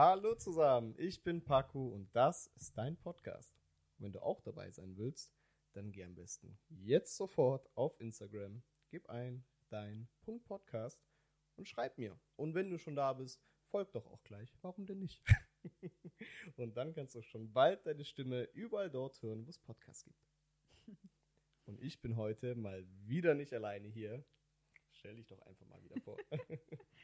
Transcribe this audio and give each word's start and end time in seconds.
Hallo 0.00 0.36
zusammen, 0.36 0.94
ich 0.96 1.24
bin 1.24 1.42
Paku 1.42 1.88
und 1.88 2.14
das 2.14 2.46
ist 2.54 2.78
dein 2.78 2.96
Podcast. 2.96 3.52
Wenn 3.96 4.12
du 4.12 4.22
auch 4.22 4.40
dabei 4.40 4.70
sein 4.70 4.96
willst, 4.96 5.34
dann 5.72 5.90
geh 5.90 6.04
am 6.04 6.14
besten 6.14 6.56
jetzt 6.68 7.16
sofort 7.16 7.68
auf 7.74 7.98
Instagram, 8.00 8.62
gib 8.90 9.10
ein 9.10 9.44
dein 9.70 10.08
Punkt 10.20 10.44
Podcast 10.44 11.04
und 11.56 11.68
schreib 11.68 11.98
mir. 11.98 12.16
Und 12.36 12.54
wenn 12.54 12.70
du 12.70 12.78
schon 12.78 12.94
da 12.94 13.12
bist, 13.12 13.42
folg 13.72 13.90
doch 13.90 14.06
auch 14.06 14.22
gleich. 14.22 14.56
Warum 14.62 14.86
denn 14.86 15.00
nicht? 15.00 15.20
und 16.56 16.76
dann 16.76 16.94
kannst 16.94 17.16
du 17.16 17.22
schon 17.22 17.52
bald 17.52 17.84
deine 17.84 18.04
Stimme 18.04 18.44
überall 18.52 18.90
dort 18.90 19.20
hören, 19.20 19.44
wo 19.46 19.50
es 19.50 19.58
Podcasts 19.58 20.04
gibt. 20.04 20.22
Und 21.64 21.82
ich 21.82 22.00
bin 22.00 22.16
heute 22.16 22.54
mal 22.54 22.86
wieder 23.04 23.34
nicht 23.34 23.52
alleine 23.52 23.88
hier. 23.88 24.24
Stell 24.92 25.16
dich 25.16 25.26
doch 25.26 25.42
einfach 25.42 25.66
mal 25.66 25.82
wieder 25.82 26.00
vor. 26.02 26.16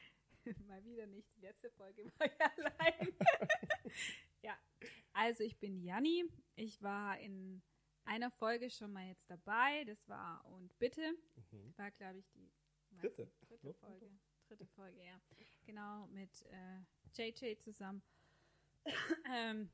mal 0.67 0.85
wieder 0.85 1.07
nicht. 1.07 1.35
Die 1.37 1.41
letzte 1.41 1.71
Folge 1.71 2.05
war 2.19 2.27
ja 2.27 2.53
allein. 2.57 3.15
ja, 4.43 4.59
also 5.13 5.45
ich 5.45 5.59
bin 5.59 5.81
Janni. 5.81 6.25
Ich 6.57 6.83
war 6.83 7.19
in 7.19 7.63
einer 8.05 8.31
Folge 8.31 8.71
schon 8.71 8.93
mal 8.93 9.07
jetzt 9.07 9.29
dabei. 9.31 9.85
Das 9.85 10.09
war 10.09 10.45
Und 10.47 10.79
Bitte. 10.79 11.15
Mhm. 11.51 11.75
War, 11.77 11.91
glaube 11.93 12.19
ich, 12.19 12.31
die 12.33 12.51
dritte. 12.97 13.31
dritte 13.49 13.75
Folge. 13.75 14.11
Dritte 14.49 14.67
Folge, 14.67 15.03
ja. 15.03 15.21
Genau, 15.65 16.07
mit 16.09 16.43
äh, 16.43 16.81
JJ 17.15 17.57
zusammen. 17.57 18.03
ähm, 19.33 19.71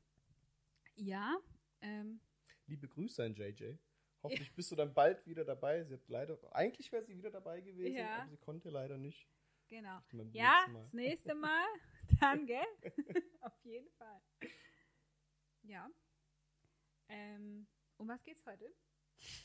ja. 0.95 1.37
Ähm, 1.81 2.21
Liebe 2.67 2.87
Grüße 2.87 3.23
an 3.23 3.35
JJ. 3.35 3.75
Hoffentlich 4.23 4.53
bist 4.53 4.71
du 4.71 4.75
dann 4.75 4.93
bald 4.93 5.25
wieder 5.25 5.43
dabei. 5.43 5.83
Sie 5.83 5.95
hat 5.95 6.07
leider, 6.07 6.37
eigentlich 6.53 6.91
wäre 6.91 7.03
sie 7.03 7.17
wieder 7.17 7.31
dabei 7.31 7.59
gewesen, 7.61 7.95
ja. 7.95 8.19
aber 8.19 8.29
sie 8.29 8.37
konnte 8.37 8.69
leider 8.69 8.97
nicht. 8.97 9.27
Genau. 9.71 10.01
Ja, 10.33 10.65
das 10.67 10.91
nächste 10.91 11.33
Mal. 11.33 11.65
Dann, 12.19 12.45
gell? 12.45 12.65
Auf 13.39 13.57
jeden 13.63 13.89
Fall. 13.91 14.21
Ja. 15.63 15.89
Ähm, 17.07 17.65
um 17.95 18.09
was 18.09 18.21
geht's 18.25 18.45
heute? 18.45 18.75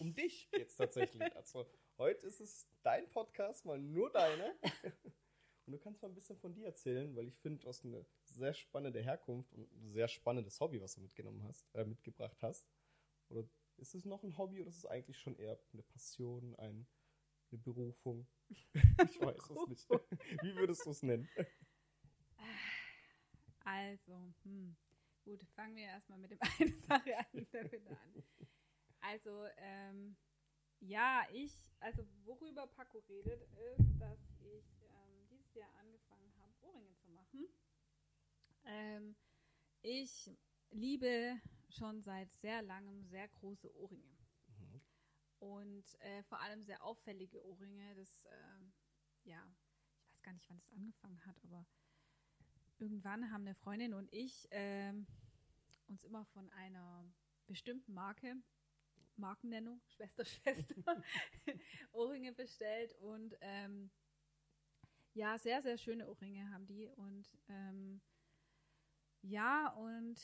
Um 0.01 0.12
dich 0.12 0.51
jetzt 0.51 0.77
tatsächlich. 0.77 1.23
Also 1.36 1.70
heute 1.97 2.27
ist 2.27 2.41
es 2.41 2.69
dein 2.83 3.09
Podcast, 3.09 3.64
mal 3.67 3.78
nur 3.78 4.11
deine. 4.11 4.59
Und 5.64 5.75
du 5.75 5.78
kannst 5.78 6.03
mal 6.03 6.09
ein 6.09 6.14
bisschen 6.17 6.39
von 6.39 6.53
dir 6.53 6.67
erzählen, 6.67 7.14
weil 7.14 7.29
ich 7.29 7.39
finde, 7.39 7.61
du 7.61 7.69
hast 7.69 7.84
eine 7.84 8.05
sehr 8.25 8.53
spannende 8.53 9.01
Herkunft 9.01 9.53
und 9.53 9.73
ein 9.75 9.86
sehr 9.86 10.08
spannendes 10.08 10.58
Hobby, 10.58 10.81
was 10.81 10.97
du 10.97 11.03
mitgenommen 11.03 11.45
hast, 11.45 11.73
äh, 11.73 11.84
mitgebracht 11.84 12.42
hast. 12.42 12.69
Oder 13.29 13.48
ist 13.77 13.95
es 13.95 14.05
noch 14.05 14.25
ein 14.25 14.36
Hobby 14.36 14.61
oder 14.61 14.70
ist 14.70 14.79
es 14.79 14.86
eigentlich 14.86 15.20
schon 15.20 15.36
eher 15.36 15.56
eine 15.73 15.84
Passion, 15.84 16.56
ein, 16.56 16.89
eine 17.53 17.58
Berufung? 17.61 18.27
Ich 18.50 19.20
weiß 19.20 19.50
es 19.50 19.69
nicht. 19.69 19.89
Wie 20.42 20.55
würdest 20.56 20.84
du 20.86 20.91
es 20.91 21.02
nennen? 21.02 21.28
Also, 23.64 24.33
hm. 24.44 24.77
gut, 25.25 25.42
fangen 25.55 25.77
wir 25.77 25.84
erstmal 25.84 26.19
mit 26.19 26.30
dem 26.30 26.39
einen 26.58 26.80
Sache 26.83 27.19
an. 27.19 27.47
Also, 29.00 29.47
ähm, 29.56 30.17
ja, 30.80 31.27
ich, 31.33 31.52
also 31.80 32.06
worüber 32.24 32.67
Paco 32.67 32.98
redet, 33.08 33.42
ist, 33.42 34.00
dass 34.00 34.19
ich 34.41 34.64
ähm, 34.83 35.27
dieses 35.30 35.55
Jahr 35.55 35.70
angefangen 35.80 36.33
habe, 36.39 36.52
Ohrringe 36.62 36.94
zu 36.97 37.11
machen. 37.11 37.47
Ähm, 38.64 39.17
ich 39.83 40.30
liebe 40.70 41.41
schon 41.69 42.02
seit 42.02 42.33
sehr 42.34 42.62
langem 42.62 43.05
sehr 43.05 43.28
große 43.28 43.74
Ohrringe. 43.77 44.16
Und 45.39 45.84
äh, 46.01 46.23
vor 46.25 46.41
allem 46.41 46.62
sehr 46.62 46.83
auffällige 46.83 47.45
Ohrringe. 47.45 47.95
Das, 47.95 48.25
äh, 48.25 48.59
ja, 49.25 49.42
ich 50.03 50.12
weiß 50.12 50.23
gar 50.23 50.33
nicht, 50.33 50.48
wann 50.48 50.59
es 50.59 50.69
angefangen 50.70 51.25
hat, 51.27 51.37
aber 51.45 51.67
irgendwann 52.79 53.31
haben 53.31 53.42
eine 53.42 53.55
Freundin 53.55 53.95
und 53.95 54.12
ich 54.12 54.51
äh, 54.53 54.92
uns 55.89 56.05
immer 56.05 56.25
von 56.27 56.51
einer 56.51 57.05
bestimmten 57.47 57.95
Marke, 57.95 58.37
Markennennung, 59.17 59.81
Schwester, 59.97 60.25
Schwester, 60.25 61.03
Ohrringe 61.92 62.33
bestellt 62.33 62.95
und 63.01 63.36
ähm, 63.41 63.91
ja, 65.14 65.39
sehr, 65.39 65.63
sehr 65.63 65.79
schöne 65.79 66.08
Ohrringe 66.08 66.51
haben 66.51 66.67
die 66.67 66.89
und 66.89 67.27
ähm, 67.48 68.03
ja, 69.23 69.68
und 69.70 70.20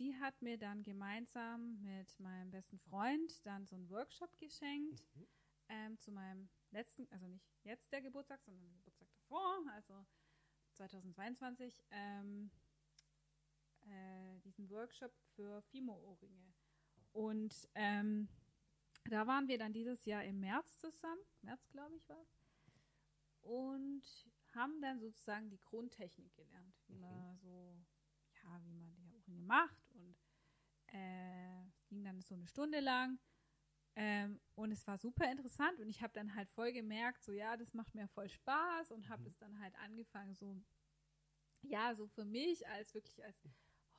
sie 0.00 0.18
hat 0.18 0.40
mir 0.40 0.56
dann 0.56 0.82
gemeinsam 0.82 1.78
mit 1.82 2.18
meinem 2.20 2.50
besten 2.50 2.78
Freund 2.78 3.44
dann 3.44 3.66
so 3.66 3.76
einen 3.76 3.90
Workshop 3.90 4.34
geschenkt 4.38 5.04
mhm. 5.14 5.26
ähm, 5.68 5.98
zu 5.98 6.10
meinem 6.10 6.48
letzten, 6.70 7.06
also 7.10 7.26
nicht 7.26 7.44
jetzt 7.64 7.92
der 7.92 8.00
Geburtstag, 8.00 8.40
sondern 8.42 8.62
den 8.62 8.72
Geburtstag 8.72 9.08
davor, 9.10 9.62
also 9.74 10.06
2022, 10.72 11.84
ähm, 11.90 12.50
äh, 13.82 14.38
diesen 14.38 14.70
Workshop 14.70 15.12
für 15.34 15.60
Fimo-Ohrringe. 15.64 16.54
Und 17.12 17.68
ähm, 17.74 18.26
da 19.10 19.26
waren 19.26 19.48
wir 19.48 19.58
dann 19.58 19.74
dieses 19.74 20.06
Jahr 20.06 20.24
im 20.24 20.40
März 20.40 20.78
zusammen, 20.78 21.20
März 21.42 21.68
glaube 21.68 21.94
ich 21.96 22.08
war 22.08 22.24
und 23.42 24.02
haben 24.54 24.80
dann 24.80 24.98
sozusagen 24.98 25.50
die 25.50 25.60
Grundtechnik 25.60 26.34
gelernt, 26.34 26.74
wie 26.86 26.94
mhm. 26.94 27.00
man 27.02 27.36
so, 27.36 27.76
ja, 28.42 28.64
wie 28.64 28.72
man 28.72 28.94
die 28.94 29.10
Ohrringe 29.10 29.42
macht 29.42 29.79
äh, 30.92 31.64
ging 31.88 32.04
dann 32.04 32.20
so 32.22 32.34
eine 32.34 32.46
Stunde 32.46 32.80
lang. 32.80 33.18
Ähm, 33.96 34.40
und 34.54 34.70
es 34.70 34.86
war 34.86 34.98
super 34.98 35.30
interessant 35.30 35.80
und 35.80 35.88
ich 35.88 36.00
habe 36.00 36.12
dann 36.12 36.34
halt 36.34 36.48
voll 36.50 36.72
gemerkt, 36.72 37.24
so 37.24 37.32
ja, 37.32 37.56
das 37.56 37.74
macht 37.74 37.94
mir 37.94 38.06
voll 38.08 38.28
Spaß 38.28 38.92
und 38.92 39.08
habe 39.08 39.22
mhm. 39.22 39.28
es 39.28 39.38
dann 39.38 39.60
halt 39.60 39.74
angefangen, 39.80 40.34
so 40.34 40.56
ja, 41.62 41.94
so 41.94 42.06
für 42.06 42.24
mich 42.24 42.66
als 42.68 42.94
wirklich 42.94 43.22
als 43.24 43.36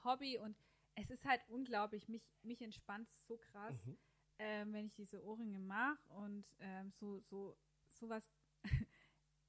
Hobby 0.03 0.37
und 0.37 0.57
es 0.95 1.09
ist 1.09 1.25
halt 1.25 1.41
unglaublich, 1.47 2.07
mich, 2.07 2.23
mich 2.43 2.61
entspannt 2.61 3.09
so 3.27 3.37
krass, 3.37 3.85
mhm. 3.85 3.97
ähm, 4.39 4.73
wenn 4.73 4.85
ich 4.85 4.93
diese 4.93 5.23
Ohrringe 5.23 5.59
mache 5.59 6.01
und 6.09 6.45
ähm, 6.59 6.91
so, 6.91 7.19
so, 7.19 7.57
sowas, 7.93 8.31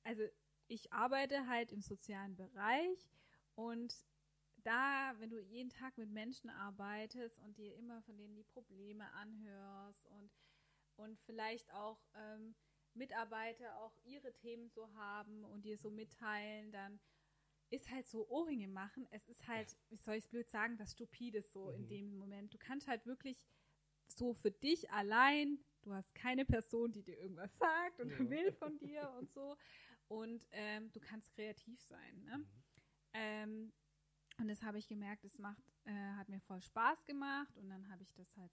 also 0.04 0.22
ich 0.68 0.92
arbeite 0.92 1.46
halt 1.46 1.72
im 1.72 1.82
sozialen 1.82 2.36
Bereich 2.36 3.08
und 3.54 3.94
da, 4.64 5.14
wenn 5.18 5.30
du 5.30 5.40
jeden 5.40 5.70
Tag 5.70 5.96
mit 5.98 6.10
Menschen 6.10 6.50
arbeitest 6.50 7.38
und 7.40 7.56
dir 7.58 7.74
immer 7.76 8.02
von 8.02 8.16
denen 8.16 8.34
die 8.34 8.44
Probleme 8.44 9.10
anhörst 9.12 10.06
und, 10.06 10.30
und 10.96 11.20
vielleicht 11.20 11.72
auch 11.72 11.98
ähm, 12.14 12.54
Mitarbeiter 12.94 13.78
auch 13.78 13.96
ihre 14.04 14.32
Themen 14.34 14.68
so 14.68 14.92
haben 14.94 15.44
und 15.44 15.64
dir 15.64 15.78
so 15.78 15.90
mitteilen, 15.90 16.72
dann 16.72 17.00
ist 17.70 17.90
halt 17.90 18.06
so 18.06 18.28
Ohrringe 18.28 18.68
machen. 18.68 19.06
Es 19.10 19.28
ist 19.28 19.46
halt, 19.48 19.76
wie 19.88 19.96
soll 19.96 20.16
ich 20.16 20.24
es 20.24 20.30
blöd 20.30 20.48
sagen, 20.48 20.76
das 20.76 20.92
Stupides 20.92 21.52
so 21.52 21.70
mhm. 21.70 21.74
in 21.74 21.88
dem 21.88 22.18
Moment. 22.18 22.52
Du 22.52 22.58
kannst 22.58 22.86
halt 22.86 23.06
wirklich 23.06 23.46
so 24.08 24.34
für 24.34 24.50
dich 24.50 24.90
allein, 24.90 25.58
du 25.80 25.94
hast 25.94 26.14
keine 26.14 26.44
Person, 26.44 26.92
die 26.92 27.02
dir 27.02 27.18
irgendwas 27.18 27.56
sagt 27.56 28.00
und 28.00 28.10
ja. 28.10 28.18
will 28.30 28.52
von 28.52 28.78
dir 28.78 29.10
und 29.18 29.32
so. 29.32 29.56
Und 30.08 30.46
ähm, 30.50 30.92
du 30.92 31.00
kannst 31.00 31.32
kreativ 31.32 31.80
sein. 31.80 32.22
Ne? 32.24 32.38
Mhm. 32.38 32.46
Ähm, 33.14 33.72
und 34.38 34.48
das 34.48 34.62
habe 34.62 34.78
ich 34.78 34.88
gemerkt, 34.88 35.24
es 35.24 35.38
macht, 35.38 35.62
äh, 35.84 36.12
hat 36.16 36.28
mir 36.28 36.40
voll 36.40 36.60
Spaß 36.60 37.04
gemacht 37.04 37.56
und 37.58 37.68
dann 37.68 37.88
habe 37.88 38.02
ich 38.02 38.12
das 38.14 38.36
halt 38.36 38.52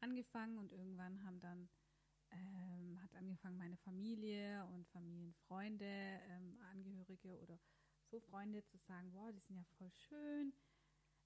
angefangen 0.00 0.58
und 0.58 0.72
irgendwann 0.72 1.22
haben 1.24 1.40
dann 1.40 1.68
ähm, 2.32 3.00
hat 3.02 3.14
angefangen 3.14 3.56
meine 3.56 3.76
Familie 3.76 4.66
und 4.72 4.86
Familienfreunde, 4.88 5.84
ähm, 5.84 6.58
Angehörige 6.72 7.38
oder 7.40 7.58
so 8.04 8.20
Freunde 8.20 8.64
zu 8.64 8.78
sagen, 8.78 9.12
wow, 9.12 9.30
die 9.32 9.40
sind 9.40 9.56
ja 9.56 9.64
voll 9.78 9.90
schön, 9.90 10.52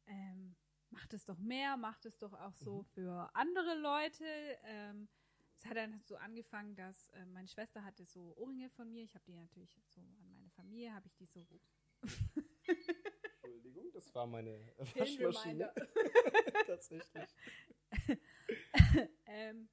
ähm, 0.06 0.56
macht 0.90 1.12
es 1.14 1.24
doch 1.24 1.38
mehr, 1.38 1.76
macht 1.76 2.04
es 2.06 2.18
doch 2.18 2.32
auch 2.32 2.54
so 2.54 2.78
mhm. 2.78 2.84
für 2.86 3.30
andere 3.34 3.78
Leute. 3.78 4.24
Ähm, 4.64 5.08
es 5.56 5.66
hat 5.66 5.76
dann 5.76 6.00
so 6.04 6.16
angefangen, 6.16 6.74
dass 6.74 7.10
äh, 7.10 7.26
meine 7.26 7.48
Schwester 7.48 7.84
hatte 7.84 8.04
so 8.04 8.34
Ohrringe 8.36 8.70
von 8.70 8.90
mir. 8.90 9.04
Ich 9.04 9.14
habe 9.14 9.24
die 9.26 9.34
natürlich 9.34 9.74
so 9.88 10.00
an 10.00 10.32
meine 10.32 10.50
Familie, 10.50 10.94
habe 10.94 11.06
ich 11.06 11.14
die 11.16 11.26
so 11.26 11.46
das 14.00 14.14
war 14.14 14.26
meine 14.26 14.58
Waschmaschine. 14.94 15.72
Tatsächlich. 16.66 17.28
ähm, 19.26 19.68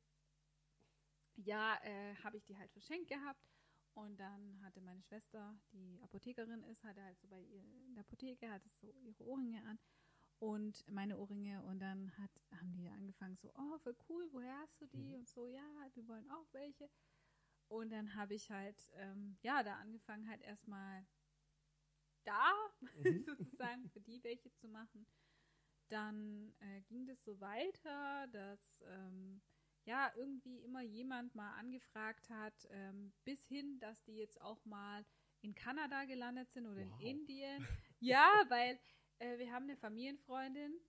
ja, 1.38 1.80
äh, 1.84 2.16
habe 2.16 2.38
ich 2.38 2.44
die 2.44 2.58
halt 2.58 2.72
verschenkt 2.72 3.08
gehabt. 3.08 3.48
Und 3.94 4.20
dann 4.20 4.62
hatte 4.64 4.82
meine 4.82 5.02
Schwester, 5.02 5.58
die 5.72 6.00
Apothekerin 6.04 6.62
ist, 6.64 6.84
hatte 6.84 7.02
halt 7.02 7.18
so 7.20 7.28
bei 7.28 7.42
ihr 7.42 7.64
in 7.88 7.96
der 7.96 8.02
Apotheke, 8.02 8.52
hatte 8.52 8.70
so 8.70 8.92
ihre 9.02 9.24
Ohrringe 9.26 9.64
an 9.64 9.80
und 10.40 10.88
meine 10.92 11.18
Ohrringe. 11.18 11.64
Und 11.64 11.80
dann 11.80 12.16
hat, 12.18 12.30
haben 12.60 12.74
die 12.74 12.90
angefangen 12.90 13.38
so, 13.38 13.52
oh, 13.56 13.78
voll 13.80 13.96
cool, 14.10 14.28
woher 14.34 14.60
hast 14.60 14.80
du 14.82 14.88
die? 14.88 14.98
Mhm. 14.98 15.14
Und 15.14 15.30
so, 15.30 15.48
ja, 15.48 15.64
wir 15.94 16.08
wollen 16.08 16.30
auch 16.30 16.46
welche. 16.52 16.90
Und 17.70 17.92
dann 17.92 18.14
habe 18.14 18.36
ich 18.36 18.52
halt, 18.52 18.92
ähm, 18.98 19.38
ja, 19.42 19.64
da 19.64 19.78
angefangen 19.78 20.30
halt 20.30 20.42
erstmal 20.42 21.08
da, 22.28 22.54
mhm. 23.04 23.24
sozusagen 23.24 23.90
für 23.90 24.02
die 24.02 24.24
welche 24.24 24.54
zu 24.54 24.68
machen. 24.68 25.06
Dann 25.90 26.54
äh, 26.60 26.82
ging 26.82 27.06
das 27.06 27.24
so 27.24 27.40
weiter, 27.40 28.28
dass 28.28 28.84
ähm, 28.88 29.42
ja 29.86 30.12
irgendwie 30.16 30.60
immer 30.60 30.82
jemand 30.82 31.34
mal 31.34 31.54
angefragt 31.56 32.30
hat, 32.30 32.68
ähm, 32.72 33.14
bis 33.24 33.48
hin, 33.48 33.80
dass 33.80 34.04
die 34.04 34.18
jetzt 34.18 34.42
auch 34.42 34.64
mal 34.66 35.06
in 35.42 35.56
Kanada 35.56 36.04
gelandet 36.06 36.52
sind 36.52 36.66
oder 36.66 36.82
wow. 36.82 37.00
in 37.00 37.20
Indien. 37.20 37.68
Ja, 38.00 38.44
weil 38.50 38.80
äh, 39.18 39.40
wir 39.40 39.52
haben 39.52 39.64
eine 39.64 39.76
Familienfreundin 39.76 40.80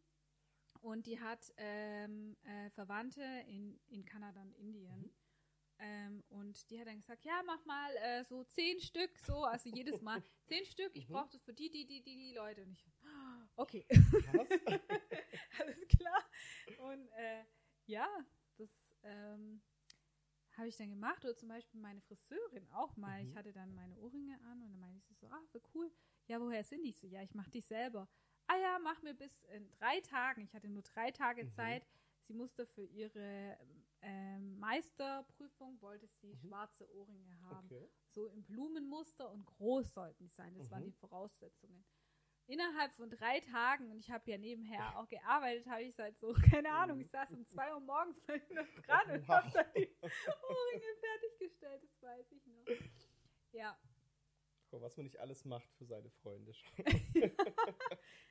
und 0.82 1.06
die 1.06 1.18
hat 1.18 1.50
ähm, 1.56 2.36
äh, 2.42 2.68
Verwandte 2.68 3.22
in, 3.46 3.80
in 3.88 4.04
Kanada 4.04 4.42
und 4.42 4.52
Indien. 4.52 5.00
Mhm. 5.00 5.10
Ähm, 5.80 6.24
und 6.28 6.68
die 6.70 6.80
hat 6.80 6.86
dann 6.88 6.98
gesagt, 6.98 7.24
ja, 7.24 7.40
mach 7.46 7.64
mal 7.64 7.94
äh, 7.96 8.24
so 8.24 8.42
zehn 8.44 8.80
Stück, 8.80 9.16
so, 9.18 9.44
also 9.44 9.68
jedes 9.68 10.00
Mal 10.02 10.22
zehn 10.46 10.64
Stück, 10.64 10.90
ich 10.96 11.06
Mhm. 11.06 11.12
brauche 11.12 11.30
das 11.30 11.42
für 11.44 11.54
die, 11.54 11.70
die, 11.70 11.86
die, 11.86 12.02
die, 12.02 12.16
die 12.16 12.32
Leute. 12.34 12.62
Und 12.62 12.72
ich, 12.72 12.84
"Ah, 13.04 13.48
okay, 13.56 13.86
alles 15.60 15.88
klar. 15.88 16.24
Und 16.78 17.08
äh, 17.12 17.44
ja, 17.86 18.08
das 18.56 18.70
ähm, 19.04 19.62
habe 20.56 20.68
ich 20.68 20.76
dann 20.76 20.90
gemacht. 20.90 21.24
Oder 21.24 21.36
zum 21.36 21.48
Beispiel 21.48 21.80
meine 21.80 22.00
Friseurin 22.00 22.68
auch 22.72 22.96
mal. 22.96 23.22
Mhm. 23.22 23.28
Ich 23.28 23.36
hatte 23.36 23.52
dann 23.52 23.74
meine 23.74 23.96
Ohrringe 23.96 24.40
an 24.42 24.62
und 24.62 24.70
dann 24.70 24.80
meinte 24.80 25.06
sie 25.06 25.14
so, 25.14 25.26
ah, 25.28 25.42
wie 25.52 25.60
cool. 25.74 25.90
Ja, 26.26 26.40
woher 26.40 26.64
sind 26.64 26.82
die? 26.82 26.90
Ich 26.90 26.98
so, 26.98 27.06
ja, 27.06 27.22
ich 27.22 27.34
mache 27.34 27.50
die 27.50 27.60
selber. 27.60 28.08
Ah 28.48 28.56
ja, 28.56 28.78
mach 28.82 29.00
mir 29.02 29.14
bis 29.14 29.42
in 29.44 29.70
drei 29.70 30.00
Tagen. 30.00 30.42
Ich 30.42 30.54
hatte 30.54 30.68
nur 30.68 30.82
drei 30.82 31.10
Tage 31.10 31.44
Mhm. 31.44 31.50
Zeit. 31.50 31.86
Sie 32.22 32.34
musste 32.34 32.66
für 32.66 32.82
ihre 32.84 33.56
ähm, 34.02 34.58
Meisterprüfung, 34.58 35.80
wollte 35.80 36.06
sie 36.06 36.34
Mhm. 36.34 36.48
schwarze 36.48 36.88
Ohrringe 36.90 37.40
haben. 37.42 37.66
Okay. 37.66 37.88
So 38.10 38.26
im 38.26 38.44
Blumenmuster 38.44 39.30
und 39.30 39.44
groß 39.46 39.92
sollten 39.92 40.24
die 40.24 40.28
sein. 40.30 40.54
Das 40.54 40.70
waren 40.70 40.82
Mhm. 40.82 40.86
die 40.86 40.92
Voraussetzungen. 40.92 41.84
Innerhalb 42.46 42.94
von 42.94 43.10
drei 43.10 43.40
Tagen, 43.40 43.90
und 43.90 43.98
ich 43.98 44.10
habe 44.10 44.30
ja 44.30 44.38
nebenher 44.38 44.98
auch 44.98 45.06
gearbeitet, 45.08 45.66
habe 45.66 45.82
ich 45.82 45.94
seit 45.94 46.18
so, 46.18 46.32
keine 46.66 46.70
Ahnung, 46.72 46.98
ich 47.00 47.10
saß 47.10 47.30
um 47.34 47.46
zwei 47.46 47.72
Uhr 47.74 47.80
morgens 47.80 48.16
dran 48.86 49.10
und 49.10 49.28
habe 49.28 49.50
dann 49.52 49.72
die 49.74 49.94
Ohrringe 50.00 50.96
fertiggestellt, 51.00 51.82
das 51.82 52.02
weiß 52.02 52.32
ich 52.32 52.46
noch. 52.46 52.66
Ja, 53.52 53.78
Guck, 54.70 54.82
was 54.82 54.96
man 54.98 55.04
nicht 55.04 55.18
alles 55.18 55.44
macht 55.46 55.72
für 55.74 55.86
seine 55.86 56.10
Freunde. 56.10 56.52
schon. 56.52 56.70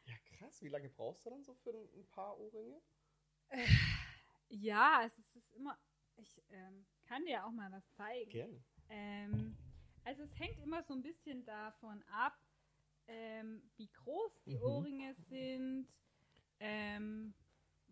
ja, 0.06 0.16
krass. 0.38 0.62
Wie 0.62 0.70
lange 0.70 0.90
brauchst 0.90 1.26
du 1.26 1.32
dann 1.32 1.44
so 1.44 1.56
für 1.56 1.72
ein, 1.72 1.90
ein 1.96 2.06
paar 2.08 2.40
Ohrringe? 2.40 2.80
Ja, 4.50 5.00
also 5.00 5.22
es 5.22 5.36
ist 5.36 5.54
immer, 5.54 5.78
ich 6.16 6.42
ähm, 6.50 6.86
kann 7.04 7.26
dir 7.26 7.46
auch 7.46 7.52
mal 7.52 7.72
was 7.72 7.90
zeigen. 7.94 8.32
Gerne. 8.32 8.64
Ähm, 8.90 9.56
also 10.04 10.24
es 10.24 10.40
hängt 10.40 10.58
immer 10.60 10.84
so 10.84 10.94
ein 10.94 11.02
bisschen 11.02 11.46
davon 11.46 12.02
ab, 12.04 12.38
ähm, 13.08 13.62
wie 13.78 13.90
groß 13.92 14.44
die 14.46 14.56
Mhm. 14.56 14.62
Ohrringe 14.62 15.14
sind, 15.30 15.88
ähm, 16.60 17.34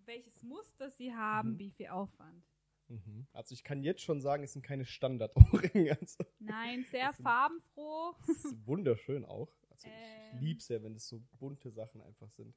welches 0.06 0.42
Muster 0.42 0.90
sie 0.90 1.14
haben, 1.14 1.54
Mhm. 1.54 1.60
wie 1.60 1.72
viel 1.72 1.88
Aufwand. 1.88 2.44
Mhm. 2.88 3.28
Also 3.34 3.54
ich 3.54 3.64
kann 3.64 3.82
jetzt 3.84 4.02
schon 4.02 4.22
sagen, 4.22 4.44
es 4.44 4.54
sind 4.54 4.62
keine 4.64 4.86
Standard-Ohrringe. 4.86 5.98
Also, 6.02 6.24
Nein, 6.40 6.84
sehr 6.92 7.14
farbenfroh. 7.14 8.14
das 8.28 8.46
ist 8.46 8.68
wunderschön 8.68 9.26
auch. 9.26 9.52
Also 9.70 9.90
ich, 9.90 9.96
ich 9.96 10.32
Ähm. 10.32 10.40
lieb's 10.42 10.68
ja, 10.70 10.82
wenn 10.84 10.96
es 10.96 11.08
so 11.08 11.20
bunte 11.40 11.72
Sachen 11.72 12.02
einfach 12.02 12.30
sind. 12.32 12.56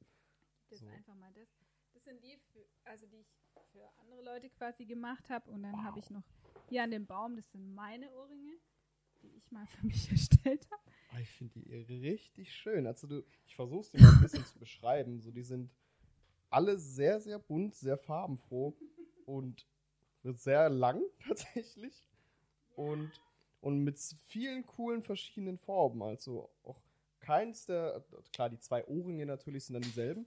Das 0.71 0.81
So. 0.81 0.87
ist 0.87 0.93
einfach 0.93 1.15
mal 1.15 1.33
das. 1.33 1.49
Das 1.95 2.05
sind 2.05 2.23
die, 2.23 2.37
für, 2.53 2.65
also 2.85 3.07
die 3.07 3.21
ich 3.21 3.38
für 3.79 4.01
andere 4.01 4.23
Leute 4.23 4.51
quasi 4.51 4.85
gemacht 4.85 5.31
habe. 5.31 5.51
Und 5.51 5.63
dann 5.63 5.85
habe 5.85 5.99
ich 5.99 6.11
noch 6.11 6.25
hier 6.69 6.83
an 6.83 6.91
dem 6.91 7.07
Baum, 7.07 7.37
das 7.37 7.51
sind 7.51 7.75
meine 7.75 8.11
Ohrringe, 8.13 8.57
die 9.23 9.29
ich 9.37 9.51
mal 9.51 9.67
für 9.79 9.87
mich 9.87 10.11
erstellt 10.11 10.67
habe. 10.71 10.83
Ah, 11.11 11.21
ich 11.21 11.31
finde 11.31 11.61
die 11.61 11.75
richtig 11.75 12.55
schön. 12.55 12.87
Also 12.87 13.07
du, 13.07 13.25
ich 13.47 13.57
versuche 13.57 13.81
es 13.81 13.91
dir 13.91 14.01
mal 14.01 14.13
ein 14.13 14.21
bisschen 14.21 14.45
zu 14.45 14.59
beschreiben. 14.59 15.21
So, 15.21 15.31
die 15.31 15.43
sind 15.43 15.71
alle 16.51 16.79
sehr, 16.79 17.21
sehr 17.21 17.39
bunt, 17.39 17.75
sehr 17.75 17.97
farbenfroh 17.97 18.77
und 19.25 19.67
sehr 20.23 20.69
lang 20.69 21.03
tatsächlich. 21.27 22.07
Und, 22.77 23.11
und 23.61 23.83
mit 23.83 23.99
vielen 24.27 24.67
coolen 24.67 25.03
verschiedenen 25.03 25.59
Farben. 25.59 26.03
Also 26.03 26.51
auch 26.63 26.81
keins 27.21 27.67
der, 27.67 28.05
klar, 28.33 28.51
die 28.51 28.59
zwei 28.59 28.87
Ohrringe 28.87 29.27
natürlich 29.27 29.65
sind 29.65 29.75
dann 29.75 29.83
dieselben. 29.83 30.27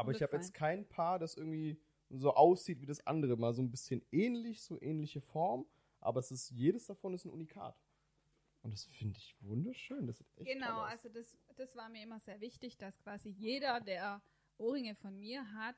Aber 0.00 0.12
ich 0.12 0.22
habe 0.22 0.36
jetzt 0.36 0.54
kein 0.54 0.88
Paar, 0.88 1.18
das 1.18 1.36
irgendwie 1.36 1.80
so 2.10 2.34
aussieht 2.34 2.80
wie 2.80 2.86
das 2.86 3.06
andere. 3.06 3.36
Mal 3.36 3.52
so 3.52 3.62
ein 3.62 3.70
bisschen 3.70 4.02
ähnlich, 4.10 4.62
so 4.62 4.80
ähnliche 4.80 5.20
Form. 5.20 5.66
Aber 6.00 6.20
es 6.20 6.30
ist, 6.30 6.50
jedes 6.50 6.86
davon 6.86 7.14
ist 7.14 7.24
ein 7.24 7.30
Unikat. 7.30 7.78
Und 8.62 8.72
das 8.72 8.84
finde 8.84 9.18
ich 9.18 9.36
wunderschön. 9.40 10.06
Das 10.06 10.22
Genau, 10.36 10.80
also 10.80 11.08
das, 11.08 11.36
das 11.56 11.74
war 11.76 11.88
mir 11.88 12.02
immer 12.02 12.20
sehr 12.20 12.40
wichtig, 12.40 12.76
dass 12.76 12.98
quasi 12.98 13.30
jeder, 13.30 13.80
der 13.80 14.22
Ohrringe 14.58 14.94
von 14.94 15.18
mir 15.18 15.50
hat, 15.52 15.76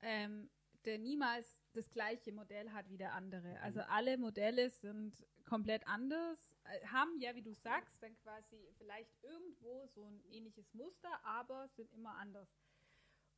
ähm, 0.00 0.48
der 0.84 0.98
niemals 0.98 1.58
das 1.72 1.90
gleiche 1.90 2.32
Modell 2.32 2.70
hat 2.70 2.88
wie 2.88 2.96
der 2.96 3.12
andere. 3.12 3.60
Also 3.60 3.80
alle 3.80 4.16
Modelle 4.16 4.70
sind 4.70 5.26
komplett 5.44 5.86
anders, 5.86 6.54
äh, 6.64 6.86
haben 6.86 7.18
ja, 7.20 7.34
wie 7.34 7.42
du 7.42 7.52
sagst, 7.52 8.02
dann 8.02 8.16
quasi 8.16 8.56
vielleicht 8.78 9.12
irgendwo 9.22 9.86
so 9.86 10.04
ein 10.04 10.20
ähnliches 10.30 10.72
Muster, 10.74 11.10
aber 11.24 11.68
sind 11.68 11.92
immer 11.92 12.16
anders. 12.16 12.48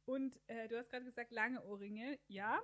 Und 0.06 0.40
äh, 0.48 0.68
du 0.68 0.78
hast 0.78 0.90
gerade 0.90 1.04
gesagt, 1.04 1.30
lange 1.30 1.62
Ohrringe, 1.64 2.18
ja. 2.28 2.60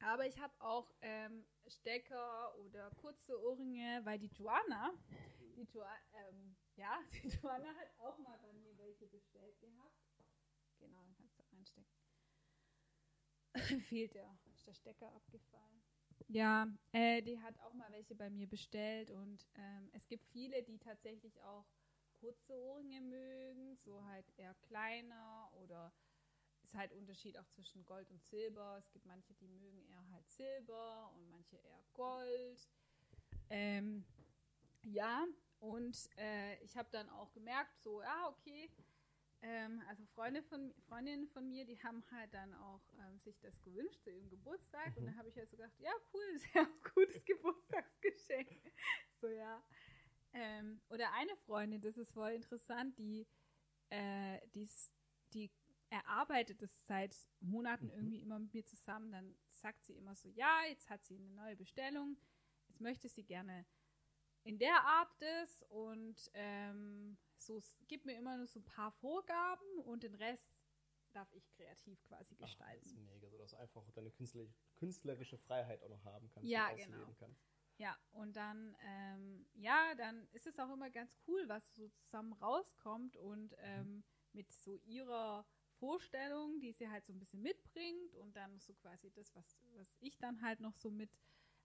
Aber 0.00 0.26
ich 0.26 0.38
habe 0.40 0.54
auch 0.60 0.90
ähm, 1.02 1.44
Stecker 1.66 2.54
oder 2.58 2.90
kurze 2.96 3.40
Ohrringe, 3.42 4.00
weil 4.04 4.18
die 4.18 4.28
Joanna, 4.28 4.92
die 5.56 5.68
Jo 5.72 5.82
ähm, 6.14 6.56
ja, 6.76 6.98
die 7.22 7.28
Joanna 7.28 7.68
hat 7.74 7.90
auch 7.98 8.18
mal 8.18 8.38
bei 8.38 8.52
mir 8.54 8.76
welche 8.78 9.06
bestellt 9.06 9.58
gehabt. 9.60 10.00
Genau, 10.78 11.02
dann 11.04 11.14
kannst 11.16 11.38
du 11.38 11.44
einstecken. 11.56 11.86
Fehlt 13.88 14.14
der, 14.14 14.38
ist 14.54 14.66
der 14.66 14.74
Stecker 14.74 15.12
abgefallen. 15.12 15.82
Ja, 16.28 16.68
äh, 16.92 17.22
die 17.22 17.40
hat 17.40 17.58
auch 17.60 17.74
mal 17.74 17.90
welche 17.90 18.14
bei 18.14 18.30
mir 18.30 18.46
bestellt 18.46 19.10
und 19.10 19.46
ähm, 19.56 19.90
es 19.92 20.06
gibt 20.06 20.24
viele, 20.26 20.62
die 20.62 20.78
tatsächlich 20.78 21.40
auch 21.42 21.66
kurze 22.20 22.54
Ohrringe 22.54 23.00
mögen, 23.00 23.76
so 23.76 24.04
halt 24.04 24.26
eher 24.36 24.54
kleiner 24.54 25.50
oder 25.54 25.92
ist 26.70 26.78
halt 26.78 26.92
Unterschied 26.92 27.36
auch 27.36 27.46
zwischen 27.48 27.84
Gold 27.84 28.08
und 28.10 28.22
Silber. 28.22 28.76
Es 28.78 28.90
gibt 28.92 29.04
manche, 29.04 29.34
die 29.34 29.48
mögen 29.48 29.82
eher 29.88 30.08
halt 30.12 30.28
Silber 30.30 31.10
und 31.16 31.28
manche 31.30 31.56
eher 31.56 31.82
Gold. 31.94 32.68
Ähm, 33.50 34.04
ja, 34.82 35.26
und 35.58 36.08
äh, 36.16 36.56
ich 36.62 36.76
habe 36.76 36.88
dann 36.92 37.08
auch 37.10 37.32
gemerkt, 37.32 37.76
so, 37.82 38.02
ja, 38.02 38.28
okay, 38.28 38.70
ähm, 39.42 39.82
also 39.88 40.04
Freunde 40.14 40.42
von, 40.44 40.72
Freundinnen 40.88 41.26
von 41.28 41.48
mir, 41.48 41.64
die 41.64 41.82
haben 41.82 42.04
halt 42.12 42.32
dann 42.34 42.54
auch 42.54 42.82
ähm, 43.00 43.18
sich 43.18 43.40
das 43.40 43.60
gewünscht 43.62 44.00
zu 44.04 44.10
ihrem 44.10 44.28
Geburtstag. 44.30 44.96
Und 44.96 45.02
Mhm. 45.02 45.06
dann 45.06 45.16
habe 45.16 45.28
ich 45.28 45.36
halt 45.36 45.50
so 45.50 45.56
gedacht, 45.56 45.72
ja, 45.78 45.90
cool, 46.14 46.22
das 46.34 46.42
ist 46.44 46.54
ja 46.54 46.62
ein 46.62 46.92
gutes 46.94 47.24
Geburtstagsgeschenk. 47.24 48.48
so, 49.20 49.28
ja. 49.28 49.62
Ähm, 50.34 50.80
oder 50.88 51.12
eine 51.14 51.34
Freundin, 51.46 51.80
das 51.80 51.96
ist 51.96 52.12
voll 52.12 52.30
interessant, 52.32 52.96
die, 52.98 53.26
äh, 53.90 54.46
die's, 54.54 54.92
die 55.32 55.50
erarbeitet 55.90 56.62
es 56.62 56.86
seit 56.86 57.16
Monaten 57.40 57.86
Mhm. 57.86 57.92
irgendwie 57.92 58.20
immer 58.20 58.38
mit 58.38 58.54
mir 58.54 58.64
zusammen. 58.64 59.12
Dann 59.12 59.36
sagt 59.50 59.84
sie 59.84 59.96
immer 59.96 60.14
so, 60.14 60.28
ja, 60.30 60.62
jetzt 60.68 60.88
hat 60.88 61.04
sie 61.04 61.16
eine 61.16 61.28
neue 61.30 61.56
Bestellung, 61.56 62.16
jetzt 62.68 62.80
möchte 62.80 63.08
sie 63.08 63.24
gerne 63.24 63.66
in 64.42 64.58
der 64.58 64.82
Art 64.84 65.10
das 65.20 65.62
und 65.68 66.30
ähm, 66.32 67.18
so 67.36 67.60
gibt 67.88 68.06
mir 68.06 68.16
immer 68.16 68.36
nur 68.38 68.46
so 68.46 68.60
ein 68.60 68.64
paar 68.64 68.92
Vorgaben 68.92 69.80
und 69.84 70.02
den 70.02 70.14
Rest 70.14 70.56
darf 71.12 71.30
ich 71.32 71.50
kreativ 71.50 72.02
quasi 72.04 72.34
Ach, 72.36 72.38
das 72.40 72.50
gestalten. 72.50 72.86
ist 72.86 72.96
mega, 72.96 73.28
so 73.28 73.36
dass 73.36 73.50
du 73.50 73.56
einfach 73.58 73.90
deine 73.90 74.12
künstlerische, 74.76 75.36
Freiheit 75.38 75.82
auch 75.82 75.88
noch 75.88 76.04
haben 76.04 76.30
kannst. 76.30 76.48
Ja, 76.48 76.70
und 76.70 76.76
genau. 76.76 76.96
ausleben 76.98 77.16
Kannst. 77.18 77.44
Ja, 77.78 77.98
und 78.12 78.36
dann, 78.36 78.76
ähm, 78.84 79.46
ja, 79.54 79.94
dann 79.96 80.28
ist 80.32 80.46
es 80.46 80.58
auch 80.58 80.70
immer 80.72 80.90
ganz 80.90 81.16
cool, 81.26 81.48
was 81.48 81.74
so 81.74 81.88
zusammen 81.88 82.32
rauskommt 82.34 83.16
und 83.16 83.54
ähm, 83.58 84.04
mit 84.32 84.52
so 84.52 84.76
ihrer 84.84 85.46
Vorstellung, 85.80 86.60
die 86.60 86.72
sie 86.72 86.88
halt 86.88 87.04
so 87.06 87.12
ein 87.12 87.18
bisschen 87.18 87.42
mitbringt 87.42 88.14
und 88.16 88.36
dann 88.36 88.60
so 88.60 88.74
quasi 88.74 89.10
das, 89.12 89.34
was, 89.34 89.58
was 89.76 89.96
ich 90.00 90.18
dann 90.18 90.42
halt 90.42 90.60
noch 90.60 90.76
so 90.76 90.90
mit 90.90 91.10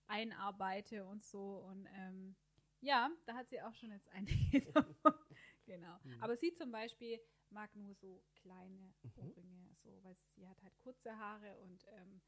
einarbeite 0.08 1.04
und 1.06 1.24
so 1.24 1.58
und 1.70 1.86
ähm, 1.94 2.36
ja, 2.80 3.10
da 3.26 3.34
hat 3.34 3.48
sie 3.50 3.60
auch 3.62 3.74
schon 3.74 3.90
jetzt 3.92 4.08
einige 4.10 4.34
genau. 5.66 5.98
Mhm. 6.04 6.22
Aber 6.22 6.36
sie 6.36 6.52
zum 6.54 6.70
Beispiel 6.72 7.20
mag 7.50 7.74
nur 7.76 7.94
so 7.94 8.22
kleine 8.34 8.94
Mhm. 9.02 9.12
Ohrringe, 9.16 9.74
so, 9.82 10.02
weil 10.04 10.16
sie 10.34 10.48
hat 10.48 10.62
halt 10.62 10.76
kurze 10.78 11.16
Haare 11.18 11.58
und 11.58 11.84
ähm, 11.88 12.20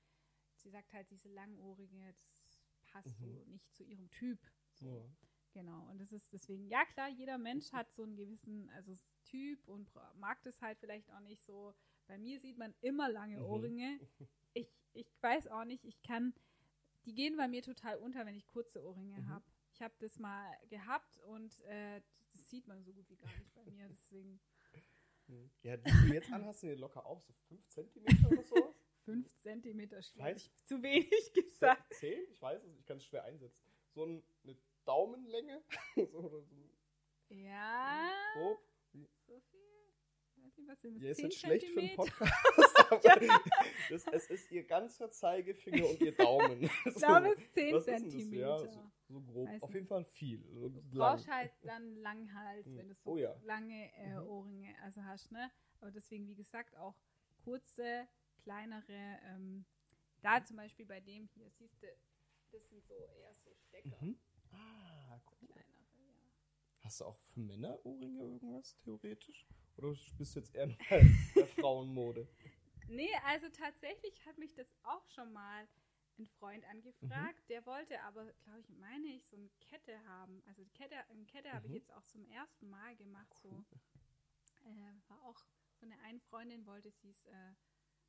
sie 0.56 0.70
sagt 0.70 0.92
halt, 0.92 1.10
diese 1.10 1.28
langen 1.28 1.58
Ohrringe, 1.58 2.14
das 2.14 2.58
passt 2.86 3.18
so 3.20 3.26
Mhm. 3.26 3.44
nicht 3.46 3.74
zu 3.74 3.84
ihrem 3.84 4.10
Typ. 4.10 4.38
So. 4.74 4.86
Ja. 4.86 5.04
Genau. 5.52 5.88
Und 5.90 5.98
das 6.00 6.12
ist 6.12 6.32
deswegen, 6.32 6.66
ja 6.68 6.84
klar, 6.86 7.08
jeder 7.08 7.38
Mensch 7.38 7.72
hat 7.72 7.92
so 7.94 8.02
einen 8.04 8.16
gewissen, 8.16 8.68
also 8.70 8.94
Typ 9.28 9.66
und 9.68 9.88
mag 10.16 10.42
das 10.42 10.60
halt 10.62 10.78
vielleicht 10.78 11.10
auch 11.12 11.20
nicht 11.20 11.42
so. 11.44 11.74
Bei 12.06 12.18
mir 12.18 12.40
sieht 12.40 12.58
man 12.58 12.74
immer 12.80 13.08
lange 13.10 13.38
Mhm. 13.38 13.44
Ohrringe. 13.44 14.00
Ich, 14.54 14.68
ich 14.94 15.06
weiß 15.22 15.48
auch 15.48 15.64
nicht, 15.64 15.84
ich 15.84 16.00
kann, 16.02 16.34
die 17.04 17.14
gehen 17.14 17.36
bei 17.36 17.46
mir 17.48 17.62
total 17.62 17.96
unter, 17.98 18.24
wenn 18.26 18.34
ich 18.34 18.46
kurze 18.46 18.82
Ohrringe 18.82 19.20
Mhm. 19.20 19.28
habe. 19.28 19.44
Ich 19.74 19.82
habe 19.82 19.94
das 19.98 20.18
mal 20.18 20.50
gehabt 20.68 21.18
und 21.18 21.58
äh, 21.60 22.00
das 22.32 22.48
sieht 22.50 22.66
man 22.66 22.82
so 22.82 22.92
gut 22.92 23.08
wie 23.10 23.16
gar 23.16 23.30
nicht 23.38 23.54
bei 23.54 23.64
mir. 23.64 23.88
Deswegen 23.88 24.40
Mhm. 25.26 25.50
Ja, 25.62 25.76
die 25.76 25.90
du 25.90 26.14
jetzt 26.14 26.32
anhast, 26.32 26.60
sind 26.60 26.70
ja 26.70 26.76
locker 26.76 27.04
auch 27.04 27.20
so 27.20 27.34
5 27.48 27.68
Zentimeter 27.68 28.30
oder 28.30 28.42
so. 28.44 28.74
fünf 29.04 29.30
Zentimeter 29.42 29.98
weiß- 29.98 30.12
schlecht. 30.12 30.50
Zu 30.66 30.82
wenig 30.82 31.32
gesagt. 31.34 31.92
10? 31.96 32.30
Ich 32.30 32.40
weiß 32.40 32.64
es, 32.64 32.78
ich 32.78 32.86
kann 32.86 32.96
es 32.96 33.04
schwer 33.04 33.24
einsetzen. 33.24 33.70
So 33.92 34.06
ein, 34.06 34.22
eine 34.44 34.56
Daumenlänge. 34.86 35.62
so, 35.96 36.40
so 36.40 36.44
Ja. 37.28 38.10
grob. 38.32 38.58
So 39.26 39.38
viel? 39.40 39.60
weiß 39.60 40.36
nicht, 40.36 40.37
was 40.66 40.80
sind 40.80 40.96
das? 40.96 41.02
Ja, 41.04 41.10
ist 41.10 41.16
10 41.16 41.24
jetzt 41.26 41.38
schlecht 41.40 41.66
für 41.68 41.80
einen? 41.80 41.96
Podcast, 41.96 42.32
aber 42.90 43.00
das, 43.90 44.06
es 44.12 44.26
ist 44.30 44.50
ihr 44.50 44.64
ganzer 44.64 45.10
Zeigefinger 45.10 45.86
und 45.88 46.00
ihr 46.00 46.12
Daumen. 46.12 46.62
Ich 46.86 46.94
glaube, 46.94 47.28
es 47.32 47.38
ist 47.38 47.54
10 47.54 47.74
was 47.74 47.80
ist 47.80 47.86
denn 47.86 48.02
das? 48.04 48.12
Zentimeter. 48.12 48.40
Ja, 48.40 48.58
so, 48.58 48.90
so 49.08 49.20
grob. 49.20 49.48
Weiß 49.48 49.62
Auf 49.62 49.74
jeden 49.74 49.86
Fall 49.86 50.04
viel. 50.04 50.44
So 50.52 50.68
Du 50.68 50.98
brauchst 50.98 51.28
halt 51.28 51.52
dann 51.62 51.96
langen 51.96 52.32
Hals, 52.34 52.66
Mhm. 52.66 52.76
wenn 52.78 52.88
du 52.88 52.94
so 52.94 53.10
Oh 53.12 53.16
ja. 53.16 53.34
lange 53.44 53.92
äh, 53.96 54.14
Mhm. 54.20 54.26
Ohrringe 54.28 54.74
also 54.82 55.02
hast, 55.04 55.30
ne? 55.32 55.50
Aber 55.80 55.90
deswegen, 55.90 56.26
wie 56.28 56.34
gesagt, 56.34 56.76
auch 56.76 56.96
kurze, 57.44 58.06
kleinere, 58.42 59.18
ähm, 59.26 59.64
da 60.22 60.42
zum 60.44 60.56
Beispiel 60.56 60.86
bei 60.86 61.00
dem 61.00 61.26
hier, 61.34 61.48
siehst 61.50 61.82
du, 61.82 61.86
das 62.50 62.68
sind 62.68 62.84
so 62.86 62.94
eher 62.94 63.32
so 63.34 63.50
Stecker. 63.54 63.96
Mhm. 64.04 64.18
Ah, 64.52 64.56
ja. 64.56 64.97
Hast 66.88 67.02
du 67.02 67.04
auch 67.04 67.18
für 67.18 67.40
Männer 67.40 67.84
Ohrringe 67.84 68.18
irgendwas, 68.22 68.74
theoretisch? 68.78 69.46
Oder 69.76 69.94
bist 70.16 70.34
du 70.34 70.40
jetzt 70.40 70.54
eher 70.54 70.68
noch 70.68 70.78
bei 70.88 71.04
der 71.36 71.46
Frauenmode? 71.60 72.26
Nee, 72.88 73.10
also 73.26 73.46
tatsächlich 73.50 74.24
hat 74.24 74.38
mich 74.38 74.54
das 74.54 74.66
auch 74.84 75.06
schon 75.10 75.30
mal 75.34 75.68
ein 76.18 76.24
Freund 76.24 76.64
angefragt. 76.64 77.42
Mhm. 77.42 77.46
Der 77.50 77.66
wollte 77.66 78.00
aber, 78.04 78.24
glaube 78.42 78.60
ich, 78.60 78.70
meine 78.70 79.06
ich, 79.08 79.26
so 79.26 79.36
eine 79.36 79.50
Kette 79.60 80.02
haben. 80.06 80.42
Also 80.46 80.64
die 80.64 80.70
Kette, 80.70 80.96
eine 81.10 81.26
Kette 81.26 81.52
habe 81.52 81.66
ich 81.66 81.72
Mhm. 81.72 81.76
jetzt 81.76 81.92
auch 81.92 82.06
zum 82.06 82.24
ersten 82.24 82.70
Mal 82.70 82.96
gemacht. 82.96 83.36
So 83.42 83.50
äh, 84.64 85.08
war 85.08 85.22
auch 85.26 85.44
von 85.80 85.90
der 85.90 86.00
einen 86.00 86.20
Freundin 86.20 86.64
wollte 86.64 86.90
sie 86.90 87.10
es 87.10 87.26
äh, 87.26 87.52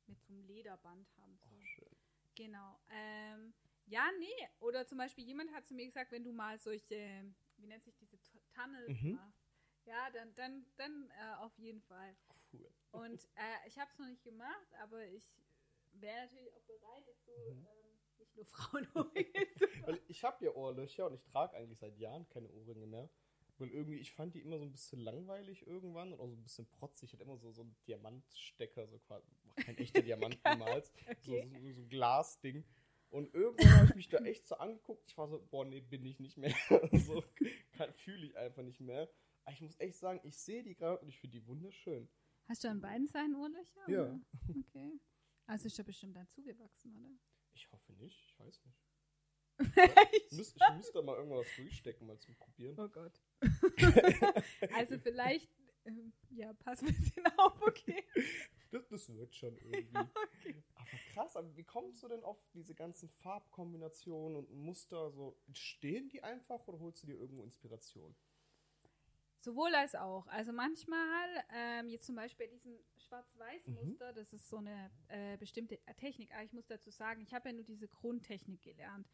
mit 0.06 0.18
so 0.22 0.32
einem 0.32 0.42
Lederband 0.46 1.06
haben. 1.18 1.36
So. 1.36 1.50
Oh, 1.54 1.64
schön. 1.66 1.96
Genau. 2.34 2.80
Ähm, 2.88 3.52
ja, 3.84 4.08
nee. 4.18 4.48
Oder 4.60 4.86
zum 4.86 4.96
Beispiel 4.96 5.24
jemand 5.24 5.52
hat 5.52 5.66
zu 5.66 5.74
mir 5.74 5.84
gesagt, 5.84 6.12
wenn 6.12 6.24
du 6.24 6.32
mal 6.32 6.58
solche, 6.58 7.24
wie 7.58 7.66
nennt 7.66 7.84
sich 7.84 7.94
Tu- 7.96 8.06
Tunnels 8.52 9.02
Mhm. 9.02 9.12
machst, 9.12 9.38
ja, 9.84 10.10
dann, 10.10 10.34
dann, 10.34 10.66
dann 10.76 11.10
äh, 11.10 11.34
auf 11.36 11.56
jeden 11.58 11.80
Fall. 11.82 12.16
Cool. 12.52 12.68
Und 12.92 13.24
äh, 13.36 13.68
ich 13.68 13.78
habe 13.78 13.90
es 13.90 13.98
noch 13.98 14.06
nicht 14.08 14.24
gemacht, 14.24 14.74
aber 14.82 15.06
ich 15.06 15.24
wäre 15.92 16.24
natürlich 16.26 16.52
auch 16.52 16.62
bereit 16.62 17.04
dazu, 17.06 17.30
Mhm. 17.48 17.66
ähm, 17.66 17.98
nicht 18.18 18.36
nur 18.36 18.46
machen. 18.46 18.88
Weil 19.86 20.00
ich 20.08 20.24
habe 20.24 20.44
ja 20.44 20.52
Ohrlöcher 20.52 21.06
und 21.06 21.14
ich 21.14 21.22
trage 21.24 21.56
eigentlich 21.56 21.78
seit 21.78 21.98
Jahren 21.98 22.28
keine 22.28 22.48
Ohrringe 22.50 22.86
mehr. 22.86 23.08
Weil 23.58 23.68
irgendwie, 23.70 23.98
ich 23.98 24.12
fand 24.12 24.34
die 24.34 24.40
immer 24.40 24.58
so 24.58 24.64
ein 24.64 24.72
bisschen 24.72 25.00
langweilig 25.00 25.66
irgendwann 25.66 26.12
und 26.14 26.20
auch 26.20 26.28
so 26.28 26.34
ein 26.34 26.42
bisschen 26.42 26.66
protzig. 26.70 27.08
Ich 27.10 27.12
hatte 27.12 27.24
immer 27.24 27.36
so, 27.36 27.52
so 27.52 27.60
einen 27.62 27.76
Diamantstecker, 27.86 28.86
so 28.86 28.98
quasi, 29.00 29.26
kein 29.56 29.76
echter 29.76 30.02
Diamant 30.02 30.42
niemals, 30.46 30.92
so, 31.18 31.36
Okay. 31.36 31.48
so, 31.50 31.58
so, 31.58 31.72
so 31.72 31.80
ein 31.82 31.88
Glasding. 31.90 32.64
Und 33.10 33.34
irgendwann 33.34 33.72
habe 33.74 33.84
ich 33.86 33.94
mich 33.94 34.08
da 34.08 34.18
echt 34.18 34.46
so 34.46 34.54
angeguckt. 34.56 35.04
Ich 35.08 35.18
war 35.18 35.28
so, 35.28 35.44
boah, 35.50 35.64
nee, 35.66 35.80
bin 35.80 36.06
ich 36.06 36.20
nicht 36.20 36.38
mehr. 36.38 36.54
so 36.92 37.22
fühle 37.88 38.26
ich 38.26 38.36
einfach 38.36 38.62
nicht 38.62 38.80
mehr. 38.80 39.10
Aber 39.44 39.54
ich 39.54 39.60
muss 39.60 39.78
echt 39.80 39.96
sagen, 39.96 40.20
ich 40.22 40.36
sehe 40.38 40.62
die 40.62 40.74
gerade 40.74 41.00
und 41.00 41.08
ich 41.08 41.18
finde 41.18 41.38
die 41.38 41.46
wunderschön. 41.46 42.08
Hast 42.48 42.64
du 42.64 42.68
an 42.68 42.80
beiden 42.80 43.06
Seiten 43.06 43.34
Ohrlöcher? 43.34 43.88
Ja. 43.88 44.02
oder? 44.02 44.20
Okay. 44.58 45.00
Also 45.46 45.66
ist 45.66 45.78
ja 45.78 45.84
bestimmt 45.84 46.16
dann 46.16 46.28
zugewachsen, 46.28 46.94
oder? 46.96 47.10
Ich 47.54 47.70
hoffe 47.72 47.92
nicht, 47.94 48.20
ich 48.24 48.38
weiß 48.38 48.64
nicht. 48.64 48.78
Ich 50.12 50.32
müsste, 50.32 50.58
ich 50.58 50.76
müsste 50.76 50.92
da 50.94 51.02
mal 51.02 51.16
irgendwas 51.16 51.46
durchstecken, 51.56 52.06
mal 52.06 52.18
zum 52.18 52.34
Probieren. 52.36 52.78
Oh 52.78 52.88
Gott. 52.88 53.20
also 54.74 54.98
vielleicht, 54.98 55.50
ähm, 55.84 56.12
ja, 56.30 56.52
pass 56.54 56.82
ein 56.82 56.94
bisschen 56.94 57.26
auf, 57.36 57.60
okay. 57.62 58.04
Das, 58.70 58.88
das 58.88 59.14
wird 59.14 59.34
schon 59.34 59.56
irgendwie. 59.58 59.98
Aber 60.80 60.98
krass, 60.98 61.36
aber 61.36 61.56
wie 61.56 61.64
kommst 61.64 62.02
du 62.02 62.08
denn 62.08 62.22
auf 62.24 62.38
diese 62.54 62.74
ganzen 62.74 63.08
Farbkombinationen 63.08 64.36
und 64.38 64.50
Muster? 64.52 65.10
So, 65.10 65.38
entstehen 65.46 66.08
die 66.08 66.22
einfach 66.22 66.66
oder 66.66 66.78
holst 66.80 67.02
du 67.02 67.06
dir 67.06 67.16
irgendwo 67.18 67.42
Inspiration? 67.44 68.16
Sowohl 69.42 69.74
als 69.74 69.94
auch. 69.94 70.26
Also 70.26 70.52
manchmal, 70.52 71.28
ähm, 71.54 71.88
jetzt 71.88 72.04
zum 72.06 72.14
Beispiel 72.14 72.46
bei 72.46 72.52
diesem 72.52 72.78
Schwarz-Weiß-Muster, 72.98 74.12
das 74.12 74.32
ist 74.34 74.48
so 74.48 74.58
eine 74.58 74.90
äh, 75.08 75.38
bestimmte 75.38 75.78
Technik. 75.96 76.32
Aber 76.34 76.44
ich 76.44 76.52
muss 76.52 76.66
dazu 76.66 76.90
sagen, 76.90 77.22
ich 77.22 77.32
habe 77.32 77.48
ja 77.48 77.54
nur 77.54 77.64
diese 77.64 77.88
Grundtechnik 77.88 78.60
gelernt. 78.62 79.08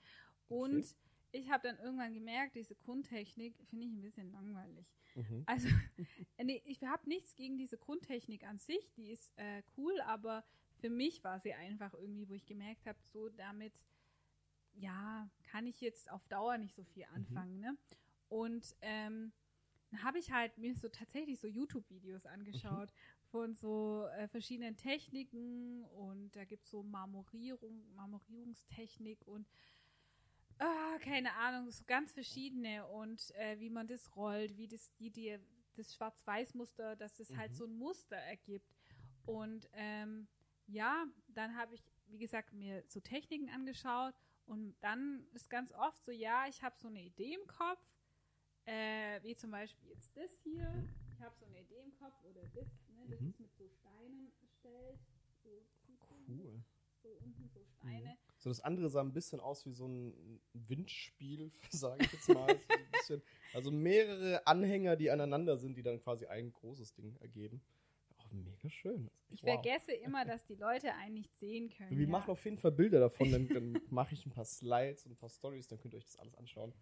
Und 0.48 0.84
Okay. 0.84 0.96
ich 1.30 1.50
habe 1.50 1.68
dann 1.68 1.78
irgendwann 1.78 2.12
gemerkt, 2.12 2.56
diese 2.56 2.74
Grundtechnik 2.74 3.56
finde 3.68 3.86
ich 3.86 3.92
ein 3.92 4.00
bisschen 4.00 4.32
langweilig. 4.32 4.86
Mhm. 5.14 5.44
Also, 5.46 5.68
nee, 6.42 6.60
ich 6.64 6.82
habe 6.82 7.08
nichts 7.08 7.36
gegen 7.36 7.56
diese 7.56 7.78
Grundtechnik 7.78 8.44
an 8.44 8.58
sich, 8.58 8.92
die 8.94 9.10
ist 9.10 9.32
äh, 9.36 9.62
cool, 9.76 10.00
aber 10.00 10.44
für 10.86 10.90
mich 10.90 11.24
war 11.24 11.40
sie 11.40 11.52
einfach 11.52 11.92
irgendwie, 11.94 12.28
wo 12.28 12.34
ich 12.34 12.46
gemerkt 12.46 12.86
habe, 12.86 12.98
so 13.02 13.28
damit, 13.28 13.72
ja, 14.74 15.28
kann 15.42 15.66
ich 15.66 15.80
jetzt 15.80 16.08
auf 16.12 16.24
Dauer 16.28 16.58
nicht 16.58 16.76
so 16.76 16.84
viel 16.84 17.04
anfangen, 17.12 17.58
ne? 17.58 17.76
Und 18.28 18.76
ähm, 18.82 19.32
dann 19.90 20.04
habe 20.04 20.20
ich 20.20 20.30
halt 20.30 20.56
mir 20.58 20.76
so 20.76 20.88
tatsächlich 20.88 21.40
so 21.40 21.48
YouTube-Videos 21.48 22.24
angeschaut 22.26 22.92
von 23.32 23.56
so 23.56 24.06
äh, 24.16 24.28
verschiedenen 24.28 24.76
Techniken 24.76 25.82
und 25.86 26.36
da 26.36 26.44
gibt 26.44 26.62
es 26.62 26.70
so 26.70 26.84
Marmorierung, 26.84 27.92
Marmorierungstechnik 27.96 29.26
und 29.26 29.48
ah, 30.58 30.98
keine 31.00 31.32
Ahnung, 31.34 31.68
so 31.72 31.82
ganz 31.84 32.12
verschiedene 32.12 32.86
und 32.86 33.34
äh, 33.34 33.58
wie 33.58 33.70
man 33.70 33.88
das 33.88 34.14
rollt, 34.14 34.56
wie 34.56 34.68
das, 34.68 34.94
die, 35.00 35.10
die, 35.10 35.36
das 35.74 35.96
Schwarz-Weiß-Muster, 35.96 36.94
dass 36.94 37.16
das 37.16 37.34
halt 37.36 37.50
Mhm. 37.50 37.56
so 37.56 37.64
ein 37.64 37.76
Muster 37.76 38.16
ergibt. 38.16 38.72
Und 39.24 39.68
ähm, 39.72 40.28
ja, 40.66 41.06
dann 41.28 41.56
habe 41.56 41.74
ich, 41.74 41.82
wie 42.08 42.18
gesagt, 42.18 42.52
mir 42.52 42.82
so 42.88 43.00
Techniken 43.00 43.48
angeschaut 43.50 44.14
und 44.46 44.76
dann 44.80 45.26
ist 45.32 45.50
ganz 45.50 45.72
oft 45.72 46.04
so, 46.04 46.10
ja, 46.12 46.46
ich 46.48 46.62
habe 46.62 46.76
so 46.78 46.88
eine 46.88 47.02
Idee 47.02 47.34
im 47.34 47.46
Kopf, 47.46 47.80
äh, 48.66 49.22
wie 49.22 49.36
zum 49.36 49.50
Beispiel 49.50 49.88
jetzt 49.90 50.16
das 50.16 50.30
hier. 50.42 50.84
Ich 51.14 51.20
habe 51.22 51.34
so 51.36 51.46
eine 51.46 51.60
Idee 51.60 51.80
im 51.84 51.94
Kopf 51.94 52.14
oder 52.24 52.42
das, 52.54 52.68
ne, 52.88 53.06
das 53.08 53.20
Mhm. 53.20 53.28
ist 53.28 53.40
mit 53.40 53.54
so 53.56 53.68
Steinen 53.68 54.32
erstellt. 54.42 54.98
So, 55.42 55.50
Cool. 56.28 56.62
so 57.02 57.08
unten 57.22 57.48
so 57.48 57.64
Steine. 57.64 58.18
So, 58.38 58.50
das 58.50 58.60
andere 58.60 58.90
sah 58.90 59.00
ein 59.00 59.12
bisschen 59.12 59.40
aus 59.40 59.64
wie 59.64 59.72
so 59.72 59.86
ein 59.86 60.40
Windspiel, 60.52 61.52
sage 61.70 62.02
ich 62.04 62.12
jetzt 62.12 62.28
mal. 62.28 62.60
So 62.68 62.84
bisschen, 62.86 63.22
also 63.52 63.70
mehrere 63.70 64.46
Anhänger, 64.46 64.96
die 64.96 65.10
aneinander 65.10 65.56
sind, 65.56 65.76
die 65.76 65.82
dann 65.82 66.00
quasi 66.00 66.26
ein 66.26 66.52
großes 66.52 66.94
Ding 66.94 67.16
ergeben. 67.16 67.62
Mega 68.44 68.68
schön. 68.70 69.10
Ich 69.30 69.42
Wow. 69.42 69.54
vergesse 69.54 69.92
immer, 69.92 70.24
dass 70.24 70.44
die 70.44 70.54
Leute 70.54 70.94
einen 70.94 71.14
nicht 71.14 71.32
sehen 71.38 71.70
können. 71.70 71.96
Wir 71.96 72.06
ja. 72.06 72.10
machen 72.10 72.30
auf 72.30 72.44
jeden 72.44 72.58
Fall 72.58 72.72
Bilder 72.72 73.00
davon, 73.00 73.30
dann, 73.30 73.48
dann 73.48 73.80
mache 73.90 74.14
ich 74.14 74.24
ein 74.26 74.30
paar 74.30 74.44
Slides 74.44 75.06
und 75.06 75.12
ein 75.12 75.16
paar 75.16 75.28
Stories, 75.28 75.68
dann 75.68 75.78
könnt 75.78 75.94
ihr 75.94 75.98
euch 75.98 76.06
das 76.06 76.16
alles 76.16 76.34
anschauen. 76.36 76.72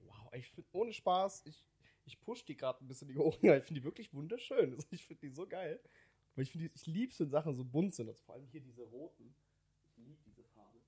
Wow, 0.00 0.32
ich 0.34 0.48
finde, 0.50 0.68
ohne 0.72 0.92
Spaß, 0.92 1.46
ich, 1.46 1.66
ich 2.04 2.20
push 2.20 2.44
die 2.44 2.56
gerade 2.56 2.84
ein 2.84 2.88
bisschen 2.88 3.08
die 3.08 3.16
Ohren, 3.16 3.34
ich 3.34 3.64
finde 3.64 3.80
die 3.80 3.84
wirklich 3.84 4.12
wunderschön. 4.12 4.74
Also 4.74 4.86
ich 4.90 5.06
finde 5.06 5.20
die 5.20 5.30
so 5.30 5.46
geil. 5.46 5.80
Weil 6.34 6.42
ich 6.42 6.50
finde, 6.50 6.70
ich 6.74 6.86
liebe 6.86 7.12
es, 7.12 7.20
wenn 7.20 7.30
Sachen 7.30 7.54
so 7.54 7.64
bunt 7.64 7.94
sind, 7.94 8.08
also 8.08 8.22
vor 8.24 8.34
allem 8.34 8.46
hier 8.46 8.60
diese 8.60 8.82
roten. 8.82 9.34
Ich 9.84 9.96
liebe 9.96 10.20
diese 10.26 10.42
Farbe. 10.44 10.80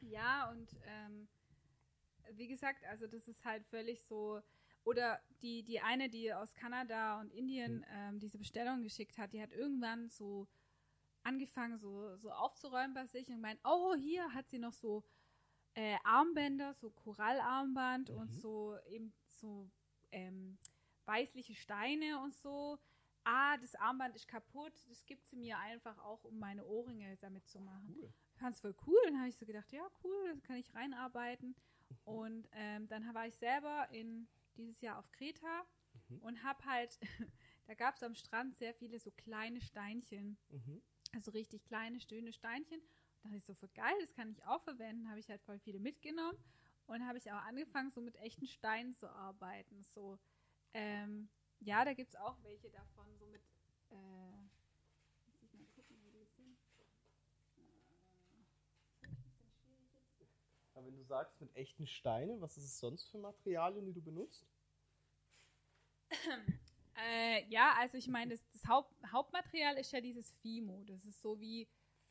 Ja, 0.00 0.50
und 0.50 0.68
ähm, 0.86 1.28
wie 2.32 2.48
gesagt, 2.48 2.84
also 2.86 3.06
das 3.06 3.28
ist 3.28 3.44
halt 3.44 3.64
völlig 3.66 4.02
so. 4.02 4.40
Oder 4.84 5.20
die, 5.42 5.62
die 5.62 5.80
eine, 5.80 6.08
die 6.08 6.32
aus 6.32 6.54
Kanada 6.54 7.20
und 7.20 7.30
Indien 7.30 7.78
Mhm. 7.78 7.84
ähm, 7.90 8.18
diese 8.18 8.38
Bestellung 8.38 8.82
geschickt 8.82 9.18
hat, 9.18 9.32
die 9.32 9.42
hat 9.42 9.52
irgendwann 9.52 10.08
so 10.08 10.48
angefangen, 11.22 11.78
so, 11.78 12.16
so 12.16 12.30
aufzuräumen 12.32 12.94
bei 12.94 13.06
sich 13.06 13.28
und 13.30 13.40
meint, 13.40 13.60
oh, 13.64 13.94
hier 13.94 14.34
hat 14.34 14.48
sie 14.48 14.58
noch 14.58 14.72
so 14.72 15.04
äh, 15.74 15.96
Armbänder, 16.04 16.74
so 16.74 16.90
Korallarmband 16.90 18.10
und 18.10 18.30
Mhm. 18.32 18.40
so 18.40 18.76
eben 18.88 19.12
so 19.26 19.70
ähm, 20.10 20.58
weißliche 21.06 21.54
Steine 21.54 22.20
und 22.20 22.34
so. 22.34 22.78
Ah, 23.24 23.56
das 23.58 23.76
Armband 23.76 24.16
ist 24.16 24.26
kaputt, 24.26 24.72
das 24.88 25.06
gibt 25.06 25.24
sie 25.28 25.36
mir 25.36 25.56
einfach 25.58 25.96
auch, 25.98 26.24
um 26.24 26.40
meine 26.40 26.64
Ohrringe 26.64 27.16
damit 27.18 27.46
zu 27.46 27.60
machen 27.60 27.94
Cool. 27.96 28.12
fand 28.34 28.54
es 28.56 28.60
voll 28.60 28.74
cool. 28.86 28.98
Dann 29.04 29.18
habe 29.18 29.28
ich 29.28 29.36
so 29.36 29.46
gedacht, 29.46 29.70
ja, 29.72 29.86
cool, 30.02 30.30
das 30.32 30.42
kann 30.42 30.56
ich 30.56 30.74
reinarbeiten. 30.74 31.54
Und 32.04 32.48
ähm, 32.52 32.88
dann 32.88 33.14
war 33.14 33.28
ich 33.28 33.36
selber 33.36 33.88
in 33.90 34.26
dieses 34.56 34.80
Jahr 34.80 34.98
auf 34.98 35.10
Kreta 35.12 35.64
Mhm. 36.08 36.18
und 36.22 36.42
habe 36.42 36.64
halt, 36.64 36.98
da 37.66 37.74
gab 37.74 37.96
es 37.96 38.02
am 38.02 38.14
Strand 38.14 38.56
sehr 38.56 38.74
viele 38.74 38.98
so 38.98 39.10
kleine 39.10 39.60
Steinchen, 39.60 40.38
Mhm. 40.50 40.82
also 41.14 41.30
richtig 41.32 41.64
kleine, 41.64 42.00
stöhne 42.00 42.32
Steinchen. 42.32 42.80
Da 43.22 43.28
dachte 43.28 43.36
ich 43.38 43.44
so, 43.44 43.54
voll 43.54 43.68
geil, 43.74 43.94
das 44.00 44.14
kann 44.14 44.30
ich 44.30 44.44
auch 44.44 44.62
verwenden. 44.62 45.08
Habe 45.08 45.20
ich 45.20 45.28
halt 45.28 45.42
voll 45.42 45.58
viele 45.60 45.78
mitgenommen 45.80 46.38
und 46.86 47.06
habe 47.06 47.18
ich 47.18 47.30
auch 47.30 47.42
angefangen, 47.42 47.90
so 47.90 48.00
mit 48.00 48.16
echten 48.16 48.46
Steinen 48.46 48.94
zu 48.96 49.08
arbeiten. 49.10 49.82
So, 49.84 50.18
ähm, 50.74 51.28
ja, 51.60 51.84
da 51.84 51.94
gibt 51.94 52.10
es 52.10 52.16
auch 52.16 52.42
welche 52.42 52.70
davon, 52.70 53.06
so 53.18 53.26
mit, 53.26 53.42
äh, 53.90 53.94
muss 55.26 55.42
ich 55.42 55.52
mal 55.54 55.66
gucken, 55.74 55.96
wo 56.02 56.10
die 56.10 56.24
sind. 56.24 56.58
Aber 60.82 60.90
wenn 60.90 60.96
du 60.96 61.04
sagst 61.04 61.40
mit 61.40 61.54
echten 61.54 61.86
Steinen, 61.86 62.40
was 62.40 62.56
ist 62.56 62.64
es 62.64 62.80
sonst 62.80 63.08
für 63.08 63.18
Materialien, 63.18 63.86
die 63.86 63.92
du 63.92 64.02
benutzt? 64.02 64.46
Äh, 66.94 67.48
ja, 67.48 67.72
also 67.78 67.96
ich 67.96 68.06
meine, 68.06 68.32
das, 68.32 68.46
das 68.52 68.66
Haupt, 68.68 68.94
Hauptmaterial 69.10 69.78
ist 69.78 69.90
ja 69.92 70.00
dieses 70.02 70.30
Fimo. 70.42 70.84
Das 70.84 71.02
ist 71.06 71.22
so 71.22 71.40
wie, 71.40 71.66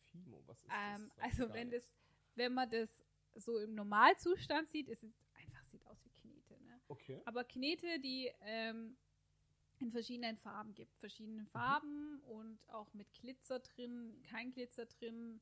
Fimo, 0.06 0.42
was 0.48 0.64
ist 0.64 0.72
ähm, 0.76 1.12
das? 1.16 1.24
Also 1.24 1.54
wenn 1.54 1.70
das, 1.70 1.88
wenn 2.34 2.52
man 2.56 2.68
das 2.68 2.90
so 3.36 3.60
im 3.60 3.76
Normalzustand 3.76 4.72
sieht, 4.72 4.90
ist 4.90 5.04
es 5.04 5.14
einfach, 5.36 5.64
sieht 5.68 5.86
aus 5.86 6.04
wie 6.04 6.10
Knete. 6.10 6.60
Ne? 6.64 6.82
Okay. 6.88 7.22
Aber 7.26 7.44
Knete, 7.44 8.00
die, 8.00 8.32
ähm, 8.42 8.98
in 9.82 9.92
verschiedenen 9.92 10.36
Farben 10.38 10.74
gibt. 10.74 10.98
Verschiedene 10.98 11.46
Farben 11.46 12.20
und 12.22 12.60
auch 12.70 12.92
mit 12.96 13.14
Glitzer 13.14 13.60
drin, 13.60 14.20
kein 14.24 14.52
Glitzer 14.52 14.88
drin. 14.88 15.40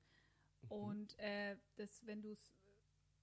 Mhm. 0.64 0.70
Und 0.70 1.20
äh, 1.20 1.56
das, 1.78 2.06
wenn 2.06 2.22
du 2.22 2.32
es 2.32 2.59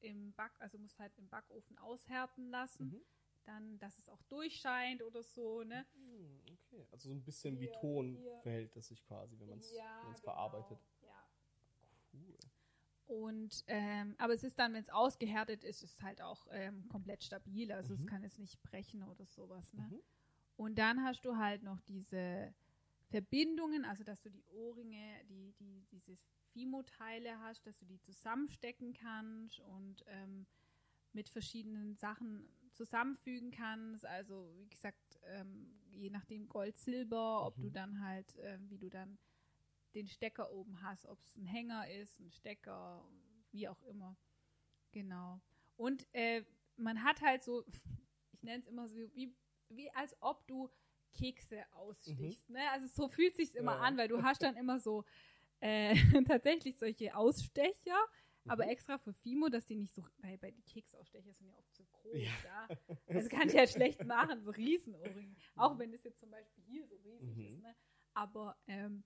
im 0.01 0.33
Back, 0.35 0.53
also 0.61 0.79
musst 0.79 0.99
halt 0.99 1.17
im 1.19 1.29
Backofen 1.29 1.79
aushärten 1.79 2.51
lassen, 2.51 2.87
Mhm. 2.87 3.03
dann, 3.45 3.79
dass 3.79 3.99
es 3.99 4.09
auch 4.09 4.23
durchscheint 4.25 5.03
oder 5.03 5.23
so, 5.23 5.63
ne? 5.63 5.87
Hm, 5.95 6.41
Okay, 6.53 6.87
also 6.91 7.09
so 7.11 7.15
ein 7.15 7.23
bisschen 7.23 7.59
wie 7.61 7.67
Hier, 7.67 7.81
Ton 7.81 8.17
hier. 8.17 8.39
verhält 8.43 8.77
es 8.77 8.89
sich 8.89 9.03
quasi, 9.05 9.39
wenn 9.39 9.49
man 9.49 9.59
es 9.59 9.71
genau. 9.71 10.15
verarbeitet. 10.23 10.79
Ja. 11.03 11.29
Cool. 12.13 12.37
Und 13.07 13.63
ähm, 13.69 14.17
aber 14.19 14.35
es 14.35 14.43
ist 14.43 14.59
dann, 14.59 14.73
wenn 14.75 14.81
es 14.83 14.89
ausgehärtet 14.91 15.63
ist, 15.63 15.83
ist 15.85 15.95
es 15.99 16.03
halt 16.03 16.21
auch 16.21 16.47
ähm, 16.51 16.89
komplett 16.89 17.23
stabil. 17.23 17.71
Also 17.71 17.95
Mhm. 17.95 18.01
es 18.01 18.07
kann 18.07 18.23
jetzt 18.23 18.39
nicht 18.39 18.61
brechen 18.63 19.05
oder 19.05 19.25
sowas. 19.27 19.73
Ne? 19.75 19.83
Mhm. 19.89 20.03
Und 20.57 20.77
dann 20.79 21.05
hast 21.05 21.25
du 21.25 21.37
halt 21.37 21.63
noch 21.63 21.81
diese 21.83 22.53
Verbindungen, 23.11 23.85
also 23.85 24.03
dass 24.03 24.23
du 24.23 24.31
die 24.31 24.43
Ohrringe, 24.47 25.25
die, 25.29 25.53
die, 25.61 25.85
diese 25.93 26.19
Fimo-Teile 26.57 27.39
hast, 27.41 27.67
dass 27.67 27.77
du 27.77 27.85
die 27.85 28.01
zusammenstecken 28.01 28.95
kannst 28.95 29.61
und 29.61 30.03
ähm, 30.07 30.47
mit 31.13 31.29
verschiedenen 31.29 31.95
Sachen 31.97 32.49
zusammenfügen 32.73 33.51
kannst. 33.51 34.07
Also 34.07 34.51
wie 34.57 34.69
gesagt, 34.69 35.21
ähm, 35.25 35.79
je 35.91 36.09
nachdem 36.09 36.49
Gold, 36.49 36.79
Silber, 36.79 37.45
ob 37.47 37.59
du 37.61 37.69
Mhm. 37.69 37.73
dann 37.73 38.01
halt, 38.03 38.37
ähm, 38.41 38.71
wie 38.71 38.79
du 38.79 38.89
dann 38.89 39.19
den 39.95 40.09
Stecker 40.09 40.51
oben 40.51 40.81
hast, 40.81 41.05
ob 41.07 41.21
es 41.23 41.37
ein 41.37 41.45
Hänger 41.45 41.91
ist, 41.91 42.19
ein 42.21 42.31
Stecker, 42.31 43.05
wie 43.53 43.69
auch 43.69 43.83
immer. 43.83 44.17
Genau. 44.93 45.43
Und 45.77 46.07
äh, 46.15 46.43
man 46.77 47.03
hat 47.03 47.21
halt 47.21 47.45
so, 47.45 47.65
ich 48.33 48.43
nenne 48.43 48.61
es 48.61 48.67
immer 48.67 48.89
so, 48.89 48.97
wie, 49.15 49.35
wie 49.69 49.91
als 49.93 50.17
ob 50.23 50.47
du 50.47 50.71
Kekse 51.13 51.65
ausstichst. 51.73 52.49
Ne? 52.49 52.71
Also 52.71 52.87
so 52.87 53.09
fühlt 53.09 53.37
sich 53.37 53.55
immer 53.55 53.73
Ja. 53.73 53.81
an, 53.81 53.99
weil 53.99 54.09
du 54.09 54.23
hast 54.23 54.43
dann 54.43 54.57
immer 54.57 54.81
so 54.81 55.05
äh, 55.61 55.95
tatsächlich 56.27 56.79
solche 56.79 57.15
Ausstecher, 57.17 57.97
aber 58.47 58.65
Mhm. 58.65 58.71
extra 58.71 58.99
für 58.99 59.13
Fimo, 59.13 59.49
dass 59.49 59.67
die 59.67 59.77
nicht 59.77 59.93
so, 59.93 60.05
weil 60.19 60.39
bei 60.39 60.51
die 60.51 60.63
Keksausstecher 60.63 61.33
sind 61.33 61.49
ja 61.49 61.57
oft 61.57 61.75
so 61.75 61.85
groß, 61.85 62.23
Ja. 62.23 62.39
ja. 62.43 62.71
Also 63.13 63.29
kann 63.29 63.49
ich 63.49 63.55
ja 63.55 63.67
schlecht 63.67 64.05
machen, 64.05 64.43
so 64.43 64.51
Riesenohrringe. 64.51 65.37
Auch 65.57 65.79
wenn 65.79 65.93
das 65.93 66.05
jetzt 66.05 66.21
zum 66.21 66.31
Beispiel 66.31 66.65
hier 66.65 66.87
so 66.87 66.97
riesig 66.97 67.39
Mhm. 67.39 67.45
ist, 67.45 67.63
ne? 67.63 67.75
Aber, 68.15 68.57
ähm, 68.67 69.05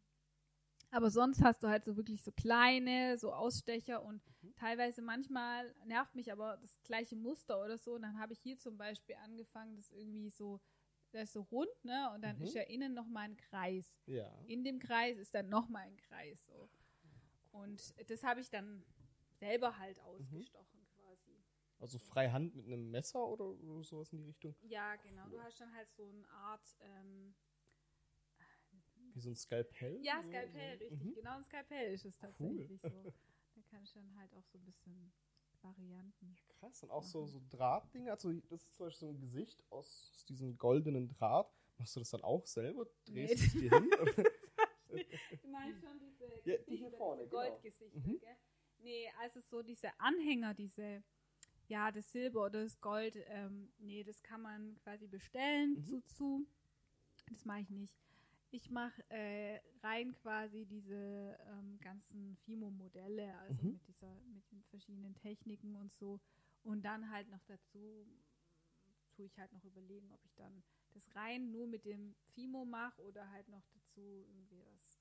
aber 0.91 1.11
sonst 1.11 1.43
hast 1.43 1.63
du 1.63 1.69
halt 1.69 1.85
so 1.85 1.97
wirklich 1.97 2.23
so 2.23 2.33
kleine, 2.33 3.17
so 3.19 3.33
Ausstecher 3.33 4.03
und 4.03 4.23
Mhm. 4.43 4.55
teilweise 4.57 5.03
manchmal 5.03 5.75
nervt 5.85 6.15
mich 6.15 6.33
aber 6.33 6.57
das 6.59 6.77
gleiche 6.83 7.17
Muster 7.17 7.63
oder 7.63 7.79
so. 7.79 7.95
Und 7.95 8.03
dann 8.03 8.19
habe 8.19 8.33
ich 8.33 8.41
hier 8.41 8.59
zum 8.59 8.77
Beispiel 8.77 9.17
angefangen, 9.17 9.77
das 9.77 9.91
irgendwie 9.93 10.31
so, 10.31 10.61
das 11.13 11.25
ist 11.25 11.33
so 11.33 11.43
rund, 11.43 11.85
ne? 11.85 12.11
Und 12.15 12.23
dann 12.23 12.37
Mhm. 12.37 12.43
ist 12.43 12.55
ja 12.55 12.63
innen 12.63 12.95
nochmal 12.95 13.25
ein 13.25 13.37
Kreis. 13.37 13.93
Ja. 14.07 14.31
In 14.47 14.65
dem 14.65 14.79
Kreis 14.79 15.19
ist 15.19 15.35
dann 15.35 15.49
nochmal 15.49 15.83
ein 15.87 15.97
Kreis. 15.97 16.45
So. 16.47 16.71
Und 17.51 17.95
das 18.11 18.23
habe 18.23 18.41
ich 18.41 18.51
dann 18.51 18.85
selber 19.39 19.79
halt 19.79 19.99
Mhm. 19.99 20.05
ausgestochen 20.05 20.87
quasi. 20.95 21.45
Also 21.79 21.99
freihand 21.99 22.55
mit 22.55 22.67
einem 22.67 22.91
Messer 22.91 23.27
oder, 23.27 23.47
oder 23.47 23.83
sowas 23.85 24.13
in 24.13 24.19
die 24.19 24.25
Richtung? 24.25 24.55
Ja, 24.61 24.97
genau. 24.97 25.27
Du 25.29 25.41
hast 25.41 25.61
dann 25.61 25.75
halt 25.75 25.91
so 25.93 26.09
eine 26.11 26.29
Art, 26.29 26.77
ähm, 26.81 27.35
Wie 29.15 29.21
so 29.21 29.31
ein 29.31 29.37
Skalpell? 29.37 29.99
ja, 30.03 30.23
Skalpell, 30.23 30.79
so. 30.79 30.85
richtig. 30.85 31.01
Mhm. 31.03 31.15
Genau, 31.15 31.37
ein 31.37 31.45
Skalpell 31.45 31.93
ist 31.95 32.05
es 32.05 32.15
Cool. 32.17 32.21
tatsächlich 32.21 32.81
so. 32.83 32.89
Da 33.57 33.63
kann 33.63 33.83
ich 33.83 33.93
dann 33.93 34.15
halt 34.17 34.33
auch 34.35 34.45
so 34.47 34.59
ein 34.59 34.65
bisschen 34.65 35.13
Varianten. 35.63 36.37
Krass, 36.59 36.83
und 36.83 36.91
auch 36.91 37.03
so, 37.03 37.27
so 37.27 37.41
Drahtdinger. 37.51 38.13
Also, 38.13 38.33
das 38.33 38.63
ist 38.63 38.75
zum 38.77 38.87
Beispiel 38.87 39.09
so 39.09 39.15
ein 39.15 39.21
Gesicht 39.21 39.63
aus, 39.71 40.13
aus 40.15 40.25
diesem 40.27 40.57
goldenen 40.59 41.09
Draht. 41.09 41.51
Machst 41.79 41.97
du 41.97 42.01
das 42.01 42.11
dann 42.11 42.23
auch 42.23 42.47
selber? 42.47 42.87
Drehst 43.07 43.41
Nee. 43.41 43.47
es 43.47 43.53
dir 43.53 43.71
hin? 43.71 43.91
Du 45.43 45.49
meinst 45.49 45.81
schon 45.83 45.99
diese 46.01 46.27
Ja, 46.45 46.57
die 46.67 46.77
hier 46.77 46.91
vorne, 46.91 47.23
diese 47.23 47.31
genau. 47.31 47.49
Goldgesichter, 47.51 47.99
Mhm. 48.01 48.19
gell? 48.21 48.37
Nee, 48.79 49.09
also 49.21 49.41
so 49.41 49.63
diese 49.63 49.89
Anhänger, 50.01 50.53
diese, 50.53 51.05
ja, 51.69 51.93
das 51.93 52.11
Silber 52.11 52.47
oder 52.47 52.65
das 52.65 52.81
Gold, 52.81 53.17
ähm, 53.29 53.73
nee, 53.79 54.03
das 54.03 54.21
kann 54.23 54.43
man 54.43 54.77
quasi 54.83 55.07
bestellen 55.07 55.75
Mhm. 55.75 55.85
zu, 55.85 56.01
zu. 56.07 56.47
Das 57.31 57.45
mache 57.45 57.61
ich 57.61 57.71
nicht. 57.71 57.95
Ich 58.53 58.69
mache 58.71 59.03
äh, 59.11 59.61
rein 59.83 60.13
quasi 60.15 60.67
diese 60.67 61.39
ähm, 61.47 61.79
ganzen 61.81 62.37
Fimo-Modelle, 62.45 63.37
also 63.39 63.63
Mhm. 63.63 63.73
mit 63.73 63.87
dieser, 63.87 64.13
mit 64.35 64.51
den 64.51 64.63
verschiedenen 64.65 65.15
Techniken 65.17 65.77
und 65.77 65.93
so. 65.95 66.21
Und 66.65 66.83
dann 66.85 67.11
halt 67.11 67.29
noch 67.29 67.43
dazu 67.47 68.07
tue 69.15 69.27
ich 69.27 69.39
halt 69.39 69.53
noch 69.53 69.65
überlegen, 69.65 70.11
ob 70.13 70.25
ich 70.25 70.35
dann 70.35 70.63
das 70.93 71.15
rein 71.15 71.53
nur 71.53 71.67
mit 71.69 71.85
dem 71.85 72.15
Fimo 72.35 72.65
mache 72.65 73.01
oder 73.03 73.31
halt 73.31 73.49
noch 73.49 73.65
dazu 73.69 74.25
irgendwie 74.29 74.65
was. 74.67 75.01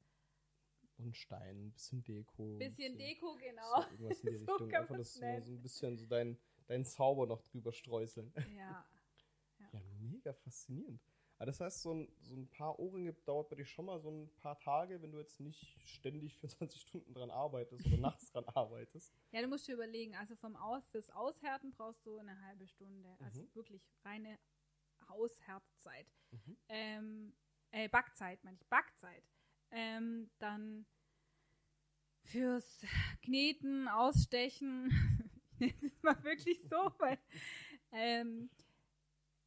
und 0.97 1.15
Stein, 1.17 1.67
ein 1.67 1.71
bisschen 1.71 2.03
Deko. 2.03 2.43
ein 2.43 2.59
Bisschen 2.59 2.75
bisschen- 2.93 2.97
Deko, 2.97 3.33
So, 3.33 3.39
genau. 3.39 3.81
irgendwas 3.89 4.19
in 4.19 4.31
die 4.31 4.37
So 4.45 4.51
Richtung. 4.57 4.73
Einfach 4.75 4.97
das 4.97 5.13
so, 5.13 5.39
so 5.41 5.51
ein 5.53 5.61
bisschen 5.61 5.97
so 5.97 6.05
dein, 6.05 6.37
dein 6.67 6.85
Zauber 6.85 7.25
noch 7.25 7.41
drüber 7.41 7.71
streuseln. 7.73 8.31
Ja. 8.55 8.85
Ja, 9.73 9.81
mega 9.99 10.33
faszinierend. 10.33 11.01
Aber 11.39 11.45
das 11.45 11.61
heißt, 11.61 11.81
so 11.83 11.93
ein, 11.93 12.11
so 12.19 12.35
ein 12.35 12.49
paar 12.49 12.77
Ohrringe 12.79 13.13
dauert 13.13 13.47
bei 13.49 13.55
dir 13.55 13.63
schon 13.65 13.85
mal 13.85 13.97
so 14.01 14.09
ein 14.11 14.29
paar 14.35 14.59
Tage, 14.59 15.01
wenn 15.01 15.13
du 15.13 15.19
jetzt 15.19 15.39
nicht 15.39 15.79
ständig 15.87 16.35
24 16.35 16.81
Stunden 16.81 17.13
dran 17.13 17.31
arbeitest 17.31 17.85
oder 17.85 17.95
nachts 17.97 18.29
dran 18.31 18.43
arbeitest. 18.53 19.15
Ja, 19.31 19.41
du 19.41 19.47
musst 19.47 19.65
dir 19.65 19.75
überlegen, 19.75 20.15
also 20.15 20.35
vom 20.35 20.57
Aus 20.57 20.89
fürs 20.89 21.09
Aushärten 21.09 21.71
brauchst 21.71 22.05
du 22.05 22.17
eine 22.17 22.41
halbe 22.41 22.67
Stunde. 22.67 23.15
Also 23.21 23.43
Mhm. 23.43 23.55
wirklich 23.55 23.89
reine 24.03 24.37
Aushärtzeit. 25.07 26.07
Mhm. 26.31 26.57
Ähm, 26.67 27.33
äh, 27.71 27.87
Backzeit, 27.87 28.43
meine 28.43 28.57
ich, 28.57 28.67
Backzeit. 28.67 29.23
Ähm, 29.71 30.29
dann 30.39 30.85
fürs 32.23 32.85
Kneten, 33.21 33.87
Ausstechen, 33.87 34.89
ich 35.59 35.73
nenne 35.73 35.87
es 35.93 36.03
mal 36.03 36.21
wirklich 36.21 36.61
so, 36.69 36.91
weil 36.99 37.17
ähm, 37.93 38.49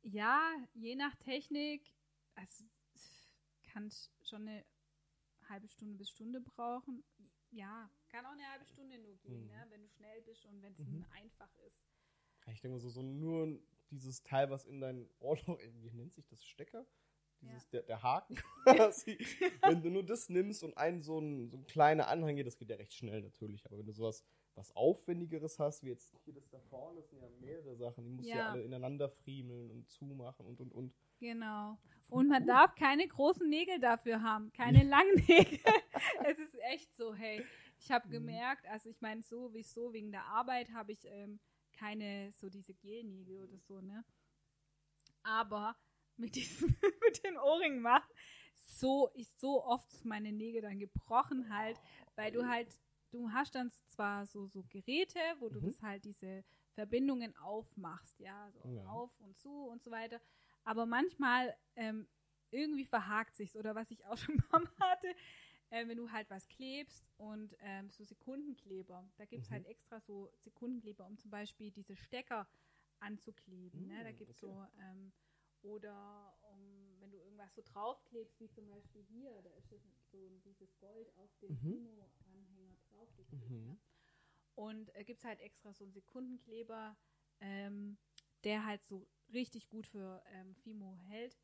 ja, 0.03 0.55
je 0.75 0.95
nach 0.97 1.15
Technik, 1.17 1.95
also 2.35 2.65
kann 3.73 3.91
schon 4.23 4.49
eine 4.49 4.65
halbe 5.49 5.69
Stunde 5.69 5.97
bis 5.97 6.11
Stunde 6.11 6.41
brauchen. 6.41 7.05
Ja, 7.51 7.91
kann 8.09 8.25
auch 8.27 8.33
eine 8.33 8.49
halbe 8.51 8.67
Stunde 8.67 8.99
nur 8.99 9.17
gehen, 9.19 9.43
Mhm. 9.43 9.49
ne, 9.49 9.67
wenn 9.71 9.83
du 9.83 9.89
schnell 9.89 10.23
bist 10.23 10.45
und 10.47 10.63
wenn 10.63 10.73
es 10.73 10.79
Mhm. 10.79 11.05
einfach 11.13 11.55
ist. 11.67 11.83
Ich 12.53 12.61
denke 12.61 12.75
mal 12.77 12.81
so, 12.81 12.89
so 12.91 13.03
nur 13.03 13.61
dieses 13.91 14.23
Teil, 14.23 14.51
was 14.51 14.65
in 14.65 14.81
dein 14.81 15.09
Ohrloch, 15.21 15.59
wie 15.59 15.91
nennt 15.91 16.15
sich 16.15 16.27
das, 16.27 16.45
Stecker? 16.45 16.87
Dieses, 17.41 17.69
der, 17.71 17.83
der 17.83 18.03
Haken 18.03 18.37
quasi. 18.65 19.19
wenn 19.63 19.83
du 19.83 19.91
nur 19.91 20.05
das 20.05 20.29
nimmst 20.29 20.63
und 20.63 20.77
einen 20.77 21.03
so 21.03 21.19
ein, 21.19 21.51
so 21.51 21.57
ein 21.59 21.67
kleiner 21.67 22.09
Anhänger, 22.09 22.45
das 22.45 22.57
geht 22.57 22.71
ja 22.71 22.77
recht 22.77 22.95
schnell 22.95 23.21
natürlich, 23.21 23.65
aber 23.67 23.79
wenn 23.79 23.87
du 23.87 23.93
sowas 23.93 24.25
was 24.55 24.75
Aufwendigeres 24.77 25.59
hast, 25.59 25.83
wie 25.83 25.89
jetzt 25.89 26.15
hier 26.25 26.35
das 26.35 26.49
da 26.51 26.59
vorne, 26.61 27.01
das 27.01 27.11
sind 27.11 27.21
ja 27.21 27.29
mehrere 27.41 27.77
Sachen, 27.77 28.05
die 28.05 28.11
musst 28.11 28.33
du 28.33 28.39
ja 28.39 28.45
Ja. 28.45 28.51
alle 28.53 28.63
ineinander 28.63 29.09
friemeln 29.09 29.71
und 29.71 29.89
zumachen 29.89 30.47
und 30.47 30.61
und 30.61 30.73
und. 30.73 30.95
Genau. 31.19 31.79
Und 32.09 32.29
man 32.29 32.45
darf 32.47 32.75
keine 32.75 33.07
großen 33.09 33.49
Nägel 33.49 33.79
dafür 33.81 34.23
haben, 34.23 34.53
keine 34.53 34.83
langen 34.83 35.15
Nägel. 35.29 35.59
es 36.25 36.39
ist 36.39 36.55
echt 36.63 36.95
so, 36.97 37.15
hey. 37.15 37.47
Ich 37.79 37.91
habe 37.91 38.07
Mhm. 38.09 38.13
gemerkt, 38.13 38.67
also 38.67 38.89
ich 38.91 39.01
meine, 39.01 39.23
so 39.23 39.53
wie 39.55 39.63
so 39.63 39.93
wegen 39.93 40.13
der 40.13 40.25
Arbeit 40.27 40.71
habe 40.73 40.93
ich 40.93 41.05
ähm, 41.07 41.41
keine 41.73 42.33
so 42.33 42.49
diese 42.51 42.75
Gelnägel 42.75 43.43
oder 43.45 43.59
so, 43.59 43.81
ne? 43.81 44.05
Aber 45.23 45.77
mit 46.17 46.35
diesem, 46.37 46.69
mit 47.05 47.25
den 47.25 47.39
Ohrringen 47.39 47.81
machen, 47.81 48.11
so 48.57 49.09
ist 49.15 49.41
so 49.41 49.65
oft 49.65 50.05
meine 50.05 50.33
Nägel 50.33 50.63
dann 50.63 50.79
gebrochen 50.79 51.49
halt, 51.55 51.81
weil 52.17 52.33
du 52.33 52.47
halt, 52.47 52.69
du 53.13 53.31
hast 53.33 53.55
dann 53.55 53.71
zwar 53.89 54.27
so, 54.27 54.47
so 54.49 54.65
Geräte, 54.69 55.21
wo 55.39 55.49
du 55.49 55.61
Mhm. 55.61 55.67
das 55.67 55.83
halt 55.83 56.05
diese 56.05 56.45
Verbindungen 56.75 57.37
aufmachst, 57.37 58.19
ja, 58.21 58.51
so 58.53 58.61
Ja. 58.65 58.85
auf 58.87 59.11
und 59.21 59.39
zu 59.39 59.67
und 59.69 59.83
so 59.83 59.91
weiter. 59.91 60.21
Aber 60.65 60.87
manchmal 60.87 61.57
ähm, 61.77 62.09
irgendwie 62.51 62.85
verhakt 62.85 63.37
sich's 63.37 63.57
oder 63.57 63.75
was 63.75 63.91
ich 63.91 64.05
auch 64.07 64.17
schon 64.19 64.43
Mal 64.51 64.67
hatte, 64.81 65.15
äh, 65.71 65.87
wenn 65.89 65.97
du 65.99 66.11
halt 66.11 66.29
was 66.31 66.49
klebst 66.49 67.07
und 67.19 67.57
ähm, 67.61 67.91
so 67.91 68.05
Sekundenkleber, 68.05 69.09
da 69.17 69.25
gibt's 69.25 69.51
Mhm. 69.51 69.53
halt 69.53 69.67
extra 69.67 70.01
so 70.01 70.31
Sekundenkleber, 70.39 71.07
um 71.07 71.19
zum 71.19 71.31
Beispiel 71.31 71.71
diese 71.71 71.97
Stecker 71.97 72.47
anzukleben. 73.01 73.87
ne? 73.87 74.05
Da 74.05 74.11
Mm, 74.11 74.13
gibt's 74.13 74.39
okay. 74.39 74.41
so 74.41 74.67
ähm, 74.81 75.13
oder 75.63 76.35
um, 76.53 77.01
wenn 77.01 77.11
du 77.11 77.19
irgendwas 77.19 77.55
so 77.55 77.63
draufklebst, 77.63 78.41
wie 78.41 78.51
zum 78.51 78.67
Beispiel 78.69 79.03
hier, 79.05 79.41
da 79.43 79.51
ist 79.51 79.69
so 80.11 80.29
dieses 80.45 80.77
Gold 80.79 81.15
auf 81.17 81.31
den 81.41 81.57
Mhm. 81.63 81.79
Draufgeklebt. 81.97 82.22
Mhm. 83.33 83.79
Und 84.55 84.95
äh, 84.95 85.05
gibt 85.05 85.19
es 85.21 85.25
halt 85.25 85.41
extra 85.41 85.73
so 85.73 85.85
einen 85.85 85.93
Sekundenkleber, 85.93 86.97
ähm, 87.41 87.97
der 88.45 88.65
halt 88.67 88.85
so 88.85 89.07
richtig 89.33 89.69
gut 89.69 89.87
für 89.87 90.23
ähm, 90.33 90.55
Fimo 90.57 90.95
hält. 91.09 91.37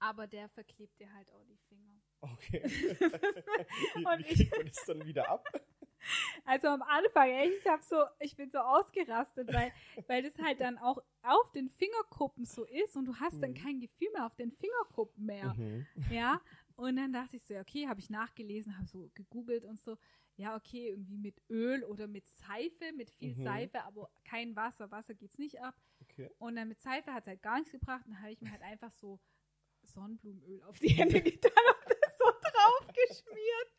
Aber 0.00 0.26
der 0.26 0.48
verklebt 0.48 0.98
dir 1.00 1.12
halt 1.12 1.30
auch 1.32 1.44
die 1.44 1.58
Finger. 1.68 2.00
Okay. 2.20 2.62
wie, 3.94 4.04
Und 4.04 4.18
wie 4.28 4.32
ich- 4.32 4.50
das 4.50 4.84
dann 4.86 5.04
wieder 5.06 5.28
ab? 5.28 5.44
Also 6.44 6.68
am 6.68 6.80
Anfang, 6.82 7.28
ey, 7.28 7.50
ich 7.58 7.66
hab 7.66 7.82
so, 7.82 7.96
ich 8.20 8.36
bin 8.36 8.48
so 8.50 8.58
ausgerastet, 8.58 9.52
weil, 9.52 9.72
weil 10.06 10.22
das 10.22 10.38
halt 10.38 10.60
dann 10.60 10.78
auch 10.78 11.02
auf 11.22 11.50
den 11.52 11.68
Fingerkuppen 11.70 12.44
so 12.44 12.64
ist 12.64 12.96
und 12.96 13.04
du 13.06 13.16
hast 13.16 13.42
dann 13.42 13.50
Mhm. 13.50 13.56
kein 13.62 13.80
Gefühl 13.80 14.08
mehr 14.12 14.24
auf 14.24 14.34
den 14.36 14.52
Fingerkuppen 14.52 15.26
mehr. 15.26 15.54
Mhm. 15.54 15.86
Ja. 16.10 16.40
Und 16.78 16.94
dann 16.94 17.12
dachte 17.12 17.36
ich 17.36 17.44
so, 17.44 17.54
ja, 17.54 17.60
okay, 17.60 17.88
habe 17.88 17.98
ich 17.98 18.08
nachgelesen, 18.08 18.76
habe 18.78 18.86
so 18.86 19.10
gegoogelt 19.14 19.64
und 19.64 19.80
so, 19.80 19.98
ja, 20.36 20.54
okay, 20.54 20.90
irgendwie 20.90 21.16
mit 21.18 21.42
Öl 21.50 21.82
oder 21.82 22.06
mit 22.06 22.28
Seife, 22.28 22.92
mit 22.92 23.10
viel 23.10 23.34
Mhm. 23.34 23.42
Seife, 23.42 23.82
aber 23.82 24.08
kein 24.24 24.54
Wasser. 24.54 24.88
Wasser 24.92 25.14
geht's 25.14 25.38
nicht 25.38 25.60
ab. 25.60 25.74
Okay. 26.02 26.30
Und 26.38 26.54
dann 26.54 26.68
mit 26.68 26.80
Seife 26.80 27.12
hat 27.12 27.24
es 27.24 27.26
halt 27.26 27.42
gar 27.42 27.56
nichts 27.58 27.72
gebracht. 27.72 28.04
Dann 28.06 28.20
habe 28.20 28.30
ich 28.30 28.40
mir 28.40 28.52
halt 28.52 28.62
einfach 28.62 28.92
so 28.92 29.18
Sonnenblumenöl 29.82 30.62
auf 30.62 30.78
die 30.78 30.90
Hände 30.90 31.20
getan 31.22 31.50
und 31.50 31.96
das 32.00 32.16
so 32.18 32.24
drauf 32.24 32.86
geschmiert. 32.94 33.72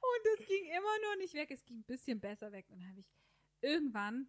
Und 0.00 0.40
es 0.40 0.46
ging 0.48 0.64
immer 0.66 0.98
nur 1.06 1.16
nicht 1.18 1.34
weg. 1.34 1.48
Es 1.52 1.64
ging 1.64 1.78
ein 1.78 1.84
bisschen 1.84 2.18
besser 2.18 2.50
weg. 2.50 2.66
Und 2.70 2.80
dann 2.80 2.88
habe 2.88 2.98
ich 2.98 3.12
irgendwann, 3.60 4.28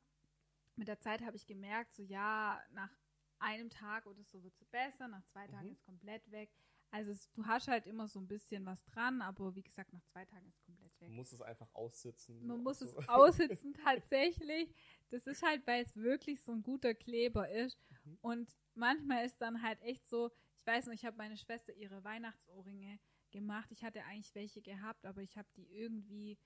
mit 0.76 0.88
der 0.88 1.00
Zeit 1.00 1.24
habe 1.24 1.36
ich 1.36 1.48
gemerkt, 1.48 1.96
so 1.96 2.04
ja, 2.04 2.62
nach 2.74 2.96
einem 3.40 3.72
Tag 3.72 4.06
oder 4.06 4.24
so 4.24 4.44
wird 4.44 4.54
es 4.54 4.66
besser, 4.66 5.08
nach 5.08 5.24
zwei 5.26 5.48
Tagen 5.48 5.66
Mhm. 5.66 5.72
ist 5.72 5.80
es 5.80 5.86
komplett 5.86 6.30
weg. 6.32 6.52
Also 6.94 7.12
es, 7.12 7.32
du 7.34 7.44
hast 7.48 7.68
halt 7.68 7.88
immer 7.88 8.08
so 8.08 8.20
ein 8.20 8.28
bisschen 8.28 8.66
was 8.68 8.84
dran, 8.86 9.24
aber 9.24 9.56
wie 9.56 9.64
gesagt, 9.64 9.92
nach 9.94 10.04
zwei 10.04 10.26
Tagen 10.26 10.46
ist 10.48 10.58
es 10.60 10.64
komplett 10.64 10.92
weg. 11.02 11.08
Man 11.10 11.16
muss 11.16 11.32
es 11.32 11.42
einfach 11.42 11.68
aussitzen. 11.74 12.46
Man 12.46 12.62
muss 12.62 12.80
so. 12.80 12.86
es 12.86 12.96
aussitzen 13.10 13.74
tatsächlich. 13.74 14.76
Das 15.10 15.26
ist 15.26 15.42
halt, 15.42 15.66
weil 15.66 15.84
es 15.84 15.96
wirklich 15.98 16.42
so 16.44 16.52
ein 16.52 16.62
guter 16.62 16.94
Kleber 16.94 17.50
ist. 17.50 17.80
Mhm. 18.06 18.18
Und 18.22 18.58
manchmal 18.76 19.26
ist 19.26 19.42
dann 19.42 19.64
halt 19.64 19.82
echt 19.82 20.08
so, 20.08 20.32
ich 20.60 20.68
weiß 20.68 20.86
noch, 20.86 20.94
ich 20.94 21.04
habe 21.04 21.18
meine 21.18 21.36
Schwester 21.36 21.74
ihre 21.74 22.04
Weihnachtsohrringe 22.04 23.00
gemacht. 23.32 23.72
Ich 23.72 23.84
hatte 23.84 24.04
eigentlich 24.06 24.36
welche 24.36 24.62
gehabt, 24.62 25.08
aber 25.08 25.22
ich 25.24 25.36
habe 25.36 25.48
die 25.58 25.66
irgendwie 25.76 26.38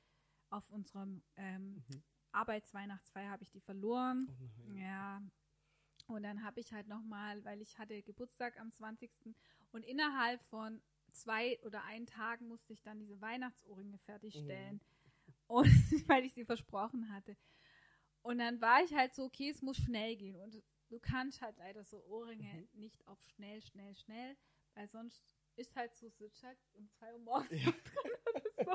auf 0.50 0.70
unserem 0.70 1.24
ähm, 1.36 1.84
Mhm. 1.90 2.04
Arbeitsweihnachtsfeier 2.32 3.32
habe 3.32 3.44
ich 3.44 3.50
die 3.50 3.60
verloren. 3.60 4.30
Oh. 4.30 4.72
Ja. 4.72 5.22
Und 6.08 6.24
dann 6.24 6.42
habe 6.44 6.62
ich 6.62 6.72
halt 6.72 6.88
nochmal, 6.88 7.44
weil 7.44 7.62
ich 7.62 7.78
hatte 7.78 8.02
Geburtstag 8.02 8.58
am 8.60 8.72
20. 8.72 9.12
und 9.78 9.84
innerhalb 9.84 10.42
von 10.50 10.82
zwei 11.12 11.60
oder 11.64 11.84
einen 11.86 12.08
Tagen 12.08 12.48
musste 12.48 12.74
ich 12.74 12.82
dann 12.84 13.00
diese 13.00 13.22
Weihnachtsohrringe 13.22 14.00
fertigstellen. 14.00 14.82
Und 15.48 15.68
weil 16.10 16.26
ich 16.26 16.34
sie 16.34 16.46
versprochen 16.46 17.12
hatte. 17.14 17.38
Und 18.24 18.40
dann 18.40 18.62
war 18.62 18.84
ich 18.84 18.94
halt 18.94 19.14
so, 19.16 19.26
okay, 19.26 19.50
es 19.50 19.62
muss 19.62 19.78
schnell 19.78 20.16
gehen. 20.18 20.36
Und 20.38 20.62
du 20.90 21.00
kannst 21.00 21.42
halt 21.42 21.58
leider 21.58 21.84
so 21.84 22.04
Ohrringe 22.06 22.64
Mhm. 22.64 22.68
nicht 22.74 23.08
auf 23.08 23.20
schnell, 23.36 23.62
schnell, 23.62 23.96
schnell, 23.96 24.38
weil 24.76 24.88
sonst 24.90 25.24
ist 25.56 25.76
halt 25.76 25.96
so, 25.96 26.10
sitzt 26.10 26.44
halt 26.44 26.58
um 26.74 26.90
zwei 26.92 27.14
Uhr 27.14 27.20
morgens 27.20 27.52
Ja. 27.52 27.74
so. 28.66 28.72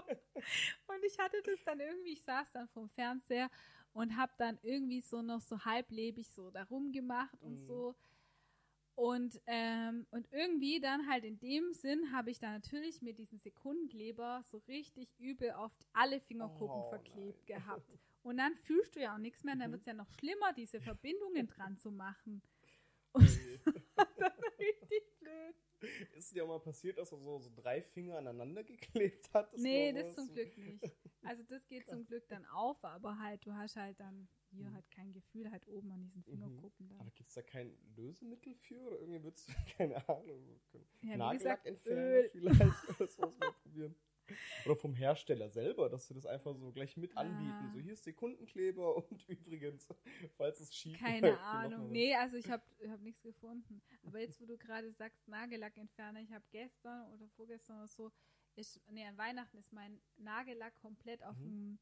Und 0.88 1.04
ich 1.04 1.18
hatte 1.18 1.42
das 1.44 1.62
dann 1.64 1.80
irgendwie, 1.80 2.12
ich 2.12 2.22
saß 2.22 2.52
dann 2.52 2.68
vom 2.68 2.88
Fernseher 2.90 3.50
und 3.92 4.16
habe 4.16 4.32
dann 4.38 4.58
irgendwie 4.62 5.00
so 5.00 5.22
noch 5.22 5.40
so 5.40 5.64
halblebig 5.64 6.30
so 6.30 6.50
darum 6.50 6.92
gemacht 6.92 7.42
und 7.42 7.58
Mhm. 7.58 7.66
so. 7.66 7.94
Und, 8.94 9.40
ähm, 9.46 10.07
und 10.11 10.28
irgendwie 10.33 10.78
dann 10.81 11.09
halt 11.09 11.24
in 11.24 11.38
dem 11.38 11.72
Sinn 11.72 12.12
habe 12.12 12.31
ich 12.31 12.38
dann 12.38 12.52
natürlich 12.52 13.00
mit 13.02 13.18
diesem 13.18 13.38
Sekundenkleber 13.38 14.42
so 14.44 14.59
richtig 14.68 15.09
übel 15.18 15.52
auf 15.52 15.72
alle 15.94 16.20
Fingerkuppen 16.20 16.83
Oh, 16.83 16.88
verklebt 16.88 17.46
nein. 17.55 17.57
gehabt. 17.57 17.90
Und 18.22 18.37
dann 18.37 18.55
fühlst 18.57 18.94
du 18.96 19.00
ja 19.00 19.14
auch 19.14 19.18
nichts 19.18 19.42
mehr, 19.44 19.57
dann 19.57 19.70
Mhm. 19.70 19.72
wird 19.72 19.81
es 19.81 19.87
ja 19.87 19.94
noch 19.94 20.11
schlimmer, 20.11 20.52
diese 20.52 20.81
Verbindungen 20.81 21.46
dran 21.46 21.78
zu 21.78 21.90
machen. 21.90 22.42
Und 23.12 23.40
das 24.18 24.38
ist 24.38 24.59
richtig 24.59 25.02
blöd. 25.20 25.57
Ist 26.16 26.34
dir 26.34 26.44
auch 26.44 26.48
mal 26.48 26.60
passiert, 26.60 26.98
dass 26.98 27.12
er 27.12 27.18
so, 27.18 27.38
so 27.38 27.50
drei 27.54 27.82
Finger 27.82 28.18
aneinander 28.18 28.64
geklebt 28.64 29.32
hat? 29.34 29.56
Nee, 29.58 29.92
das 29.92 30.14
zum 30.14 30.32
Glück 30.32 30.56
nicht. 30.58 30.84
Also 31.24 31.42
das 31.44 31.66
geht 31.68 31.86
zum 31.88 32.04
Glück 32.04 32.26
dann 32.28 32.44
auf, 32.46 32.82
aber 32.84 33.18
halt, 33.18 33.46
du 33.46 33.52
hast 33.54 33.76
halt 33.76 33.98
dann 34.00 34.28
hier 34.50 34.66
Mhm. 34.66 34.74
halt 34.74 34.90
kein 34.90 35.12
Gefühl 35.12 35.50
halt 35.50 35.66
oben 35.68 35.90
an 35.92 36.02
diesen 36.02 36.22
Fingerkuppen 36.24 36.88
Aber 36.88 36.98
dann. 36.98 37.14
gibt 37.14 37.28
es 37.28 37.34
da 37.34 37.42
kein 37.42 37.76
Lösemittel 37.96 38.54
für? 38.54 38.80
Oder 38.80 38.98
irgendwie 39.00 39.22
würdest 39.22 39.48
du, 39.48 39.52
keine 39.76 40.08
Ahnung, 40.08 40.60
Ja, 41.02 41.16
Nagellack 41.16 41.64
entfernen 41.64 42.28
vielleicht? 42.32 42.88
Oder 43.00 43.08
sowas 43.08 43.38
mal 43.38 43.52
probieren. 43.62 43.94
Oder 44.66 44.76
vom 44.76 44.94
Hersteller 44.94 45.50
selber, 45.50 45.88
dass 45.88 46.06
sie 46.06 46.14
das 46.14 46.26
einfach 46.26 46.54
so 46.56 46.72
gleich 46.72 46.96
mit 46.96 47.16
Ah. 47.16 47.20
anbieten. 47.20 47.70
So, 47.70 47.78
hier 47.80 47.92
ist 47.94 48.04
Sekundenkleber 48.04 48.96
und 49.11 49.28
übrigens, 49.28 49.88
falls 50.37 50.61
es 50.61 50.74
schief 50.74 50.98
Keine 50.98 51.32
mal 51.32 51.38
Ahnung. 51.38 51.90
Nee, 51.90 52.14
also 52.14 52.37
ich 52.37 52.50
habe 52.50 52.62
hab 52.88 53.00
nichts 53.00 53.22
gefunden. 53.22 53.82
Aber 54.04 54.20
jetzt, 54.20 54.40
wo 54.40 54.46
du 54.46 54.56
gerade 54.56 54.92
sagst, 54.92 55.26
Nagellackentferner, 55.28 56.20
ich 56.20 56.32
habe 56.32 56.44
gestern 56.50 57.12
oder 57.12 57.28
vorgestern 57.30 57.78
oder 57.78 57.88
so, 57.88 58.12
ist, 58.54 58.80
nee, 58.90 59.04
an 59.06 59.16
Weihnachten 59.16 59.56
ist 59.58 59.72
mein 59.72 60.00
Nagellack 60.16 60.76
komplett 60.76 61.22
auf 61.24 61.37
Mhm. 61.38 61.44
dem, 61.44 61.78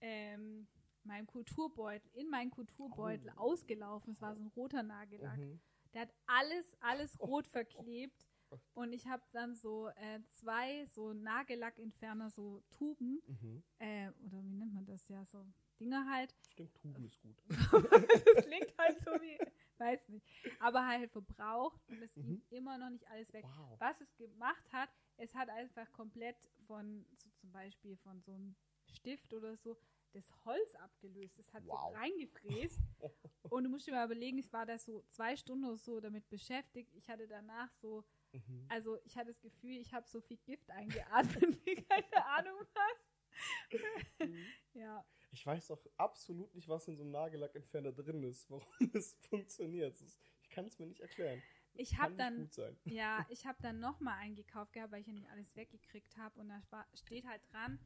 ähm, 0.00 0.68
meinem 1.04 1.26
Kulturbeutel, 1.26 2.10
in 2.14 2.28
meinen 2.28 2.50
Kulturbeutel 2.50 3.30
Oh. 3.36 3.40
ausgelaufen. 3.40 4.12
Es 4.12 4.20
war 4.20 4.34
so 4.34 4.42
ein 4.42 4.48
roter 4.48 4.82
Nagellack. 4.82 5.38
Mhm. 5.38 5.60
Der 5.94 6.02
hat 6.02 6.14
alles, 6.26 6.76
alles 6.80 7.18
rot 7.20 7.46
verklebt. 7.46 8.25
Und 8.74 8.92
ich 8.92 9.06
habe 9.06 9.22
dann 9.32 9.54
so 9.54 9.88
äh, 9.88 10.20
zwei 10.30 10.84
so 10.86 11.12
Nagellackentferner, 11.12 12.30
so 12.30 12.62
Tuben, 12.70 13.22
Mhm. 13.26 13.62
äh, 13.78 14.10
oder 14.24 14.42
wie 14.44 14.52
nennt 14.52 14.74
man 14.74 14.84
das 14.86 15.08
ja, 15.08 15.24
so 15.24 15.44
Dinger 15.80 16.06
halt. 16.10 16.34
Stimmt, 16.50 16.74
Tuben 16.74 17.04
ist 17.04 17.20
gut. 17.20 17.36
das 18.24 18.44
klingt 18.44 18.76
halt 18.78 18.98
so 19.04 19.10
wie, 19.20 19.38
weiß 19.78 20.08
nicht, 20.08 20.26
aber 20.58 20.86
halt 20.86 21.10
verbraucht 21.10 21.80
und 21.88 22.02
es 22.02 22.14
Mhm. 22.16 22.22
ging 22.22 22.42
immer 22.50 22.78
noch 22.78 22.90
nicht 22.90 23.06
alles 23.08 23.32
weg. 23.32 23.44
Wow. 23.56 23.78
Was 23.80 24.00
es 24.00 24.14
gemacht 24.16 24.72
hat, 24.72 24.88
es 25.16 25.34
hat 25.34 25.48
einfach 25.50 25.90
komplett 25.92 26.36
von, 26.66 27.04
so 27.16 27.28
zum 27.40 27.52
Beispiel 27.52 27.96
von 27.98 28.20
so 28.22 28.32
einem 28.32 28.54
Stift 28.86 29.32
oder 29.34 29.56
so, 29.56 29.76
das 30.12 30.24
Holz 30.44 30.74
abgelöst. 30.76 31.38
Es 31.38 31.52
hat 31.52 31.64
Wow. 31.66 31.90
so 31.92 31.98
reingefräst. 31.98 32.80
Und 33.50 33.64
du 33.64 33.70
musst 33.70 33.86
dir 33.86 33.92
mal 33.92 34.06
überlegen, 34.06 34.38
ich 34.38 34.52
war 34.52 34.66
da 34.66 34.78
so 34.78 35.02
zwei 35.10 35.36
Stunden 35.36 35.64
oder 35.66 35.76
so 35.76 36.00
damit 36.00 36.28
beschäftigt. 36.28 36.92
Ich 36.94 37.08
hatte 37.08 37.28
danach 37.28 37.70
so, 37.74 38.02
Mhm. 38.36 38.66
also 38.68 38.98
ich 39.04 39.16
hatte 39.16 39.28
das 39.28 39.40
Gefühl, 39.40 39.76
ich 39.80 39.92
habe 39.92 40.06
so 40.08 40.20
viel 40.20 40.36
Gift 40.38 40.70
eingeatmet, 40.70 41.42
wie 41.66 41.74
keine 41.76 42.26
Ahnung 42.26 42.58
was. 42.74 44.28
Mhm. 44.28 44.46
Ja, 44.74 45.04
Ich 45.32 45.44
weiß 45.44 45.66
doch 45.68 45.84
absolut 45.96 46.54
nicht, 46.54 46.68
was 46.68 46.88
in 46.88 46.96
so 46.96 47.02
einem 47.02 47.12
Nagellackentferner 47.12 47.92
drin 47.92 48.22
ist, 48.22 48.50
warum 48.50 48.66
es 48.94 49.14
funktioniert. 49.28 50.00
Ich 50.00 50.48
kann 50.50 50.66
es 50.66 50.78
mir 50.78 50.86
nicht 50.86 51.00
erklären. 51.00 51.42
Das 51.72 51.82
Ich 51.82 51.98
hab 51.98 52.08
kann 52.08 52.16
dann- 52.18 52.34
Nicht 52.40 52.44
gut 52.46 52.54
sein. 52.54 52.76
Ja, 52.86 53.26
ich 53.28 53.46
habe 53.46 53.58
dann 53.62 53.78
nochmal 53.80 54.18
eingekauft 54.18 54.72
gehabt, 54.72 54.92
weil 54.92 55.00
ich 55.02 55.06
ja 55.06 55.12
nicht 55.12 55.28
alles 55.30 55.54
weggekriegt 55.56 56.16
habe. 56.16 56.40
Und 56.40 56.48
da 56.48 56.62
steht 56.94 57.26
halt 57.26 57.42
dran, 57.52 57.78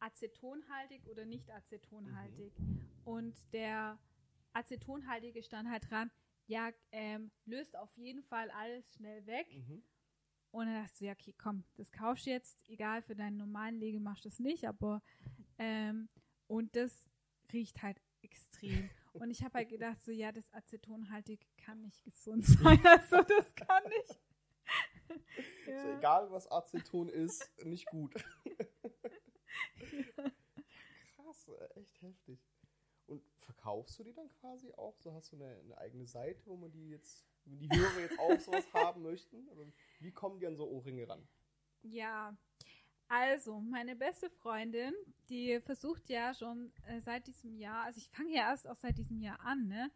acetonhaltig 0.00 1.06
oder 1.06 1.24
nicht 1.24 1.50
acetonhaltig. 1.50 2.52
Und 3.04 3.34
der 3.52 3.98
acetonhaltige 4.52 5.42
stand 5.42 5.70
halt 5.70 5.88
dran, 5.90 6.10
ja, 6.46 6.70
ähm, 6.92 7.30
löst 7.46 7.76
auf 7.76 7.94
jeden 7.96 8.22
Fall 8.22 8.50
alles 8.50 8.92
schnell 8.94 9.24
weg. 9.26 9.46
Mhm. 9.54 9.82
Und 10.50 10.66
dann 10.66 10.74
dachte 10.74 10.92
ich, 10.92 10.98
so, 10.98 11.04
ja, 11.04 11.12
okay, 11.12 11.34
komm, 11.36 11.64
das 11.76 11.92
kaufst 11.92 12.26
du 12.26 12.30
jetzt, 12.30 12.58
egal, 12.68 13.02
für 13.02 13.14
deinen 13.14 13.36
normalen 13.36 13.78
Lege 13.78 14.00
machst 14.00 14.24
du 14.24 14.28
das 14.28 14.38
nicht, 14.38 14.66
aber 14.66 15.02
ähm, 15.58 16.08
und 16.46 16.74
das 16.74 17.04
riecht 17.52 17.82
halt 17.82 18.00
extrem. 18.22 18.90
Und 19.14 19.30
ich 19.30 19.42
habe 19.42 19.54
halt 19.54 19.68
gedacht, 19.70 20.04
so, 20.04 20.12
ja, 20.12 20.30
das 20.30 20.52
acetonhaltig 20.52 21.44
kann 21.56 21.80
nicht 21.82 22.04
gesund 22.04 22.44
sein, 22.46 22.78
also 22.86 23.22
das 23.22 23.54
kann 23.54 23.82
nicht. 23.84 24.20
So, 25.64 25.96
egal, 25.96 26.30
was 26.30 26.50
Aceton 26.50 27.08
ist, 27.08 27.50
nicht 27.64 27.86
gut. 27.86 28.12
Krass, 31.16 31.48
äh, 31.48 31.80
echt 31.80 32.02
heftig. 32.02 32.38
Und 33.06 33.22
verkaufst 33.38 33.98
du 33.98 34.04
die 34.04 34.12
dann 34.12 34.28
quasi 34.28 34.72
auch? 34.74 34.98
So 34.98 35.14
hast 35.14 35.32
du 35.32 35.36
eine, 35.36 35.58
eine 35.60 35.78
eigene 35.78 36.06
Seite, 36.06 36.44
wo 36.46 36.56
man 36.56 36.70
die 36.70 36.90
jetzt, 36.90 37.24
wo 37.48 37.56
die 37.56 37.70
Hörer 37.72 38.00
jetzt 38.00 38.18
auch 38.18 38.40
sowas 38.40 38.72
haben 38.72 39.02
möchten? 39.02 39.48
Wie 40.00 40.12
kommen 40.12 40.38
die 40.38 40.46
an 40.46 40.56
so 40.56 40.68
Ohrringe 40.68 41.08
ran? 41.08 41.26
Ja, 41.82 42.36
also 43.08 43.60
meine 43.60 43.96
beste 43.96 44.30
Freundin, 44.30 44.94
die 45.28 45.60
versucht 45.60 46.08
ja 46.10 46.34
schon 46.34 46.72
äh, 46.86 47.00
seit 47.00 47.26
diesem 47.26 47.56
Jahr, 47.56 47.84
also 47.84 47.98
ich 47.98 48.10
fange 48.10 48.34
ja 48.34 48.50
erst 48.50 48.66
auch 48.68 48.76
seit 48.76 48.98
diesem 48.98 49.20
Jahr 49.20 49.40
an, 49.40 49.66
ne? 49.68 49.90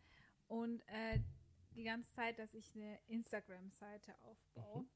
Und 0.47 0.81
äh, 0.89 1.21
die 1.75 1.85
ganze 1.85 2.13
Zeit, 2.13 2.39
dass 2.39 2.55
ich 2.55 2.75
eine 2.75 2.99
Instagram-Seite 3.09 4.15
aufbaue, 4.23 4.83
Mhm. 4.83 4.91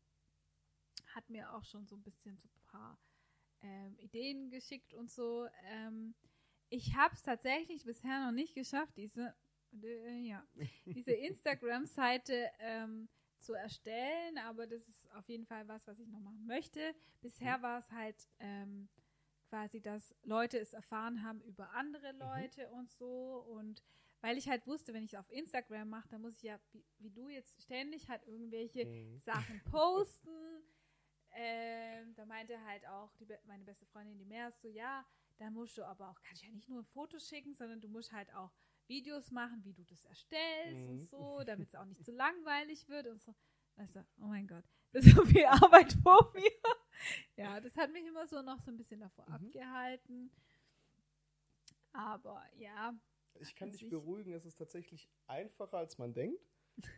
hat 1.15 1.29
mir 1.31 1.53
auch 1.55 1.65
schon 1.65 1.87
so 1.87 1.97
ein 1.97 2.03
bisschen 2.03 2.37
so 2.39 2.49
ein 2.49 2.67
paar 2.67 2.99
ähm, 3.63 3.99
Ideen 3.99 4.51
geschickt 4.51 4.95
und 4.95 5.11
so. 5.11 5.49
Ähm, 5.65 6.15
ich 6.69 6.95
habe 6.97 7.15
es 7.15 7.23
tatsächlich 7.23 7.85
bisher 7.85 8.25
noch 8.27 8.33
nicht 8.33 8.55
geschafft, 8.55 8.97
diese, 8.97 9.35
ja, 9.83 10.47
diese 10.87 11.13
Instagram-Seite 11.13 12.51
ähm, 12.61 13.09
zu 13.39 13.55
erstellen, 13.55 14.39
aber 14.39 14.67
das 14.67 14.87
ist 14.89 15.11
auf 15.15 15.29
jeden 15.29 15.47
Fall 15.47 15.67
was, 15.69 15.87
was 15.87 15.99
ich 15.99 16.09
noch 16.09 16.21
machen 16.21 16.47
möchte. 16.47 16.95
Bisher 17.21 17.61
war 17.63 17.79
es 17.79 17.91
halt 17.93 18.29
ähm, 18.39 18.89
quasi, 19.49 19.81
dass 19.81 20.15
Leute 20.23 20.59
es 20.59 20.73
erfahren 20.73 21.23
haben 21.23 21.41
über 21.43 21.71
andere 21.73 22.13
Leute 22.13 22.69
und 22.71 22.91
so 22.91 23.45
und 23.57 23.83
weil 24.23 24.39
ich 24.39 24.49
halt 24.49 24.67
wusste, 24.67 24.93
wenn 24.95 25.05
ich 25.05 25.13
es 25.13 25.19
auf 25.19 25.31
Instagram 25.31 25.89
mache, 25.91 26.09
dann 26.09 26.23
muss 26.23 26.37
ich 26.39 26.43
ja, 26.45 26.59
wie, 26.73 26.85
wie 26.99 27.11
du 27.11 27.29
jetzt 27.29 27.63
ständig 27.63 28.09
halt 28.09 28.27
irgendwelche 28.27 28.87
Mhm. 28.87 29.21
Sachen 29.21 29.61
posten. 29.71 30.63
Ähm, 31.33 32.15
da 32.15 32.25
meinte 32.25 32.59
halt 32.65 32.87
auch 32.89 33.13
die, 33.17 33.27
meine 33.45 33.63
beste 33.65 33.85
Freundin, 33.87 34.17
die 34.19 34.25
Meer, 34.25 34.51
so, 34.53 34.69
ja, 34.69 35.05
dann 35.37 35.53
musst 35.53 35.77
du 35.77 35.85
aber 35.85 36.09
auch, 36.09 36.23
kannst 36.23 36.43
ja 36.43 36.49
nicht 36.49 36.69
nur 36.69 36.83
Fotos 36.83 37.29
schicken, 37.29 37.55
sondern 37.55 37.81
du 37.81 37.89
musst 37.89 38.11
halt 38.13 38.33
auch 38.35 38.51
Videos 38.89 39.31
machen, 39.31 39.63
wie 39.65 39.73
du 39.73 39.85
das 39.85 40.05
erstellst 40.05 40.81
Mhm. 40.83 40.89
und 40.89 41.07
so, 41.11 41.43
damit 41.47 41.69
es 41.69 41.75
auch 41.75 41.85
nicht 41.85 42.05
so 42.05 42.13
langweilig 42.13 42.89
wird 42.89 43.07
und 43.09 43.23
so. 43.23 43.35
Weißt 43.77 43.95
du, 43.97 44.01
oh 44.21 44.27
mein 44.27 44.47
Gott, 44.47 44.65
das 44.93 45.05
ist 45.07 45.17
so 45.17 45.25
viel 45.25 45.45
Arbeit 45.47 45.93
vor 46.03 46.33
mir. 46.35 46.43
Ja, 47.37 47.61
das 47.61 47.77
hat 47.77 47.93
mich 47.93 48.07
immer 48.07 48.27
so 48.27 48.41
noch 48.41 48.59
so 48.63 48.71
ein 48.71 48.79
bisschen 48.79 49.01
davor 49.01 49.27
Mhm. 49.29 49.35
abgehalten. 49.35 50.31
Aber 51.93 52.43
ja, 52.57 52.95
Ich 53.39 53.55
kann 53.55 53.69
An 53.69 53.73
dich 53.73 53.89
beruhigen, 53.91 54.33
es 54.33 54.47
ist 54.47 54.57
tatsächlich 54.57 55.11
einfacher, 55.27 55.77
als 55.77 55.99
man 55.99 56.15
denkt. 56.15 56.41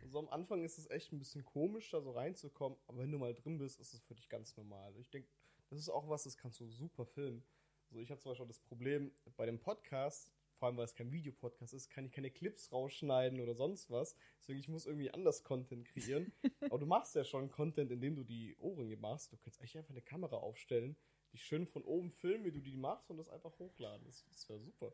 So 0.05 0.19
am 0.19 0.29
Anfang 0.29 0.63
ist 0.63 0.77
es 0.77 0.89
echt 0.89 1.11
ein 1.11 1.19
bisschen 1.19 1.43
komisch, 1.43 1.89
da 1.91 2.01
so 2.01 2.11
reinzukommen, 2.11 2.77
aber 2.87 2.99
wenn 2.99 3.11
du 3.11 3.17
mal 3.17 3.33
drin 3.33 3.57
bist, 3.57 3.79
ist 3.81 3.93
es 3.93 4.01
für 4.01 4.15
dich 4.15 4.29
ganz 4.29 4.55
normal. 4.55 4.95
Ich 4.97 5.09
denke, 5.09 5.29
das 5.69 5.79
ist 5.79 5.89
auch 5.89 6.07
was, 6.09 6.23
das 6.23 6.37
kannst 6.37 6.59
du 6.61 6.67
super 6.69 7.05
filmen. 7.05 7.43
Also 7.89 7.99
ich 7.99 8.09
habe 8.09 8.19
zum 8.21 8.31
Beispiel 8.31 8.47
das 8.47 8.59
Problem 8.59 9.11
bei 9.35 9.45
dem 9.45 9.59
Podcast, 9.59 10.31
vor 10.59 10.67
allem 10.67 10.77
weil 10.77 10.85
es 10.85 10.93
kein 10.93 11.11
Videopodcast 11.11 11.73
ist, 11.73 11.89
kann 11.89 12.05
ich 12.05 12.11
keine 12.11 12.29
Clips 12.29 12.71
rausschneiden 12.71 13.39
oder 13.39 13.55
sonst 13.55 13.89
was. 13.89 14.15
Deswegen 14.41 14.59
ich 14.59 14.67
muss 14.67 14.85
irgendwie 14.85 15.09
anders 15.09 15.43
Content 15.43 15.85
kreieren. 15.85 16.31
aber 16.61 16.77
du 16.77 16.85
machst 16.85 17.15
ja 17.15 17.23
schon 17.23 17.49
Content, 17.49 17.91
indem 17.91 18.15
du 18.15 18.23
die 18.23 18.55
Ohrringe 18.59 18.97
machst. 18.97 19.31
Du 19.31 19.37
kannst 19.37 19.61
echt 19.61 19.77
einfach 19.77 19.91
eine 19.91 20.01
Kamera 20.01 20.35
aufstellen, 20.35 20.97
die 21.31 21.37
schön 21.37 21.65
von 21.65 21.83
oben 21.83 22.11
filmen, 22.11 22.43
wie 22.43 22.51
du 22.51 22.59
die 22.59 22.75
machst 22.75 23.09
und 23.09 23.17
das 23.17 23.29
einfach 23.29 23.57
hochladen. 23.57 24.05
Das, 24.05 24.25
das 24.29 24.49
wäre 24.49 24.59
super. 24.59 24.93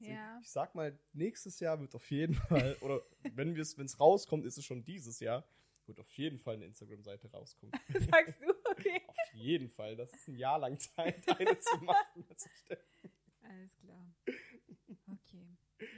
Also 0.00 0.12
Ja. 0.12 0.38
Ich 0.40 0.50
sag 0.50 0.74
mal, 0.74 0.98
nächstes 1.12 1.60
Jahr 1.60 1.78
wird 1.78 1.94
auf 1.94 2.10
jeden 2.10 2.34
Fall, 2.34 2.76
oder 2.80 3.02
wenn 3.34 3.54
es 3.56 3.76
wenn 3.76 3.86
es 3.86 4.00
rauskommt, 4.00 4.46
ist 4.46 4.56
es 4.56 4.64
schon 4.64 4.82
dieses 4.82 5.20
Jahr, 5.20 5.46
wird 5.86 6.00
auf 6.00 6.10
jeden 6.12 6.38
Fall 6.38 6.54
eine 6.54 6.64
Instagram-Seite 6.64 7.30
rauskommen. 7.30 7.72
sagst 8.10 8.40
du, 8.40 8.50
okay. 8.70 9.02
auf 9.06 9.34
jeden 9.34 9.68
Fall. 9.68 9.96
Das 9.96 10.10
ist 10.14 10.28
ein 10.28 10.36
Jahr 10.36 10.58
lang 10.58 10.78
Zeit, 10.78 11.28
eine 11.38 11.58
zu 11.58 11.76
machen. 11.84 12.24
Alles 13.42 13.76
klar. 13.76 14.14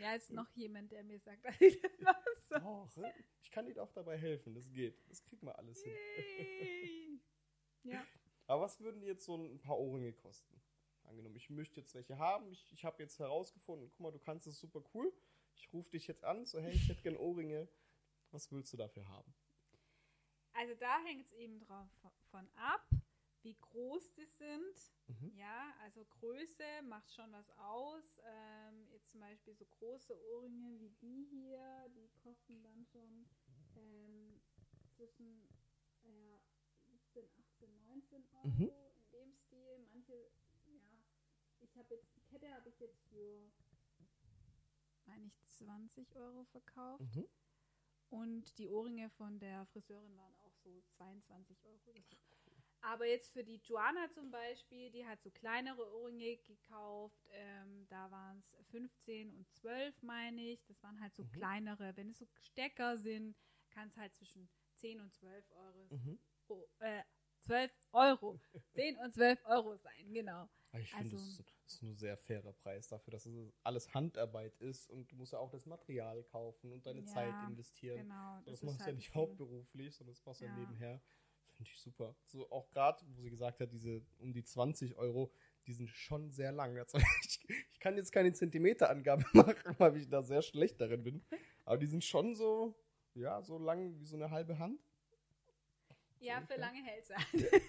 Ja, 0.00 0.14
ist 0.14 0.30
noch 0.30 0.50
jemand, 0.54 0.92
der 0.92 1.04
mir 1.04 1.18
sagt, 1.18 1.44
dass 1.44 1.60
ich 1.60 1.80
das 1.80 1.98
machen 2.00 2.32
soll. 2.48 2.60
Doch, 2.60 3.12
ich 3.40 3.50
kann 3.50 3.66
dir 3.66 3.82
auch 3.82 3.92
dabei 3.92 4.16
helfen. 4.18 4.54
Das 4.54 4.70
geht. 4.70 5.08
Das 5.08 5.22
kriegen 5.24 5.46
wir 5.46 5.58
alles 5.58 5.82
hin. 5.82 5.92
Yay. 5.92 7.20
Ja. 7.84 8.06
Aber 8.46 8.62
was 8.62 8.78
würden 8.80 9.02
jetzt 9.02 9.24
so 9.24 9.34
ein 9.36 9.60
paar 9.60 9.76
Ohrringe 9.76 10.12
kosten? 10.12 10.62
Angenommen, 11.02 11.34
ich 11.34 11.50
möchte 11.50 11.80
jetzt 11.80 11.96
welche 11.96 12.16
haben. 12.16 12.48
Ich, 12.52 12.70
ich 12.70 12.84
habe 12.84 13.02
jetzt 13.02 13.18
herausgefunden, 13.18 13.90
guck 13.90 13.98
mal, 13.98 14.12
du 14.12 14.20
kannst 14.20 14.46
es 14.46 14.60
super 14.60 14.84
cool. 14.94 15.12
Ich 15.56 15.72
rufe 15.72 15.90
dich 15.90 16.06
jetzt 16.06 16.22
an, 16.22 16.46
so, 16.46 16.60
hey, 16.60 16.72
ich 16.72 16.88
hätte 16.88 17.02
gern 17.02 17.16
Ohrringe. 17.16 17.68
Was 18.30 18.52
willst 18.52 18.72
du 18.72 18.76
dafür 18.76 19.08
haben? 19.08 19.34
Also 20.54 20.74
da 20.74 21.02
hängt 21.04 21.26
es 21.26 21.32
eben 21.32 21.58
drauf 21.60 21.88
von 22.30 22.48
ab, 22.54 22.88
wie 23.42 23.56
groß 23.58 24.12
die 24.14 24.26
sind. 24.26 24.92
Mhm. 25.08 25.32
Ja, 25.34 25.74
also 25.82 26.04
Größe 26.04 26.64
macht 26.88 27.12
schon 27.12 27.32
was 27.32 27.50
aus. 27.58 28.20
Ähm, 28.24 28.88
jetzt 29.02 29.10
zum 29.10 29.20
Beispiel 29.20 29.54
so 29.54 29.64
große 29.66 30.14
Ohrringe 30.32 30.78
wie 30.80 30.90
die 31.00 31.24
hier, 31.30 31.88
die 31.94 32.08
kosten 32.22 32.62
dann 32.62 32.84
schon 32.86 33.26
ähm, 33.76 34.40
zwischen 34.90 35.48
ja, 36.04 36.40
17, 36.86 37.28
18, 37.36 37.80
19 37.80 38.24
Euro 38.32 38.46
Mhm. 38.48 38.70
in 38.96 39.10
dem 39.10 39.34
Stil. 39.34 39.78
Manche, 39.92 40.30
ja, 40.66 41.04
ich 41.60 41.76
habe 41.76 41.94
jetzt, 41.94 42.14
die 42.16 42.20
Kette 42.22 42.52
habe 42.54 42.68
ich 42.68 42.78
jetzt 42.80 43.00
für, 43.08 43.50
meine 45.06 45.26
ich, 45.26 45.40
20 45.48 46.14
Euro 46.16 46.44
verkauft. 46.44 47.16
Mhm. 47.16 47.26
Und 48.10 48.58
die 48.58 48.68
Ohrringe 48.68 49.08
von 49.10 49.38
der 49.38 49.64
Friseurin 49.66 50.16
waren 50.18 50.36
auch 50.36 50.54
so 50.62 50.82
22 50.82 51.64
Euro. 51.64 51.94
so. 52.28 52.31
Aber 52.84 53.06
jetzt 53.06 53.32
für 53.32 53.44
die 53.44 53.56
Joanna 53.64 54.10
zum 54.10 54.30
Beispiel, 54.30 54.90
die 54.90 55.06
hat 55.06 55.22
so 55.22 55.30
kleinere 55.30 55.88
Ohrringe 55.94 56.36
gekauft. 56.38 57.20
Ähm, 57.30 57.86
da 57.88 58.10
waren 58.10 58.38
es 58.40 58.56
15 58.70 59.32
und 59.34 59.48
12, 59.52 60.02
meine 60.02 60.40
ich. 60.42 60.64
Das 60.66 60.82
waren 60.82 61.00
halt 61.00 61.14
so 61.14 61.22
Mhm. 61.22 61.30
kleinere. 61.30 61.96
Wenn 61.96 62.10
es 62.10 62.18
so 62.18 62.26
Stecker 62.40 62.98
sind, 62.98 63.36
kann 63.70 63.88
es 63.88 63.96
halt 63.96 64.14
zwischen 64.16 64.48
10 64.74 65.00
und 65.00 65.12
12 65.14 65.48
Euro, 65.52 65.88
Mhm. 65.90 66.18
oh, 66.48 66.66
äh, 66.80 67.02
12 67.40 67.72
Euro. 67.92 68.38
10 68.74 68.96
und 68.98 69.14
12 69.14 69.40
Euro 69.46 69.76
sein, 69.76 70.12
genau. 70.12 70.48
Ich 70.74 70.90
finde, 70.90 71.04
Also- 71.04 71.16
das, 71.16 71.38
ist- 71.38 71.44
das 71.64 71.72
ist 71.74 71.82
ein 71.82 71.96
sehr 71.96 72.16
fairer 72.16 72.52
Preis 72.54 72.88
dafür, 72.88 73.12
dass 73.12 73.26
es 73.26 73.52
alles 73.62 73.92
Handarbeit 73.94 74.56
ist 74.58 74.90
und 74.90 75.10
du 75.12 75.16
musst 75.16 75.32
ja 75.32 75.38
auch 75.38 75.50
das 75.50 75.66
Material 75.66 76.22
kaufen 76.24 76.72
und 76.72 76.84
deine 76.86 77.00
Ja, 77.00 77.06
Zeit 77.06 77.34
investieren. 77.48 77.98
Genau. 77.98 78.40
das 78.44 78.54
ist 78.54 78.62
machst 78.64 78.78
du 78.78 78.82
ja 78.82 78.86
halt 78.86 78.96
nicht 78.96 79.08
das 79.08 79.12
Ding. 79.12 79.20
hauptberuflich, 79.22 79.94
sondern 79.94 80.14
das 80.14 80.24
machst 80.24 80.40
du 80.40 80.46
ja 80.46 80.50
Ja. 80.50 80.58
nebenher. 80.58 81.02
Finde 81.62 81.70
ich 81.76 81.80
super. 81.80 82.16
So 82.24 82.50
auch 82.50 82.68
gerade, 82.70 83.04
wo 83.14 83.22
sie 83.22 83.30
gesagt 83.30 83.60
hat, 83.60 83.72
diese 83.72 84.02
um 84.18 84.32
die 84.32 84.42
20 84.42 84.96
Euro, 84.96 85.32
die 85.66 85.72
sind 85.72 85.88
schon 85.88 86.30
sehr 86.30 86.50
lang. 86.50 86.74
Ich, 87.22 87.40
ich 87.70 87.80
kann 87.80 87.96
jetzt 87.96 88.12
keine 88.12 88.32
Zentimeterangabe 88.32 89.24
machen, 89.32 89.76
weil 89.78 89.96
ich 89.96 90.08
da 90.08 90.22
sehr 90.22 90.42
schlecht 90.42 90.80
darin 90.80 91.04
bin. 91.04 91.24
Aber 91.64 91.78
die 91.78 91.86
sind 91.86 92.04
schon 92.04 92.34
so, 92.34 92.74
ja, 93.14 93.42
so 93.42 93.58
lang 93.58 93.98
wie 94.00 94.06
so 94.06 94.16
eine 94.16 94.30
halbe 94.30 94.58
Hand. 94.58 94.80
Ja, 96.18 96.40
für 96.40 96.56
lange 96.56 96.82
hält 96.82 97.02
es 97.02 97.08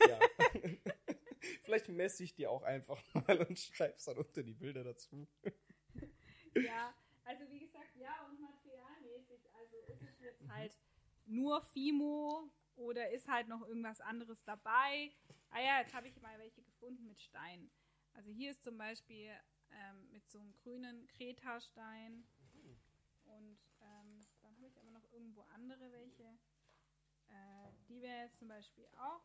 Ja. 0.10 0.20
Vielleicht 1.64 1.90
messe 1.90 2.24
ich 2.24 2.34
die 2.34 2.48
auch 2.48 2.64
einfach 2.64 3.04
mal 3.14 3.46
und 3.48 3.60
schreib's 3.60 4.06
dann 4.06 4.18
unter 4.18 4.42
die 4.44 4.54
Bilder 4.54 4.84
dazu. 4.84 5.28
Ja, 6.56 6.96
also 7.26 7.44
wie 7.50 7.60
gesagt, 7.60 7.96
ja, 7.96 8.26
und 8.30 8.40
materialmäßig, 8.40 9.42
also 9.54 9.78
ist 9.88 10.02
es 10.02 10.20
jetzt 10.20 10.48
halt 10.50 10.76
nur 11.26 11.62
Fimo 11.62 12.50
oder 12.76 13.10
ist 13.12 13.28
halt 13.28 13.48
noch 13.48 13.62
irgendwas 13.68 14.02
anderes 14.02 14.44
dabei. 14.44 15.12
Ah 15.50 15.62
ja, 15.62 15.80
jetzt 15.80 15.94
habe 15.94 16.08
ich 16.08 16.20
mal 16.22 16.38
welche 16.40 16.64
gefunden 16.64 17.06
mit 17.06 17.20
Stein. 17.22 17.70
Also 18.14 18.32
hier 18.32 18.52
ist 18.52 18.64
zum 18.64 18.78
Beispiel 18.78 19.32
ähm, 19.72 20.12
mit 20.12 20.30
so 20.30 20.40
einem 20.40 20.54
grünen 20.54 21.08
Kreta-Stein 21.08 22.24
und 23.26 23.58
ähm, 23.82 24.22
dann 24.42 24.56
habe 24.58 24.68
ich 24.68 24.80
aber 24.80 24.92
noch 24.92 25.12
irgendwo 25.12 25.42
andere 25.54 25.92
welche. 25.92 26.24
Äh, 27.30 27.72
die 27.88 28.02
wäre 28.02 28.24
jetzt 28.24 28.38
zum 28.38 28.48
Beispiel 28.48 28.88
auch. 28.98 29.24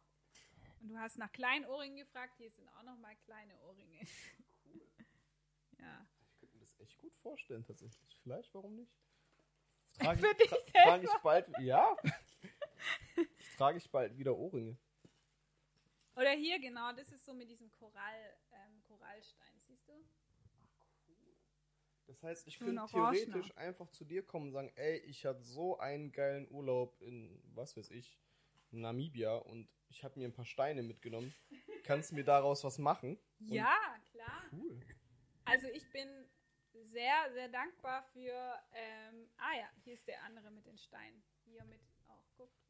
Und 0.80 0.88
du 0.88 0.98
hast 0.98 1.18
nach 1.18 1.32
kleinen 1.32 1.64
Ohrringen 1.66 1.96
gefragt, 1.96 2.34
hier 2.36 2.50
sind 2.50 2.68
auch 2.70 2.82
noch 2.84 2.96
mal 2.98 3.16
kleine 3.16 3.56
Ohrringe. 3.60 4.00
Ja. 5.80 6.04
Ich 6.32 6.40
könnte 6.40 6.56
mir 6.56 6.60
das 6.60 6.76
echt 6.80 6.98
gut 6.98 7.14
vorstellen, 7.18 7.64
tatsächlich. 7.64 8.18
Vielleicht, 8.22 8.52
warum 8.52 8.74
nicht? 8.74 8.92
Trage 9.92 10.28
ich, 10.28 10.36
dich 10.36 10.50
tra 10.50 10.82
trage 10.82 11.04
ich 11.04 11.22
bald, 11.22 11.48
ja. 11.60 11.96
Trage 13.56 13.78
ich 13.78 13.90
bald 13.90 14.16
wieder 14.18 14.36
Ohrringe. 14.36 14.76
Oder 16.16 16.30
hier, 16.32 16.58
genau, 16.58 16.92
das 16.92 17.12
ist 17.12 17.24
so 17.24 17.32
mit 17.32 17.48
diesem 17.48 17.70
Korall, 17.72 18.36
ähm, 18.52 18.82
Korallstein, 18.88 19.60
siehst 19.66 19.88
du? 19.88 19.92
Das 22.06 22.22
heißt, 22.22 22.48
ich 22.48 22.58
So 22.58 22.64
könnte 22.64 22.86
theoretisch 22.90 23.54
einfach 23.56 23.88
zu 23.90 24.04
dir 24.04 24.24
kommen 24.24 24.46
und 24.46 24.52
sagen, 24.52 24.72
ey, 24.76 24.96
ich 25.00 25.24
hatte 25.26 25.42
so 25.44 25.78
einen 25.78 26.10
geilen 26.10 26.50
Urlaub 26.50 27.00
in, 27.02 27.40
was 27.54 27.76
weiß 27.76 27.90
ich, 27.90 28.18
Namibia 28.70 29.36
und 29.36 29.68
ich 29.90 30.02
habe 30.04 30.18
mir 30.18 30.26
ein 30.26 30.32
paar 30.32 30.44
Steine 30.46 30.82
mitgenommen. 30.82 31.34
Kannst 31.84 32.10
du 32.10 32.14
mir 32.16 32.24
daraus 32.24 32.64
was 32.64 32.78
machen? 32.78 33.18
Und- 33.40 33.52
Ja, 33.52 33.76
klar. 34.10 34.42
Cool. 34.52 34.80
Also 35.44 35.68
ich 35.68 35.88
bin 35.92 36.08
sehr, 36.72 37.30
sehr 37.32 37.48
dankbar 37.48 38.02
für, 38.12 38.58
ähm, 38.72 39.28
ah 39.36 39.56
ja, 39.56 39.68
hier 39.84 39.94
ist 39.94 40.06
der 40.06 40.22
andere 40.24 40.50
mit 40.50 40.66
den 40.66 40.78
Steinen. 40.78 41.22
Hier 41.44 41.64
mit, 41.64 41.80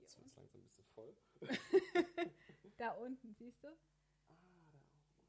Jetzt 0.08 0.16
wird 0.18 0.26
unten. 0.26 0.40
langsam 0.40 0.60
ein 0.60 0.64
bisschen 0.64 0.84
voll. 0.94 1.16
Da 2.78 2.90
unten, 2.92 3.34
siehst 3.34 3.62
du? 3.64 3.68
Ah, 3.68 4.34
da. 4.72 4.78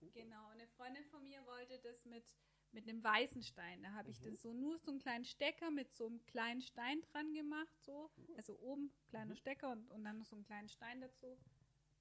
Cool. 0.01 0.11
Genau, 0.13 0.49
eine 0.49 0.67
Freundin 0.67 1.03
von 1.05 1.23
mir 1.23 1.43
wollte 1.47 1.79
das 1.79 2.05
mit, 2.05 2.23
mit 2.71 2.87
einem 2.87 3.03
weißen 3.03 3.41
Stein. 3.43 3.81
Da 3.81 3.91
habe 3.93 4.11
ich 4.11 4.19
Mhm. 4.21 4.25
das 4.31 4.41
so 4.41 4.53
nur 4.53 4.77
so 4.77 4.91
einen 4.91 4.99
kleinen 4.99 5.25
Stecker 5.25 5.71
mit 5.71 5.91
so 5.95 6.05
einem 6.07 6.23
kleinen 6.27 6.61
Stein 6.61 7.01
dran 7.01 7.33
gemacht, 7.33 7.81
so. 7.81 8.11
Also 8.37 8.57
oben 8.59 8.91
kleiner 9.09 9.33
Mhm. 9.33 9.37
Stecker 9.37 9.71
und, 9.71 9.89
und 9.91 10.03
dann 10.03 10.19
noch 10.19 10.25
so 10.25 10.35
einen 10.35 10.45
kleinen 10.45 10.69
Stein 10.69 11.01
dazu. 11.01 11.37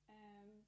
Ähm, 0.08 0.64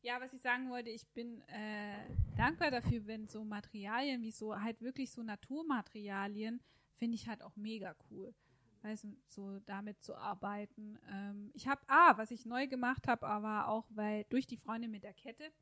ja, 0.00 0.20
was 0.20 0.32
ich 0.32 0.40
sagen 0.40 0.70
wollte, 0.70 0.90
ich 0.90 1.06
bin 1.08 1.42
äh, 1.48 2.16
dankbar 2.36 2.70
dafür, 2.70 3.06
wenn 3.06 3.28
so 3.28 3.44
Materialien 3.44 4.22
wie 4.22 4.30
so 4.32 4.58
halt 4.60 4.80
wirklich 4.80 5.10
so 5.10 5.22
Naturmaterialien, 5.22 6.60
finde 6.96 7.16
ich 7.16 7.28
halt 7.28 7.42
auch 7.42 7.54
mega 7.56 7.94
cool. 8.10 8.34
Weißt 8.82 9.04
du, 9.04 9.16
so 9.28 9.60
damit 9.60 10.02
zu 10.02 10.16
arbeiten. 10.16 10.98
Ähm, 11.08 11.50
ich 11.54 11.68
habe, 11.68 11.80
ah, 11.86 12.16
was 12.16 12.30
ich 12.32 12.44
neu 12.46 12.66
gemacht 12.66 13.06
habe, 13.06 13.26
aber 13.26 13.68
auch 13.68 13.86
weil 13.90 14.24
durch 14.24 14.46
die 14.46 14.56
Freundin 14.56 14.90
mit 14.90 15.04
der 15.04 15.14
Kette, 15.14 15.52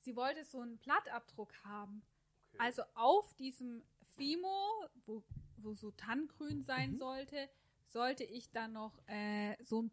sie 0.00 0.14
wollte 0.16 0.44
so 0.44 0.60
einen 0.60 0.78
Blattabdruck 0.78 1.54
haben. 1.64 2.02
Okay. 2.48 2.58
Also 2.58 2.82
auf 2.94 3.32
diesem 3.34 3.82
Fimo, 4.16 4.84
wo, 5.06 5.24
wo 5.56 5.72
so 5.74 5.90
Tannengrün 5.92 6.62
sein 6.62 6.92
Mhm. 6.92 6.96
sollte, 6.98 7.48
sollte 7.86 8.24
ich 8.24 8.50
dann 8.50 8.72
noch 8.74 8.98
äh, 9.06 9.56
so 9.64 9.82
ein 9.82 9.90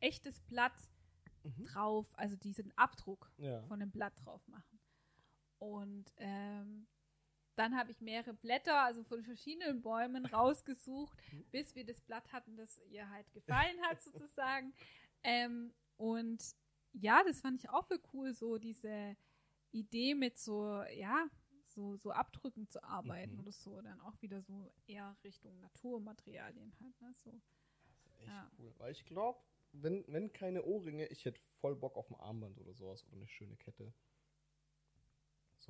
echtes 0.00 0.40
Blatt 0.40 0.72
Mhm. 1.44 1.64
drauf, 1.64 2.06
also 2.16 2.36
diesen 2.36 2.76
Abdruck 2.76 3.30
Ja. 3.38 3.62
von 3.62 3.78
dem 3.80 3.90
Blatt 3.90 4.12
drauf 4.24 4.46
machen. 4.48 4.80
Und 5.58 6.12
ähm, 6.16 6.86
dann 7.60 7.76
habe 7.76 7.90
ich 7.92 8.00
mehrere 8.00 8.34
Blätter, 8.34 8.82
also 8.82 9.04
von 9.04 9.22
verschiedenen 9.22 9.82
Bäumen 9.82 10.26
rausgesucht, 10.26 11.16
bis 11.52 11.74
wir 11.74 11.84
das 11.84 12.00
Blatt 12.00 12.32
hatten, 12.32 12.56
das 12.56 12.80
ihr 12.90 13.08
halt 13.10 13.32
gefallen 13.32 13.80
hat, 13.82 14.02
sozusagen. 14.02 14.72
Ähm, 15.22 15.72
und 15.96 16.42
ja, 16.92 17.22
das 17.24 17.40
fand 17.40 17.60
ich 17.60 17.70
auch 17.70 17.86
voll 17.86 18.00
cool, 18.12 18.34
so 18.34 18.58
diese, 18.58 19.16
Idee 19.72 20.14
mit 20.14 20.38
so, 20.38 20.82
ja, 20.94 21.28
so, 21.66 21.96
so 21.96 22.10
Abdrücken 22.10 22.68
zu 22.68 22.82
arbeiten 22.82 23.34
Mhm. 23.34 23.40
oder 23.40 23.52
so, 23.52 23.80
dann 23.80 24.00
auch 24.00 24.20
wieder 24.20 24.42
so 24.42 24.72
eher 24.86 25.16
Richtung 25.22 25.60
Naturmaterialien 25.60 26.72
halt, 26.80 27.00
ne? 27.00 27.14
So. 27.16 27.30
Das 27.86 28.06
ist 28.06 28.18
echt 28.18 28.28
Ja. 28.28 28.50
cool. 28.58 28.74
Weil 28.78 28.92
ich 28.92 29.04
glaube, 29.04 29.38
wenn, 29.72 30.04
wenn 30.08 30.32
keine 30.32 30.64
Ohrringe, 30.64 31.06
ich 31.06 31.24
hätte 31.24 31.40
voll 31.60 31.76
Bock 31.76 31.96
auf 31.96 32.10
ein 32.10 32.16
Armband 32.16 32.58
oder 32.58 32.74
sowas 32.74 33.04
oder 33.06 33.16
eine 33.16 33.28
schöne 33.28 33.56
Kette. 33.56 33.92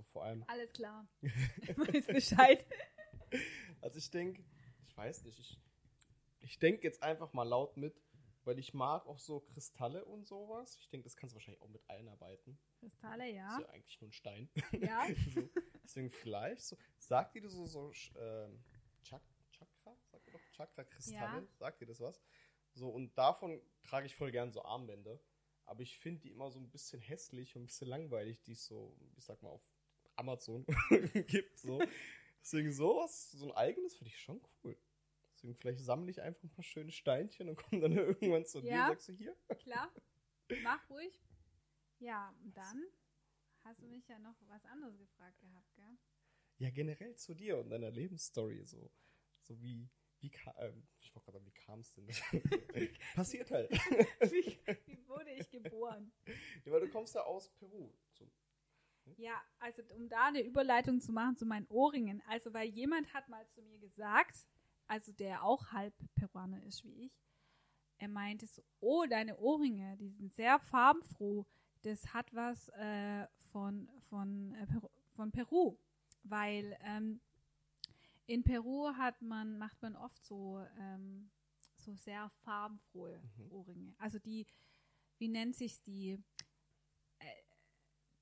So 0.00 0.04
vor 0.12 0.24
allem. 0.24 0.44
Alles 0.46 0.72
klar. 0.72 1.06
Weiß 1.22 2.06
Bescheid. 2.06 2.64
Also 3.82 3.98
ich 3.98 4.10
denke, 4.10 4.42
ich 4.88 4.96
weiß 4.96 5.24
nicht, 5.24 5.38
ich, 5.38 5.60
ich 6.40 6.58
denke 6.58 6.84
jetzt 6.84 7.02
einfach 7.02 7.34
mal 7.34 7.42
laut 7.42 7.76
mit, 7.76 8.00
weil 8.44 8.58
ich 8.58 8.72
mag 8.72 9.06
auch 9.06 9.18
so 9.18 9.40
Kristalle 9.40 10.04
und 10.06 10.26
sowas. 10.26 10.78
Ich 10.80 10.88
denke, 10.88 11.04
das 11.04 11.16
kannst 11.16 11.34
du 11.34 11.36
wahrscheinlich 11.36 11.60
auch 11.60 11.68
mit 11.68 11.88
einarbeiten. 11.90 12.58
Kristalle, 12.78 13.30
ja. 13.30 13.58
Ist 13.58 13.60
ja 13.60 13.68
eigentlich 13.68 14.00
nur 14.00 14.08
ein 14.08 14.12
Stein. 14.12 14.50
Ja. 14.72 15.06
so, 15.34 15.48
deswegen 15.84 16.10
vielleicht 16.10 16.62
so. 16.62 16.78
Sagt 16.98 17.36
ihr 17.36 17.42
das 17.42 17.52
so, 17.52 17.66
so 17.66 17.92
ähm, 18.18 18.64
Chak 19.02 19.22
Chakra? 19.50 19.96
Sagt 20.10 20.26
ihr 20.26 20.32
doch 20.32 20.50
Chakra-Kristalle? 20.52 21.42
Ja. 21.42 21.46
Sagt 21.58 21.80
ihr 21.82 21.86
das 21.86 22.00
was? 22.00 22.22
So, 22.72 22.88
und 22.88 23.16
davon 23.18 23.60
trage 23.82 24.06
ich 24.06 24.16
voll 24.16 24.30
gern 24.30 24.50
so 24.50 24.62
Armbänder. 24.62 25.20
Aber 25.70 25.82
ich 25.82 25.96
finde 25.98 26.22
die 26.22 26.30
immer 26.30 26.50
so 26.50 26.58
ein 26.58 26.68
bisschen 26.68 27.00
hässlich 27.00 27.54
und 27.54 27.62
ein 27.62 27.66
bisschen 27.66 27.86
langweilig, 27.86 28.42
die 28.42 28.52
es 28.52 28.66
so, 28.66 28.96
ich 29.16 29.24
sag 29.24 29.40
mal, 29.40 29.50
auf 29.50 29.69
Amazon 30.20 30.64
gibt. 31.26 31.58
So. 31.58 31.80
Deswegen 32.42 32.72
sowas, 32.72 33.32
so 33.32 33.46
ein 33.46 33.52
eigenes 33.56 33.96
finde 33.96 34.08
ich 34.12 34.20
schon 34.20 34.40
cool. 34.64 34.76
Deswegen 35.34 35.54
vielleicht 35.54 35.80
sammle 35.80 36.10
ich 36.10 36.20
einfach 36.20 36.42
ein 36.44 36.50
paar 36.50 36.62
schöne 36.64 36.92
Steinchen 36.92 37.48
und 37.48 37.56
komme 37.56 37.80
dann 37.82 37.92
irgendwann 37.96 38.44
zu 38.46 38.60
dir 38.60 38.70
Ja. 38.70 38.82
und 38.84 38.90
sagst 38.92 39.08
du 39.08 39.12
hier. 39.14 39.36
Klar. 39.58 39.92
Mach 40.62 40.88
ruhig. 40.90 41.18
Ja, 41.98 42.34
und 42.42 42.56
dann 42.56 42.84
hast 43.64 43.82
du 43.82 43.86
mich 43.86 44.06
ja 44.08 44.18
noch 44.18 44.36
was 44.48 44.64
anderes 44.66 44.96
gefragt 44.98 45.38
gehabt, 45.40 45.74
gell? 45.74 45.98
Ja, 46.58 46.70
generell 46.70 47.14
zu 47.16 47.34
dir 47.34 47.58
und 47.58 47.70
deiner 47.70 47.90
Lebensstory. 47.90 48.64
So, 48.64 48.90
so 49.42 49.60
wie, 49.62 49.88
wie 50.20 50.30
kam, 50.30 50.54
ähm, 50.58 50.86
ich 51.00 51.14
wollte 51.14 51.24
gerade 51.30 51.38
sagen, 51.38 51.46
wie 51.46 51.60
kam 51.64 51.80
es 51.80 51.92
denn? 51.92 52.06
Passiert 53.14 53.50
halt. 53.50 53.70
Wie, 53.70 54.58
wie 54.86 55.08
wurde 55.08 55.30
ich 55.32 55.50
geboren? 55.50 56.12
ja, 56.64 56.72
weil 56.72 56.80
du 56.80 56.88
kommst 56.90 57.14
ja 57.14 57.22
aus 57.22 57.48
Peru. 57.54 57.92
So, 58.12 58.30
Ja, 59.16 59.40
also 59.58 59.82
um 59.96 60.08
da 60.08 60.26
eine 60.26 60.42
Überleitung 60.42 61.00
zu 61.00 61.12
machen 61.12 61.36
zu 61.36 61.46
meinen 61.46 61.66
Ohrringen. 61.68 62.22
Also, 62.26 62.52
weil 62.52 62.68
jemand 62.68 63.12
hat 63.14 63.28
mal 63.28 63.46
zu 63.48 63.62
mir 63.62 63.78
gesagt, 63.78 64.46
also 64.86 65.12
der 65.12 65.44
auch 65.44 65.72
halb 65.72 65.94
Peruaner 66.14 66.62
ist 66.64 66.84
wie 66.84 67.06
ich, 67.06 67.12
er 67.98 68.08
meinte 68.08 68.46
so, 68.46 68.62
oh, 68.80 69.04
deine 69.08 69.36
Ohrringe, 69.38 69.96
die 69.98 70.08
sind 70.08 70.32
sehr 70.32 70.58
farbenfroh. 70.58 71.46
Das 71.82 72.14
hat 72.14 72.34
was 72.34 72.68
äh, 72.70 73.26
von, 73.52 73.88
von, 74.08 74.54
äh, 74.54 74.66
Peru, 74.66 74.88
von 75.14 75.30
Peru. 75.30 75.76
Weil 76.22 76.78
ähm, 76.82 77.20
in 78.26 78.42
Peru 78.42 78.88
hat 78.96 79.20
man, 79.20 79.58
macht 79.58 79.80
man 79.82 79.96
oft 79.96 80.24
so, 80.24 80.64
ähm, 80.78 81.30
so 81.76 81.94
sehr 81.94 82.30
farbenfrohe 82.44 83.20
Mhm. 83.36 83.52
Ohrringe. 83.52 83.94
Also 83.98 84.18
die, 84.18 84.46
wie 85.18 85.28
nennt 85.28 85.56
sich 85.56 85.82
die? 85.82 86.18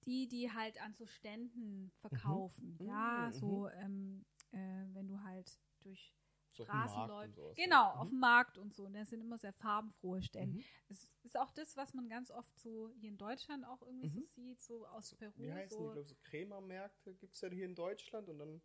Die, 0.08 0.26
die 0.26 0.50
halt 0.50 0.80
an 0.80 0.94
so 0.94 1.06
Ständen 1.06 1.90
verkaufen. 2.00 2.76
Ja, 2.80 3.28
Mhm, 3.28 3.32
so, 3.34 3.68
ähm, 3.68 4.24
äh, 4.52 4.56
wenn 4.94 5.06
du 5.06 5.22
halt 5.22 5.60
durch 5.80 6.14
so 6.52 6.64
Straßen 6.64 7.06
läufst. 7.08 7.36
Genau, 7.56 7.74
ja. 7.76 7.94
auf 7.94 8.08
dem 8.08 8.18
Markt 8.18 8.58
und 8.58 8.74
so. 8.74 8.86
Und 8.86 8.94
das 8.94 9.10
sind 9.10 9.20
immer 9.20 9.38
sehr 9.38 9.52
farbenfrohe 9.52 10.22
Stände. 10.22 10.56
Mhm. 10.58 10.64
Das 10.88 11.06
ist 11.22 11.38
auch 11.38 11.50
das, 11.52 11.76
was 11.76 11.92
man 11.94 12.08
ganz 12.08 12.30
oft 12.30 12.58
so 12.58 12.90
hier 12.98 13.10
in 13.10 13.18
Deutschland 13.18 13.64
auch 13.66 13.82
irgendwie 13.82 14.08
so 14.08 14.20
Mhm. 14.20 14.28
sieht, 14.34 14.62
so 14.62 14.86
aus 14.86 15.14
Peru. 15.14 15.32
Wie 15.36 15.52
heißen 15.52 15.76
die? 15.78 15.84
so 15.84 15.88
Ich 15.88 15.92
glaube, 15.92 16.08
so 16.08 16.14
Krämermärkte 16.24 17.14
gibt 17.14 17.34
es 17.34 17.40
ja 17.42 17.50
hier 17.50 17.66
in 17.66 17.74
Deutschland 17.74 18.28
und 18.28 18.38
dann 18.38 18.62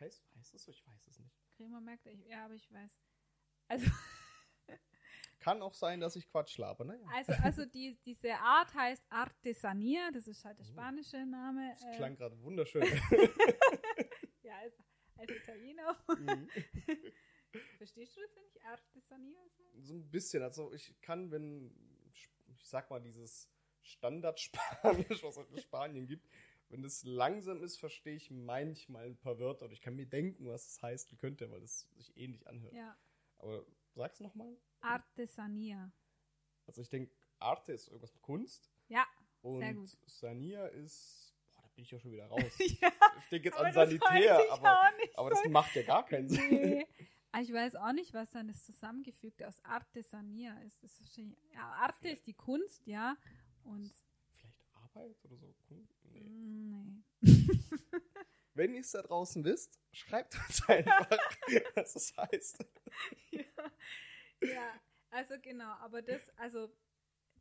heißt, 0.00 0.24
heißt 0.36 0.54
es 0.54 0.64
so? 0.64 0.70
Ich 0.70 0.86
weiß 0.86 1.06
es 1.06 1.18
nicht. 1.18 1.36
Krämermärkte, 1.56 2.10
ich, 2.10 2.24
ja, 2.26 2.44
aber 2.46 2.54
ich 2.54 2.72
weiß. 2.72 2.90
Also, 3.68 3.84
Kann 5.40 5.62
auch 5.62 5.74
sein, 5.74 6.00
dass 6.00 6.16
ich 6.16 6.28
Quatsch 6.28 6.58
laber, 6.58 6.84
ne? 6.84 7.00
also, 7.14 7.32
also 7.42 7.64
die, 7.64 7.96
diese 8.04 8.34
Art 8.34 8.74
heißt 8.74 9.04
Artesania, 9.10 10.10
das 10.12 10.26
ist 10.26 10.44
halt 10.44 10.58
der 10.58 10.66
Oh. 10.66 10.70
spanische 10.70 11.24
Name. 11.24 11.70
Das 11.74 11.84
äh, 11.84 11.96
klang 11.96 12.16
gerade 12.16 12.40
wunderschön. 12.42 12.82
ja, 14.42 14.56
als, 14.58 14.74
als 15.16 15.30
Italiener. 15.30 15.96
Mhm. 16.18 16.48
Verstehst 17.78 18.16
du 18.16 18.20
das, 18.20 18.30
ich 18.54 18.64
Artesania 18.64 19.38
so 19.80 19.94
ein 19.94 20.10
bisschen. 20.10 20.42
Also 20.42 20.72
ich 20.72 21.00
kann, 21.00 21.30
wenn, 21.30 21.72
ich 22.12 22.28
sag 22.62 22.90
mal, 22.90 23.00
dieses 23.00 23.48
Standardspanisch, 23.82 25.22
was 25.22 25.36
es 25.36 25.50
in 25.50 25.58
Spanien 25.58 26.06
gibt, 26.06 26.28
wenn 26.68 26.82
das 26.82 27.02
langsam 27.04 27.62
ist, 27.62 27.78
verstehe 27.78 28.14
ich 28.16 28.30
manchmal 28.30 29.06
ein 29.06 29.16
paar 29.16 29.38
Wörter 29.38 29.64
oder 29.66 29.72
ich 29.72 29.80
kann 29.80 29.96
mir 29.96 30.06
denken, 30.06 30.46
was 30.46 30.66
es 30.66 30.82
heißt, 30.82 31.10
wie 31.12 31.16
könnte, 31.16 31.50
weil 31.50 31.62
es 31.62 31.88
sich 31.96 32.16
ähnlich 32.16 32.46
anhört. 32.46 32.74
Ja, 32.74 32.96
Aber 33.38 33.64
sag's 33.98 34.20
nochmal. 34.20 34.56
Artesania. 34.80 35.92
Also 36.66 36.82
ich 36.82 36.88
denke, 36.88 37.12
Arte 37.38 37.72
ist 37.72 37.88
irgendwas 37.88 38.14
mit 38.14 38.22
Kunst. 38.22 38.70
Ja, 38.88 39.06
Und 39.42 39.60
Sehr 39.60 39.74
gut. 39.74 39.96
Sania 40.06 40.66
ist, 40.66 41.34
boah, 41.54 41.62
da 41.62 41.68
bin 41.74 41.84
ich 41.84 41.90
ja 41.90 41.98
schon 41.98 42.12
wieder 42.12 42.26
raus. 42.26 42.42
ja 42.58 42.90
Ich 43.22 43.28
denke 43.30 43.48
jetzt 43.48 43.58
an 43.58 43.72
Sanitär, 43.72 44.40
aber, 44.50 44.90
aber 45.14 45.30
das 45.30 45.44
macht 45.48 45.74
ja 45.74 45.82
gar 45.82 46.06
keinen 46.06 46.28
Sinn. 46.28 46.48
Nee. 46.48 46.86
Aber 47.32 47.42
ich 47.42 47.52
weiß 47.52 47.76
auch 47.76 47.92
nicht, 47.92 48.14
was 48.14 48.30
dann 48.30 48.48
das 48.48 48.64
Zusammengefügte 48.64 49.46
aus 49.46 49.62
Artesania 49.64 50.58
ist. 50.60 50.82
Das 50.82 50.92
ist 50.92 51.00
wahrscheinlich, 51.00 51.38
ja, 51.52 51.60
Arte 51.60 52.08
ist 52.08 52.26
die 52.26 52.34
Kunst, 52.34 52.86
ja. 52.86 53.16
Und 53.64 53.92
Vielleicht 54.36 54.64
Arbeit 54.74 55.24
oder 55.24 55.36
so? 55.36 55.54
Nee. 55.68 56.20
mm, 56.20 57.02
nee. 57.20 57.32
Wenn 58.58 58.74
ihr 58.74 58.80
es 58.82 58.90
da 58.90 59.02
draußen 59.02 59.44
wisst, 59.44 59.80
schreibt 59.92 60.34
uns 60.34 60.62
einfach, 60.68 61.08
was 61.74 61.96
es 61.96 62.14
heißt. 62.16 62.64
ja. 63.30 63.42
ja, 64.42 64.80
also 65.10 65.34
genau, 65.40 65.70
aber 65.80 66.02
das, 66.02 66.28
also 66.36 66.68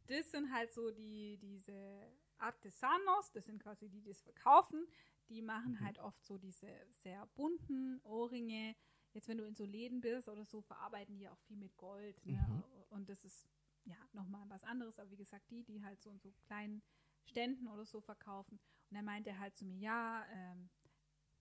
das 0.07 0.31
sind 0.31 0.53
halt 0.53 0.71
so 0.71 0.91
die, 0.91 1.37
diese 1.37 2.11
Artesanos, 2.37 3.31
das 3.31 3.45
sind 3.45 3.61
quasi 3.61 3.89
die, 3.89 4.01
die 4.01 4.11
es 4.11 4.21
verkaufen, 4.21 4.87
die 5.29 5.41
machen 5.41 5.73
Mhm. 5.73 5.85
halt 5.85 5.99
oft 5.99 6.23
so 6.23 6.37
diese 6.37 6.67
sehr 7.03 7.25
bunten 7.35 7.99
Ohrringe. 8.03 8.75
Jetzt, 9.13 9.27
wenn 9.27 9.37
du 9.37 9.45
in 9.45 9.55
so 9.55 9.65
Läden 9.65 9.99
bist 9.99 10.29
oder 10.29 10.45
so, 10.45 10.61
verarbeiten 10.61 11.17
die 11.17 11.27
auch 11.27 11.39
viel 11.39 11.57
mit 11.57 11.75
Gold. 11.77 12.23
Ne? 12.25 12.37
Mhm. 12.47 12.63
Und 12.89 13.09
das 13.09 13.25
ist 13.25 13.45
ja 13.85 13.97
nochmal 14.13 14.45
was 14.49 14.63
anderes, 14.63 14.99
aber 14.99 15.09
wie 15.09 15.17
gesagt, 15.17 15.49
die, 15.49 15.63
die 15.63 15.83
halt 15.83 16.01
so 16.01 16.09
in 16.11 16.19
so 16.19 16.31
kleinen 16.45 16.81
Ständen 17.25 17.67
oder 17.67 17.85
so 17.85 17.99
verkaufen. 17.99 18.59
Und 18.89 18.95
er 18.95 19.03
meinte 19.03 19.37
halt 19.39 19.57
zu 19.57 19.65
mir, 19.65 19.77
ja, 19.79 20.25
ähm, 20.31 20.69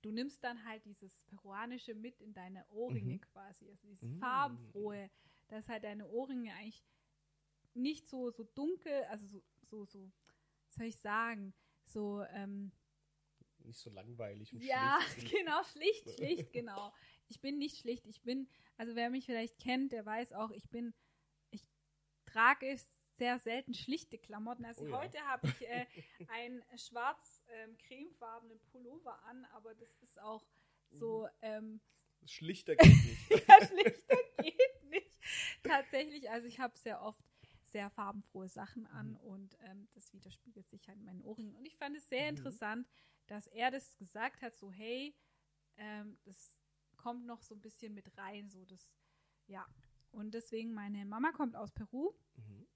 du 0.02 0.10
nimmst 0.12 0.42
dann 0.44 0.64
halt 0.64 0.84
dieses 0.84 1.20
Peruanische 1.22 1.94
mit 1.94 2.20
in 2.20 2.32
deine 2.34 2.66
Ohrringe 2.68 3.16
Mhm. 3.16 3.20
quasi, 3.20 3.68
also 3.70 3.86
dieses 3.88 4.04
Mm. 4.04 4.18
farbenfrohe, 4.18 5.10
dass 5.48 5.68
halt 5.68 5.84
deine 5.84 6.06
Ohrringe 6.08 6.52
eigentlich 6.54 6.84
nicht 7.74 8.08
so, 8.08 8.30
so 8.30 8.44
dunkel, 8.44 9.04
also 9.04 9.26
so, 9.26 9.42
so, 9.62 9.84
so, 9.84 10.12
was 10.66 10.74
soll 10.76 10.86
ich 10.86 10.98
sagen, 10.98 11.54
so, 11.84 12.22
ähm, 12.30 12.72
Nicht 13.58 13.78
so 13.78 13.90
langweilig 13.90 14.54
und 14.54 14.62
ja, 14.62 14.98
schlicht. 14.98 15.08
genau, 15.30 15.62
schlicht, 15.64 16.10
schlicht, 16.10 16.52
genau. 16.52 16.92
Ich 17.28 17.40
bin 17.40 17.58
nicht 17.58 17.78
schlicht, 17.78 18.06
ich 18.06 18.22
bin, 18.22 18.48
also 18.76 18.94
wer 18.94 19.10
mich 19.10 19.26
vielleicht 19.26 19.58
kennt, 19.58 19.92
der 19.92 20.06
weiß 20.06 20.32
auch, 20.32 20.50
ich 20.50 20.68
bin, 20.70 20.94
ich 21.50 21.66
trage 22.24 22.66
sehr 23.18 23.38
selten 23.38 23.74
schlichte 23.74 24.18
Klamotten. 24.18 24.64
Also 24.64 24.82
Oh 24.84 24.88
ja. 24.88 24.98
heute 25.00 25.18
habe 25.22 25.46
ich 25.48 25.62
äh, 25.68 25.86
einen 26.28 26.62
schwarz-cremefarbenen 26.76 28.60
Pullover 28.72 29.22
an, 29.24 29.44
aber 29.46 29.74
das 29.74 29.90
ist 30.02 30.20
auch 30.20 30.44
so, 30.90 31.28
ähm, 31.42 31.80
Schlichter 32.24 32.74
geht 32.76 32.88
nicht. 33.04 33.30
ja, 33.48 33.66
schlichter 33.66 34.16
geht 34.40 34.84
nicht. 34.84 35.18
Tatsächlich, 35.62 36.30
also 36.30 36.46
ich 36.48 36.58
habe 36.58 36.76
sehr 36.78 37.02
oft 37.02 37.20
sehr 37.66 37.90
farbenfrohe 37.90 38.48
Sachen 38.48 38.86
an 38.86 39.10
Mhm. 39.10 39.16
und 39.16 39.56
ähm, 39.60 39.88
das 39.92 40.12
widerspiegelt 40.12 40.68
sich 40.68 40.88
halt 40.88 40.98
in 40.98 41.04
meinen 41.04 41.20
Ohrringen. 41.22 41.54
Und 41.56 41.66
ich 41.66 41.76
fand 41.76 41.96
es 41.96 42.08
sehr 42.08 42.22
Mhm. 42.22 42.36
interessant, 42.36 42.88
dass 43.26 43.46
er 43.48 43.70
das 43.70 43.96
gesagt 43.96 44.42
hat, 44.42 44.56
so 44.56 44.70
hey, 44.72 45.14
ähm, 45.76 46.18
das 46.24 46.56
kommt 46.96 47.26
noch 47.26 47.42
so 47.42 47.54
ein 47.54 47.60
bisschen 47.60 47.92
mit 47.94 48.16
rein, 48.16 48.48
so 48.50 48.64
das, 48.64 48.88
ja. 49.46 49.66
Und 50.12 50.32
deswegen, 50.32 50.72
meine 50.72 51.04
Mama 51.04 51.32
kommt 51.32 51.56
aus 51.56 51.72
Peru 51.72 52.12
Mhm. 52.36 52.66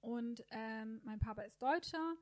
Und 0.00 0.44
ähm, 0.50 1.00
mein 1.04 1.18
Papa 1.18 1.42
ist 1.42 1.60
Deutscher. 1.60 2.16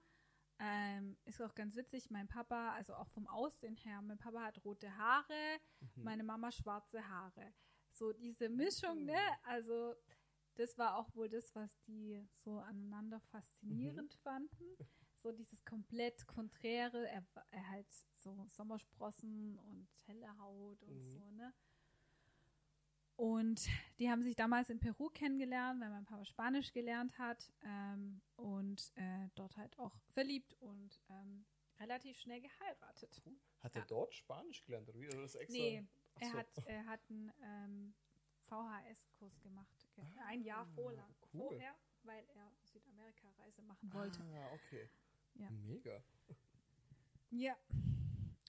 Ähm, 0.58 1.18
ist 1.26 1.42
auch 1.42 1.54
ganz 1.54 1.76
witzig, 1.76 2.08
mein 2.10 2.28
Papa, 2.28 2.72
also 2.72 2.94
auch 2.94 3.08
vom 3.10 3.26
Aussehen 3.26 3.76
her, 3.76 4.00
mein 4.00 4.16
Papa 4.16 4.40
hat 4.42 4.64
rote 4.64 4.96
Haare, 4.96 5.58
Mhm. 5.80 6.02
meine 6.02 6.24
Mama 6.24 6.50
schwarze 6.50 7.06
Haare. 7.06 7.52
So 7.90 8.12
diese 8.14 8.48
Mischung, 8.48 9.04
ne? 9.04 9.12
Mhm. 9.12 9.38
Also 9.42 9.94
das 10.54 10.78
war 10.78 10.96
auch 10.96 11.14
wohl 11.14 11.28
das, 11.28 11.54
was 11.54 11.78
die 11.82 12.26
so 12.42 12.58
aneinander 12.58 13.20
faszinierend 13.20 14.14
Mhm. 14.14 14.18
fanden. 14.22 14.64
So 15.22 15.30
dieses 15.32 15.62
komplett 15.64 16.26
Konträre, 16.26 17.06
er, 17.08 17.22
er 17.50 17.68
halt 17.68 17.92
so 18.14 18.46
Sommersprossen 18.48 19.58
und 19.58 19.88
helle 20.06 20.38
Haut 20.38 20.82
und 20.84 20.94
Mhm. 20.94 21.18
so, 21.18 21.30
ne? 21.32 21.52
Und 23.16 23.66
die 23.98 24.10
haben 24.10 24.22
sich 24.22 24.36
damals 24.36 24.68
in 24.68 24.78
Peru 24.78 25.08
kennengelernt, 25.08 25.80
weil 25.80 25.88
mein 25.90 26.04
Papa 26.04 26.24
Spanisch 26.26 26.72
gelernt 26.72 27.16
hat 27.18 27.50
ähm, 27.64 28.20
und 28.36 28.92
äh, 28.96 29.28
dort 29.34 29.56
halt 29.56 29.78
auch 29.78 29.96
verliebt. 30.12 30.54
Und 30.60 31.00
ähm, 31.08 31.46
relativ 31.80 32.18
schnell 32.18 32.40
geheiratet. 32.42 33.22
Hat 33.60 33.74
er 33.74 33.80
Ja. 33.82 33.86
dort 33.86 34.14
Spanisch 34.14 34.62
gelernt 34.64 34.88
oder 34.90 35.00
wie? 35.00 35.08
Oder 35.08 35.24
ist 35.24 35.34
extra? 35.34 35.58
Nee, 35.62 35.86
Ach 36.16 36.20
er 36.22 36.28
so. 36.30 36.36
hat, 36.38 36.46
er 36.66 36.84
hat 36.86 37.00
einen 37.10 37.32
ähm, 37.42 37.94
VHS-Kurs 38.48 39.40
gemacht. 39.40 39.88
ge- 39.94 40.04
Ein 40.26 40.42
Jahr 40.42 40.62
Ah, 40.66 40.74
vorlang, 40.74 41.14
cool. 41.32 41.48
vorher, 41.48 41.74
weil 42.02 42.24
er 42.34 42.52
Südamerika-Reise 42.64 43.62
machen 43.62 43.92
wollte. 43.94 44.22
Ah, 44.34 44.52
okay. 44.52 44.88
Ja. 45.34 45.50
Mega. 45.50 46.02
Ja. 47.30 47.56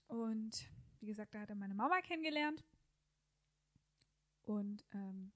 Und 0.08 0.70
wie 1.00 1.06
gesagt, 1.06 1.34
da 1.34 1.40
hat 1.40 1.50
er 1.50 1.56
meine 1.56 1.74
Mama 1.74 2.00
kennengelernt. 2.02 2.64
Und 4.48 4.84
ähm, 4.94 5.32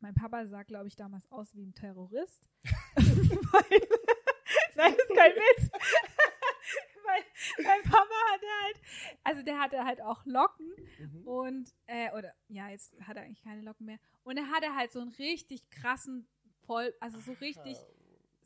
mein 0.00 0.14
Papa 0.14 0.46
sah, 0.46 0.62
glaube 0.64 0.88
ich, 0.88 0.96
damals 0.96 1.30
aus 1.30 1.54
wie 1.54 1.64
ein 1.64 1.74
Terrorist. 1.74 2.42
Weil, 2.96 3.80
nein, 4.76 4.94
das 4.96 5.08
ist 5.08 5.14
kein 5.16 5.32
Witz. 5.32 5.70
Weil 7.06 7.64
mein 7.64 7.82
Papa 7.82 8.14
hatte 8.32 8.46
halt, 8.64 8.80
also 9.22 9.42
der 9.42 9.58
hatte 9.60 9.84
halt 9.84 10.00
auch 10.00 10.24
Locken 10.26 10.72
Mhm. 10.98 11.26
und, 11.26 11.74
äh, 11.86 12.10
oder, 12.16 12.32
ja, 12.48 12.68
jetzt 12.68 12.94
hat 13.06 13.16
er 13.16 13.22
eigentlich 13.24 13.42
keine 13.42 13.62
Locken 13.62 13.86
mehr. 13.86 13.98
Und 14.22 14.36
er 14.36 14.48
hatte 14.50 14.74
halt 14.74 14.92
so 14.92 15.00
einen 15.00 15.10
richtig 15.10 15.68
krassen, 15.70 16.26
voll, 16.66 16.94
also 17.00 17.18
so 17.20 17.32
richtig, 17.34 17.76
Ah, 17.76 17.86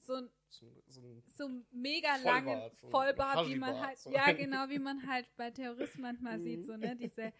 so 0.02 0.14
ein 0.14 0.30
so, 0.48 0.66
so 0.88 1.00
ein 1.02 1.22
so 1.26 1.48
mega 1.70 2.14
Vollbart, 2.14 2.24
langen 2.24 2.70
so 2.80 2.86
ein 2.86 2.90
Vollbart, 2.90 3.46
wie 3.48 3.56
man 3.56 3.80
halt, 3.80 3.98
ja 4.10 4.24
ein- 4.24 4.36
genau, 4.38 4.68
wie 4.70 4.78
man 4.78 5.06
halt 5.06 5.26
bei 5.36 5.50
Terroristen 5.50 6.00
manchmal 6.02 6.40
sieht, 6.40 6.64
so, 6.66 6.76
ne, 6.76 6.96
diese, 6.96 7.32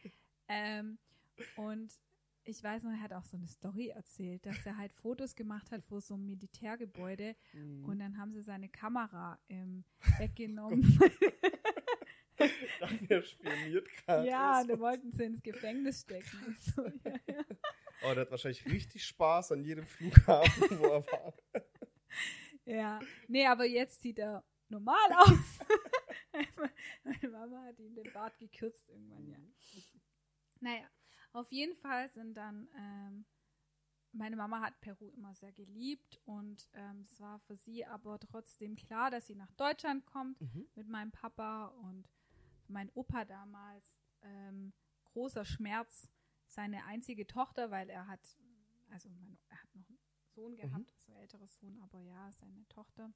ähm, 0.48 0.98
und 1.56 1.92
ich 2.44 2.62
weiß 2.62 2.82
noch, 2.82 2.90
er 2.92 3.00
hat 3.02 3.12
auch 3.12 3.24
so 3.24 3.36
eine 3.36 3.46
Story 3.46 3.88
erzählt, 3.88 4.46
dass 4.46 4.64
er 4.64 4.78
halt 4.78 4.92
Fotos 4.94 5.34
gemacht 5.36 5.70
hat 5.70 5.84
vor 5.84 6.00
so 6.00 6.14
einem 6.14 6.26
Militärgebäude 6.26 7.36
Mhm. 7.52 7.84
und 7.84 7.98
dann 7.98 8.16
haben 8.16 8.32
sie 8.32 8.42
seine 8.42 8.68
Kamera 8.70 9.38
ähm, 9.48 9.84
weggenommen. 10.18 10.82
Dachte, 12.80 13.06
er 13.10 13.22
spioniert 13.22 13.88
gerade. 13.90 14.28
ja, 14.28 14.62
da 14.64 14.78
wollten 14.78 15.10
sie 15.12 15.24
ins 15.24 15.42
Gefängnis 15.42 16.02
stecken. 16.02 16.56
So, 16.60 16.86
ja, 16.86 17.18
ja. 17.26 17.44
Oh, 18.02 18.14
der 18.14 18.20
hat 18.20 18.30
wahrscheinlich 18.30 18.64
richtig 18.66 19.04
Spaß 19.04 19.50
an 19.52 19.64
jedem 19.64 19.84
Flughafen, 19.86 20.78
wo 20.78 20.84
er 20.86 21.06
war. 21.06 21.34
ja, 22.64 23.00
nee, 23.26 23.44
aber 23.44 23.64
jetzt 23.66 24.00
sieht 24.02 24.20
er 24.20 24.44
normal 24.68 25.12
aus. 25.18 25.58
Meine 27.02 27.28
Mama 27.32 27.64
hat 27.64 27.78
ihm 27.80 27.92
den 27.96 28.12
Bart 28.12 28.38
gekürzt 28.38 28.88
irgendwann, 28.88 29.26
ja. 29.28 29.38
Naja, 30.60 30.88
auf 31.38 31.50
jeden 31.52 31.76
Fall 31.76 32.08
sind 32.10 32.34
dann, 32.34 32.68
ähm, 32.76 33.24
meine 34.12 34.36
Mama 34.36 34.60
hat 34.60 34.80
Peru 34.80 35.10
immer 35.10 35.34
sehr 35.34 35.52
geliebt 35.52 36.20
und 36.24 36.68
ähm, 36.72 37.00
es 37.00 37.20
war 37.20 37.38
für 37.40 37.56
sie 37.56 37.84
aber 37.84 38.18
trotzdem 38.18 38.76
klar, 38.76 39.10
dass 39.10 39.26
sie 39.26 39.34
nach 39.34 39.52
Deutschland 39.52 40.06
kommt 40.06 40.40
Mhm. 40.40 40.66
mit 40.74 40.88
meinem 40.88 41.12
Papa 41.12 41.66
und 41.66 42.08
mein 42.68 42.90
Opa 42.94 43.24
damals 43.24 43.94
ähm, 44.22 44.72
großer 45.04 45.44
Schmerz, 45.44 46.08
seine 46.46 46.84
einzige 46.86 47.26
Tochter, 47.26 47.70
weil 47.70 47.90
er 47.90 48.06
hat, 48.08 48.20
also 48.90 49.08
mein, 49.10 49.38
er 49.48 49.62
hat 49.62 49.74
noch 49.74 49.88
einen 49.88 49.98
Sohn 50.34 50.56
gehabt, 50.56 50.92
also 50.94 51.12
ein 51.12 51.18
älterer 51.18 51.48
Sohn, 51.48 51.78
aber 51.80 52.00
ja, 52.00 52.32
seine 52.32 52.66
Tochter. 52.68 53.12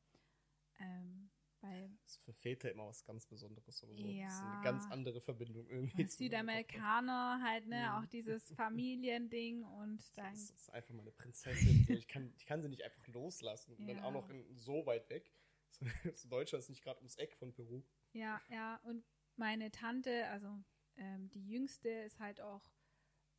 Ähm, 0.78 1.30
weil 1.62 1.90
Das 2.04 2.12
ist 2.16 2.24
für 2.24 2.32
Väter 2.34 2.70
immer 2.70 2.86
was 2.88 3.04
ganz 3.04 3.26
Besonderes 3.26 3.82
oder 3.84 3.94
so. 3.94 4.06
Das 4.06 4.34
ist 4.34 4.42
Ja. 4.42 4.48
eine 4.52 4.60
ganz 4.60 4.86
andere 4.90 5.20
Verbindung 5.20 5.66
irgendwie. 5.68 6.06
Südamerikaner 6.08 7.40
halt, 7.42 7.66
ne, 7.66 7.90
Mhm. 7.92 7.98
auch 7.98 8.06
dieses 8.06 8.50
Familiending 8.56 9.62
und 9.64 10.00
dann, 10.18 10.32
Das 10.32 10.50
ist 10.50 10.70
einfach 10.70 10.94
meine 10.94 11.12
Prinzessin. 11.12 11.84
Ich, 11.88 12.08
kann, 12.08 12.32
ich 12.36 12.44
kann 12.46 12.62
sie 12.62 12.68
nicht 12.68 12.82
einfach 12.84 13.06
loslassen. 13.08 13.74
Und 13.76 13.86
dann 13.88 13.96
Ja. 13.96 14.04
auch 14.04 14.12
noch 14.12 14.30
in, 14.30 14.54
so 14.56 14.84
weit 14.86 15.08
weg. 15.10 15.32
Deutschland 16.24 16.62
ist 16.62 16.70
nicht 16.70 16.82
gerade 16.82 16.98
ums 16.98 17.16
Eck 17.16 17.34
von 17.36 17.52
Peru. 17.52 17.82
ja, 18.12 18.40
ja, 18.48 18.76
und 18.84 19.04
meine 19.36 19.70
Tante, 19.70 20.26
also 20.28 20.62
ähm, 20.96 21.30
die 21.30 21.46
jüngste, 21.48 21.88
ist 21.88 22.20
halt 22.20 22.40
auch 22.40 22.62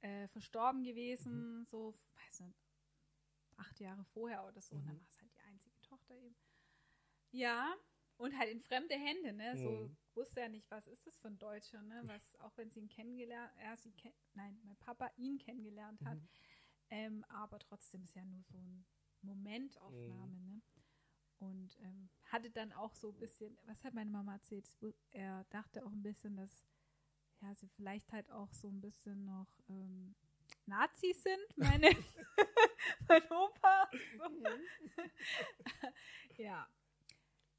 äh, 0.01 0.27
verstorben 0.29 0.83
gewesen, 0.83 1.61
Mhm. 1.61 1.65
so, 1.65 1.93
weiß 2.27 2.41
nicht, 2.41 2.59
acht 3.57 3.79
Jahre 3.79 4.03
vorher 4.05 4.45
oder 4.45 4.61
so, 4.61 4.75
und 4.75 4.85
dann 4.87 4.95
Mhm. 4.95 4.99
war 4.99 5.07
es 5.09 5.19
halt 5.21 5.31
die 5.33 5.39
einzige 5.41 5.81
Tochter 5.81 6.15
eben. 6.17 6.35
Ja, 7.31 7.75
und 8.23 8.37
halt 8.37 8.49
in 8.51 8.61
fremde 8.61 8.95
Hände, 8.95 9.33
ne, 9.33 9.57
so 9.57 9.69
Mhm. 9.69 9.97
wusste 10.15 10.41
er 10.41 10.49
nicht, 10.49 10.69
was 10.71 10.87
ist 10.87 11.05
das 11.05 11.17
für 11.17 11.27
ein 11.27 11.39
Deutscher, 11.39 11.81
ne, 11.81 12.03
was, 12.07 12.39
auch 12.39 12.55
wenn 12.57 12.69
sie 12.71 12.79
ihn 12.79 12.89
kennengelernt, 12.89 13.51
er 13.59 13.77
sie 13.77 13.91
ken 13.91 14.13
nein, 14.33 14.59
mein 14.63 14.77
Papa 14.77 15.11
ihn 15.17 15.37
kennengelernt 15.37 16.03
hat, 16.05 16.17
Mhm. 16.17 16.29
ähm, 16.89 17.25
aber 17.29 17.59
trotzdem 17.59 18.03
ist 18.03 18.15
ja 18.15 18.25
nur 18.25 18.43
so 18.43 18.57
ein 18.57 18.85
Momentaufnahme, 19.21 20.37
Mhm. 20.37 20.45
ne? 20.45 20.61
Und 21.39 21.77
ähm, 21.81 22.09
hatte 22.31 22.49
dann 22.49 22.71
auch 22.71 22.93
so 22.95 23.09
ein 23.09 23.19
bisschen, 23.19 23.57
was 23.65 23.83
hat 23.83 23.93
meine 23.93 24.09
Mama 24.09 24.33
erzählt? 24.35 24.65
Er 25.11 25.43
dachte 25.49 25.85
auch 25.85 25.91
ein 25.91 26.01
bisschen, 26.03 26.37
dass 26.37 26.65
ja, 27.41 27.53
sie 27.55 27.67
vielleicht 27.67 28.13
halt 28.13 28.31
auch 28.31 28.53
so 28.53 28.69
ein 28.69 28.79
bisschen 28.79 29.25
noch 29.25 29.47
ähm, 29.69 30.15
Nazis 30.65 31.23
sind, 31.23 31.57
meine, 31.57 31.89
mein 33.09 33.23
Opa. 33.31 33.89
So. 34.17 34.61
ja. 36.37 36.67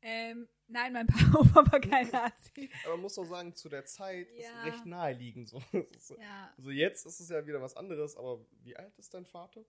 Ähm, 0.06 0.46
nein, 0.68 0.92
mein 0.92 1.06
Pa- 1.06 1.38
Opa 1.38 1.64
war 1.72 1.80
kein 1.80 2.08
Nazi. 2.10 2.70
Aber 2.84 2.92
man 2.94 3.02
muss 3.02 3.18
auch 3.18 3.24
sagen, 3.24 3.54
zu 3.54 3.70
der 3.70 3.86
Zeit 3.86 4.28
Ja. 4.36 4.64
ist 4.66 4.74
recht 4.74 4.86
naheliegend 4.86 5.48
so. 5.48 5.58
Ist- 5.96 6.10
Ja, 6.20 6.52
Also 6.58 6.70
jetzt 6.70 7.06
ist 7.06 7.20
es 7.20 7.30
ja 7.30 7.46
wieder 7.46 7.62
was 7.62 7.74
anderes, 7.74 8.14
aber 8.16 8.44
wie 8.62 8.76
alt 8.76 8.96
ist 8.98 9.14
dein 9.14 9.24
Vater? 9.24 9.64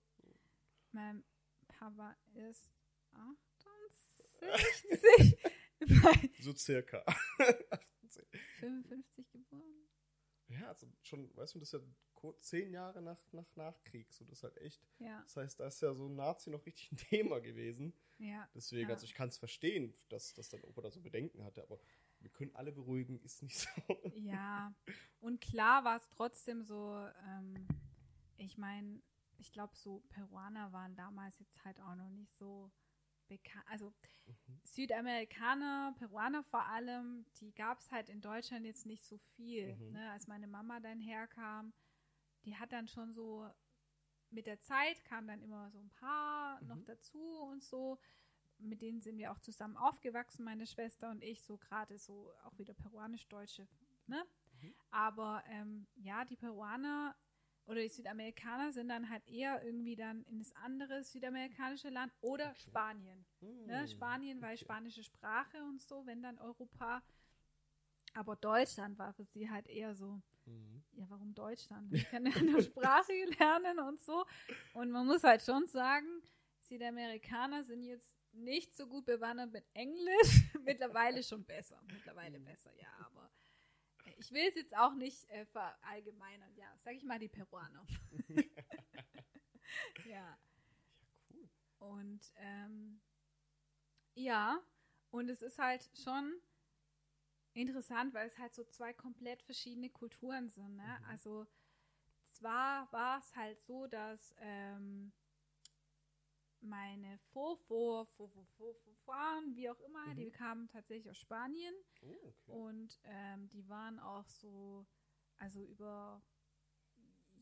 mein 0.91 1.23
Papa 1.67 2.15
ist 2.35 2.69
68. 3.13 5.37
Nein, 5.79 6.29
So 6.41 6.53
circa. 6.53 7.03
55 8.59 9.29
geboren. 9.31 9.87
ja, 10.47 10.67
also 10.67 10.87
schon, 11.01 11.35
weißt 11.35 11.55
du, 11.55 11.59
das 11.59 11.73
ist 11.73 11.73
ja 11.73 11.79
zehn 12.33 12.71
Jahre 12.71 13.01
nach, 13.01 13.19
nach 13.33 13.55
Nachkrieg. 13.55 14.11
So, 14.13 14.25
das 14.25 14.39
ist 14.39 14.43
halt 14.43 14.57
echt. 14.57 14.81
Ja, 14.99 15.21
Das 15.23 15.37
heißt, 15.37 15.59
da 15.59 15.67
ist 15.67 15.81
ja 15.81 15.93
so 15.93 16.07
ein 16.07 16.15
Nazi 16.15 16.49
noch 16.49 16.65
richtig 16.65 16.91
ein 16.91 16.97
Thema 17.09 17.39
gewesen. 17.39 17.93
ja. 18.17 18.47
Deswegen, 18.53 18.89
Ja. 18.89 18.93
also 18.95 19.05
ich 19.05 19.13
kann 19.13 19.29
es 19.29 19.37
verstehen, 19.37 19.93
dass, 20.09 20.33
dass 20.33 20.49
dein 20.49 20.63
Opa 20.63 20.81
da 20.81 20.91
so 20.91 21.01
Bedenken 21.01 21.43
hatte, 21.43 21.61
aber 21.63 21.79
wir 22.19 22.29
können 22.29 22.55
alle 22.55 22.71
beruhigen, 22.71 23.19
ist 23.21 23.43
nicht 23.43 23.57
so. 23.59 23.69
Ja, 24.15 24.73
und 25.19 25.41
klar 25.41 25.83
war 25.83 25.97
es 25.97 26.07
trotzdem 26.09 26.63
so, 26.63 27.07
ähm, 27.27 27.67
ich 28.37 28.57
meine, 28.57 29.01
ich 29.37 29.51
glaube, 29.51 29.75
so 29.75 29.99
Peruaner 30.09 30.71
waren 30.71 30.95
damals 30.95 31.37
jetzt 31.39 31.63
halt 31.65 31.79
auch 31.81 31.95
noch 31.95 32.09
nicht 32.09 32.33
so 32.35 32.71
bekannt. 33.27 33.65
Also 33.67 33.93
Mhm. 34.27 34.59
Südamerikaner, 34.63 35.93
Peruaner 35.99 36.43
vor 36.43 36.65
allem, 36.65 37.25
die 37.39 37.53
gab 37.53 37.79
es 37.79 37.91
halt 37.91 38.09
in 38.09 38.21
Deutschland 38.21 38.65
jetzt 38.65 38.85
nicht 38.87 39.03
so 39.05 39.17
viel. 39.35 39.75
Mhm. 39.75 39.91
Ne? 39.91 40.11
Als 40.11 40.25
meine 40.27 40.47
Mama 40.47 40.79
dann 40.79 40.99
herkam, 40.99 41.73
die 42.45 42.55
hat 42.55 42.71
dann 42.71 42.87
schon 42.87 43.13
so, 43.13 43.49
mit 44.29 44.45
der 44.47 44.61
Zeit 44.61 45.03
kamen 45.05 45.27
dann 45.27 45.41
immer 45.41 45.69
so 45.71 45.79
ein 45.79 45.89
paar 45.91 46.61
noch 46.63 46.75
Mhm. 46.77 46.85
dazu 46.85 47.19
und 47.41 47.63
so. 47.63 47.99
Mit 48.57 48.81
denen 48.81 49.01
sind 49.01 49.17
wir 49.17 49.31
auch 49.31 49.39
zusammen 49.39 49.75
aufgewachsen, 49.77 50.43
meine 50.45 50.65
Schwester 50.65 51.09
und 51.09 51.21
ich, 51.23 51.41
so 51.43 51.57
gerade 51.57 51.97
so 51.97 52.31
auch 52.43 52.57
wieder 52.57 52.73
peruanisch-deutsche. 52.73 53.67
Ne? 54.07 54.25
Mhm. 54.61 54.73
Aber 54.91 55.43
ähm, 55.47 55.87
ja, 55.95 56.23
die 56.25 56.37
Peruaner 56.37 57.15
oder 57.65 57.81
die 57.81 57.89
Südamerikaner 57.89 58.71
sind 58.71 58.89
dann 58.89 59.09
halt 59.09 59.27
eher 59.27 59.63
irgendwie 59.63 59.95
dann 59.95 60.23
in 60.25 60.39
das 60.39 60.53
andere 60.55 61.03
südamerikanische 61.03 61.89
Land 61.89 62.13
oder 62.21 62.55
Okay. 62.55 62.59
Spanien. 62.61 63.25
Ne? 63.65 63.81
Hm, 63.81 63.87
Spanien, 63.87 64.41
weil 64.41 64.55
okay. 64.55 64.65
spanische 64.65 65.03
Sprache 65.03 65.63
und 65.63 65.81
so, 65.81 66.05
wenn 66.05 66.21
dann 66.21 66.37
Europa. 66.39 67.03
Aber 68.13 68.35
Deutschland 68.35 68.97
war 68.97 69.13
für 69.13 69.25
sie 69.25 69.49
halt 69.49 69.67
eher 69.67 69.95
so, 69.95 70.21
Mhm. 70.45 70.83
ja, 70.93 71.05
warum 71.09 71.33
Deutschland? 71.33 71.91
Ich 71.93 72.09
kann 72.09 72.25
ja 72.25 72.35
eine 72.35 72.61
Sprache 72.61 73.13
lernen 73.39 73.79
und 73.79 73.99
so. 74.01 74.25
Und 74.73 74.91
man 74.91 75.05
muss 75.05 75.23
halt 75.23 75.41
schon 75.41 75.67
sagen, 75.67 76.07
Südamerikaner 76.61 77.63
sind 77.63 77.83
jetzt 77.83 78.09
nicht 78.31 78.75
so 78.75 78.87
gut 78.87 79.05
bewandert 79.05 79.51
mit 79.51 79.65
Englisch. 79.73 80.43
Mittlerweile 80.63 81.23
schon 81.23 81.43
besser. 81.45 81.81
Mittlerweile 81.91 82.39
Mhm. 82.39 82.45
besser, 82.45 82.71
ja, 82.75 82.89
aber 82.99 83.31
ich 84.17 84.31
will 84.31 84.47
es 84.49 84.55
jetzt 84.55 84.75
auch 84.77 84.93
nicht 84.93 85.27
äh, 85.29 85.45
verallgemeinern. 85.47 86.53
Ja, 86.55 86.67
sag 86.83 86.93
ich 86.95 87.03
mal 87.03 87.17
die 87.19 87.27
Peruaner. 87.29 87.85
ja. 90.05 90.37
Cool. 91.33 91.49
Und 91.79 92.21
ähm, 92.37 93.01
ja, 94.15 94.59
und 95.11 95.29
es 95.29 95.41
ist 95.41 95.57
halt 95.59 95.89
schon 96.03 96.33
interessant, 97.55 98.13
weil 98.13 98.27
es 98.27 98.37
halt 98.37 98.53
so 98.53 98.63
zwei 98.65 98.93
komplett 98.93 99.41
verschiedene 99.43 99.89
Kulturen 99.89 100.49
sind. 100.49 100.75
Ne? 100.75 100.97
Mhm. 100.99 101.05
Also 101.09 101.47
zwar 102.31 102.91
war 102.91 103.19
es 103.19 103.35
halt 103.35 103.61
so, 103.63 103.87
dass 103.87 104.35
ähm, 104.39 105.13
meine 106.61 107.17
Vorvor, 107.31 108.05
Vor, 108.05 108.29
Vor, 108.29 108.45
Vor, 108.57 108.75
Vorfahren, 108.75 109.55
wie 109.55 109.69
auch 109.69 109.79
immer, 109.81 110.05
Mhm. 110.07 110.15
die 110.15 110.31
kamen 110.31 110.67
tatsächlich 110.67 111.09
aus 111.09 111.17
Spanien 111.17 111.73
Oh, 112.01 112.27
okay. 112.27 112.51
und 112.51 112.99
ähm, 113.03 113.49
die 113.49 113.67
waren 113.69 113.99
auch 113.99 114.27
so, 114.29 114.85
also 115.37 115.63
über 115.63 116.21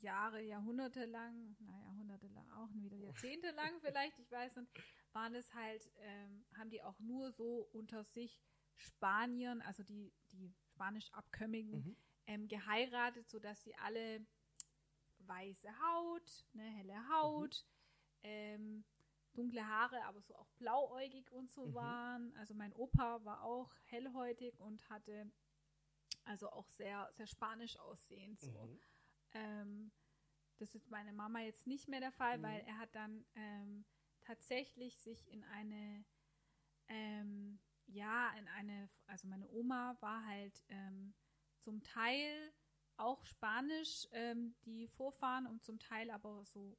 Jahre, 0.01 0.41
Jahrhunderte 0.41 1.05
lang, 1.05 1.55
naja, 1.59 1.86
Jahrhunderte 1.86 2.28
lang 2.28 2.49
auch, 2.51 2.70
wieder 2.74 2.97
Jahrzehnte 2.97 3.51
lang 3.51 3.80
vielleicht, 3.80 4.20
ich 4.20 4.30
weiß 4.32 4.57
nicht, 4.57 4.72
waren 5.14 5.34
es 5.36 5.53
halt, 5.53 5.89
ähm, 5.97 6.45
haben 6.57 6.70
die 6.70 6.84
auch 6.84 6.99
nur 6.99 7.32
so 7.32 7.70
unter 7.72 8.03
sich 8.03 8.41
Spaniern, 8.76 9.61
also 9.61 9.84
die, 9.84 10.13
die 10.32 10.53
spanisch 10.65 11.11
Abkömmigen, 11.13 11.86
Mhm. 11.86 11.97
ähm, 12.26 12.47
geheiratet, 12.47 13.30
sodass 13.30 13.61
sie 13.63 13.76
alle 13.76 14.26
weiße 15.19 15.69
Haut, 15.80 16.45
ne, 16.53 16.63
helle 16.63 17.09
Haut, 17.09 17.65
ähm, 18.24 18.84
dunkle 19.34 19.65
Haare, 19.67 20.03
aber 20.05 20.21
so 20.21 20.36
auch 20.36 20.49
blauäugig 20.57 21.32
und 21.32 21.51
so 21.51 21.65
Mhm. 21.67 21.74
waren. 21.76 22.34
Also 22.38 22.53
mein 22.53 22.74
Opa 22.74 23.24
war 23.26 23.43
auch 23.43 23.74
hellhäutig 23.86 24.59
und 24.59 24.88
hatte 24.89 25.32
also 26.26 26.49
auch 26.51 26.69
sehr, 26.69 27.09
sehr 27.11 27.28
spanisch 27.28 27.78
aussehend. 27.80 28.39
So. 28.39 28.65
Mhm. 28.65 28.80
Ähm, 29.34 29.91
das 30.57 30.76
ist 30.76 30.89
meine 30.89 31.11
Mama 31.13 31.41
jetzt 31.41 31.67
nicht 31.67 31.88
mehr 31.88 31.99
der 31.99 32.11
Fall, 32.11 32.38
Mhm. 32.38 32.43
weil 32.43 32.61
er 32.61 32.78
hat 32.78 32.95
dann 32.95 33.26
ähm, 33.36 33.86
tatsächlich 34.21 34.97
sich 34.99 35.28
in 35.28 35.43
eine, 35.43 36.05
ähm, 36.88 37.59
ja, 37.88 38.32
in 38.38 38.48
eine, 38.48 38.90
also 39.08 39.28
meine 39.28 39.48
Oma 39.50 39.98
war 40.00 40.26
halt 40.26 40.64
ähm, 40.70 41.14
zum 41.60 41.82
Teil 41.84 42.54
auch 42.98 43.26
Spanisch, 43.26 44.08
ähm, 44.12 44.56
die 44.66 44.88
Vorfahren 44.88 45.48
und 45.48 45.64
zum 45.64 45.80
Teil 45.80 46.10
aber 46.12 46.46
so 46.46 46.78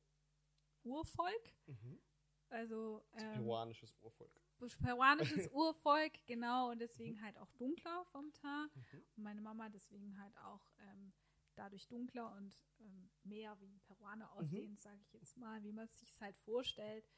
Urvolk. 0.85 1.55
Mhm. 1.67 2.01
Also 2.49 3.03
ähm, 3.15 3.33
peruanisches 3.33 3.97
Urvolk. 4.01 4.41
peruanisches 4.79 5.49
Urvolk, 5.53 6.13
genau, 6.27 6.71
und 6.71 6.79
deswegen 6.79 7.21
halt 7.23 7.37
auch 7.39 7.51
dunkler 7.53 8.05
vom 8.13 8.33
Tag. 8.33 8.75
Mhm. 8.77 9.05
Und 9.17 9.23
meine 9.23 9.41
Mama 9.41 9.69
deswegen 9.69 10.17
halt 10.21 10.37
auch 10.39 10.71
ähm, 10.79 11.13
dadurch 11.57 11.87
dunkler 11.89 12.33
und 12.37 12.55
ähm, 12.81 13.11
mehr 13.25 13.59
wie 13.61 13.79
Peruaner 13.81 14.31
aussehen, 14.33 14.77
sage 14.79 15.01
ich 15.01 15.13
jetzt 15.13 15.37
mal, 15.37 15.63
wie 15.63 15.73
man 15.73 15.87
es 15.87 15.99
sich 15.99 16.21
halt 16.21 16.37
vorstellt. 16.39 17.09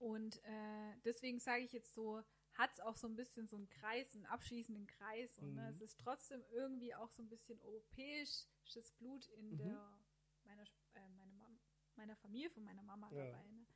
Und 0.00 0.42
äh, 0.44 0.96
deswegen 1.04 1.38
sage 1.38 1.62
ich 1.62 1.72
jetzt 1.72 1.94
so, 1.94 2.22
hat 2.54 2.72
es 2.72 2.80
auch 2.80 2.96
so 2.96 3.06
ein 3.06 3.16
bisschen 3.16 3.46
so 3.46 3.56
einen 3.56 3.68
Kreis, 3.68 4.14
einen 4.14 4.26
abschließenden 4.26 4.86
Kreis. 4.86 5.38
Und 5.38 5.54
ne, 5.54 5.68
Mhm. 5.68 5.74
es 5.74 5.80
ist 5.82 6.00
trotzdem 6.00 6.42
irgendwie 6.50 6.94
auch 6.94 7.10
so 7.10 7.22
ein 7.22 7.28
bisschen 7.28 7.60
europäisches 7.60 8.92
Blut 8.98 9.26
in 9.28 9.50
Mhm. 9.52 9.58
der 9.58 9.98
meiner, 10.44 10.64
äh, 10.94 11.08
meine 11.16 11.58
meiner 11.96 12.16
Familie 12.16 12.48
von 12.50 12.64
meiner 12.64 12.82
Mama 12.82 13.10
Ja. 13.10 13.24
dabei 13.32 13.44
ne, 13.50 13.66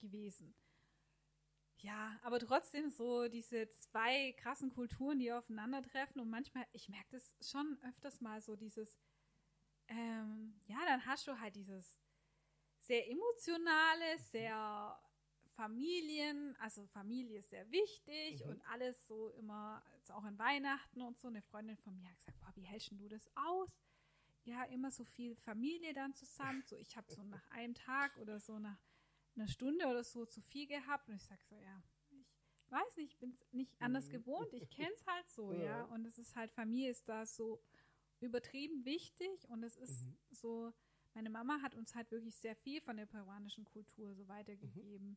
gewesen. 0.00 0.54
Ja, 1.78 2.18
aber 2.22 2.40
trotzdem 2.40 2.90
so 2.90 3.28
diese 3.28 3.68
zwei 3.70 4.32
krassen 4.32 4.70
Kulturen, 4.70 5.18
die 5.20 5.32
aufeinandertreffen 5.32 6.20
und 6.20 6.30
manchmal, 6.30 6.66
ich 6.72 6.88
merke 6.88 7.10
das 7.12 7.32
schon 7.42 7.78
öfters 7.82 8.20
mal 8.20 8.40
so 8.40 8.56
dieses, 8.56 8.98
ähm, 9.88 10.60
ja, 10.66 10.78
dann 10.86 11.04
hast 11.06 11.26
du 11.26 11.38
halt 11.38 11.56
dieses 11.56 12.00
sehr 12.80 13.08
emotionale, 13.10 14.18
sehr 14.18 14.98
Familien, 15.54 16.56
also 16.56 16.86
Familie 16.86 17.38
ist 17.38 17.50
sehr 17.50 17.70
wichtig 17.70 18.44
Mhm. 18.44 18.50
und 18.50 18.60
alles 18.68 19.06
so 19.06 19.30
immer, 19.30 19.82
jetzt 19.96 20.10
auch 20.10 20.24
an 20.24 20.38
Weihnachten 20.38 21.00
und 21.02 21.18
so. 21.18 21.28
Eine 21.28 21.42
Freundin 21.42 21.76
von 21.76 21.96
mir 21.96 22.08
hat 22.08 22.16
gesagt, 22.18 22.38
boah, 22.40 22.52
wie 22.56 22.62
hältst 22.62 22.90
du 22.92 23.08
das 23.08 23.28
aus? 23.36 23.70
Ja, 24.44 24.64
immer 24.64 24.90
so 24.90 25.04
viel 25.04 25.34
Familie 25.36 25.94
dann 25.94 26.12
zusammen. 26.14 26.62
So, 26.66 26.76
ich 26.76 26.96
habe 26.96 27.10
so 27.10 27.22
nach 27.24 27.46
einem 27.50 27.74
Tag 27.74 28.16
oder 28.18 28.40
so 28.40 28.58
nach 28.58 28.78
einer 29.36 29.48
Stunde 29.48 29.86
oder 29.86 30.04
so 30.04 30.26
zu 30.26 30.40
viel 30.42 30.66
gehabt 30.66 31.08
und 31.08 31.16
ich 31.16 31.24
sag 31.24 31.42
so, 31.44 31.56
ja, 31.56 31.82
ich 32.10 32.70
weiß 32.70 32.96
nicht, 32.96 33.12
ich 33.12 33.18
bin 33.18 33.38
nicht 33.52 33.80
anders 33.80 34.06
Mhm. 34.08 34.12
gewohnt. 34.12 34.52
Ich 34.52 34.68
kenne 34.70 34.92
es 34.92 35.06
halt 35.06 35.28
so, 35.30 35.52
Ja. 35.58 35.64
ja. 35.64 35.84
Und 35.86 36.04
es 36.06 36.18
ist 36.18 36.34
halt, 36.36 36.50
Familie 36.52 36.90
ist 36.90 37.08
da 37.08 37.26
so 37.26 37.62
übertrieben 38.20 38.84
wichtig 38.84 39.48
und 39.48 39.62
es 39.62 39.76
ist 39.76 40.06
Mhm. 40.06 40.18
so, 40.30 40.72
meine 41.14 41.30
Mama 41.30 41.60
hat 41.62 41.74
uns 41.74 41.94
halt 41.94 42.10
wirklich 42.10 42.34
sehr 42.36 42.56
viel 42.56 42.80
von 42.80 42.96
der 42.96 43.06
peruanischen 43.06 43.64
Kultur 43.64 44.14
so 44.14 44.26
weitergegeben. 44.28 45.16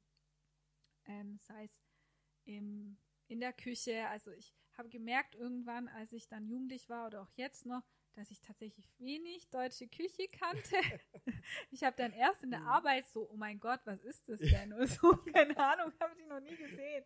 Ähm, 1.07 1.39
sei 1.41 1.63
es 1.65 1.81
im, 2.45 2.97
in 3.27 3.39
der 3.39 3.53
Küche. 3.53 4.07
Also 4.09 4.31
ich 4.31 4.53
habe 4.77 4.89
gemerkt 4.89 5.35
irgendwann, 5.35 5.87
als 5.87 6.13
ich 6.13 6.27
dann 6.27 6.47
jugendlich 6.47 6.89
war 6.89 7.07
oder 7.07 7.21
auch 7.23 7.31
jetzt 7.35 7.65
noch, 7.65 7.83
dass 8.13 8.31
ich 8.31 8.41
tatsächlich 8.41 8.89
wenig 8.99 9.49
deutsche 9.49 9.87
Küche 9.87 10.27
kannte. 10.27 10.75
ich 11.71 11.83
habe 11.83 11.95
dann 11.97 12.13
erst 12.13 12.43
in 12.43 12.51
der 12.51 12.61
Mhm. 12.61 12.67
Arbeit 12.67 13.07
so, 13.07 13.29
oh 13.29 13.35
mein 13.37 13.59
Gott, 13.59 13.79
was 13.85 14.03
ist 14.03 14.27
das 14.29 14.39
denn? 14.39 14.73
Und 14.73 14.87
so, 14.87 15.11
keine 15.33 15.57
Ahnung, 15.57 15.93
habe 15.99 16.15
ich 16.19 16.25
noch 16.27 16.39
nie 16.39 16.55
gesehen. 16.57 17.05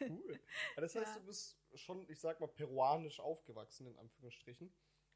Cool. 0.00 0.40
Ja, 0.74 0.80
das 0.82 0.94
heißt, 0.94 1.14
Ja. 1.14 1.20
du 1.20 1.26
bist 1.26 1.58
schon, 1.74 2.08
ich 2.10 2.20
sag 2.20 2.40
mal, 2.40 2.46
peruanisch 2.48 3.20
aufgewachsen, 3.20 3.86
in 3.86 3.96
Anführungsstrichen. 3.98 4.72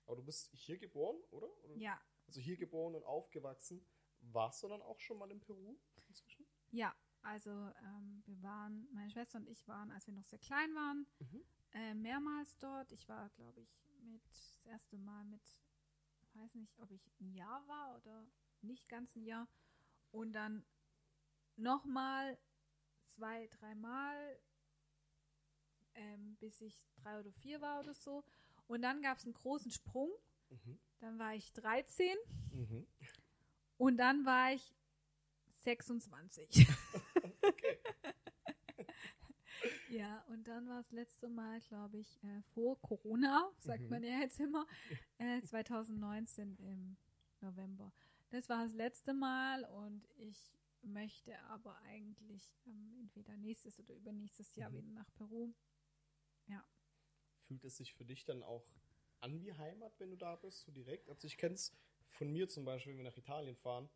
Aber 0.06 0.16
du 0.16 0.24
bist 0.24 0.50
hier 0.54 0.78
geboren, 0.78 1.20
oder? 1.30 1.48
oder? 1.64 1.76
Ja, 1.76 2.00
Also 2.26 2.40
hier 2.40 2.56
geboren 2.56 2.94
und 2.94 3.04
aufgewachsen. 3.04 3.86
Warst 4.20 4.62
du 4.62 4.68
dann 4.68 4.82
auch 4.82 4.98
schon 4.98 5.18
mal 5.18 5.30
in 5.30 5.40
Peru 5.40 5.76
inzwischen? 6.08 6.46
ja. 6.70 6.94
Also 7.22 7.50
ähm, 7.50 8.22
wir 8.26 8.42
waren, 8.42 8.88
meine 8.92 9.10
Schwester 9.10 9.38
und 9.38 9.48
ich 9.48 9.66
waren, 9.68 9.90
als 9.90 10.06
wir 10.06 10.14
noch 10.14 10.24
sehr 10.24 10.38
klein 10.38 10.74
waren, 10.74 11.06
Mhm. 11.20 11.44
äh, 11.72 11.94
mehrmals 11.94 12.56
dort. 12.58 12.92
Ich 12.92 13.08
war, 13.08 13.28
glaube 13.30 13.60
ich, 13.60 13.70
mit 14.02 14.24
das 14.26 14.56
erste 14.64 14.96
Mal 14.98 15.24
mit, 15.24 15.42
weiß 16.34 16.54
nicht, 16.54 16.78
ob 16.78 16.90
ich 16.90 17.10
ein 17.20 17.32
Jahr 17.34 17.66
war 17.68 17.96
oder 17.96 18.26
nicht 18.62 18.88
ganz 18.88 19.14
ein 19.16 19.24
Jahr. 19.24 19.48
Und 20.10 20.32
dann 20.32 20.64
nochmal 21.56 22.38
zwei, 23.06 23.48
dreimal, 23.48 24.38
ähm, 25.94 26.36
bis 26.36 26.60
ich 26.60 26.80
drei 27.02 27.18
oder 27.20 27.32
vier 27.32 27.60
war 27.60 27.80
oder 27.80 27.94
so. 27.94 28.24
Und 28.68 28.82
dann 28.82 29.02
gab 29.02 29.18
es 29.18 29.24
einen 29.24 29.34
großen 29.34 29.70
Sprung. 29.70 30.10
Mhm. 30.50 30.78
Dann 31.00 31.18
war 31.18 31.34
ich 31.34 31.52
13 31.52 32.16
Mhm. 32.52 32.86
und 33.76 33.96
dann 33.98 34.24
war 34.24 34.52
ich 34.52 34.74
26. 35.74 36.48
Okay. 37.42 37.78
Ja, 39.88 40.22
und 40.28 40.46
dann 40.48 40.68
war 40.68 40.82
das 40.82 40.90
letzte 40.92 41.28
Mal, 41.28 41.60
glaube 41.60 41.98
ich, 41.98 42.22
äh, 42.22 42.42
vor 42.54 42.80
Corona, 42.80 43.50
sagt 43.58 43.84
Mhm. 43.84 43.90
man 43.90 44.02
ja 44.02 44.18
jetzt 44.20 44.38
immer, 44.40 44.66
äh, 45.18 45.42
2019 45.42 46.56
im 46.58 46.96
November. 47.40 47.92
Das 48.30 48.48
war 48.48 48.64
das 48.64 48.74
letzte 48.74 49.14
Mal 49.14 49.64
und 49.64 50.06
ich 50.16 50.52
möchte 50.82 51.38
aber 51.44 51.76
eigentlich 51.82 52.50
ähm, 52.66 52.94
entweder 53.00 53.36
nächstes 53.36 53.78
oder 53.80 53.94
übernächstes 53.94 54.54
Jahr 54.56 54.70
Mhm. 54.70 54.76
wieder 54.78 54.90
nach 54.90 55.10
Peru. 55.14 55.52
Fühlt 57.46 57.64
es 57.64 57.78
sich 57.78 57.94
für 57.94 58.04
dich 58.04 58.24
dann 58.26 58.42
auch 58.42 58.66
an 59.20 59.40
wie 59.40 59.52
Heimat, 59.54 59.98
wenn 59.98 60.10
du 60.10 60.16
da 60.16 60.36
bist, 60.36 60.60
so 60.60 60.70
direkt? 60.70 61.08
Also 61.08 61.26
ich 61.26 61.38
kenne 61.38 61.54
es 61.54 61.72
von 62.10 62.30
mir 62.30 62.46
zum 62.48 62.66
Beispiel, 62.66 62.92
wenn 62.92 62.98
wir 62.98 63.10
nach 63.10 63.16
Italien 63.16 63.56
fahren. 63.56 63.88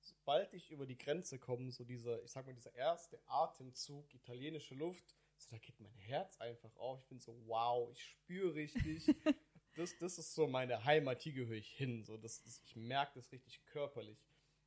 Sobald 0.00 0.52
ich 0.54 0.70
über 0.70 0.86
die 0.86 0.98
Grenze 0.98 1.38
komme, 1.38 1.70
so 1.70 1.84
dieser, 1.84 2.22
ich 2.22 2.30
sag 2.30 2.46
mal, 2.46 2.54
dieser 2.54 2.74
erste 2.74 3.20
Atemzug, 3.26 4.12
italienische 4.14 4.74
Luft, 4.74 5.14
so 5.36 5.50
da 5.50 5.58
geht 5.58 5.78
mein 5.80 5.94
Herz 5.94 6.36
einfach 6.38 6.74
auf. 6.76 7.00
Ich 7.00 7.06
bin 7.06 7.20
so, 7.20 7.36
wow, 7.46 7.90
ich 7.92 8.02
spüre 8.02 8.54
richtig. 8.54 9.14
das, 9.76 9.96
das 9.98 10.18
ist 10.18 10.34
so 10.34 10.46
meine 10.46 10.84
Heimat, 10.84 11.22
hier 11.22 11.32
gehöre 11.32 11.56
ich 11.56 11.70
hin. 11.72 12.04
So, 12.04 12.16
das, 12.16 12.42
das, 12.42 12.60
ich 12.64 12.76
merke 12.76 13.12
das 13.14 13.30
richtig 13.32 13.64
körperlich. 13.66 14.18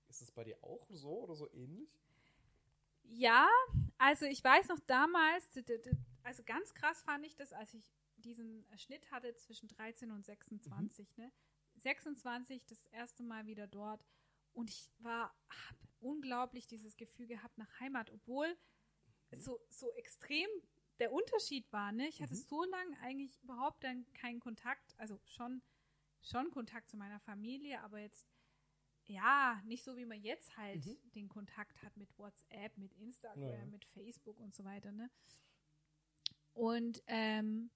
Ist 0.07 0.21
es 0.21 0.31
bei 0.31 0.43
dir 0.43 0.57
auch 0.63 0.87
so 0.89 1.23
oder 1.23 1.35
so 1.35 1.51
ähnlich? 1.53 1.89
Ja, 3.03 3.49
also 3.97 4.25
ich 4.25 4.43
weiß 4.43 4.69
noch 4.69 4.79
damals, 4.87 5.49
also 6.23 6.43
ganz 6.43 6.73
krass 6.73 7.01
fand 7.01 7.25
ich 7.25 7.35
das, 7.35 7.51
als 7.53 7.73
ich 7.73 7.91
diesen 8.17 8.65
Schnitt 8.77 9.11
hatte 9.11 9.35
zwischen 9.35 9.67
13 9.67 10.11
und 10.11 10.25
26, 10.25 11.17
ne? 11.17 11.31
26 11.75 12.65
das 12.65 12.85
erste 12.87 13.23
Mal 13.23 13.45
wieder 13.45 13.67
dort 13.67 14.05
und 14.53 14.69
ich 14.69 14.91
war 14.99 15.33
hab 15.49 15.75
unglaublich 15.99 16.67
dieses 16.67 16.97
Gefühl 16.97 17.27
gehabt 17.27 17.57
nach 17.57 17.79
Heimat, 17.79 18.11
obwohl 18.11 18.57
so 19.31 19.59
so 19.69 19.91
extrem 19.93 20.47
der 20.99 21.11
Unterschied 21.11 21.71
war, 21.71 21.91
ne? 21.91 22.07
Ich 22.07 22.21
hatte 22.21 22.35
Mhm. 22.35 22.39
so 22.47 22.63
lange 22.65 22.99
eigentlich 22.99 23.41
überhaupt 23.43 23.83
dann 23.83 24.05
keinen 24.13 24.39
Kontakt, 24.39 24.93
also 24.99 25.19
schon 25.25 25.61
schon 26.21 26.51
Kontakt 26.51 26.89
zu 26.89 26.97
meiner 26.97 27.19
Familie, 27.19 27.81
aber 27.81 27.99
jetzt 27.99 28.27
ja, 29.05 29.61
nicht 29.65 29.83
so 29.83 29.97
wie 29.97 30.05
man 30.05 30.21
jetzt 30.21 30.55
halt 30.57 30.85
Mhm. 30.85 30.97
den 31.15 31.27
Kontakt 31.29 31.81
hat 31.83 31.97
mit 31.97 32.17
WhatsApp, 32.17 32.77
mit 32.77 32.93
Instagram, 32.93 33.41
Ja, 33.41 33.65
mit 33.69 33.85
Facebook 33.85 34.39
und 34.39 34.55
so 34.55 34.63
weiter, 34.63 34.91
ne? 34.91 35.09
Und 36.53 37.01
ähm, 37.07 37.71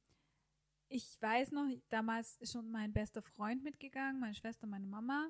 ich 0.89 1.21
weiß 1.21 1.51
noch, 1.51 1.67
damals 1.89 2.37
ist 2.37 2.53
schon 2.53 2.69
mein 2.71 2.93
bester 2.93 3.21
Freund 3.21 3.63
mitgegangen, 3.63 4.19
meine 4.21 4.35
Schwester, 4.35 4.67
meine 4.67 4.85
Mama. 4.87 5.29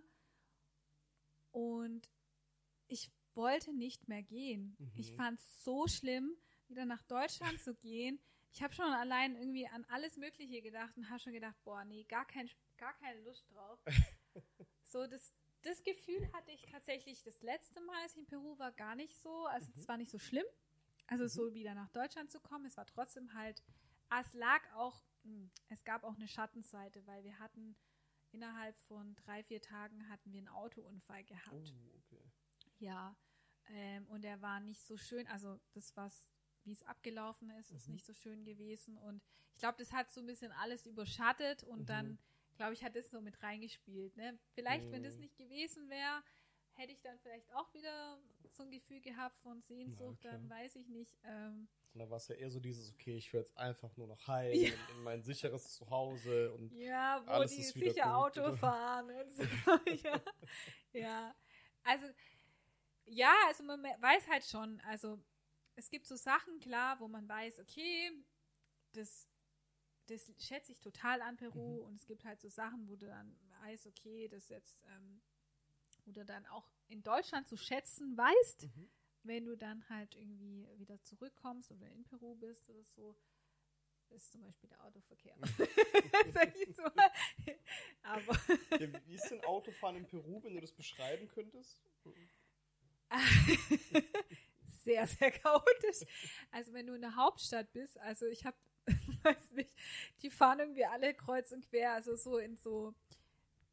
Und 1.57 2.11
ich 2.87 3.09
wollte 3.33 3.73
nicht 3.73 4.07
mehr 4.07 4.21
gehen. 4.21 4.75
Mhm. 4.77 4.91
Ich 4.93 5.11
fand 5.13 5.39
es 5.39 5.63
so 5.63 5.87
schlimm, 5.87 6.37
wieder 6.67 6.85
nach 6.85 7.01
Deutschland 7.03 7.59
zu 7.59 7.73
gehen. 7.73 8.19
Ich 8.53 8.61
habe 8.61 8.75
schon 8.75 8.85
allein 8.85 9.35
irgendwie 9.35 9.67
an 9.67 9.83
alles 9.85 10.17
Mögliche 10.17 10.61
gedacht 10.61 10.95
und 10.97 11.09
habe 11.09 11.19
schon 11.19 11.33
gedacht, 11.33 11.55
boah, 11.63 11.83
nee, 11.83 12.03
gar, 12.03 12.25
kein, 12.27 12.47
gar 12.77 12.93
keine 12.99 13.21
Lust 13.21 13.43
drauf. 13.51 13.79
so, 14.83 15.07
das, 15.07 15.33
das 15.63 15.81
Gefühl 15.81 16.31
hatte 16.33 16.51
ich 16.51 16.61
tatsächlich 16.67 17.23
das 17.23 17.41
letzte 17.41 17.81
Mal, 17.81 18.03
als 18.03 18.11
ich 18.13 18.19
in 18.19 18.27
Peru 18.27 18.59
war, 18.59 18.71
gar 18.71 18.93
nicht 18.93 19.15
so. 19.17 19.47
Also, 19.47 19.71
es 19.75 19.83
Mhm. 19.83 19.87
war 19.87 19.97
nicht 19.97 20.11
so 20.11 20.19
schlimm. 20.19 20.45
Also, 21.07 21.23
Mhm. 21.23 21.29
so 21.29 21.53
wieder 21.55 21.73
nach 21.73 21.89
Deutschland 21.89 22.29
zu 22.31 22.39
kommen. 22.39 22.67
Es 22.67 22.77
war 22.77 22.85
trotzdem 22.85 23.33
halt, 23.33 23.63
ah, 24.09 24.21
es 24.21 24.31
lag 24.33 24.61
auch, 24.75 25.01
mh, 25.23 25.49
es 25.69 25.83
gab 25.83 26.03
auch 26.03 26.15
eine 26.17 26.27
Schattenseite, 26.27 27.05
weil 27.07 27.23
wir 27.23 27.39
hatten 27.39 27.75
innerhalb 28.31 28.77
von 28.87 29.15
drei, 29.15 29.43
vier 29.43 29.61
Tagen 29.61 30.07
hatten 30.09 30.31
wir 30.31 30.39
einen 30.39 30.47
Autounfall 30.49 31.23
Oh, 31.23 31.25
gehabt. 31.25 31.73
okay. 31.97 32.23
Ja, 32.79 33.15
ähm, 33.69 34.07
und 34.07 34.21
der 34.23 34.41
war 34.41 34.59
nicht 34.59 34.81
so 34.85 34.97
schön. 34.97 35.27
Also 35.27 35.59
das, 35.73 35.95
was 35.95 36.29
wie 36.63 36.73
es 36.73 36.83
abgelaufen 36.83 37.49
ist, 37.51 37.71
ist 37.71 37.87
Mhm. 37.87 37.93
nicht 37.93 38.05
so 38.05 38.13
schön 38.13 38.43
gewesen. 38.43 38.97
Und 38.97 39.23
ich 39.53 39.59
glaube, 39.59 39.77
das 39.77 39.93
hat 39.93 40.11
so 40.11 40.21
ein 40.21 40.27
bisschen 40.27 40.51
alles 40.51 40.85
überschattet 40.85 41.63
und 41.63 41.81
Mhm. 41.81 41.85
dann, 41.85 42.19
glaube 42.55 42.73
ich, 42.73 42.83
hat 42.83 42.95
das 42.95 43.09
so 43.09 43.21
mit 43.21 43.41
reingespielt. 43.41 44.15
Ne? 44.17 44.37
Vielleicht, 44.53 44.91
wenn 44.91 45.03
das 45.03 45.15
Mhm. 45.15 45.21
nicht 45.21 45.37
gewesen 45.37 45.89
wäre, 45.89 46.23
hätte 46.73 46.91
ich 46.91 47.01
dann 47.01 47.17
vielleicht 47.19 47.51
auch 47.53 47.73
wieder 47.73 48.19
so 48.51 48.63
ein 48.63 48.71
Gefühl 48.71 49.01
gehabt 49.01 49.39
von 49.41 49.61
Sehnsucht, 49.61 50.23
Ja, 50.23 50.31
dann 50.31 50.49
weiß 50.49 50.75
ich 50.75 50.89
nicht. 50.89 51.17
Ähm, 51.23 51.67
Und 51.97 52.03
da 52.05 52.09
war 52.11 52.17
es 52.17 52.27
ja 52.27 52.35
eher 52.35 52.51
so 52.51 52.59
dieses, 52.59 52.91
okay, 52.93 53.17
ich 53.17 53.33
will 53.33 53.39
jetzt 53.39 53.57
einfach 53.57 53.97
nur 53.97 54.05
noch 54.05 54.27
heim, 54.27 54.53
Ja. 54.53 54.69
in, 54.69 54.97
in 54.97 55.03
mein 55.03 55.23
sicheres 55.23 55.73
Zuhause 55.73 56.53
und 56.53 56.71
Ja, 56.71 57.23
wo 57.25 57.31
Alles 57.31 57.55
die 57.55 57.61
ist 57.61 57.73
wieder 57.75 57.91
sicher 57.91 58.03
gut, 58.03 58.37
Auto 58.37 58.55
fahren 58.55 59.09
und 59.09 59.31
so. 59.31 59.43
ja. 60.03 60.21
ja. 60.93 61.35
Also, 61.81 62.05
ja, 63.05 63.33
also 63.47 63.63
man 63.63 63.81
weiß 63.83 64.27
halt 64.27 64.43
schon, 64.45 64.79
also 64.81 65.19
es 65.75 65.89
gibt 65.89 66.05
so 66.05 66.15
Sachen, 66.15 66.59
klar, 66.59 66.99
wo 66.99 67.07
man 67.07 67.27
weiß, 67.27 67.57
okay, 67.61 68.11
das, 68.93 69.27
das 70.05 70.31
schätze 70.37 70.73
ich 70.73 70.79
total 70.79 71.23
an 71.23 71.35
Peru 71.35 71.79
Mhm. 71.79 71.85
und 71.87 71.95
es 71.95 72.05
gibt 72.05 72.25
halt 72.25 72.39
so 72.39 72.49
Sachen, 72.49 72.87
wo 72.87 72.95
du 72.95 73.07
dann 73.07 73.35
weißt, 73.63 73.87
okay, 73.87 74.27
das 74.27 74.49
jetzt, 74.49 74.83
ähm, 74.95 75.19
wo 76.05 76.11
du 76.11 76.23
dann 76.23 76.45
auch 76.45 76.69
in 76.89 77.01
Deutschland 77.01 77.47
zu 77.47 77.57
schätzen 77.57 78.15
weißt, 78.15 78.65
Mhm. 78.65 78.87
Wenn 79.23 79.45
du 79.45 79.55
dann 79.55 79.87
halt 79.89 80.15
irgendwie 80.15 80.67
wieder 80.77 81.01
zurückkommst 81.03 81.71
oder 81.71 81.89
in 81.91 82.03
Peru 82.03 82.35
bist 82.35 82.69
oder 82.69 82.83
so, 82.95 83.15
ist 84.09 84.31
zum 84.31 84.41
Beispiel 84.43 84.69
der 84.69 84.83
Autoverkehr. 84.83 85.35
Sag 86.33 86.55
ich 86.55 86.75
so. 86.75 86.83
Aber 88.03 88.37
Ja, 88.79 88.87
wie- 89.07 89.15
ist 89.15 89.29
denn 89.29 89.41
Autofahren 89.41 89.97
in 89.97 90.05
Peru, 90.05 90.41
wenn 90.43 90.53
du 90.55 90.61
das 90.61 90.71
beschreiben 90.71 91.27
könntest? 91.27 91.77
sehr, 94.83 95.07
sehr 95.07 95.31
chaotisch. 95.31 96.05
Also 96.51 96.73
wenn 96.73 96.87
du 96.87 96.93
in 96.93 97.01
der 97.01 97.15
Hauptstadt 97.15 97.71
bist, 97.73 97.97
also 97.99 98.25
ich 98.27 98.45
habe, 98.45 98.57
weiß 99.23 99.51
nicht, 99.51 99.71
die 100.21 100.29
fahren 100.29 100.59
irgendwie 100.59 100.85
alle 100.85 101.13
kreuz 101.13 101.51
und 101.51 101.67
quer, 101.69 101.93
also 101.93 102.15
so 102.15 102.37
in 102.37 102.55
so 102.57 102.93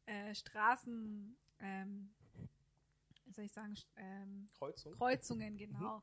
äh, 0.05 0.33
Straßen, 0.35 1.37
ähm, 1.59 2.13
soll 3.35 3.45
ich 3.45 3.53
sagen, 3.53 3.75
ähm, 3.97 4.49
Kreuzung? 4.57 4.93
Kreuzungen, 4.97 5.57
genau. 5.57 6.01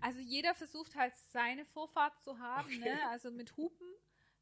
Also 0.00 0.20
jeder 0.20 0.54
versucht 0.54 0.94
halt 0.94 1.16
seine 1.32 1.64
Vorfahrt 1.64 2.20
zu 2.22 2.38
haben, 2.38 2.68
Okay. 2.68 2.80
ne? 2.80 3.08
also 3.08 3.30
mit 3.30 3.56
Hupen. 3.56 3.86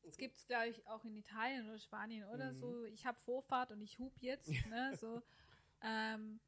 Das 0.03 0.17
gibt 0.19 0.37
es, 0.37 0.47
glaube 0.47 0.69
ich, 0.69 0.87
auch 0.87 1.05
in 1.05 1.17
Italien 1.17 1.67
oder 1.67 1.79
Spanien 1.79 2.29
oder 2.29 2.53
Mhm. 2.53 2.61
so. 2.61 2.85
Ich 2.85 3.05
habe 3.07 3.19
Vorfahrt 3.25 3.73
und 3.73 3.81
ich 3.81 3.99
hup 3.99 4.13
jetzt. 4.21 4.67
Ne? 4.67 4.97
So, 5.01 5.23
ähm, 5.83 6.39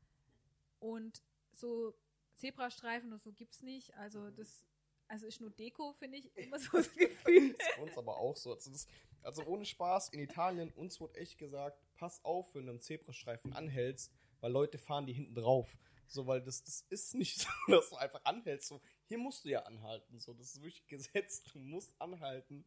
und 0.79 1.23
so 1.53 1.95
Zebrastreifen 2.37 3.11
oder 3.13 3.19
so 3.19 3.33
gibt 3.33 3.55
es 3.55 3.63
nicht. 3.63 3.95
Also 3.97 4.31
das 4.31 4.65
also 5.09 5.27
ist 5.27 5.41
nur 5.41 5.51
Deko, 5.51 5.95
finde 5.95 6.19
ich, 6.19 6.31
immer 6.37 6.59
so 6.59 6.77
das 6.77 6.93
Gefühl. 6.93 7.51
ist 7.51 7.77
bei 7.77 7.83
uns 7.83 7.97
aber 7.97 8.17
auch 8.19 8.37
so. 8.37 8.53
Also, 8.53 8.71
das, 8.71 8.87
also 9.23 9.45
ohne 9.47 9.65
Spaß, 9.65 10.11
in 10.11 10.21
Italien, 10.21 10.71
uns 10.73 11.01
wurde 11.01 11.19
echt 11.19 11.39
gesagt, 11.39 11.83
pass 11.95 12.23
auf, 12.25 12.55
wenn 12.55 12.67
du 12.67 12.73
am 12.73 12.81
Zebrastreifen 12.81 13.53
anhältst, 13.55 14.13
weil 14.41 14.53
Leute 14.53 14.79
fahren 14.79 15.07
die 15.07 15.13
hinten 15.13 15.35
drauf. 15.35 15.69
So, 16.07 16.27
weil 16.27 16.41
das, 16.43 16.65
das 16.65 16.81
ist 16.89 17.15
nicht 17.15 17.39
so, 17.41 17.49
dass 17.69 17.91
du 17.91 17.97
einfach 17.97 18.25
anhältst. 18.25 18.69
So, 18.69 18.81
hier 19.07 19.19
musst 19.19 19.45
du 19.45 19.51
ja 19.51 19.63
anhalten. 19.65 20.19
So, 20.21 20.33
das 20.33 20.55
ist 20.55 20.63
wirklich 20.63 20.87
Gesetz, 20.87 21.43
du 21.43 21.59
musst 21.59 22.01
anhalten. 22.01 22.65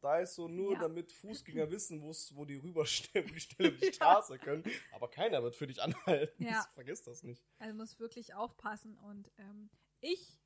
Da 0.00 0.18
ist 0.18 0.34
so 0.34 0.48
nur, 0.48 0.72
Ja. 0.72 0.80
damit 0.80 1.12
Fußgänger 1.12 1.70
wissen, 1.70 2.02
wo 2.02 2.44
die 2.44 2.56
rüberstellen, 2.56 3.28
die 3.32 3.38
Stelle 3.38 3.70
die. 3.78 3.92
Straße 3.92 4.36
können. 4.38 4.64
Aber 4.90 5.08
keiner 5.08 5.44
wird 5.44 5.54
für 5.54 5.68
dich 5.68 5.80
anhalten. 5.80 6.42
Ja. 6.42 6.66
Vergiss 6.74 7.02
das 7.04 7.22
nicht. 7.22 7.44
Also 7.58 7.76
muss 7.76 8.00
wirklich 8.00 8.34
aufpassen. 8.34 8.98
Und 8.98 9.30
ähm, 9.38 9.70
ich 10.00 10.40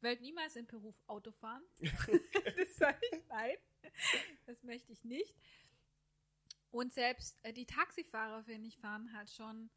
werde 0.00 0.22
niemals 0.22 0.56
in 0.56 0.66
Peru 0.66 0.92
Auto 1.06 1.30
fahren. 1.30 1.62
das 1.80 2.76
sage 2.76 2.98
ich 3.12 3.22
nein. 3.28 3.56
Das 4.46 4.60
möchte 4.64 4.90
ich 4.90 5.04
nicht. 5.04 5.36
Und 6.72 6.92
selbst 6.92 7.38
äh, 7.44 7.52
die 7.52 7.64
Taxifahrer, 7.64 8.42
finde 8.42 8.66
ich, 8.66 8.76
fahren 8.78 9.12
halt 9.16 9.30
schon, 9.30 9.70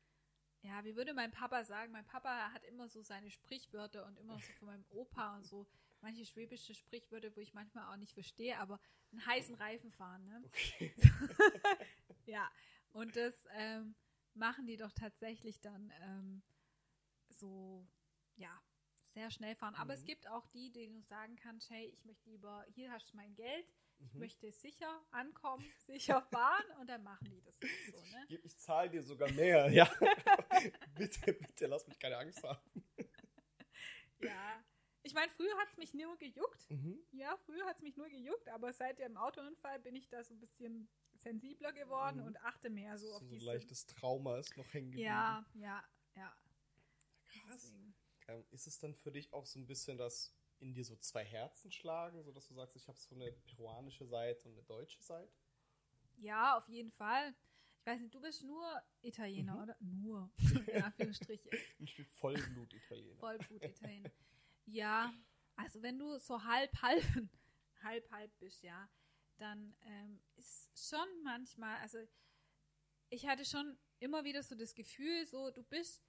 ja, 0.62 0.84
wie 0.84 0.96
würde 0.96 1.14
mein 1.14 1.32
Papa 1.32 1.64
sagen? 1.64 1.92
Mein 1.92 2.06
Papa 2.06 2.52
hat 2.52 2.64
immer 2.66 2.88
so 2.90 3.02
seine 3.02 3.32
Sprichwörter 3.32 4.06
und 4.06 4.18
immer 4.18 4.40
so 4.40 4.52
von 4.54 4.68
meinem 4.68 4.86
Opa 4.90 5.36
und 5.38 5.46
so 5.46 5.68
manche 6.02 6.26
schwäbische 6.26 6.74
Sprichwörter, 6.76 7.36
wo 7.36 7.40
ich 7.42 7.54
manchmal 7.54 7.92
auch 7.92 7.98
nicht 7.98 8.14
verstehe, 8.14 8.58
aber 8.58 8.80
einen 9.12 9.26
heißen 9.26 9.56
Reifen 9.56 9.92
fahren, 9.92 10.26
ne? 10.26 10.44
Okay. 10.46 10.94
ja, 12.26 12.50
und 12.92 13.16
das 13.16 13.34
ähm, 13.54 13.96
machen 14.34 14.66
die 14.68 14.78
doch 14.78 14.92
tatsächlich 14.92 15.60
dann 15.62 15.92
ähm, 16.02 16.42
so, 17.30 17.88
ja, 18.36 18.62
sehr 19.14 19.32
schnell 19.32 19.56
fahren. 19.56 19.76
Aber 19.76 19.94
es 19.94 20.02
Mhm. 20.02 20.06
gibt 20.06 20.28
auch 20.28 20.46
die, 20.48 20.72
denen 20.72 20.94
du 20.96 21.02
sagen 21.02 21.36
kannst, 21.36 21.70
hey, 21.70 21.88
ich 21.88 22.06
möchte 22.06 22.30
lieber, 22.30 22.66
hier 22.70 22.92
hast 22.92 23.12
du 23.12 23.16
mein 23.18 23.34
Geld, 23.36 23.66
ich 24.00 24.14
Mhm. 24.14 24.20
möchte 24.20 24.52
sicher 24.52 25.02
ankommen, 25.12 25.64
sicher 25.86 26.22
fahren 26.22 26.66
und 26.80 26.88
dann 26.90 27.04
machen 27.04 27.30
die 27.30 27.42
das 27.42 27.60
nicht 27.62 27.92
so, 27.92 27.98
ne? 28.02 28.26
Ich, 28.30 28.46
ich 28.46 28.58
zahle 28.58 28.90
dir 28.90 29.04
sogar 29.04 29.32
mehr. 29.32 29.70
Ja. 29.72 29.90
bitte, 30.96 31.34
bitte, 31.34 31.68
lass 31.68 31.88
mich 31.88 32.00
keine 32.00 32.18
Angst 32.18 32.44
haben. 32.44 32.60
Ja. 34.22 34.64
Ich 35.02 35.14
meine, 35.14 35.32
früher 35.32 35.56
hat 35.58 35.70
es 35.72 35.78
mich 35.78 35.94
nur 35.94 36.18
gejuckt. 36.18 36.70
Mhm. 36.70 37.00
Ja, 37.12 37.38
früher 37.46 37.66
hat 37.66 37.78
es 37.78 37.82
mich 37.82 37.96
nur 37.96 38.10
gejuckt, 38.10 38.50
aber 38.50 38.74
seit 38.74 39.00
dem 39.00 39.16
Autounfall 39.16 39.80
bin 39.80 39.96
ich 39.96 40.10
da 40.10 40.24
so 40.26 40.34
ein 40.34 40.40
bisschen 40.42 40.90
sensibler 41.14 41.72
geworden 41.72 42.20
Mhm. 42.20 42.26
und 42.28 42.42
achte 42.44 42.70
mehr 42.70 42.98
so 42.98 43.08
So 43.08 43.14
auf 43.16 43.22
ein 43.22 43.30
diese. 43.30 43.46
leichtes 43.46 43.86
Trauma 43.86 44.38
ist 44.38 44.58
noch 44.58 44.74
hängen 44.74 44.88
geblieben. 44.92 45.06
Ja, 45.08 45.46
ja, 45.54 45.84
ja. 46.16 46.36
Krass. 47.28 47.62
Deswegen. 47.72 47.96
Ähm, 48.28 48.46
ist 48.52 48.68
es 48.68 48.78
dann 48.80 48.94
für 48.94 49.12
dich 49.12 49.32
auch 49.32 49.46
so 49.46 49.58
ein 49.60 49.66
bisschen, 49.68 49.98
dass 49.98 50.36
in 50.60 50.74
dir 50.74 50.84
so 50.86 50.96
zwei 50.98 51.24
Herzen 51.26 51.72
schlagen, 51.72 52.24
sodass 52.24 52.48
du 52.48 52.54
sagst, 52.54 52.76
ich 52.76 52.88
habe 52.88 52.98
so 53.00 53.16
eine 53.16 53.32
peruanische 53.32 54.06
Seite 54.06 54.48
und 54.48 54.54
eine 54.54 54.64
deutsche 54.64 55.02
Seite? 55.02 55.32
Ja, 56.18 56.58
auf 56.58 56.68
jeden 56.68 56.92
Fall. 56.92 57.34
Ich 57.80 57.86
weiß 57.86 58.02
nicht, 58.02 58.14
du 58.14 58.20
bist 58.20 58.44
nur 58.44 58.82
Italiener, 59.02 59.56
Mhm. 59.56 59.64
oder? 59.64 59.78
Nur. 59.80 60.32
In 60.68 60.84
Anführungsstriche. 60.84 61.50
Ich 61.80 61.96
bin 61.96 62.06
Vollblut-Italiener. 62.06 63.20
Vollblut-Italiener. 63.20 64.12
Ja, 64.66 65.14
also 65.56 65.82
wenn 65.82 65.98
du 65.98 66.18
so 66.20 66.44
halb, 66.44 66.72
halb, 66.82 67.02
halb, 67.84 68.12
halb 68.12 68.38
bist, 68.40 68.62
ja, 68.64 68.90
dann 69.38 69.74
ähm, 69.84 70.22
ist 70.36 70.70
schon 70.78 71.24
manchmal, 71.24 71.78
also 71.78 71.98
ich 73.10 73.26
hatte 73.26 73.46
schon 73.46 73.78
immer 74.00 74.24
wieder 74.26 74.44
so 74.44 74.56
das 74.56 74.76
Gefühl, 74.76 75.26
so 75.26 75.50
du 75.52 75.64
bist, 75.64 76.04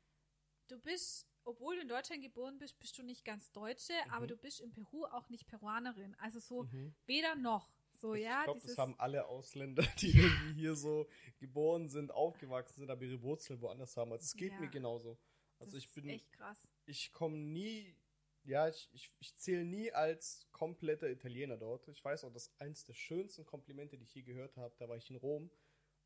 du 0.68 0.78
bist, 0.80 1.29
obwohl 1.44 1.76
du 1.76 1.82
in 1.82 1.88
Deutschland 1.88 2.22
geboren 2.22 2.58
bist, 2.58 2.78
bist 2.78 2.96
du 2.98 3.02
nicht 3.02 3.24
ganz 3.24 3.50
Deutsche, 3.52 3.94
aber 4.10 4.26
Mhm. 4.26 4.28
du 4.28 4.36
bist 4.36 4.60
in 4.60 4.72
Peru 4.72 5.04
auch 5.06 5.28
nicht 5.28 5.46
Peruanerin. 5.46 6.14
Also 6.20 6.38
so 6.40 6.64
Mhm. 6.64 6.94
weder 7.06 7.34
noch. 7.34 7.70
So, 7.94 8.14
ich 8.14 8.22
ja, 8.22 8.44
glaube, 8.44 8.60
das 8.60 8.78
haben 8.78 8.98
alle 8.98 9.26
Ausländer, 9.26 9.82
die 10.00 10.16
irgendwie 10.16 10.52
hier 10.54 10.74
so 10.74 11.08
geboren 11.38 11.88
sind, 11.88 12.10
aufgewachsen 12.12 12.80
sind, 12.80 12.90
aber 12.90 13.02
ihre 13.02 13.20
Wurzeln 13.22 13.60
woanders 13.60 13.96
haben. 13.96 14.12
Also 14.12 14.24
es 14.24 14.36
geht 14.36 14.52
Ja. 14.52 14.60
mir 14.60 14.68
genauso. 14.70 15.18
Also 15.58 15.76
das 15.76 15.84
ich 15.84 15.92
bin, 15.92 16.04
ist 16.04 16.10
echt 16.10 16.32
krass. 16.32 16.62
ich 16.86 17.12
komme 17.12 17.36
nie, 17.36 17.94
ja, 18.44 18.68
ich, 18.68 18.88
ich, 18.92 19.12
ich 19.18 19.36
zähle 19.36 19.64
nie 19.64 19.92
als 19.92 20.46
kompletter 20.50 21.10
Italiener 21.10 21.58
dort. 21.58 21.88
Ich 21.88 22.02
weiß 22.02 22.24
auch, 22.24 22.32
dass 22.32 22.50
eins 22.58 22.84
der 22.84 22.94
schönsten 22.94 23.44
Komplimente, 23.44 23.98
die 23.98 24.04
ich 24.04 24.14
je 24.14 24.22
gehört 24.22 24.56
habe, 24.56 24.74
da 24.78 24.88
war 24.88 24.96
ich 24.96 25.10
in 25.10 25.16
Rom 25.16 25.50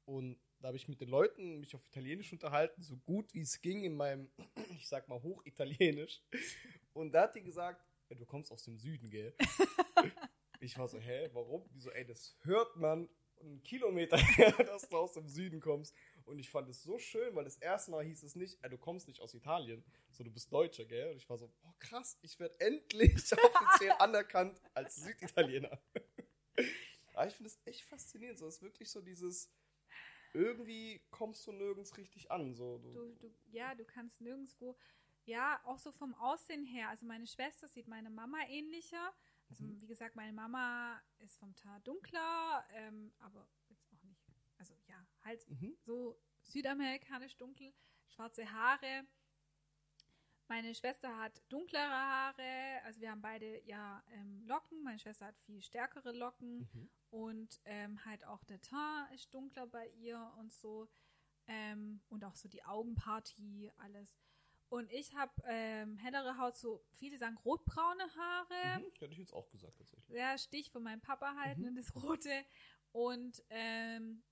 und 0.05 0.39
da 0.64 0.68
habe 0.68 0.78
ich 0.78 0.88
mit 0.88 0.98
den 0.98 1.10
Leuten 1.10 1.60
mich 1.60 1.74
auf 1.74 1.86
Italienisch 1.88 2.32
unterhalten, 2.32 2.82
so 2.82 2.96
gut 2.96 3.34
wie 3.34 3.42
es 3.42 3.60
ging 3.60 3.84
in 3.84 3.94
meinem, 3.94 4.30
ich 4.78 4.88
sag 4.88 5.06
mal, 5.08 5.22
Hochitalienisch. 5.22 6.22
Und 6.94 7.12
da 7.12 7.24
hat 7.24 7.34
die 7.36 7.42
gesagt, 7.42 7.84
ja, 8.08 8.16
du 8.16 8.24
kommst 8.24 8.50
aus 8.50 8.62
dem 8.62 8.78
Süden, 8.78 9.10
gell? 9.10 9.36
ich 10.60 10.78
war 10.78 10.88
so, 10.88 10.98
hä, 10.98 11.28
warum? 11.34 11.68
Die 11.74 11.80
so, 11.80 11.90
ey, 11.90 12.06
das 12.06 12.38
hört 12.44 12.76
man 12.76 13.10
einen 13.40 13.62
Kilometer 13.62 14.16
her, 14.16 14.52
dass 14.64 14.88
du 14.88 14.96
aus 14.96 15.12
dem 15.12 15.28
Süden 15.28 15.60
kommst. 15.60 15.94
Und 16.24 16.38
ich 16.38 16.48
fand 16.48 16.66
es 16.70 16.82
so 16.82 16.98
schön, 16.98 17.34
weil 17.34 17.44
das 17.44 17.58
erste 17.58 17.90
Mal 17.90 18.02
hieß 18.02 18.22
es 18.22 18.34
nicht, 18.34 18.56
ey, 18.62 18.70
du 18.70 18.78
kommst 18.78 19.06
nicht 19.06 19.20
aus 19.20 19.34
Italien, 19.34 19.84
so 20.12 20.24
du 20.24 20.30
bist 20.30 20.50
Deutscher, 20.50 20.86
gell? 20.86 21.10
Und 21.10 21.18
ich 21.18 21.28
war 21.28 21.36
so, 21.36 21.52
oh 21.62 21.74
krass, 21.78 22.18
ich 22.22 22.40
werde 22.40 22.58
endlich 22.60 23.12
offiziell 23.32 23.92
anerkannt 23.98 24.62
als 24.72 24.96
Süditaliener. 24.96 25.78
Aber 27.12 27.26
ich 27.26 27.34
finde 27.34 27.50
es 27.50 27.60
echt 27.66 27.82
faszinierend. 27.84 28.38
So, 28.38 28.46
es 28.46 28.56
ist 28.56 28.62
wirklich 28.62 28.90
so 28.90 29.02
dieses, 29.02 29.50
irgendwie 30.35 31.01
kommst 31.11 31.47
du 31.47 31.53
nirgends 31.53 31.97
richtig 31.97 32.30
an. 32.30 32.55
So, 32.55 32.78
du, 32.78 33.14
Du, 33.20 33.35
ja, 33.51 33.74
du 33.74 33.85
kannst 33.85 34.20
nirgendwo, 34.20 34.76
ja, 35.24 35.61
auch 35.64 35.78
so 35.78 35.93
vom 35.93 36.14
Aussehen 36.14 36.64
her. 36.66 36.89
Also 36.91 37.07
meine 37.07 37.26
Schwester 37.26 37.68
sieht 37.68 37.89
meine 37.89 38.11
Mama 38.11 38.39
ähnlicher. 38.49 39.14
Also 39.51 39.64
Mhm. 39.64 39.80
wie 39.80 39.87
gesagt, 39.87 40.16
meine 40.16 40.32
Mama 40.32 41.01
ist 41.18 41.39
vom 41.39 41.55
Tar 41.55 41.80
dunkler, 41.80 42.66
ähm, 42.70 43.12
aber 43.20 43.49
jetzt 43.68 43.87
auch 43.93 44.03
nicht. 44.03 44.26
Also 44.59 44.74
ja, 44.89 45.07
halt 45.22 45.49
Mhm. 45.49 45.76
so 45.80 46.18
südamerikanisch 46.43 47.37
dunkel, 47.37 47.72
schwarze 48.09 48.51
Haare. 48.51 49.07
Meine 50.49 50.74
Schwester 50.74 51.16
hat 51.18 51.40
dunklere 51.49 51.88
Haare, 51.88 52.80
also 52.84 53.01
wir 53.01 53.11
haben 53.11 53.22
beide 53.22 53.62
ja 53.64 54.03
ähm, 54.12 54.42
Locken. 54.47 54.82
Meine 54.82 54.99
Schwester 54.99 55.26
hat 55.26 55.38
viel 55.40 55.62
stärkere 55.62 56.12
Locken 56.12 56.68
Mhm. 56.72 56.90
und 57.11 57.61
ähm, 57.64 58.05
halt 58.05 58.24
auch 58.24 58.45
der 58.45 58.61
Teint 58.61 59.11
ist 59.14 59.32
dunkler 59.32 59.66
bei 59.66 59.88
ihr 59.88 60.32
und 60.38 60.53
so. 60.53 60.88
Ähm, 61.47 62.03
und 62.09 62.24
auch 62.24 62.34
so 62.36 62.49
die 62.49 62.64
Augenpartie, 62.64 63.70
alles. 63.78 64.09
Und 64.70 64.90
ich 64.90 65.14
habe 65.14 65.32
ähm, 65.47 65.97
hellere 65.99 66.36
Haut, 66.38 66.57
so 66.57 66.82
viele 66.92 67.16
sagen 67.18 67.36
rotbraune 67.45 68.03
Haare. 68.16 68.80
Mhm, 68.80 68.84
hätte 68.99 69.12
ich 69.12 69.18
jetzt 69.18 69.32
auch 69.32 69.49
gesagt 69.51 69.76
tatsächlich. 69.78 70.16
Ja, 70.16 70.36
Stich 70.38 70.70
von 70.70 70.82
meinem 70.82 71.01
Papa 71.01 71.36
halt, 71.36 71.59
Mhm. 71.59 71.74
das 71.76 71.95
Rote. 71.95 72.45
Und 72.92 73.42
ähm, 73.51 74.22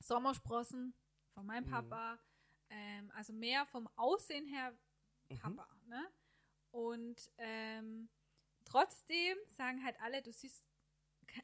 Sommersprossen 0.00 0.94
von 1.34 1.46
meinem 1.46 1.66
Mhm. 1.66 1.70
Papa. 1.70 2.18
Ähm, 2.70 3.10
also 3.14 3.32
mehr 3.32 3.66
vom 3.66 3.88
Aussehen 3.96 4.46
her 4.46 4.72
Mhm. 5.28 5.40
Papa. 5.40 5.68
Ne? 5.86 6.10
Und 6.70 7.30
ähm, 7.38 8.08
trotzdem 8.64 9.36
sagen 9.46 9.84
halt 9.84 10.00
alle, 10.00 10.22
du 10.22 10.32
siehst 10.32 10.64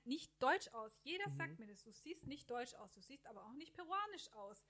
nicht 0.05 0.31
deutsch 0.43 0.69
aus. 0.69 0.99
Jeder 1.03 1.29
Mhm. 1.29 1.31
sagt 1.31 1.59
mir 1.59 1.67
das. 1.67 1.83
Du 1.83 1.93
siehst 1.93 2.27
nicht 2.27 2.51
deutsch 2.51 2.75
aus. 2.75 2.93
Du 2.95 3.01
siehst 3.01 3.27
aber 3.27 3.45
auch 3.45 3.55
nicht 3.55 3.75
peruanisch 3.75 4.31
aus. 4.33 4.65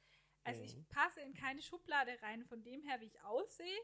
Also 0.45 0.63
ich 0.63 0.77
Mhm. 0.77 0.87
passe 0.89 1.21
in 1.21 1.35
keine 1.35 1.63
Schublade 1.63 2.21
rein 2.23 2.45
von 2.45 2.63
dem 2.63 2.83
her, 2.83 3.01
wie 3.01 3.07
ich 3.07 3.21
aussehe. 3.23 3.81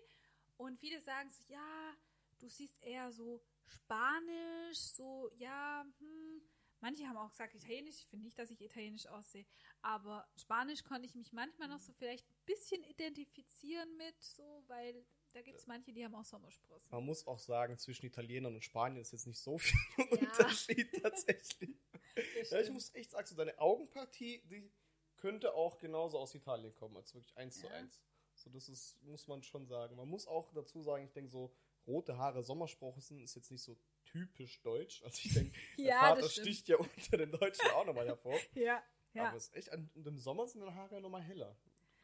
Und 0.56 0.78
viele 0.78 1.00
sagen 1.00 1.30
so, 1.30 1.42
ja, 1.48 1.94
du 2.38 2.48
siehst 2.48 2.82
eher 2.82 3.10
so 3.12 3.42
spanisch, 3.66 4.78
so, 4.78 5.30
ja, 5.36 5.84
hm. 5.98 6.42
Manche 6.82 7.06
haben 7.06 7.18
auch 7.18 7.30
gesagt 7.30 7.54
italienisch. 7.54 7.96
Ich 7.98 8.06
finde 8.06 8.24
nicht, 8.24 8.38
dass 8.38 8.50
ich 8.50 8.60
italienisch 8.62 9.06
aussehe. 9.06 9.44
Aber 9.82 10.26
Spanisch 10.36 10.82
konnte 10.82 11.04
ich 11.06 11.14
mich 11.14 11.30
manchmal 11.30 11.68
noch 11.68 11.80
so 11.80 11.92
vielleicht 11.92 12.26
ein 12.30 12.36
bisschen 12.46 12.82
identifizieren 12.84 13.96
mit, 13.98 14.22
so, 14.22 14.64
weil 14.66 15.04
da 15.32 15.42
gibt 15.42 15.58
es 15.58 15.66
manche, 15.66 15.92
die 15.92 16.04
haben 16.04 16.14
auch 16.14 16.24
Sommersprossen. 16.24 16.90
Man 16.90 17.04
muss 17.04 17.26
auch 17.26 17.38
sagen, 17.38 17.78
zwischen 17.78 18.06
Italienern 18.06 18.54
und 18.54 18.64
Spaniern 18.64 19.00
ist 19.02 19.12
jetzt 19.12 19.26
nicht 19.26 19.40
so 19.40 19.58
viel 19.58 19.78
Unterschied 20.10 21.02
tatsächlich. 21.02 21.76
Ja, 22.50 22.60
ich 22.60 22.70
muss 22.70 22.94
echt 22.94 23.10
sagen, 23.10 23.26
so 23.26 23.36
deine 23.36 23.58
Augenpartie, 23.58 24.42
die 24.50 24.70
könnte 25.16 25.54
auch 25.54 25.78
genauso 25.78 26.18
aus 26.18 26.34
Italien 26.34 26.74
kommen, 26.74 26.96
als 26.96 27.14
wirklich 27.14 27.36
eins 27.36 27.60
zu 27.60 27.66
Ja. 27.66 27.72
eins. 27.74 28.02
So, 28.34 28.48
das 28.50 28.68
ist, 28.68 29.00
muss 29.02 29.26
man 29.28 29.42
schon 29.42 29.66
sagen. 29.66 29.96
Man 29.96 30.08
muss 30.08 30.26
auch 30.26 30.50
dazu 30.54 30.82
sagen, 30.82 31.04
ich 31.04 31.12
denke, 31.12 31.30
so 31.30 31.54
rote 31.86 32.16
Haare, 32.16 32.42
Sommersprossen 32.42 33.20
ist 33.20 33.34
jetzt 33.34 33.50
nicht 33.50 33.62
so 33.62 33.76
typisch 34.04 34.60
deutsch. 34.62 35.02
Also 35.04 35.20
ich 35.24 35.34
denke, 35.34 35.52
der 35.78 35.84
Ja, 35.84 36.00
Vater 36.00 36.28
sticht 36.28 36.68
ja 36.68 36.76
unter 36.78 37.16
den 37.18 37.30
Deutschen 37.32 37.68
auch 37.70 37.84
nochmal 37.84 38.06
hervor. 38.06 38.38
Ja, 38.54 38.82
ja. 39.12 39.28
Aber 39.28 39.36
es 39.36 39.48
ist 39.48 39.56
echt, 39.56 39.68
und 39.72 40.06
im 40.06 40.18
Sommer 40.18 40.46
sind 40.46 40.60
deine 40.60 40.74
Haare 40.74 40.94
ja 40.96 41.00
nochmal 41.00 41.22
heller. 41.22 41.54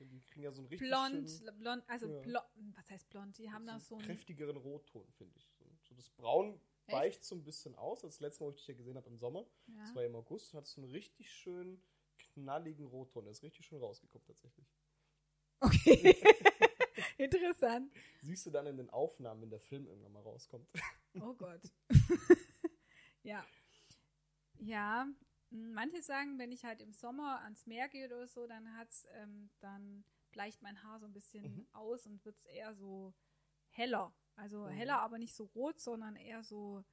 Die 0.05 0.21
kriegen 0.23 0.43
ja 0.45 0.53
so 0.53 0.61
einen 0.61 0.69
richtig 0.69 0.89
blond, 0.89 1.31
schönen, 1.31 1.59
blond, 1.59 1.85
also 1.89 2.07
Ja. 2.07 2.21
blond, 2.21 2.45
was 2.77 2.91
heißt 2.91 3.09
blond? 3.09 3.39
Die 3.39 3.51
haben 3.51 3.67
da 3.67 3.73
einen 3.73 3.81
so 3.81 3.97
ein, 3.97 4.03
kräftigeren 4.03 4.57
Rotton, 4.57 5.11
finde 5.13 5.37
ich. 5.39 5.51
So, 5.83 5.95
das 5.95 6.11
Braun 6.11 6.61
Echt? 6.87 6.97
weicht 6.97 7.25
so 7.25 7.35
ein 7.35 7.45
bisschen 7.45 7.75
aus. 7.77 8.01
Das 8.03 8.21
letzte 8.21 8.43
Mal, 8.45 8.49
wo 8.49 8.51
ich 8.51 8.57
dich 8.57 8.69
ja 8.69 8.75
gesehen 8.75 8.97
habe 8.97 9.09
im 9.09 9.19
Sommer, 9.19 9.47
ja. 9.67 9.81
das 9.81 9.95
war 9.95 10.03
ja 10.03 10.09
im 10.09 10.17
August, 10.17 10.53
und 10.53 10.59
hat 10.59 10.67
so 10.67 10.81
einen 10.81 10.91
richtig 10.91 11.31
schönen, 11.31 11.83
knalligen 12.19 12.87
Rotton. 12.87 13.25
Der 13.25 13.33
ist 13.33 13.43
richtig 13.43 13.67
schön 13.67 13.79
rausgekommen 13.79 14.27
tatsächlich. 14.27 14.67
Okay. 15.61 16.17
Interessant. 17.19 17.93
Siehst 18.23 18.47
du 18.47 18.51
dann 18.51 18.67
in 18.67 18.77
den 18.77 18.91
Aufnahmen, 18.91 19.43
wenn 19.43 19.51
der 19.51 19.61
Film 19.61 19.87
irgendwann 19.87 20.13
mal 20.13 20.23
rauskommt. 20.23 20.69
Oh 21.21 21.35
Gott. 21.35 21.63
ja. 23.23 23.45
Ja, 24.59 25.07
manche 25.51 26.03
sagen, 26.03 26.39
wenn 26.39 26.53
ich 26.53 26.65
halt 26.65 26.81
im 26.81 26.93
Sommer 26.93 27.41
ans 27.43 27.67
Meer 27.67 27.89
gehe 27.89 28.07
oder 28.07 28.27
so, 28.27 28.47
dann 28.47 28.77
hat's, 28.77 29.07
ähm, 29.13 29.51
dann 29.61 30.05
bleicht 30.33 30.61
mein 30.63 30.83
Haar 30.83 30.99
so 31.01 31.07
ein 31.07 31.13
bisschen 31.13 31.45
Mhm. 31.55 31.67
aus 31.73 32.07
und 32.07 32.25
wird 32.25 32.37
es 32.37 32.45
eher 32.47 32.75
so 32.75 33.15
heller. 33.71 34.15
Also 34.35 34.65
Mhm. 34.67 34.71
heller, 34.71 34.99
aber 35.01 35.19
nicht 35.19 35.35
so 35.35 35.45
rot, 35.55 35.81
sondern 35.81 36.17
eher 36.17 36.43
so. 36.43 36.85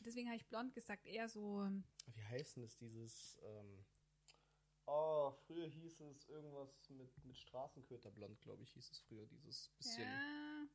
Deswegen 0.00 0.28
habe 0.28 0.36
ich 0.36 0.46
blond 0.46 0.74
gesagt, 0.74 1.06
eher 1.06 1.28
so. 1.28 1.68
Wie 2.06 2.24
heißt 2.24 2.56
denn 2.56 2.62
das, 2.62 2.76
dieses, 2.76 3.38
ähm, 3.42 3.84
oh, 4.86 5.32
früher 5.46 5.66
hieß 5.66 6.00
es 6.00 6.28
irgendwas 6.28 6.88
mit, 6.90 7.24
mit 7.24 7.36
Straßenköterblond, 7.38 8.40
glaube 8.42 8.62
ich, 8.62 8.70
hieß 8.72 8.90
es 8.90 9.00
früher, 9.00 9.26
dieses 9.26 9.68
bisschen. 9.70 10.02
Ja, 10.02 10.68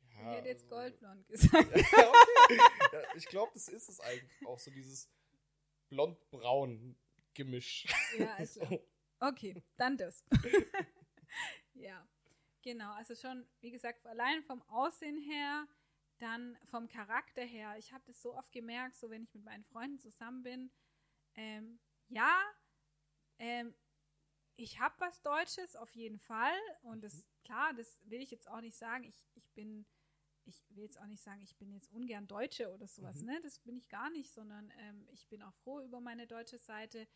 ich 0.00 0.14
ja, 0.16 0.30
hätte 0.32 0.48
jetzt 0.48 0.64
also- 0.64 0.74
goldblond 0.76 1.28
gesagt. 1.28 1.76
ja, 1.76 2.08
okay. 2.08 2.58
ja, 2.92 3.14
ich 3.14 3.26
glaube, 3.26 3.52
das 3.54 3.68
ist 3.68 3.88
es 3.88 4.00
eigentlich 4.00 4.46
auch 4.46 4.58
so, 4.58 4.70
dieses 4.70 5.08
blond-braun 5.88 6.96
Gemisch. 7.34 7.86
Ja, 8.18 8.36
klar. 8.44 8.80
Okay, 9.20 9.62
dann 9.76 9.96
das. 9.96 10.24
ja, 11.74 12.06
genau. 12.62 12.92
Also 12.92 13.14
schon, 13.14 13.46
wie 13.60 13.70
gesagt, 13.70 14.06
allein 14.06 14.42
vom 14.42 14.62
Aussehen 14.68 15.18
her, 15.18 15.66
dann 16.18 16.56
vom 16.70 16.88
Charakter 16.88 17.42
her. 17.42 17.76
Ich 17.78 17.92
habe 17.92 18.04
das 18.06 18.20
so 18.20 18.34
oft 18.34 18.52
gemerkt, 18.52 18.96
so 18.96 19.10
wenn 19.10 19.22
ich 19.22 19.34
mit 19.34 19.44
meinen 19.44 19.64
Freunden 19.64 19.98
zusammen 19.98 20.42
bin. 20.42 20.70
Ähm, 21.34 21.78
ja, 22.08 22.40
ähm, 23.38 23.74
ich 24.56 24.80
habe 24.80 24.94
was 24.98 25.20
Deutsches 25.22 25.76
auf 25.76 25.94
jeden 25.94 26.18
Fall. 26.18 26.56
Und 26.82 27.04
das, 27.04 27.26
klar, 27.44 27.74
das 27.74 28.00
will 28.04 28.22
ich 28.22 28.30
jetzt 28.30 28.48
auch 28.48 28.60
nicht 28.60 28.76
sagen. 28.76 29.04
Ich, 29.04 29.28
ich 29.34 29.50
bin, 29.52 29.86
ich 30.46 30.64
will 30.70 30.84
jetzt 30.84 30.98
auch 31.00 31.06
nicht 31.06 31.22
sagen, 31.22 31.42
ich 31.42 31.56
bin 31.56 31.72
jetzt 31.72 31.90
ungern 31.92 32.26
Deutsche 32.26 32.72
oder 32.72 32.86
sowas, 32.86 33.20
Mhm. 33.20 33.26
ne? 33.26 33.40
Das 33.42 33.58
bin 33.60 33.76
ich 33.76 33.88
gar 33.88 34.10
nicht, 34.10 34.30
sondern 34.32 34.72
ähm, 34.78 35.06
ich 35.10 35.26
bin 35.28 35.42
auch 35.42 35.54
froh 35.54 35.80
über 35.80 36.00
meine 36.00 36.26
deutsche 36.26 36.58
Seite. 36.58 37.06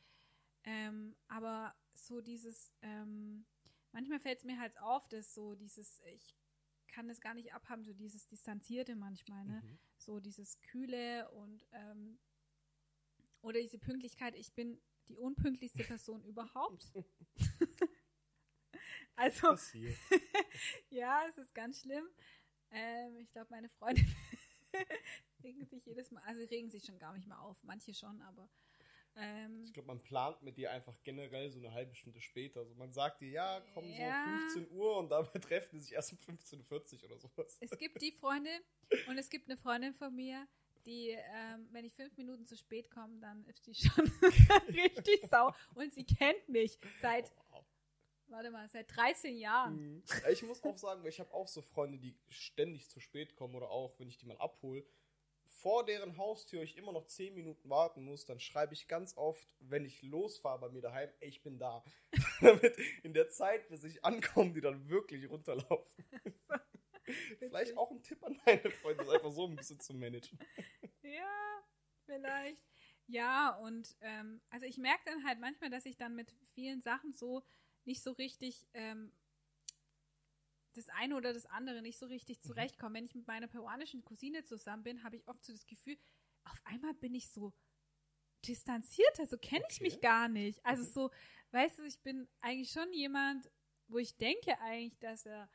Ähm, 0.65 1.17
aber 1.29 1.75
so 1.95 2.21
dieses, 2.21 2.73
ähm, 2.83 3.47
manchmal 3.93 4.21
fällt 4.21 4.39
es 4.39 4.45
mir 4.45 4.59
halt 4.61 4.79
auf, 4.79 5.09
dass 5.09 5.33
so 5.35 5.55
dieses, 5.55 6.01
ich 6.07 6.37
kann 6.89 7.09
das 7.09 7.21
gar 7.21 7.35
nicht 7.35 7.55
abhaben, 7.55 7.85
so 7.85 7.93
dieses 7.95 8.27
Distanzierte 8.27 8.97
manchmal, 8.97 9.45
ne? 9.45 9.63
Mhm. 9.63 9.79
So 9.97 10.21
dieses 10.21 10.61
Kühle 10.61 11.31
und 11.31 11.65
ähm, 11.73 12.19
oder 13.43 13.61
diese 13.61 13.79
Pünktlichkeit. 13.79 14.35
Ich 14.35 14.53
bin 14.55 14.81
die 15.09 15.17
unpünktlichste 15.17 15.85
Person 15.85 16.23
überhaupt. 16.25 16.93
also, 19.17 19.57
ja, 20.91 21.27
es 21.29 21.39
ist 21.39 21.55
ganz 21.55 21.81
schlimm. 21.81 22.07
Ähm, 22.73 23.17
ich 23.19 23.31
glaube, 23.33 23.49
meine 23.51 23.69
Freunde 23.69 24.03
regen 25.43 25.65
sich 25.67 25.85
jedes 25.87 26.11
Mal, 26.11 26.23
also 26.25 26.43
regen 26.47 26.71
sich 26.71 26.85
schon 26.85 26.99
gar 26.99 27.13
nicht 27.15 27.27
mehr 27.27 27.41
auf. 27.41 27.57
Manche 27.63 27.95
schon, 27.95 28.21
aber 28.23 28.49
ähm, 29.17 29.65
Ich 29.65 29.73
glaube, 29.73 29.89
man 29.89 30.01
plant 30.03 30.43
mit 30.43 30.57
dir 30.57 30.71
einfach 30.71 30.95
generell 31.03 31.51
so 31.51 31.59
eine 31.59 31.73
halbe 31.73 31.95
Stunde 31.95 32.21
später. 32.21 32.61
Also 32.61 32.75
man 32.77 32.93
sagt 32.93 33.21
dir, 33.21 33.31
ja, 33.31 33.61
komm 33.75 33.85
Ja. 33.85 34.25
so 34.25 34.61
15 34.61 34.71
Uhr 34.71 34.97
und 34.99 35.09
dabei 35.11 35.39
treffen 35.41 35.71
die 35.73 35.81
sich 35.81 35.93
erst 35.93 36.13
um 36.13 36.19
15.40 36.19 37.03
Uhr 37.03 37.05
oder 37.11 37.19
sowas. 37.19 37.57
es 37.61 37.77
gibt 37.77 38.01
die 38.01 38.13
Freunde 38.13 38.51
und 39.09 39.19
es 39.19 39.29
gibt 39.29 39.49
eine 39.49 39.57
Freundin 39.57 39.95
von 39.95 40.15
mir, 40.15 40.47
die, 40.87 41.11
ähm, 41.11 41.69
wenn 41.73 41.85
ich 41.85 41.93
fünf 41.95 42.17
Minuten 42.17 42.47
zu 42.47 42.57
spät 42.57 42.91
komme, 42.91 43.19
dann 43.21 43.45
ist 43.45 43.67
die 43.67 43.75
schon 43.75 44.05
richtig 44.69 45.21
sau. 45.29 45.55
Und 45.75 45.93
sie 45.93 46.05
kennt 46.05 46.49
mich 46.49 46.79
seit. 47.03 47.31
Warte 48.31 48.51
mal, 48.51 48.69
seit 48.69 48.95
13 48.95 49.37
Jahren. 49.37 49.77
Mhm. 49.77 50.03
Ich 50.31 50.43
muss 50.43 50.63
auch 50.65 50.79
sagen, 50.79 51.05
ich 51.07 51.21
habe 51.21 51.33
auch 51.33 51.49
so 51.49 51.63
Freunde, 51.63 51.99
die 51.99 52.17
ständig 52.29 52.89
zu 52.89 53.01
spät 53.01 53.37
kommen 53.37 53.55
oder 53.55 53.71
auch, 53.71 53.99
wenn 53.99 54.09
ich 54.09 54.19
die 54.19 54.27
mal 54.27 54.39
abhole, 54.39 54.85
vor 55.61 55.85
deren 55.85 56.17
Haustür 56.17 56.63
ich 56.63 56.77
immer 56.77 56.93
noch 56.93 57.07
10 57.07 57.35
Minuten 57.35 57.69
warten 57.69 58.05
muss, 58.05 58.25
dann 58.25 58.41
schreibe 58.41 58.73
ich 58.73 58.89
ganz 58.89 59.17
oft, 59.17 59.47
wenn 59.59 59.85
ich 59.85 60.03
losfahre 60.03 60.61
bei 60.61 60.69
mir 60.71 60.81
daheim, 60.81 61.11
ey, 61.21 61.29
ich 61.29 61.43
bin 61.43 61.59
da. 61.59 61.85
Damit 62.41 62.77
in 63.03 63.13
der 63.13 63.29
Zeit, 63.29 63.69
bis 63.69 63.85
ich 63.85 64.05
ankomme, 64.05 64.53
die 64.53 64.61
dann 64.61 64.89
wirklich 64.89 65.29
runterlaufen. 65.29 66.05
Vielleicht 67.39 67.77
auch 67.77 67.91
ein 67.91 68.03
Tipp 68.03 68.23
an 68.23 68.41
meine 68.47 68.71
Freunde, 68.71 69.05
das 69.05 69.13
einfach 69.13 69.33
so 69.33 69.47
ein 69.47 69.57
bisschen 69.57 69.81
zu 69.81 69.95
managen. 69.95 70.39
Ja, 71.03 71.65
vielleicht. 72.07 72.63
Ja, 73.09 73.57
und 73.57 73.97
ähm, 74.01 74.41
also 74.51 74.67
ich 74.67 74.79
merke 74.79 75.03
dann 75.07 75.25
halt 75.25 75.41
manchmal, 75.41 75.71
dass 75.71 75.87
ich 75.87 75.97
dann 75.97 76.15
mit 76.15 76.33
vielen 76.55 76.81
Sachen 76.83 77.13
so 77.15 77.43
nicht 77.85 78.03
so 78.03 78.13
richtig 78.13 78.67
ähm, 78.75 79.13
das 80.75 80.89
eine 80.91 81.17
oder 81.17 81.33
das 81.33 81.47
andere 81.47 81.83
nicht 81.83 81.99
so 81.99 82.07
richtig 82.07 82.43
Mhm. 82.45 82.47
zurechtkomme. 82.47 82.95
Wenn 82.95 83.05
ich 83.05 83.15
mit 83.15 83.27
meiner 83.27 83.49
peruanischen 83.49 84.05
Cousine 84.05 84.45
zusammen 84.45 84.83
bin, 84.83 85.03
habe 85.03 85.17
ich 85.17 85.27
oft 85.29 85.45
so 85.45 85.53
das 85.53 85.67
Gefühl, 85.67 85.99
auf 86.45 86.61
einmal 86.65 86.95
bin 86.95 87.15
ich 87.15 87.31
so 87.31 87.53
distanzierter, 88.47 89.27
so 89.27 89.37
kenne 89.37 89.65
ich 89.71 89.81
Okay. 89.81 89.85
mich 89.85 90.01
gar 90.01 90.29
nicht. 90.29 90.65
Also 90.65 90.83
Mhm. 90.83 90.93
so, 90.93 91.11
weißt 91.51 91.79
du, 91.79 91.83
ich 91.85 92.01
bin 92.01 92.29
eigentlich 92.41 92.71
schon 92.71 92.93
jemand, 92.93 93.51
wo 93.89 93.99
ich 93.99 94.17
denke 94.17 94.59
eigentlich, 94.61 94.99
dass 94.99 95.27
er 95.27 95.51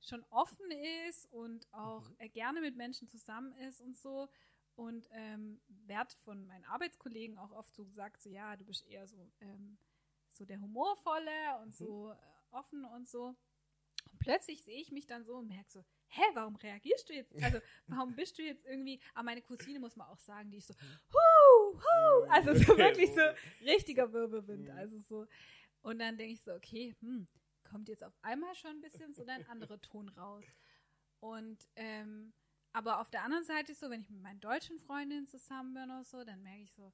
schon 0.00 0.24
offen 0.30 0.70
ist 1.08 1.26
und 1.32 1.66
auch 1.72 2.10
Mhm. 2.10 2.16
gerne 2.32 2.60
mit 2.60 2.76
Menschen 2.76 3.08
zusammen 3.08 3.52
ist 3.54 3.80
und 3.80 3.96
so. 3.96 4.28
Und 4.76 5.08
ähm, 5.10 5.60
werd 5.68 6.12
von 6.12 6.46
meinen 6.46 6.64
Arbeitskollegen 6.66 7.36
auch 7.36 7.50
oft 7.50 7.74
so 7.74 7.84
gesagt, 7.84 8.22
so 8.22 8.30
ja, 8.30 8.54
du 8.56 8.64
bist 8.64 8.86
eher 8.86 9.08
so, 9.08 9.32
ähm, 9.40 9.76
so 10.38 10.44
der 10.44 10.60
Humorvolle 10.60 11.58
und 11.60 11.66
Mhm. 11.68 11.72
so 11.72 12.12
äh, 12.12 12.16
offen 12.52 12.84
und 12.84 13.08
so. 13.08 13.34
Und 14.12 14.18
plötzlich 14.20 14.62
sehe 14.62 14.80
ich 14.80 14.90
mich 14.92 15.06
dann 15.06 15.24
so 15.24 15.36
und 15.36 15.48
merke 15.48 15.68
so, 15.70 15.84
hä, 16.08 16.22
warum 16.34 16.56
reagierst 16.56 17.08
du 17.08 17.14
jetzt? 17.14 17.34
Also, 17.42 17.58
warum 17.86 18.14
bist 18.16 18.38
du 18.38 18.42
jetzt 18.42 18.64
irgendwie, 18.64 19.00
aber 19.14 19.24
meine 19.24 19.42
Cousine 19.42 19.80
muss 19.80 19.96
man 19.96 20.08
auch 20.08 20.18
sagen, 20.18 20.50
die 20.50 20.58
ist 20.58 20.68
so, 20.68 20.74
hu, 20.74 21.74
hu, 21.78 22.24
also 22.30 22.54
so 22.54 22.78
wirklich 22.78 23.10
so 23.10 23.16
so. 23.20 23.64
richtiger 23.66 24.12
Wirbelwind, 24.12 24.68
Mhm. 24.68 24.78
also 24.78 25.00
so. 25.00 25.26
Und 25.82 25.98
dann 25.98 26.16
denke 26.16 26.32
ich 26.34 26.42
so, 26.42 26.54
okay, 26.54 26.94
hm, 27.00 27.28
kommt 27.64 27.88
jetzt 27.88 28.02
auf 28.04 28.16
einmal 28.22 28.54
schon 28.54 28.70
ein 28.72 28.80
bisschen 28.80 29.12
so 29.14 29.24
dein 29.24 29.46
anderer 29.46 29.80
Ton 29.80 30.08
raus. 30.10 30.44
Und, 31.20 31.68
ähm, 31.76 32.32
aber 32.72 33.00
auf 33.00 33.10
der 33.10 33.22
anderen 33.24 33.44
Seite 33.44 33.72
ist 33.72 33.80
so, 33.80 33.90
wenn 33.90 34.00
ich 34.00 34.08
mit 34.10 34.22
meinen 34.22 34.40
deutschen 34.40 34.78
Freundinnen 34.78 35.26
zusammen 35.26 35.74
bin 35.74 35.84
oder 35.84 36.04
so, 36.04 36.24
dann 36.24 36.42
merke 36.42 36.62
ich 36.62 36.72
so, 36.72 36.92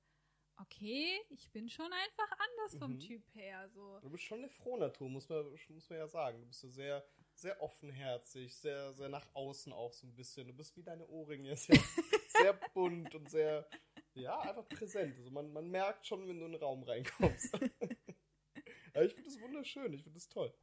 okay, 0.57 1.21
ich 1.31 1.51
bin 1.51 1.69
schon 1.69 1.93
einfach 1.93 2.31
anders 2.33 2.79
vom 2.79 2.93
Mhm. 2.95 3.01
Typ 3.01 3.35
her, 3.35 3.69
so. 3.71 3.99
Du 4.01 4.11
bist 4.11 4.25
schon 4.25 4.39
eine 4.39 4.49
Frohnatur, 4.49 5.09
muss 5.09 5.29
man, 5.29 5.45
muss 5.69 5.91
man 5.91 5.99
ja 5.99 6.09
sagen. 6.09 6.41
Du 6.41 6.47
bist 6.47 6.63
ja 6.63 6.69
sehr 6.71 7.05
sehr 7.37 7.61
offenherzig, 7.61 8.55
sehr, 8.57 8.93
sehr 8.95 9.09
nach 9.09 9.27
außen 9.35 9.73
auch 9.73 9.93
so 9.93 10.07
ein 10.07 10.15
bisschen. 10.15 10.47
Du 10.47 10.55
bist 10.55 10.77
wie 10.77 10.83
deine 10.83 11.07
Ohrringe, 11.09 11.57
sehr, 11.57 11.77
sehr 12.29 12.53
bunt 12.75 13.15
und 13.15 13.29
sehr, 13.29 13.69
ja, 14.15 14.39
einfach 14.41 14.69
präsent. 14.69 15.17
Also 15.19 15.31
man, 15.31 15.53
man 15.53 15.69
merkt 15.69 16.07
schon, 16.07 16.27
wenn 16.29 16.39
du 16.39 16.47
in 16.47 16.53
den 16.53 16.61
Raum 16.61 16.83
reinkommst. 16.85 17.55
Aber 18.95 19.05
ich 19.05 19.15
finde 19.15 19.29
das 19.29 19.41
wunderschön, 19.41 19.93
ich 19.93 20.03
finde 20.05 20.19
das 20.19 20.29
toll. 20.29 20.55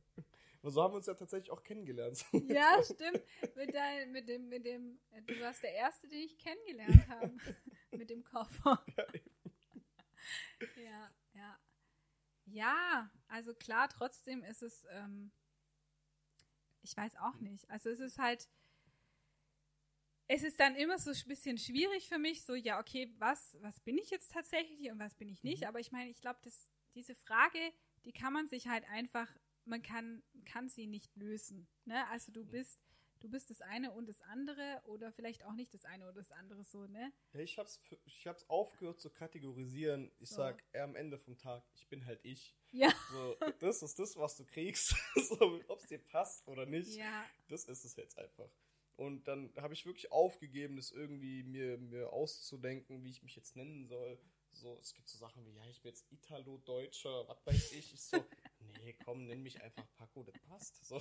Aber 0.62 0.72
so 0.72 0.82
haben 0.82 0.94
wir 0.94 0.98
uns 0.98 1.08
ja 1.08 1.16
tatsächlich 1.16 1.52
auch 1.52 1.64
kennengelernt. 1.64 2.18
So. 2.18 2.26
Ja, 2.48 2.82
stimmt. 2.84 3.22
Mit, 3.56 3.74
dein, 3.74 4.12
mit, 4.12 4.30
dem, 4.30 4.48
mit 4.48 4.66
dem, 4.66 5.00
du 5.26 5.39
warst 5.42 5.64
der 5.64 5.74
Erste, 5.74 6.08
den 6.08 6.20
ich 6.20 6.38
kennengelernt 6.38 7.08
habe. 7.10 7.34
mit 7.92 8.10
dem 8.10 8.24
Koffer. 8.24 8.82
Ja, 8.96 9.14
eben. 9.14 9.32
Ja, 10.78 11.12
ja. 11.34 11.60
Ja, 12.54 13.10
also 13.28 13.54
klar, 13.54 13.88
trotzdem 13.88 14.43
ist 14.43 14.62
es, 14.62 14.86
ähm, 14.91 15.32
ich 16.82 16.95
weiß 16.95 17.16
auch 17.18 17.39
nicht. 17.39 17.70
Also 17.70 17.89
es 17.89 17.99
ist 17.99 18.18
halt, 18.18 18.49
es 20.28 20.43
ist 20.43 20.60
dann 20.60 20.76
immer 20.76 20.97
so 20.97 21.12
ein 21.12 21.28
bisschen 21.28 21.58
schwierig 21.58 22.08
für 22.08 22.18
mich, 22.18 22.43
so, 22.43 22.56
ja, 22.56 22.80
okay, 22.80 23.14
was, 23.20 23.58
was 23.62 23.80
bin 23.82 23.97
ich 23.97 24.10
jetzt 24.10 24.32
tatsächlich 24.32 24.91
und 24.91 24.99
was 24.99 25.16
bin 25.16 25.30
ich 25.30 25.43
nicht? 25.43 25.62
Mhm. 25.62 25.68
Aber 25.68 25.80
ich 25.80 25.91
meine, 25.91 26.10
ich 26.10 26.20
glaube, 26.20 26.39
diese 26.93 27.16
Frage, 27.16 27.74
die 28.06 28.12
kann 28.12 28.34
man 28.34 28.47
sich 28.47 28.68
halt 28.68 28.84
einfach, 28.89 29.30
man 29.66 29.82
kann, 29.82 30.24
kann 30.45 30.68
sie 30.68 30.88
nicht 30.88 31.16
lösen. 31.16 31.68
Ne? 31.86 32.06
Also 32.08 32.32
du 32.32 32.45
bist, 32.45 32.82
du 33.22 33.30
bist 33.30 33.49
das 33.49 33.61
eine 33.61 33.91
und 33.91 34.07
das 34.09 34.22
andere 34.24 34.82
oder 34.86 35.11
vielleicht 35.11 35.43
auch 35.45 35.53
nicht 35.53 35.74
das 35.74 35.86
eine 35.86 36.03
oder 36.05 36.13
das 36.13 36.32
andere 36.32 36.63
so, 36.63 36.86
ne? 36.88 37.13
Ja, 37.34 37.39
ich 37.39 37.57
hab's, 37.57 37.82
ich 38.05 38.28
hab's 38.28 38.49
aufgehört 38.49 38.99
zu 38.99 39.09
kategorisieren. 39.09 40.11
Ich 40.19 40.30
So. 40.30 40.38
sag 40.38 40.63
am 40.76 40.95
Ende 40.95 41.17
vom 41.17 41.38
Tag, 41.38 41.63
ich 41.74 41.88
bin 41.88 42.05
halt 42.05 42.19
ich. 42.24 42.55
Ja. 42.72 42.93
So, 43.11 43.36
das 43.59 43.82
ist 43.82 43.99
das, 43.99 44.17
was 44.17 44.36
du 44.38 44.45
kriegst. 44.45 44.95
so, 45.15 45.61
Ob 45.67 45.80
es 45.80 45.88
dir 45.88 45.99
passt 45.99 46.47
oder 46.47 46.65
nicht, 46.65 46.95
Ja, 46.95 47.26
das 47.47 47.65
ist 47.65 47.86
es 47.86 47.95
jetzt 47.95 48.17
einfach. 48.17 48.49
Und 48.97 49.28
dann 49.28 49.51
habe 49.57 49.74
ich 49.74 49.86
wirklich 49.86 50.11
aufgegeben, 50.11 50.76
das 50.76 50.91
irgendwie 50.91 51.43
mir, 51.43 51.78
mir 51.78 52.11
auszudenken, 52.13 53.03
wie 53.03 53.09
ich 53.09 53.24
mich 53.24 53.36
jetzt 53.36 53.55
nennen 53.55 53.88
soll. 53.88 54.19
So, 54.53 54.78
es 54.80 54.93
gibt 54.93 55.07
so 55.07 55.17
Sachen 55.17 55.45
wie, 55.45 55.53
ja, 55.53 55.65
ich 55.69 55.82
bin 55.82 55.89
jetzt 55.91 56.11
Italo-Deutscher, 56.11 57.28
was 57.28 57.45
weiß 57.45 57.72
ich. 57.72 57.93
Ich 57.93 58.01
so, 58.03 58.17
nee, 58.82 58.93
komm, 59.05 59.25
nenn 59.25 59.41
mich 59.43 59.61
einfach 59.61 59.86
Paco, 59.97 60.23
das 60.23 60.38
passt. 60.47 60.86
So, 60.86 60.99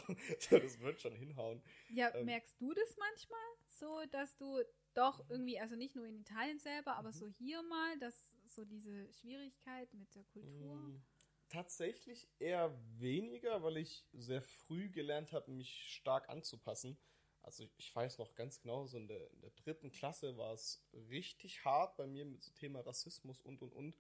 das 0.51 0.81
wird 0.81 1.01
schon 1.01 1.15
hinhauen. 1.17 1.63
Ja, 1.89 2.11
Ähm. 2.15 2.27
merkst 2.27 2.61
du 2.61 2.73
das 2.73 2.97
manchmal 2.97 3.41
so, 3.69 4.05
dass 4.11 4.37
du 4.37 4.63
doch 4.95 5.21
irgendwie, 5.29 5.59
also 5.59 5.77
nicht 5.77 5.97
nur 5.97 6.07
in 6.07 6.21
Italien 6.21 6.59
selber, 6.59 6.97
aber 6.97 7.11
Mhm. 7.11 7.15
so 7.15 7.29
hier 7.29 7.63
mal, 7.63 7.99
dass 7.99 8.33
so 8.47 8.65
diese 8.65 9.13
Schwierigkeit 9.13 9.93
mit 9.95 10.15
der 10.15 10.25
Kultur. 10.25 10.67
Mm, 10.77 11.03
Tatsächlich 11.49 12.29
eher 12.39 12.73
weniger, 12.99 13.63
weil 13.65 13.77
ich 13.79 14.07
sehr 14.13 14.41
früh 14.41 14.89
gelernt 14.89 15.33
habe, 15.33 15.51
mich 15.51 15.93
stark 15.95 16.29
anzupassen. 16.29 16.97
Also 17.43 17.65
ich 17.77 17.95
weiß 17.97 18.19
noch 18.19 18.37
ganz 18.37 18.61
genau, 18.61 18.87
so 18.87 18.99
in 18.99 19.09
der, 19.09 19.31
in 19.33 19.41
der 19.41 19.51
dritten 19.51 19.91
Klasse 19.91 20.37
war 20.37 20.53
es 20.53 20.85
richtig 20.93 21.65
hart 21.65 21.97
bei 21.97 22.07
mir 22.07 22.25
mit 22.25 22.43
so 22.45 22.53
Thema 22.53 22.81
Rassismus 22.83 23.41
und 23.43 23.63
und 23.63 23.73
und. 23.73 23.99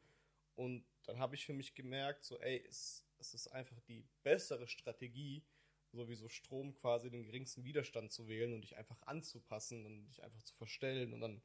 Und 0.54 0.84
dann 1.04 1.18
habe 1.18 1.34
ich 1.34 1.44
für 1.44 1.52
mich 1.54 1.74
gemerkt, 1.74 2.24
so 2.24 2.38
ey, 2.38 2.64
es, 2.68 3.04
es 3.20 3.34
ist 3.34 3.48
einfach 3.48 3.80
die 3.80 4.04
bessere 4.22 4.66
Strategie, 4.66 5.44
sowieso 5.92 6.28
Strom 6.28 6.74
quasi 6.74 7.10
den 7.10 7.24
geringsten 7.24 7.64
Widerstand 7.64 8.12
zu 8.12 8.28
wählen 8.28 8.52
und 8.52 8.62
dich 8.62 8.76
einfach 8.76 9.00
anzupassen 9.02 9.86
und 9.86 10.06
dich 10.06 10.22
einfach 10.22 10.42
zu 10.42 10.54
verstellen 10.54 11.12
und 11.12 11.20
dann 11.20 11.42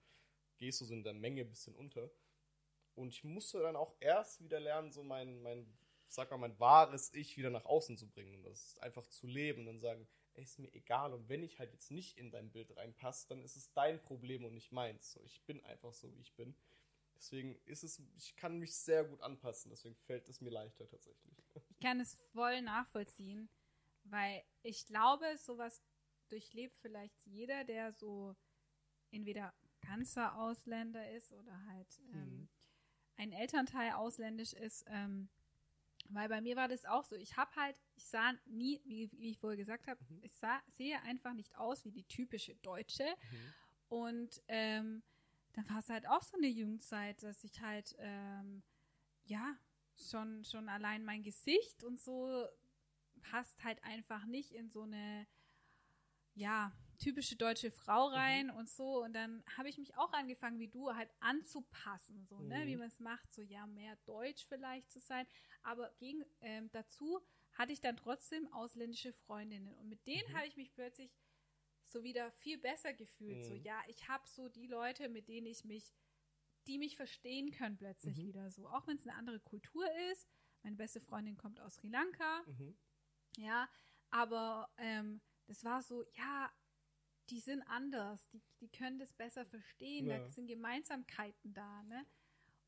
gehst 0.57 0.82
du 0.82 0.86
so 0.86 0.93
in 0.93 1.03
der 1.03 1.13
Menge 1.13 1.41
ein 1.41 1.49
bisschen 1.49 1.76
unter. 1.76 2.09
Und 2.93 3.09
ich 3.09 3.23
musste 3.23 3.59
dann 3.59 3.76
auch 3.76 3.95
erst 3.99 4.41
wieder 4.41 4.59
lernen, 4.59 4.91
so 4.91 5.03
mein, 5.03 5.41
mein, 5.41 5.78
sag 6.07 6.32
mal, 6.32 6.38
mein 6.38 6.59
wahres 6.59 7.13
Ich 7.13 7.36
wieder 7.36 7.49
nach 7.49 7.65
außen 7.65 7.97
zu 7.97 8.07
bringen. 8.09 8.36
Und 8.36 8.43
das 8.43 8.78
einfach 8.80 9.05
zu 9.07 9.28
leben 9.28 9.61
und 9.61 9.65
dann 9.65 9.80
sagen, 9.80 10.07
ey, 10.34 10.43
ist 10.43 10.59
mir 10.59 10.73
egal. 10.73 11.13
Und 11.13 11.28
wenn 11.28 11.43
ich 11.43 11.59
halt 11.59 11.73
jetzt 11.73 11.91
nicht 11.91 12.17
in 12.17 12.32
dein 12.32 12.51
Bild 12.51 12.76
reinpasse, 12.78 13.28
dann 13.28 13.43
ist 13.43 13.57
es 13.57 13.73
dein 13.73 14.01
Problem 14.01 14.45
und 14.45 14.53
nicht 14.53 14.71
meins. 14.71 15.11
So, 15.11 15.21
ich 15.26 15.43
bin 15.43 15.61
einfach 15.65 15.93
so, 15.93 16.13
wie 16.15 16.21
ich 16.21 16.34
bin. 16.36 16.55
Deswegen 17.26 17.55
ist 17.65 17.84
es, 17.84 17.99
ich 18.17 18.36
kann 18.36 18.59
mich 18.59 18.76
sehr 18.78 19.03
gut 19.03 19.19
anpassen. 19.21 19.71
Deswegen 19.71 19.95
fällt 19.95 20.30
es 20.30 20.41
mir 20.41 20.51
leichter 20.51 20.88
tatsächlich. 20.88 21.34
Ich 21.69 21.80
kann 21.80 21.99
es 21.99 22.15
voll 22.34 22.61
nachvollziehen, 22.61 23.49
weil 24.03 24.43
ich 24.61 24.86
glaube, 24.86 25.26
sowas 25.39 25.82
durchlebt 26.30 26.78
vielleicht 26.82 27.26
jeder, 27.26 27.63
der 27.63 27.93
so 27.93 28.36
entweder 29.09 29.55
ganzer 29.82 30.38
Ausländer 30.38 31.09
ist 31.11 31.32
oder 31.32 31.65
halt 31.65 31.99
ähm, 32.13 32.41
Mhm. 32.41 32.49
ein 33.17 33.32
Elternteil 33.32 33.93
ausländisch 33.93 34.53
ist. 34.53 34.84
Ähm, 34.88 35.28
weil 36.09 36.30
bei 36.30 36.41
mir 36.41 36.55
war 36.55 36.67
das 36.67 36.86
auch 36.86 37.05
so. 37.05 37.15
Ich 37.15 37.36
habe 37.38 37.55
halt, 37.55 37.82
ich 37.95 38.05
sah 38.05 38.34
nie, 38.45 38.82
wie, 38.86 39.09
wie 39.13 39.32
ich 39.32 39.39
vorher 39.39 39.57
gesagt 39.57 39.88
habe, 39.88 39.99
Mhm. 40.09 40.19
ich 40.21 40.34
sah, 40.34 40.61
sehe 40.67 41.01
einfach 41.01 41.34
nicht 41.34 41.55
aus 41.57 41.84
wie 41.86 41.91
die 41.91 42.03
typische 42.03 42.53
Deutsche. 42.57 43.07
Und 43.89 44.43
ähm, 44.47 45.01
dann 45.56 45.70
war 45.70 45.80
es 45.80 45.89
halt 45.89 46.08
auch 46.08 46.22
so 46.24 46.38
eine 46.38 46.47
Jugendzeit, 46.47 47.22
dass 47.24 47.43
ich 47.43 47.62
halt, 47.62 47.95
ähm, 47.99 48.64
ja, 49.26 49.58
schon, 49.95 50.43
schon 50.43 50.68
allein 50.70 51.03
mein 51.06 51.24
Gesicht 51.24 51.84
und 51.84 51.99
so 51.99 52.45
passt 53.22 53.64
halt 53.64 53.82
einfach 53.84 54.26
nicht 54.26 54.51
in 54.51 54.70
so 54.70 54.84
eine, 54.84 55.26
ja, 56.34 56.74
typische 56.97 57.36
deutsche 57.36 57.72
Frau 57.72 58.08
rein 58.08 58.49
und 58.49 58.70
so. 58.70 59.03
Und 59.03 59.14
dann 59.14 59.43
habe 59.58 59.70
ich 59.70 59.78
mich 59.78 59.95
auch 59.97 60.12
angefangen, 60.14 60.60
wie 60.60 60.68
du, 60.68 60.93
halt 60.93 61.10
anzupassen, 61.20 62.26
so, 62.26 62.41
ne, 62.41 62.64
Mhm. 62.64 62.68
wie 62.68 62.76
man 62.78 62.88
es 62.88 62.99
macht, 62.99 63.34
so, 63.34 63.41
ja, 63.41 63.66
mehr 63.68 63.95
deutsch 64.06 64.45
vielleicht 64.47 64.91
zu 64.91 64.99
sein. 64.99 65.26
Aber 65.64 65.91
gegen, 65.97 66.24
ähm, 66.41 66.70
dazu 66.72 67.22
hatte 67.53 67.72
ich 67.72 67.80
dann 67.82 67.95
trotzdem 67.97 68.51
ausländische 68.51 69.14
Freundinnen. 69.14 69.74
Und 69.76 69.88
mit 69.89 70.06
denen 70.08 70.28
Mhm. 70.30 70.38
habe 70.38 70.47
ich 70.47 70.58
mich 70.58 70.74
plötzlich 70.74 71.12
so 71.96 72.04
wieder 72.04 72.30
viel 72.32 72.58
besser 72.58 72.93
gefühlt. 72.93 73.41
So, 73.46 73.54
Mhm. 73.54 73.64
ja, 73.64 73.82
ich 73.88 74.10
habe 74.10 74.28
so 74.28 74.50
die 74.50 74.68
Leute, 74.68 75.08
mit 75.08 75.30
denen 75.30 75.48
ich 75.48 75.64
mich, 75.64 75.93
die 76.68 76.78
mich 76.78 76.98
verstehen 76.98 77.52
können 77.52 77.78
plötzlich 77.78 78.18
Mhm. 78.18 78.28
wieder 78.28 78.52
so. 78.52 78.68
Auch 78.68 78.86
wenn 78.88 78.98
es 78.98 79.08
eine 79.08 79.16
andere 79.16 79.39
Kultur 79.39 79.86
ist. 80.12 80.28
Meine 80.62 80.76
beste 80.76 81.00
Freundin 81.00 81.38
kommt 81.38 81.62
aus 81.62 81.76
Sri 81.76 81.88
Lanka. 81.88 82.43
Mhm. 82.48 82.76
Ja, 83.38 83.70
aber 84.10 84.70
ähm, 84.78 85.22
das 85.48 85.64
war 85.64 85.82
so, 85.82 86.04
ja, 86.16 86.52
die 87.30 87.39
sind 87.39 87.62
anders, 87.64 88.28
die, 88.30 88.41
die 88.60 88.70
können 88.70 89.00
das 89.00 89.14
besser 89.14 89.46
verstehen, 89.46 90.10
da 90.10 90.18
Ja. 90.18 90.30
sind 90.30 90.48
Gemeinsamkeiten 90.48 91.54
da, 91.54 91.84
ne? 91.84 92.06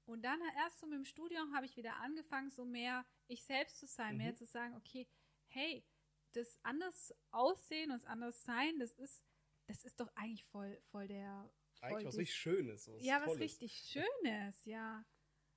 Und 0.06 0.24
dann 0.24 0.40
erst 0.56 0.80
so 0.80 0.88
mit 0.88 0.96
dem 0.96 1.06
Studium 1.06 1.54
habe 1.54 1.66
ich 1.66 1.76
wieder 1.76 1.98
angefangen, 1.98 2.50
so 2.50 2.64
mehr 2.64 3.06
ich 3.28 3.44
selbst 3.44 3.78
zu 3.80 3.88
sein, 3.88 4.16
mehr 4.16 4.32
Mhm. 4.32 4.38
zu 4.38 4.46
sagen, 4.46 4.74
okay, 4.76 5.06
hey, 5.48 5.86
das 6.34 6.60
anders 6.64 7.14
aussehen 7.32 7.92
und 7.92 7.98
das 7.98 8.06
anders 8.06 8.44
sein, 8.44 8.80
das 8.80 8.92
ist, 8.94 9.24
das 9.68 9.84
ist 9.84 10.00
doch 10.00 10.10
eigentlich 10.16 10.46
voll, 10.46 10.80
voll 10.92 11.08
der, 11.08 11.50
voll 11.80 11.90
Eigentlich 11.90 12.08
was 12.08 12.18
richtig 12.18 12.36
Schönes. 12.36 12.86
So, 12.86 12.98
ja, 13.00 13.18
was 13.18 13.26
Tolles. 13.26 13.42
richtig 13.42 13.74
Schönes, 13.74 14.66
ja. 14.66 15.06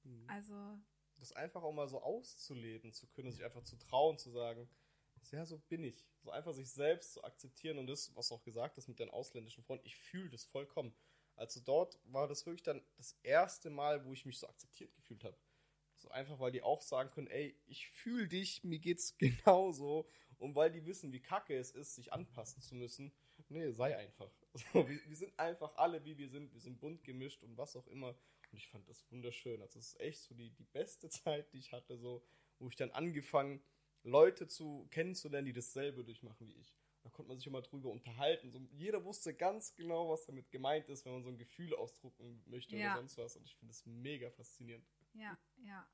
Mhm. 0.02 0.28
Also, 0.28 0.78
das 1.18 1.32
einfach 1.32 1.62
auch 1.62 1.72
mal 1.72 1.88
so 1.88 2.00
auszuleben 2.00 2.92
zu 2.92 3.06
können, 3.08 3.30
sich 3.30 3.44
einfach 3.44 3.62
zu 3.62 3.76
trauen, 3.76 4.18
zu 4.18 4.30
sagen, 4.30 4.68
ja, 5.30 5.44
so 5.44 5.58
bin 5.58 5.84
ich. 5.84 6.06
So 6.22 6.30
einfach 6.30 6.54
sich 6.54 6.70
selbst 6.70 7.12
zu 7.12 7.24
akzeptieren 7.24 7.78
und 7.78 7.86
das, 7.86 8.14
was 8.16 8.28
du 8.28 8.34
auch 8.34 8.42
gesagt 8.42 8.76
hast 8.76 8.88
mit 8.88 8.98
deinen 9.00 9.10
ausländischen 9.10 9.62
Freunden, 9.64 9.86
ich 9.86 9.96
fühle 9.96 10.30
das 10.30 10.44
vollkommen. 10.44 10.94
Also 11.36 11.60
dort 11.60 11.98
war 12.04 12.26
das 12.26 12.44
wirklich 12.46 12.62
dann 12.62 12.82
das 12.96 13.16
erste 13.22 13.70
Mal, 13.70 14.04
wo 14.04 14.12
ich 14.12 14.26
mich 14.26 14.38
so 14.38 14.48
akzeptiert 14.48 14.94
gefühlt 14.94 15.24
habe. 15.24 15.36
So 16.00 16.10
einfach, 16.10 16.38
weil 16.38 16.52
die 16.52 16.62
auch 16.62 16.80
sagen 16.80 17.10
können, 17.10 17.26
ey, 17.26 17.54
ich 17.66 17.88
fühle 17.88 18.26
dich, 18.26 18.64
mir 18.64 18.78
geht's 18.78 19.16
genauso. 19.18 20.08
Und 20.38 20.54
weil 20.54 20.70
die 20.70 20.86
wissen, 20.86 21.12
wie 21.12 21.20
kacke 21.20 21.54
es 21.54 21.70
ist, 21.70 21.94
sich 21.94 22.12
anpassen 22.12 22.62
zu 22.62 22.74
müssen. 22.74 23.12
Nee, 23.48 23.70
sei 23.72 23.96
einfach. 23.96 24.30
So, 24.72 24.88
wir, 24.88 24.98
wir 25.06 25.16
sind 25.16 25.38
einfach 25.38 25.76
alle, 25.76 26.04
wie 26.04 26.18
wir 26.18 26.28
sind. 26.28 26.52
Wir 26.52 26.60
sind 26.60 26.80
bunt 26.80 27.04
gemischt 27.04 27.44
und 27.44 27.56
was 27.56 27.76
auch 27.76 27.86
immer. 27.86 28.16
Und 28.50 28.58
ich 28.58 28.66
fand 28.68 28.88
das 28.88 29.08
wunderschön. 29.12 29.62
Also 29.62 29.78
es 29.78 29.92
ist 29.92 30.00
echt 30.00 30.22
so 30.22 30.34
die, 30.34 30.50
die 30.50 30.64
beste 30.64 31.08
Zeit, 31.10 31.52
die 31.52 31.58
ich 31.58 31.72
hatte, 31.72 31.96
so, 31.96 32.24
wo 32.58 32.68
ich 32.68 32.76
dann 32.76 32.90
angefangen, 32.90 33.62
Leute 34.02 34.48
zu 34.48 34.88
kennenzulernen, 34.90 35.46
die 35.46 35.52
dasselbe 35.52 36.02
durchmachen 36.02 36.48
wie 36.48 36.54
ich. 36.54 36.74
Da 37.02 37.08
konnte 37.10 37.28
man 37.28 37.38
sich 37.38 37.46
immer 37.46 37.62
drüber 37.62 37.90
unterhalten. 37.90 38.50
So, 38.50 38.60
jeder 38.72 39.04
wusste 39.04 39.34
ganz 39.34 39.74
genau, 39.74 40.10
was 40.10 40.26
damit 40.26 40.50
gemeint 40.50 40.88
ist, 40.88 41.04
wenn 41.06 41.12
man 41.14 41.22
so 41.22 41.30
ein 41.30 41.38
Gefühl 41.38 41.74
ausdrucken 41.74 42.42
möchte 42.46 42.76
Ja. 42.76 42.92
oder 42.92 43.00
sonst 43.00 43.16
was. 43.18 43.36
Und 43.36 43.46
ich 43.46 43.56
finde 43.56 43.72
das 43.72 43.86
mega 43.86 44.30
faszinierend. 44.30 44.86
Ja, 45.14 45.38
ja. 45.64 45.88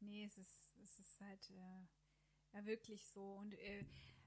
Nee, 0.00 0.24
es 0.24 0.36
ist, 0.38 0.72
es 0.82 0.98
ist 0.98 1.20
halt 1.20 1.50
äh, 1.50 1.86
ja 2.52 2.64
wirklich 2.66 3.04
so. 3.08 3.34
Und 3.34 3.54
äh, 3.54 3.84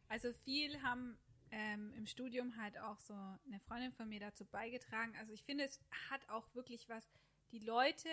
also 0.07 0.33
viel 0.33 0.81
haben 0.81 1.17
ähm, 1.51 1.93
im 1.93 2.05
Studium 2.05 2.57
halt 2.57 2.77
auch 2.79 2.99
so 2.99 3.13
eine 3.13 3.59
Freundin 3.67 3.91
von 3.93 4.09
mir 4.09 4.19
dazu 4.19 4.45
beigetragen. 4.45 5.15
Also 5.15 5.31
ich 5.31 5.43
finde, 5.43 5.63
es 5.63 5.79
hat 6.09 6.27
auch 6.29 6.53
wirklich 6.53 6.89
was, 6.89 7.09
die 7.51 7.59
Leute, 7.59 8.09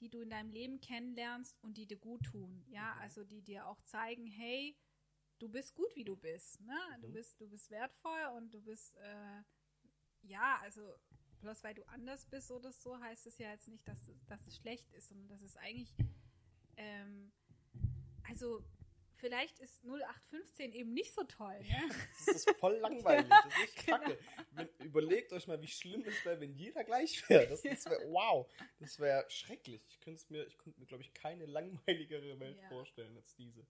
die 0.00 0.08
du 0.08 0.20
in 0.20 0.30
deinem 0.30 0.50
Leben 0.50 0.80
kennenlernst 0.80 1.58
und 1.62 1.76
die 1.76 1.86
dir 1.86 1.98
gut 1.98 2.22
tun. 2.24 2.64
Ja, 2.68 2.94
Mhm. 2.94 3.00
also 3.00 3.24
die 3.24 3.42
dir 3.42 3.66
auch 3.66 3.80
zeigen, 3.82 4.26
hey, 4.26 4.76
du 5.42 5.48
bist 5.48 5.74
gut, 5.74 5.94
wie 5.96 6.04
du 6.04 6.16
bist. 6.16 6.60
Ne? 6.60 6.78
Du 7.00 7.08
Mhm. 7.08 7.12
bist, 7.14 7.40
du 7.40 7.48
bist 7.48 7.68
wertvoll 7.70 8.24
und 8.36 8.54
du 8.54 8.60
bist, 8.62 8.96
äh, 8.96 9.42
ja, 10.22 10.58
also 10.62 10.94
bloß 11.40 11.64
weil 11.64 11.74
du 11.74 11.82
anders 11.88 12.24
bist 12.26 12.50
oder 12.52 12.70
so, 12.70 12.96
heißt 13.00 13.26
es 13.26 13.38
ja 13.38 13.50
jetzt 13.50 13.66
nicht, 13.66 13.86
dass, 13.88 13.98
dass 14.28 14.46
es 14.46 14.56
schlecht 14.58 14.92
ist, 14.92 15.08
sondern 15.08 15.28
dass 15.28 15.42
es 15.42 15.56
eigentlich, 15.56 15.92
ähm, 16.76 17.32
also 18.28 18.62
vielleicht 19.16 19.58
ist 19.58 19.82
0815 19.84 20.72
eben 20.72 20.92
nicht 20.94 21.12
so 21.12 21.24
toll. 21.24 21.58
Ne? 21.58 21.68
Ja, 21.68 21.88
das 21.88 22.28
ist 22.28 22.50
voll 22.60 22.76
langweilig. 22.76 23.28
Das 23.44 23.56
ist 23.56 23.62
echt 23.64 23.86
kacke. 23.86 24.18
Wenn, 24.52 24.68
überlegt 24.78 25.32
euch 25.32 25.48
mal, 25.48 25.60
wie 25.60 25.66
schlimm 25.68 26.04
es 26.06 26.24
wäre, 26.24 26.40
wenn 26.40 26.54
jeder 26.54 26.84
gleich 26.84 27.28
wäre. 27.28 27.48
Das, 27.48 27.62
das 27.62 27.86
wäre, 27.86 28.00
wow, 28.12 28.48
das 28.78 28.98
wäre 29.00 29.28
schrecklich. 29.28 29.84
Ich 29.88 29.98
könnte 30.00 30.24
mir, 30.32 30.46
ich 30.46 30.56
könnte 30.58 30.78
mir, 30.78 30.86
glaube 30.86 31.02
ich, 31.02 31.12
keine 31.14 31.46
langweiligere 31.46 32.38
Welt 32.38 32.58
Ja. 32.60 32.68
vorstellen 32.68 33.16
als 33.16 33.34
diese. 33.34 33.66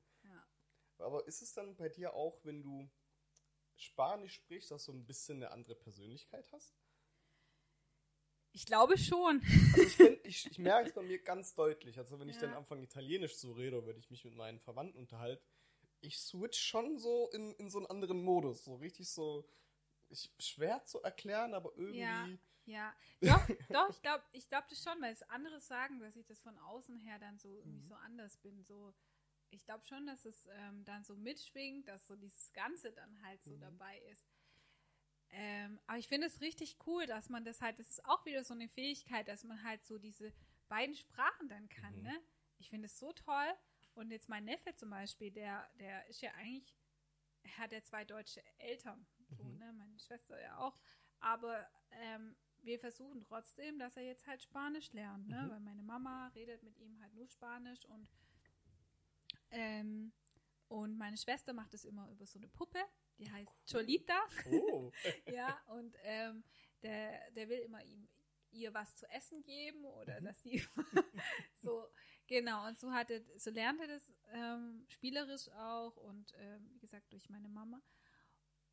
Aber 1.02 1.26
ist 1.26 1.42
es 1.42 1.52
dann 1.54 1.76
bei 1.76 1.88
dir 1.88 2.14
auch, 2.14 2.44
wenn 2.44 2.62
du 2.62 2.90
Spanisch 3.76 4.34
sprichst, 4.34 4.70
dass 4.70 4.84
du 4.86 4.92
ein 4.92 5.06
bisschen 5.06 5.38
eine 5.38 5.50
andere 5.50 5.74
Persönlichkeit 5.74 6.50
hast? 6.52 6.74
Ich 8.52 8.66
glaube 8.66 8.98
schon. 8.98 9.40
Also 9.72 9.86
ich, 9.86 9.96
find, 9.96 10.18
ich, 10.24 10.50
ich 10.50 10.58
merke 10.58 10.88
es 10.88 10.92
bei 10.94 11.02
mir 11.02 11.18
ganz 11.22 11.54
deutlich. 11.54 11.98
Also 11.98 12.18
wenn 12.20 12.28
ich 12.28 12.36
Ja. 12.36 12.42
dann 12.42 12.54
anfange 12.54 12.82
Italienisch 12.82 13.36
zu 13.38 13.52
reden 13.52 13.76
oder 13.76 13.86
wenn 13.86 13.98
ich 13.98 14.10
mich 14.10 14.24
mit 14.24 14.34
meinen 14.34 14.60
Verwandten 14.60 14.98
unterhalte, 14.98 15.42
ich 16.00 16.18
switch 16.18 16.58
schon 16.60 16.98
so 16.98 17.30
in, 17.30 17.54
in 17.54 17.70
so 17.70 17.78
einen 17.78 17.86
anderen 17.86 18.22
Modus. 18.22 18.64
So 18.64 18.74
richtig 18.76 19.08
so, 19.10 19.48
ich, 20.10 20.30
schwer 20.38 20.84
zu 20.84 21.02
erklären, 21.02 21.54
aber 21.54 21.72
irgendwie. 21.76 21.98
Ja. 21.98 22.28
Ja, 22.64 22.94
doch, 23.20 23.42
doch, 23.72 23.90
ich 23.90 24.00
glaube 24.02 24.22
ich 24.32 24.48
glaub 24.48 24.68
das 24.68 24.80
schon, 24.82 25.00
weil 25.02 25.12
es 25.12 25.22
andere 25.24 25.60
sagen, 25.60 25.98
dass 25.98 26.14
ich 26.14 26.26
das 26.26 26.40
von 26.40 26.56
außen 26.58 26.96
her 26.96 27.18
dann 27.18 27.36
so 27.38 27.58
irgendwie 27.58 27.82
Mhm. 27.82 27.88
so 27.88 27.94
anders 27.96 28.36
bin. 28.36 28.62
So, 28.62 28.94
ich 29.52 29.64
glaube 29.64 29.84
schon, 29.84 30.06
dass 30.06 30.24
es 30.24 30.46
ähm, 30.52 30.84
dann 30.84 31.04
so 31.04 31.14
mitschwingt, 31.16 31.86
dass 31.86 32.06
so 32.06 32.16
dieses 32.16 32.52
Ganze 32.52 32.90
dann 32.92 33.22
halt 33.22 33.42
so 33.44 33.54
Mhm. 33.54 33.60
dabei 33.60 33.98
ist. 34.12 34.26
Ähm, 35.30 35.80
aber 35.86 35.98
ich 35.98 36.08
finde 36.08 36.26
es 36.26 36.40
richtig 36.40 36.76
cool, 36.86 37.06
dass 37.06 37.28
man 37.28 37.44
das 37.44 37.60
halt, 37.62 37.78
das 37.78 37.88
ist 37.88 38.04
auch 38.04 38.24
wieder 38.26 38.44
so 38.44 38.54
eine 38.54 38.68
Fähigkeit, 38.68 39.28
dass 39.28 39.44
man 39.44 39.62
halt 39.62 39.84
so 39.84 39.98
diese 39.98 40.32
beiden 40.68 40.94
Sprachen 40.94 41.48
dann 41.48 41.68
kann, 41.68 41.94
Mhm. 41.96 42.02
ne? 42.02 42.22
Ich 42.58 42.70
finde 42.70 42.86
es 42.86 42.98
so 42.98 43.12
toll. 43.12 43.54
Und 43.94 44.10
jetzt 44.10 44.28
mein 44.28 44.44
Neffe 44.44 44.74
zum 44.74 44.90
Beispiel, 44.90 45.30
der, 45.30 45.68
der 45.78 46.06
ist 46.06 46.22
ja 46.22 46.32
eigentlich, 46.34 46.74
er 47.42 47.58
hat 47.58 47.72
ja 47.72 47.82
zwei 47.82 48.04
deutsche 48.04 48.42
Eltern, 48.58 49.06
so, 49.36 49.44
Mhm. 49.44 49.58
ne? 49.58 49.72
Meine 49.74 49.98
Schwester 49.98 50.40
ja 50.40 50.56
auch. 50.58 50.78
Aber 51.20 51.68
ähm, 51.90 52.36
wir 52.62 52.78
versuchen 52.78 53.20
trotzdem, 53.22 53.78
dass 53.78 53.96
er 53.96 54.04
jetzt 54.04 54.26
halt 54.26 54.42
Spanisch 54.42 54.92
lernt, 54.92 55.28
ne? 55.28 55.42
Mhm. 55.46 55.50
Weil 55.50 55.60
meine 55.60 55.82
Mama 55.82 56.28
redet 56.28 56.62
mit 56.62 56.76
ihm 56.78 57.00
halt 57.02 57.14
nur 57.14 57.26
Spanisch 57.26 57.84
und 57.86 58.08
ähm, 59.52 60.12
und 60.68 60.96
meine 60.98 61.16
Schwester 61.16 61.52
macht 61.52 61.74
es 61.74 61.84
immer 61.84 62.10
über 62.10 62.26
so 62.26 62.38
eine 62.38 62.48
Puppe, 62.48 62.78
die 63.18 63.30
heißt 63.30 63.54
Cholita. 63.70 64.18
Oh. 64.50 64.90
Ja, 65.26 65.60
und 65.68 65.94
ähm, 66.02 66.42
der, 66.82 67.30
der 67.32 67.48
will 67.48 67.58
immer 67.60 67.82
ihm, 67.84 68.08
ihr 68.50 68.74
was 68.74 68.96
zu 68.96 69.08
essen 69.10 69.42
geben 69.44 69.84
oder 69.84 70.20
Mhm. 70.20 70.24
dass 70.24 70.42
sie 70.42 70.62
so, 71.62 71.86
genau, 72.26 72.66
und 72.68 72.78
so 72.78 72.92
hat 72.92 73.10
er, 73.10 73.22
so 73.38 73.50
lernt 73.50 73.80
er 73.80 73.86
das 73.88 74.12
ähm, 74.32 74.84
spielerisch 74.88 75.48
auch 75.52 75.96
und 75.96 76.32
ähm, 76.38 76.68
wie 76.72 76.78
gesagt 76.78 77.12
durch 77.12 77.28
meine 77.30 77.48
Mama. 77.48 77.80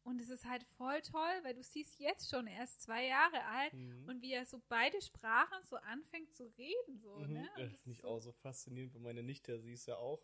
Und 0.04 0.22
es 0.22 0.30
ist 0.30 0.46
halt 0.46 0.64
voll 0.78 1.02
toll, 1.02 1.40
weil 1.44 1.54
du 1.54 1.62
siehst 1.62 2.00
jetzt 2.00 2.30
schon, 2.30 2.48
er 2.48 2.64
ist 2.64 2.82
zwei 2.82 3.06
Jahre 3.06 3.44
alt 3.46 3.74
Mhm. 3.74 4.08
und 4.08 4.22
wie 4.22 4.32
er 4.34 4.46
so 4.46 4.62
beide 4.70 5.02
Sprachen 5.02 5.64
so 5.66 5.76
anfängt 5.76 6.34
zu 6.34 6.48
reden, 6.58 6.98
so, 7.00 7.18
Mhm. 7.18 7.34
ne? 7.34 7.50
Und 7.56 7.62
Das 7.64 7.72
das 7.74 7.82
finde 7.84 7.92
ich 7.92 7.98
ist 7.98 8.02
so- 8.04 8.08
auch 8.08 8.20
so 8.20 8.32
faszinierend, 8.32 8.94
weil 8.96 9.02
meine 9.02 9.24
Nichte, 9.24 9.60
sie 9.60 9.74
ist 9.74 9.86
ja 9.86 9.98
auch, 9.98 10.24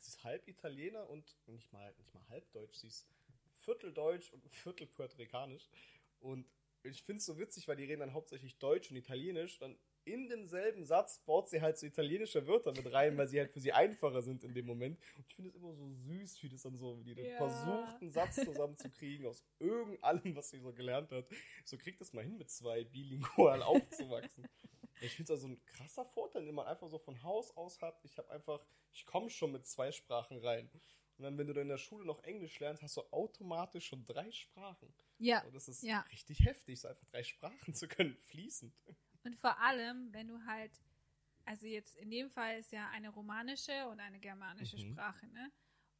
sie 0.00 0.08
ist 0.10 0.24
halb 0.24 0.46
Italiener 0.48 1.08
und 1.08 1.36
nicht 1.46 1.72
mal, 1.72 1.94
nicht 1.98 2.12
mal 2.14 2.26
halb 2.28 2.50
Deutsch, 2.52 2.76
sie 2.78 2.88
ist 2.88 3.06
Vierteldeutsch 3.64 4.32
und 4.32 4.46
Viertel 4.48 4.86
Puerto-Ricanisch. 4.86 5.68
Und 6.20 6.46
ich 6.82 7.02
finde 7.02 7.18
es 7.18 7.26
so 7.26 7.38
witzig, 7.38 7.68
weil 7.68 7.76
die 7.76 7.84
reden 7.84 8.00
dann 8.00 8.12
hauptsächlich 8.14 8.58
Deutsch 8.58 8.90
und 8.90 8.96
Italienisch. 8.96 9.58
Dann 9.58 9.76
in 10.04 10.28
denselben 10.28 10.84
Satz 10.84 11.18
baut 11.26 11.50
sie 11.50 11.60
halt 11.60 11.76
so 11.76 11.86
italienische 11.86 12.46
Wörter 12.46 12.72
mit 12.72 12.90
rein, 12.92 13.16
weil 13.18 13.28
sie 13.28 13.38
halt 13.38 13.50
für 13.52 13.60
sie 13.60 13.72
einfacher 13.72 14.22
sind 14.22 14.42
in 14.44 14.54
dem 14.54 14.64
Moment. 14.64 14.98
Und 15.16 15.26
ich 15.28 15.34
finde 15.34 15.50
es 15.50 15.56
immer 15.56 15.74
so 15.74 15.90
süß, 15.90 16.42
wie 16.42 16.48
das 16.48 16.62
dann 16.62 16.76
so, 16.76 16.98
wie 17.00 17.04
die 17.04 17.14
dann 17.14 17.26
Ja. 17.26 17.36
versucht, 17.36 18.00
einen 18.00 18.10
Satz 18.12 18.36
zusammenzukriegen 18.36 19.26
aus 19.26 19.44
irgend 19.58 20.02
allem, 20.02 20.34
was 20.34 20.50
sie 20.50 20.60
so 20.60 20.72
gelernt 20.72 21.10
hat. 21.12 21.26
So 21.64 21.76
kriegt 21.76 22.00
das 22.00 22.12
mal 22.14 22.24
hin, 22.24 22.38
mit 22.38 22.48
zwei 22.50 22.84
bilingual 22.84 23.62
aufzuwachsen. 23.62 24.48
Ich 25.00 25.14
finde 25.14 25.32
es 25.32 25.38
also 25.38 25.48
ein 25.48 25.64
krasser 25.66 26.04
Vorteil, 26.04 26.44
den 26.44 26.54
man 26.54 26.66
einfach 26.66 26.88
so 26.88 26.98
von 26.98 27.22
Haus 27.22 27.56
aus 27.56 27.80
hat. 27.80 27.98
Ich 28.04 28.18
habe 28.18 28.30
einfach, 28.30 28.60
ich 28.92 29.06
komme 29.06 29.30
schon 29.30 29.52
mit 29.52 29.66
zwei 29.66 29.92
Sprachen 29.92 30.38
rein. 30.38 30.68
Und 31.16 31.24
dann, 31.24 31.36
wenn 31.36 31.46
du 31.46 31.52
dann 31.52 31.62
in 31.62 31.68
der 31.68 31.78
Schule 31.78 32.04
noch 32.06 32.22
Englisch 32.22 32.58
lernst, 32.60 32.82
hast 32.82 32.96
du 32.96 33.02
automatisch 33.10 33.86
schon 33.86 34.04
drei 34.06 34.30
Sprachen. 34.30 34.92
Ja, 35.18 35.42
Und 35.44 35.54
das 35.54 35.68
ist 35.68 35.82
ja. 35.82 36.00
richtig 36.12 36.44
heftig, 36.44 36.80
so 36.80 36.88
einfach 36.88 37.06
drei 37.06 37.22
Sprachen 37.24 37.74
zu 37.74 37.88
können, 37.88 38.16
fließend. 38.16 38.72
Und 39.24 39.36
vor 39.36 39.58
allem, 39.60 40.12
wenn 40.12 40.28
du 40.28 40.44
halt, 40.46 40.80
also 41.44 41.66
jetzt 41.66 41.96
in 41.96 42.10
dem 42.10 42.30
Fall 42.30 42.58
ist 42.58 42.70
ja 42.72 42.88
eine 42.90 43.08
romanische 43.10 43.88
und 43.88 43.98
eine 44.00 44.20
germanische 44.20 44.76
Mhm. 44.76 44.92
Sprache, 44.92 45.26
ne? 45.28 45.50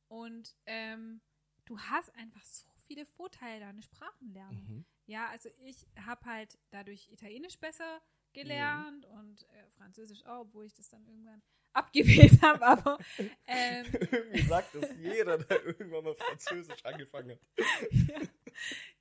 Und 0.07 0.57
ähm, 0.67 1.21
du 1.67 1.79
hast 1.79 2.15
einfach 2.15 2.43
so 2.45 2.67
viele 2.87 3.05
Vorteile 3.05 3.61
deine 3.61 3.83
Sprachen 3.83 4.33
lernen. 4.33 4.87
Ja, 5.07 5.29
also 5.29 5.49
ich 5.59 5.87
habe 6.07 6.25
halt 6.25 6.59
dadurch 6.71 7.11
Italienisch 7.11 7.59
besser 7.59 8.01
gelernt 8.43 9.05
und 9.07 9.43
äh, 9.51 9.71
Französisch 9.77 10.25
auch, 10.27 10.41
obwohl 10.41 10.67
ich 10.67 10.75
das 10.75 10.89
dann 10.89 11.07
irgendwann 11.07 11.43
abgewählt 11.73 12.41
habe, 12.43 12.67
aber 12.67 12.99
ähm, 13.47 13.87
Irgendwie 14.13 14.43
sagt 14.43 14.75
das 14.75 14.91
jeder, 14.97 15.39
der 15.39 15.65
irgendwann 15.65 16.05
mal 16.05 16.15
Französisch 16.15 16.85
angefangen 16.85 17.33
hat. 17.33 17.41
ja. 18.09 18.21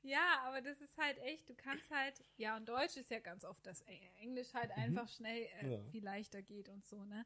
ja, 0.03 0.39
aber 0.45 0.61
das 0.61 0.79
ist 0.81 0.97
halt 0.97 1.17
echt, 1.19 1.49
du 1.49 1.55
kannst 1.55 1.89
halt, 1.89 2.23
ja, 2.37 2.55
und 2.57 2.67
Deutsch 2.69 2.97
ist 2.97 3.09
ja 3.09 3.19
ganz 3.19 3.43
oft, 3.45 3.65
dass 3.65 3.81
Eng- 3.81 4.09
Englisch 4.19 4.53
halt 4.53 4.71
einfach 4.71 5.07
schnell 5.09 5.43
äh, 5.61 5.69
Ja. 5.71 5.83
viel 5.91 6.03
leichter 6.03 6.41
geht 6.41 6.69
und 6.69 6.85
so, 6.85 7.03
ne? 7.05 7.25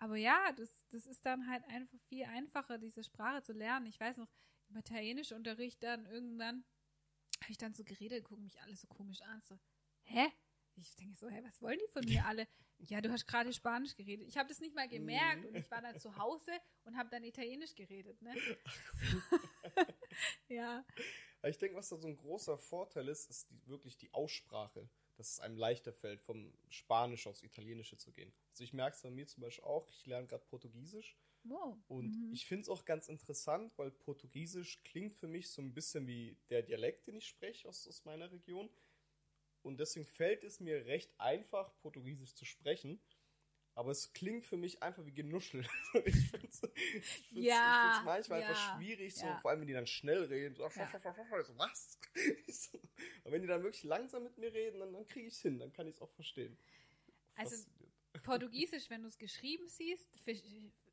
Aber 0.00 0.16
ja, 0.16 0.52
das, 0.52 0.86
das 0.90 1.06
ist 1.06 1.26
dann 1.26 1.50
halt 1.50 1.64
einfach 1.64 1.98
viel 2.08 2.24
einfacher, 2.24 2.78
diese 2.78 3.02
Sprache 3.02 3.42
zu 3.42 3.52
lernen. 3.52 3.86
Ich 3.86 3.98
weiß 3.98 4.16
noch, 4.16 4.28
im 4.68 4.76
Italienischunterricht 4.76 5.82
dann 5.82 6.06
irgendwann 6.06 6.64
habe 7.42 7.50
ich 7.52 7.58
dann 7.58 7.74
so 7.74 7.84
geredet, 7.84 8.24
gucken 8.24 8.44
mich 8.44 8.60
alle 8.62 8.76
so 8.76 8.86
komisch 8.86 9.22
an, 9.22 9.40
so, 9.42 9.58
hä? 10.04 10.30
Ich 10.80 10.94
denke 10.96 11.16
so, 11.16 11.28
hä, 11.28 11.40
was 11.44 11.60
wollen 11.60 11.78
die 11.78 11.88
von 11.92 12.04
mir 12.04 12.24
alle? 12.24 12.46
Ja, 12.78 13.00
du 13.00 13.10
hast 13.10 13.26
gerade 13.26 13.52
Spanisch 13.52 13.96
geredet. 13.96 14.28
Ich 14.28 14.36
habe 14.36 14.48
das 14.48 14.60
nicht 14.60 14.74
mal 14.74 14.88
gemerkt 14.88 15.44
und 15.44 15.54
ich 15.56 15.70
war 15.70 15.82
dann 15.82 15.98
zu 15.98 16.16
Hause 16.16 16.52
und 16.84 16.96
habe 16.96 17.08
dann 17.10 17.24
Italienisch 17.24 17.74
geredet, 17.74 18.20
ne? 18.22 18.34
ja. 20.48 20.84
Ich 21.44 21.58
denke, 21.58 21.76
was 21.76 21.88
da 21.88 21.96
so 21.96 22.06
ein 22.06 22.16
großer 22.16 22.56
Vorteil 22.58 23.08
ist, 23.08 23.30
ist 23.30 23.50
die, 23.50 23.66
wirklich 23.66 23.96
die 23.96 24.12
Aussprache. 24.12 24.88
Dass 25.16 25.32
es 25.32 25.40
einem 25.40 25.56
leichter 25.56 25.92
fällt, 25.92 26.22
vom 26.22 26.52
Spanisch 26.68 27.26
aufs 27.26 27.42
Italienische 27.42 27.96
zu 27.96 28.12
gehen. 28.12 28.32
Also 28.52 28.62
ich 28.62 28.72
merke 28.72 28.94
es 28.94 29.02
bei 29.02 29.10
mir 29.10 29.26
zum 29.26 29.42
Beispiel 29.42 29.64
auch, 29.64 29.88
ich 29.88 30.06
lerne 30.06 30.28
gerade 30.28 30.44
Portugiesisch 30.44 31.16
Wow. 31.42 31.76
und 31.88 32.14
Mhm. 32.14 32.32
ich 32.32 32.46
finde 32.46 32.62
es 32.62 32.68
auch 32.68 32.84
ganz 32.84 33.08
interessant, 33.08 33.76
weil 33.78 33.90
Portugiesisch 33.90 34.80
klingt 34.84 35.16
für 35.16 35.26
mich 35.26 35.50
so 35.50 35.60
ein 35.60 35.74
bisschen 35.74 36.06
wie 36.06 36.36
der 36.50 36.62
Dialekt, 36.62 37.08
den 37.08 37.16
ich 37.16 37.26
spreche 37.26 37.68
aus, 37.68 37.88
aus 37.88 38.04
meiner 38.04 38.30
Region. 38.30 38.70
Und 39.68 39.78
deswegen 39.78 40.06
fällt 40.06 40.44
es 40.44 40.60
mir 40.60 40.86
recht 40.86 41.12
einfach, 41.18 41.76
Portugiesisch 41.80 42.34
zu 42.34 42.44
sprechen. 42.44 43.00
Aber 43.74 43.92
es 43.92 44.12
klingt 44.12 44.44
für 44.44 44.56
mich 44.56 44.82
einfach 44.82 45.06
wie 45.06 45.12
Genuschel. 45.14 45.64
ich 46.04 46.30
finde 46.30 46.48
es 46.48 46.62
Ja, 47.30 48.02
manchmal 48.04 48.40
ja, 48.40 48.48
einfach 48.48 48.76
schwierig, 48.76 49.14
so, 49.14 49.26
ja. 49.26 49.38
vor 49.40 49.50
allem 49.52 49.60
wenn 49.60 49.68
die 49.68 49.74
dann 49.74 49.86
schnell 49.86 50.24
reden. 50.24 50.56
So, 50.56 50.64
Ja. 50.64 50.90
so, 51.44 51.58
was? 51.58 51.98
so. 52.48 52.80
Aber 53.22 53.32
wenn 53.32 53.42
die 53.42 53.46
dann 53.46 53.62
wirklich 53.62 53.84
langsam 53.84 54.24
mit 54.24 54.36
mir 54.36 54.52
reden, 54.52 54.80
dann, 54.80 54.92
dann 54.92 55.06
kriege 55.06 55.28
ich 55.28 55.34
es 55.34 55.40
hin, 55.42 55.60
dann 55.60 55.72
kann 55.72 55.86
ich 55.86 55.94
es 55.94 56.00
auch 56.00 56.10
verstehen. 56.10 56.58
Also. 57.36 57.54
Portugiesisch, 58.24 58.90
wenn 58.90 59.02
du 59.02 59.08
es 59.08 59.18
geschrieben 59.18 59.68
siehst, 59.68 60.10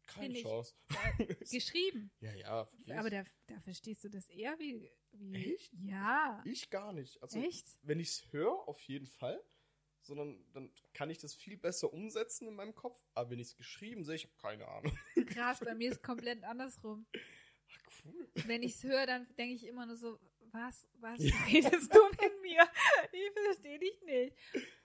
keine 0.08 0.34
Chance. 0.42 0.76
geschrieben. 1.52 2.12
ja, 2.20 2.34
ja, 2.34 2.66
vergiss. 2.66 2.98
Aber 2.98 3.10
da, 3.10 3.24
da 3.48 3.60
verstehst 3.62 4.04
du 4.04 4.10
das 4.10 4.30
eher 4.30 4.58
wie. 4.60 4.90
wie 5.14 5.54
Echt? 5.54 5.72
Ja. 5.82 6.42
ich 6.46 6.70
gar 6.70 6.94
nicht. 6.94 7.22
Also, 7.22 7.40
Echt? 7.40 7.68
wenn 7.84 8.00
ich 8.00 8.10
es 8.10 8.32
höre, 8.32 8.68
auf 8.68 8.80
jeden 8.82 9.08
Fall. 9.08 9.44
Sondern 10.02 10.46
dann 10.54 10.72
kann 10.94 11.10
ich 11.10 11.18
das 11.18 11.34
viel 11.34 11.58
besser 11.58 11.92
umsetzen 11.92 12.48
in 12.48 12.54
meinem 12.54 12.76
Kopf. 12.76 13.04
Aber 13.16 13.32
wenn 13.32 13.40
ich 13.40 13.48
es 13.48 13.56
geschrieben 13.56 14.04
sehe, 14.04 14.16
ich 14.16 14.26
habe 14.26 14.36
keine 14.38 14.68
Ahnung. 14.68 14.96
Krass, 15.28 15.60
bei 15.62 15.74
mir 15.74 15.90
ist 15.92 16.04
komplett 16.04 16.44
andersrum. 16.44 17.08
Ach, 17.14 18.04
cool. 18.06 18.30
Wenn 18.46 18.62
ich 18.62 18.74
es 18.76 18.84
höre, 18.84 19.08
dann 19.08 19.28
denke 19.36 19.56
ich 19.56 19.66
immer 19.66 19.88
nur 19.88 19.98
so, 19.98 20.20
was, 20.52 20.88
was 21.00 21.20
Ja. 21.24 21.36
redest 21.46 21.94
du 21.94 22.00
mit 22.22 22.42
mir? 22.44 22.64
Ich 23.12 23.32
verstehe 23.34 23.80
dich 23.80 24.00
nicht. 24.04 24.36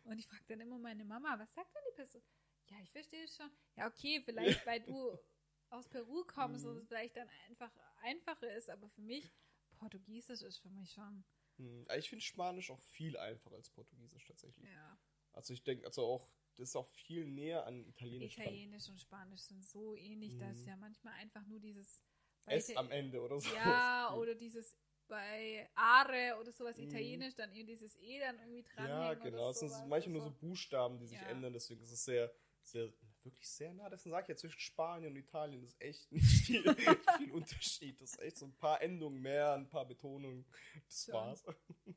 Und 0.04 0.18
ich 0.18 0.26
frage 0.26 0.42
dann 0.48 0.60
immer 0.60 0.78
meine 0.78 1.04
Mama, 1.04 1.38
was 1.38 1.52
sagt 1.52 1.74
denn 1.74 1.82
die 1.90 1.94
Person? 1.96 2.22
Ja, 2.70 2.76
ich 2.82 2.90
verstehe 2.90 3.24
es 3.24 3.36
schon. 3.36 3.50
Ja, 3.76 3.86
okay, 3.86 4.22
vielleicht, 4.24 4.64
weil 4.64 4.80
du 4.80 5.18
aus 5.70 5.88
Peru 5.88 6.24
kommst 6.24 6.64
und 6.64 6.76
Mhm. 6.76 6.80
es 6.82 6.88
vielleicht 6.88 7.16
dann 7.16 7.28
einfach 7.48 7.70
einfacher 8.02 8.52
ist, 8.54 8.70
aber 8.70 8.88
für 8.88 9.02
mich, 9.02 9.24
Portugiesisch 9.78 10.42
ist 10.42 10.58
für 10.58 10.70
mich 10.70 10.92
schon, 10.92 11.24
Hm, 11.58 11.84
aber 11.88 11.98
Ich 11.98 12.08
finde 12.08 12.24
Spanisch 12.24 12.70
auch 12.70 12.80
viel 12.80 13.16
einfacher 13.16 13.54
als 13.56 13.70
Portugiesisch 13.70 14.24
tatsächlich. 14.26 14.68
ja. 14.68 14.98
Also 15.32 15.52
ich 15.52 15.62
denke, 15.62 15.86
also 15.86 16.04
auch, 16.04 16.28
das 16.56 16.70
ist 16.70 16.76
auch 16.76 16.88
viel 16.88 17.24
näher 17.26 17.66
an 17.66 17.86
Italienisch 17.86 18.34
dran. 18.36 18.44
Italienisch 18.44 18.88
und 18.88 19.00
Spanisch 19.00 19.42
sind 19.42 19.64
so 19.64 19.94
ähnlich, 19.96 20.36
dass 20.36 20.58
Mhm. 20.58 20.66
ja 20.66 20.76
manchmal 20.76 21.14
einfach 21.14 21.46
nur 21.46 21.60
dieses 21.60 22.02
S 22.46 22.76
am 22.76 22.90
Ende 22.90 23.20
oder 23.20 23.40
so. 23.40 23.50
Ja, 23.54 24.12
oder 24.16 24.34
dieses 24.34 24.76
bei 25.08 25.68
Are 25.74 26.36
oder 26.40 26.52
sowas 26.52 26.78
Mhm. 26.78 26.84
Italienisch 26.84 27.34
dann 27.34 27.52
eben 27.52 27.66
dieses 27.66 27.96
E 27.96 28.18
dann 28.20 28.38
irgendwie 28.38 28.62
dranhängen 28.62 29.10
Ja, 29.10 29.14
oder 29.14 29.30
genau. 29.30 29.50
Es 29.50 29.58
sind 29.60 29.88
manchmal 29.88 30.12
nur 30.12 30.22
so 30.22 30.30
Buchstaben, 30.30 30.98
die 30.98 31.06
sich 31.06 31.18
Ja. 31.18 31.28
ändern, 31.28 31.52
deswegen 31.52 31.82
ist 31.82 31.90
es 31.92 32.04
sehr 32.04 32.32
sehr, 32.62 32.92
wirklich 33.22 33.48
sehr 33.48 33.72
nah. 33.74 33.88
Deswegen 33.90 34.12
sage 34.12 34.24
ich 34.24 34.28
ja, 34.30 34.36
zwischen 34.36 34.60
Spanien 34.60 35.12
und 35.12 35.18
Italien 35.18 35.62
ist 35.62 35.80
echt 35.80 36.10
nicht 36.12 36.26
viel, 36.46 36.62
viel 37.18 37.30
Unterschied. 37.32 38.00
Das 38.00 38.12
ist 38.12 38.20
echt 38.20 38.36
so 38.38 38.46
ein 38.46 38.56
paar 38.56 38.80
Endungen 38.82 39.20
mehr, 39.20 39.52
ein 39.54 39.68
paar 39.68 39.86
Betonungen. 39.86 40.44
Das 40.86 41.04
So. 41.04 41.12
war's. 41.12 41.44
Ja. 41.44 41.54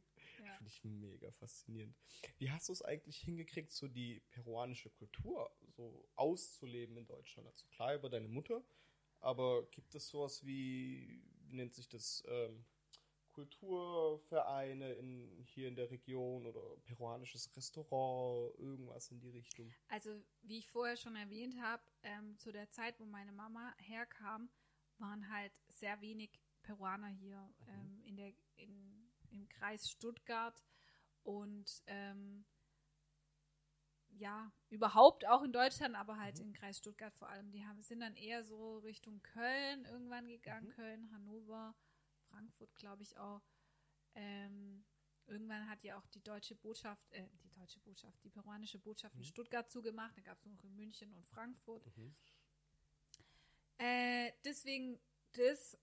Finde 0.58 0.68
ich 0.68 0.84
mega 0.84 1.32
faszinierend. 1.32 1.96
Wie 2.38 2.52
hast 2.52 2.68
du 2.70 2.74
es 2.74 2.82
eigentlich 2.82 3.18
hingekriegt, 3.18 3.72
so 3.72 3.88
die 3.88 4.22
peruanische 4.32 4.90
Kultur 4.90 5.50
so 5.72 6.08
auszuleben 6.16 6.98
in 6.98 7.06
Deutschland? 7.06 7.48
Also 7.48 7.66
klar 7.68 7.96
über 7.96 8.10
deine 8.10 8.28
Mutter, 8.28 8.64
aber 9.20 9.64
gibt 9.72 9.96
es 9.96 10.08
sowas 10.10 10.46
wie, 10.46 11.24
wie 11.46 11.54
nennt 11.56 11.74
sich 11.74 11.88
das, 11.88 12.24
ähm, 12.28 12.66
Kulturvereine 13.34 14.94
in, 14.94 15.44
hier 15.46 15.68
in 15.68 15.76
der 15.76 15.90
Region 15.92 16.46
oder 16.46 16.62
peruanisches 16.86 17.56
Restaurant, 17.56 18.58
irgendwas 18.60 19.12
in 19.12 19.20
die 19.20 19.30
Richtung? 19.30 19.76
Also, 19.88 20.24
wie 20.42 20.58
ich 20.60 20.68
vorher 20.70 20.98
schon 20.98 21.16
erwähnt 21.16 21.56
habe, 21.62 21.84
ähm, 22.04 22.38
zu 22.38 22.52
der 22.52 22.70
Zeit, 22.70 23.00
wo 23.00 23.06
meine 23.06 23.32
Mama 23.32 23.74
herkam, 23.78 24.50
waren 24.98 25.30
halt 25.32 25.52
sehr 25.68 26.02
wenig 26.02 26.40
Peruaner 26.64 27.08
hier 27.08 27.54
ähm, 27.68 28.02
in 28.04 28.16
der, 28.16 28.34
in, 28.56 29.12
im 29.32 29.48
Kreis 29.50 29.90
Stuttgart 29.90 30.64
und 31.24 31.84
ähm, 31.88 32.46
ja, 34.10 34.52
überhaupt 34.70 35.28
auch 35.28 35.44
in 35.44 35.52
Deutschland, 35.52 35.96
aber 35.96 36.18
halt 36.18 36.40
Mhm. 36.40 36.46
im 36.46 36.54
Kreis 36.54 36.78
Stuttgart 36.78 37.14
vor 37.16 37.30
allem. 37.30 37.52
Die 37.52 37.66
haben, 37.66 37.82
sind 37.82 38.00
dann 38.00 38.16
eher 38.16 38.44
so 38.44 38.78
Richtung 38.80 39.22
Köln 39.22 39.86
irgendwann 39.86 40.28
gegangen, 40.28 40.68
Mhm. 40.68 40.74
Köln, 40.76 41.12
Hannover, 41.12 41.76
Frankfurt, 42.34 42.76
glaube 42.76 43.04
ich 43.04 43.16
auch. 43.18 43.44
Ähm, 44.16 44.84
irgendwann 45.28 45.70
hat 45.70 45.84
ja 45.84 45.98
auch 45.98 46.08
die 46.08 46.22
deutsche 46.22 46.56
Botschaft, 46.56 47.12
äh, 47.12 47.28
die 47.44 47.50
deutsche 47.52 47.80
Botschaft, 47.80 48.24
die 48.24 48.30
peruanische 48.30 48.80
Botschaft 48.80 49.16
in 49.16 49.22
Mhm. 49.22 49.26
Stuttgart 49.26 49.70
zugemacht. 49.72 50.18
Da 50.18 50.22
gab 50.22 50.40
es 50.40 50.46
noch 50.46 50.64
in 50.64 50.76
München 50.76 51.14
und 51.14 51.28
Frankfurt. 51.28 51.86
Mhm. 51.96 52.16
Äh, 53.78 54.32
deswegen, 54.44 55.00
das 55.34 55.78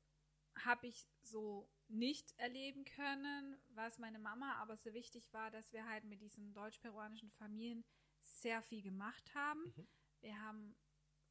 habe 0.57 0.88
ich 0.88 1.07
so 1.22 1.68
nicht 1.88 2.32
erleben 2.38 2.84
können. 2.84 3.57
Was 3.70 3.98
meine 3.98 4.18
Mama 4.18 4.55
aber 4.57 4.76
sehr 4.76 4.94
wichtig 4.94 5.32
war, 5.32 5.51
dass 5.51 5.72
wir 5.72 5.86
halt 5.88 6.05
mit 6.05 6.20
diesen 6.20 6.53
deutsch-peruanischen 6.53 7.30
Familien 7.30 7.84
sehr 8.22 8.62
viel 8.62 8.82
gemacht 8.82 9.34
haben. 9.34 9.62
Mhm. 9.64 9.86
Wir 10.20 10.40
haben 10.40 10.76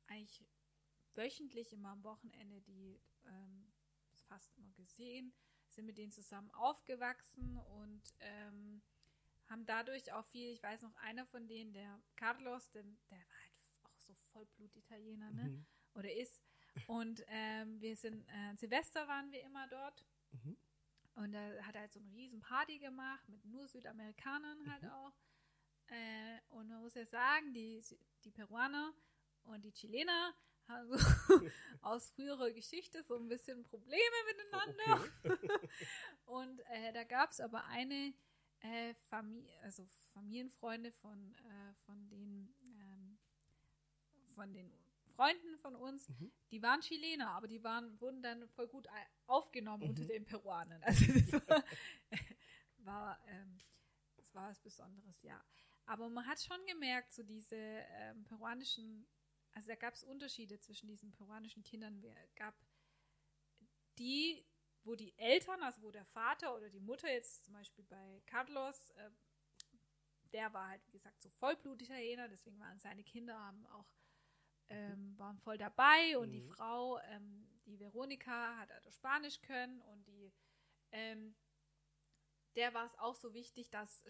eigentlich 0.07 0.43
wöchentlich 1.15 1.73
immer 1.73 1.89
am 1.89 2.03
Wochenende 2.03 2.61
die 2.61 2.99
ähm, 3.25 3.71
fast 4.29 4.55
immer 4.57 4.71
gesehen, 4.73 5.33
sind 5.69 5.85
mit 5.85 5.97
denen 5.97 6.11
zusammen 6.11 6.51
aufgewachsen 6.51 7.57
und 7.57 8.01
ähm, 8.19 8.81
haben 9.47 9.65
dadurch 9.65 10.11
auch 10.13 10.25
viel, 10.27 10.51
ich 10.51 10.63
weiß 10.63 10.83
noch, 10.83 10.95
einer 10.97 11.25
von 11.25 11.47
denen, 11.47 11.73
der 11.73 12.01
Carlos, 12.15 12.69
der, 12.71 12.83
der 12.83 13.17
war 13.17 13.39
halt 13.41 13.53
auch 13.83 13.99
so 13.99 14.13
Vollblut-Italiener, 14.31 15.31
ne? 15.31 15.43
Mhm. 15.49 15.65
oder 15.95 16.13
ist. 16.13 16.41
Und 16.87 17.23
ähm, 17.27 17.81
wir 17.81 17.95
sind, 17.95 18.25
äh, 18.27 18.55
Silvester 18.55 19.07
waren 19.07 19.31
wir 19.31 19.41
immer 19.41 19.67
dort. 19.67 20.05
Mhm. 20.31 20.57
Und 21.15 21.31
da 21.33 21.63
hat 21.63 21.75
er 21.75 21.81
halt 21.81 21.91
so 21.93 21.99
eine 21.99 22.11
riesen 22.13 22.39
Party 22.41 22.77
gemacht, 22.79 23.27
mit 23.27 23.43
nur 23.45 23.67
Südamerikanern 23.67 24.71
halt 24.71 24.83
Mhm. 24.83 24.89
auch. 24.89 25.13
Äh, 25.87 26.39
und 26.49 26.67
man 26.69 26.81
muss 26.81 26.93
ja 26.93 27.05
sagen, 27.05 27.53
die, 27.53 27.83
die 28.23 28.31
Peruaner 28.31 28.93
und 29.43 29.63
die 29.65 29.73
Chilener 29.73 30.35
haben 30.69 30.87
so 30.89 30.97
aus 31.81 32.09
früherer 32.11 32.51
Geschichte 32.51 33.03
so 33.03 33.15
ein 33.15 33.27
bisschen 33.27 33.63
Probleme 33.65 34.15
miteinander. 34.27 35.11
Okay. 35.23 35.69
Und 36.25 36.59
äh, 36.71 36.93
da 36.93 37.03
gab 37.03 37.31
es 37.31 37.39
aber 37.41 37.65
eine 37.65 38.13
äh, 38.61 38.93
Familie, 39.09 39.51
also 39.63 39.85
Familienfreunde 40.13 40.91
von, 40.91 41.33
äh, 41.35 41.73
von 41.85 42.07
den 42.09 42.53
ähm, 42.79 43.17
von 44.35 44.53
den 44.53 44.71
Freunden 45.15 45.57
von 45.57 45.75
uns, 45.75 46.07
Mhm. 46.09 46.31
die 46.51 46.61
waren 46.61 46.79
Chilener, 46.81 47.31
aber 47.31 47.47
die 47.47 47.61
waren, 47.63 47.99
wurden 47.99 48.21
dann 48.21 48.47
voll 48.49 48.67
gut 48.67 48.87
ei- 48.89 49.07
aufgenommen 49.27 49.83
Mhm. 49.83 49.89
unter 49.89 50.05
den 50.05 50.25
Peruanern. 50.25 50.81
Also 50.87 51.05
das 51.13 51.47
war, 51.47 51.63
war, 52.77 53.19
ähm, 53.27 53.59
das 54.15 54.33
war 54.33 54.49
was 54.49 54.59
Besonderes, 54.61 55.21
ja. 55.23 55.43
Aber 55.85 56.07
man 56.09 56.25
hat 56.25 56.39
schon 56.41 56.63
gemerkt, 56.67 57.11
so 57.13 57.23
diese 57.23 57.55
ähm, 57.57 58.23
peruanischen, 58.23 59.05
also 59.53 59.67
da 59.67 59.75
gab 59.75 59.93
es 59.93 60.03
Unterschiede 60.03 60.59
zwischen 60.59 60.87
diesen 60.87 61.11
peruanischen 61.11 61.63
Kindern. 61.63 62.03
Es 62.23 62.35
gab 62.35 62.55
die, 63.97 64.45
wo 64.83 64.95
die 64.95 65.17
Eltern, 65.17 65.61
also 65.63 65.81
wo 65.81 65.91
der 65.91 66.05
Vater 66.05 66.55
oder 66.55 66.69
die 66.69 66.79
Mutter 66.79 67.11
jetzt 67.11 67.43
zum 67.45 67.53
Beispiel 67.53 67.83
bei 67.85 68.21
Carlos, 68.25 68.89
äh, 68.91 69.09
der 70.33 70.53
war 70.53 70.69
halt, 70.69 70.85
wie 70.87 70.91
gesagt, 70.91 71.21
so 71.21 71.29
Vollblut-Italiener, 71.29 72.27
deswegen 72.29 72.59
waren 72.59 72.79
seine 72.79 73.03
Kinder 73.03 73.37
haben 73.39 73.65
auch 73.67 73.89
ähm, 74.69 75.17
waren 75.17 75.39
voll 75.39 75.57
dabei 75.57 76.17
und 76.17 76.31
die 76.31 76.41
Mhm. 76.41 76.49
Frau, 76.55 76.99
ähm, 76.99 77.47
die 77.65 77.79
Veronika, 77.79 78.57
hat 78.57 78.71
also 78.71 78.91
Spanisch 78.91 79.41
können 79.41 79.81
und 79.81 80.05
die, 80.07 80.31
ähm, 80.91 81.35
der 82.55 82.73
war 82.73 82.85
es 82.85 82.97
auch 82.99 83.15
so 83.15 83.33
wichtig, 83.33 83.69
dass 83.69 84.03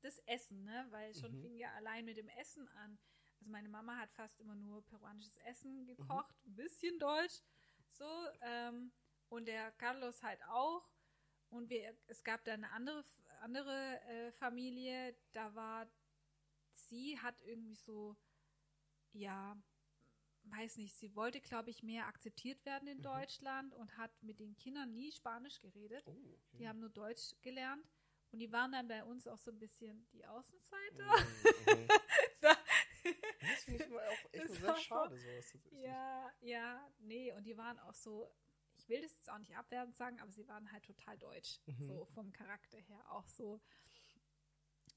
das 0.00 0.18
Essen, 0.26 0.64
ne, 0.64 0.86
weil 0.90 1.14
schon 1.14 1.34
Mhm. 1.34 1.36
fing 1.36 1.56
ja 1.56 1.72
allein 1.74 2.04
mit 2.04 2.16
dem 2.16 2.28
Essen 2.28 2.68
an. 2.68 2.98
Also 3.40 3.50
meine 3.50 3.68
Mama 3.68 3.96
hat 3.96 4.12
fast 4.12 4.38
immer 4.40 4.54
nur 4.54 4.84
peruanisches 4.86 5.36
Essen 5.38 5.86
gekocht, 5.86 6.34
ein 6.46 6.54
bisschen 6.56 6.98
Deutsch, 6.98 7.40
so 7.90 8.04
ähm, 8.42 8.92
und 9.28 9.46
der 9.46 9.72
Carlos 9.72 10.22
halt 10.22 10.42
auch. 10.44 10.88
Und 11.48 11.68
wir, 11.70 11.96
es 12.06 12.22
gab 12.22 12.44
da 12.44 12.52
eine 12.54 12.70
andere, 12.70 13.04
andere 13.40 14.00
äh, 14.02 14.32
Familie, 14.32 15.16
da 15.32 15.54
war, 15.54 15.90
sie 16.74 17.18
hat 17.20 17.40
irgendwie 17.42 17.74
so, 17.74 18.16
ja, 19.12 19.56
weiß 20.44 20.78
nicht, 20.78 20.94
sie 20.96 21.14
wollte, 21.16 21.40
glaube 21.40 21.70
ich, 21.70 21.82
mehr 21.82 22.06
akzeptiert 22.06 22.64
werden 22.64 22.88
in 22.88 22.98
Mhm. 22.98 23.02
Deutschland 23.02 23.74
und 23.74 23.96
hat 23.96 24.10
mit 24.22 24.38
den 24.40 24.56
Kindern 24.56 24.94
nie 24.94 25.12
Spanisch 25.12 25.60
geredet. 25.60 26.04
Oh, 26.06 26.10
okay. 26.12 26.58
Die 26.58 26.68
haben 26.68 26.80
nur 26.80 26.90
Deutsch 26.90 27.34
gelernt. 27.42 27.86
Und 28.32 28.38
die 28.38 28.52
waren 28.52 28.70
dann 28.72 28.86
bei 28.88 29.04
uns 29.04 29.26
auch 29.26 29.38
so 29.38 29.50
ein 29.50 29.58
bisschen 29.58 30.06
die 30.12 30.24
Außenseiter. 30.26 31.04
Mhm, 31.66 31.74
mhm. 31.74 31.88
Da- 32.40 32.56
Das 33.40 33.64
finde 33.64 33.84
ich 33.84 33.90
immer 33.90 34.00
auch 34.10 34.32
echt 34.32 34.48
sehr 34.48 34.62
war 34.62 34.76
so- 34.76 34.82
schade, 34.82 35.16
sowas 35.18 35.50
tatsächlich. 35.52 35.72
Ja, 35.84 36.30
ja, 36.40 36.90
nee, 37.00 37.32
und 37.32 37.44
die 37.44 37.56
waren 37.56 37.78
auch 37.80 37.94
so, 37.94 38.30
ich 38.76 38.88
will 38.88 39.00
das 39.00 39.14
jetzt 39.14 39.30
auch 39.30 39.38
nicht 39.38 39.56
abwertend 39.56 39.96
sagen, 39.96 40.20
aber 40.20 40.30
sie 40.32 40.46
waren 40.48 40.70
halt 40.72 40.84
total 40.84 41.16
deutsch, 41.18 41.58
Mhm. 41.66 41.86
so 41.86 42.04
vom 42.06 42.32
Charakter 42.32 42.78
her 42.78 43.04
auch 43.10 43.28
so. 43.28 43.60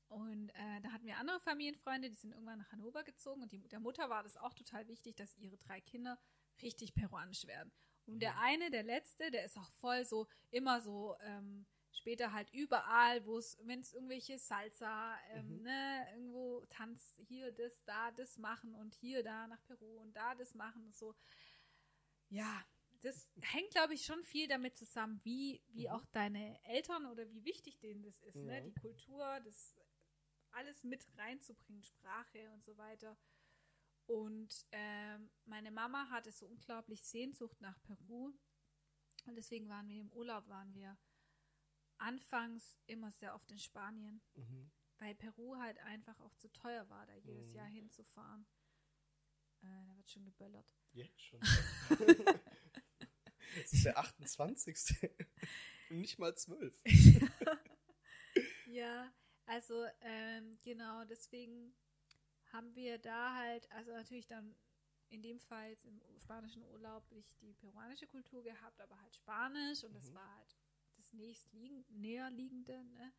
Und 0.10 0.49
äh, 0.49 0.82
da 0.82 0.91
hatten 0.91 1.06
wir 1.08 1.18
andere 1.18 1.39
Familienfreunde, 1.39 2.10
die 2.10 2.16
sind 2.16 2.34
irgendwann 2.34 2.60
nach 2.60 2.72
Hannover 2.72 3.04
gezogen 3.04 3.41
und 3.41 3.51
die, 3.51 3.68
der 3.68 3.80
Mutter 3.80 4.10
war 4.10 4.22
das 4.24 4.38
auch 4.38 4.54
total 4.54 4.88
wichtig, 4.88 5.16
dass 5.16 5.36
ihre 5.38 5.58
drei 5.58 5.82
Kinder 5.82 6.20
richtig 6.62 6.93
peruanisch 6.93 7.47
werden. 7.47 7.72
Und 8.06 8.20
der 8.20 8.34
Mhm. 8.34 8.39
eine, 8.39 8.70
der 8.72 8.84
letzte, 8.84 9.32
der 9.32 9.45
ist 9.45 9.58
auch 9.58 9.72
voll 9.80 10.06
so, 10.06 10.28
immer 10.51 10.82
so, 10.82 11.16
ähm, 11.22 11.66
später 11.93 12.33
halt 12.33 12.51
überall, 12.53 13.25
wo 13.25 13.37
es, 13.37 13.57
wenn 13.61 13.79
es 13.79 13.93
irgendwelche 13.93 14.37
Salsa, 14.37 15.17
ähm, 15.29 15.57
Mhm. 15.57 15.61
ne, 15.63 16.07
irgendwo 16.13 16.65
Tanz, 16.69 17.15
hier, 17.27 17.51
das, 17.51 17.83
da, 17.85 18.11
das 18.11 18.37
machen 18.37 18.74
und 18.75 18.95
hier, 18.95 19.24
da 19.24 19.47
nach 19.47 19.63
Peru 19.63 19.99
und 20.01 20.13
da 20.15 20.36
das 20.36 20.53
machen 20.55 20.83
und 20.86 20.95
so. 20.95 21.15
Ja, 22.29 22.65
das 23.01 23.29
hängt, 23.41 23.71
glaube 23.71 23.93
ich, 23.93 24.05
schon 24.05 24.24
viel 24.24 24.47
damit 24.47 24.78
zusammen, 24.78 25.20
wie, 25.24 25.61
wie 25.67 25.87
Mhm. 25.87 25.93
auch 25.93 26.05
deine 26.07 26.63
Eltern 26.65 27.05
oder 27.05 27.29
wie 27.29 27.43
wichtig 27.43 27.79
denen 27.79 28.01
das 28.03 28.20
ist, 28.21 28.36
ne? 28.36 28.55
Ja. 28.55 28.61
Die 28.61 28.74
Kultur, 28.74 29.39
das 29.41 29.75
alles 30.51 30.83
mit 30.83 31.05
reinzubringen, 31.17 31.83
Sprache 31.83 32.49
und 32.51 32.63
so 32.63 32.78
weiter. 32.78 33.17
Und 34.05 34.65
ähm, 34.71 35.29
meine 35.45 35.71
Mama 35.71 36.09
hatte 36.09 36.32
so 36.32 36.47
unglaublich 36.47 37.03
Sehnsucht 37.03 37.59
nach 37.61 37.82
Peru. 37.83 38.33
Und 39.25 39.36
deswegen 39.36 39.70
waren 39.70 39.87
wir 39.87 40.01
im 40.01 40.11
Urlaub, 40.11 40.47
waren 40.49 40.74
wir 40.74 40.97
anfangs 41.97 42.78
immer 42.86 43.11
sehr 43.11 43.33
oft 43.36 43.49
in 43.51 43.59
Spanien, 43.59 44.21
Mhm. 44.36 44.71
weil 44.99 45.15
Peru 45.15 45.57
halt 45.57 45.78
einfach 45.79 46.20
auch 46.21 46.36
zu 46.36 46.51
teuer 46.51 46.89
war, 46.89 47.05
da 47.05 47.15
jedes 47.15 47.49
Mhm. 47.49 47.55
Jahr 47.55 47.67
hinzufahren. 47.67 48.45
Äh, 49.61 49.86
da 49.87 49.95
wird 49.97 50.09
schon 50.09 50.25
geböllert. 50.25 50.75
Jetzt 50.91 51.21
schon. 51.21 51.39
Es 53.55 53.71
ist 53.71 53.86
der 53.86 53.97
28. 53.99 55.11
Und 55.89 55.99
nicht 56.01 56.17
mal 56.17 56.36
12. 56.36 56.82
Ja, 58.65 59.13
also 59.45 59.86
ähm, 60.01 60.57
genau, 60.63 61.03
deswegen 61.05 61.75
haben 62.51 62.74
wir 62.75 62.97
da 62.97 63.36
halt, 63.36 63.70
also 63.71 63.91
natürlich 63.91 64.25
dann 64.25 64.55
in 65.09 65.21
dem 65.21 65.39
Fall 65.39 65.70
jetzt 65.70 65.86
im 65.86 66.01
spanischen 66.20 66.63
Urlaub 66.63 67.09
nicht 67.11 67.39
die 67.41 67.53
peruanische 67.53 68.07
Kultur 68.07 68.41
gehabt, 68.43 68.79
aber 68.82 68.99
halt 69.01 69.15
Spanisch 69.15 69.83
und 69.83 69.93
das 69.93 70.09
Mhm. 70.09 70.15
war 70.15 70.36
halt 70.36 70.55
das 71.13 71.19
nächstliegend, 71.19 71.89
näherliegende, 71.91 72.83
ne? 72.85 73.13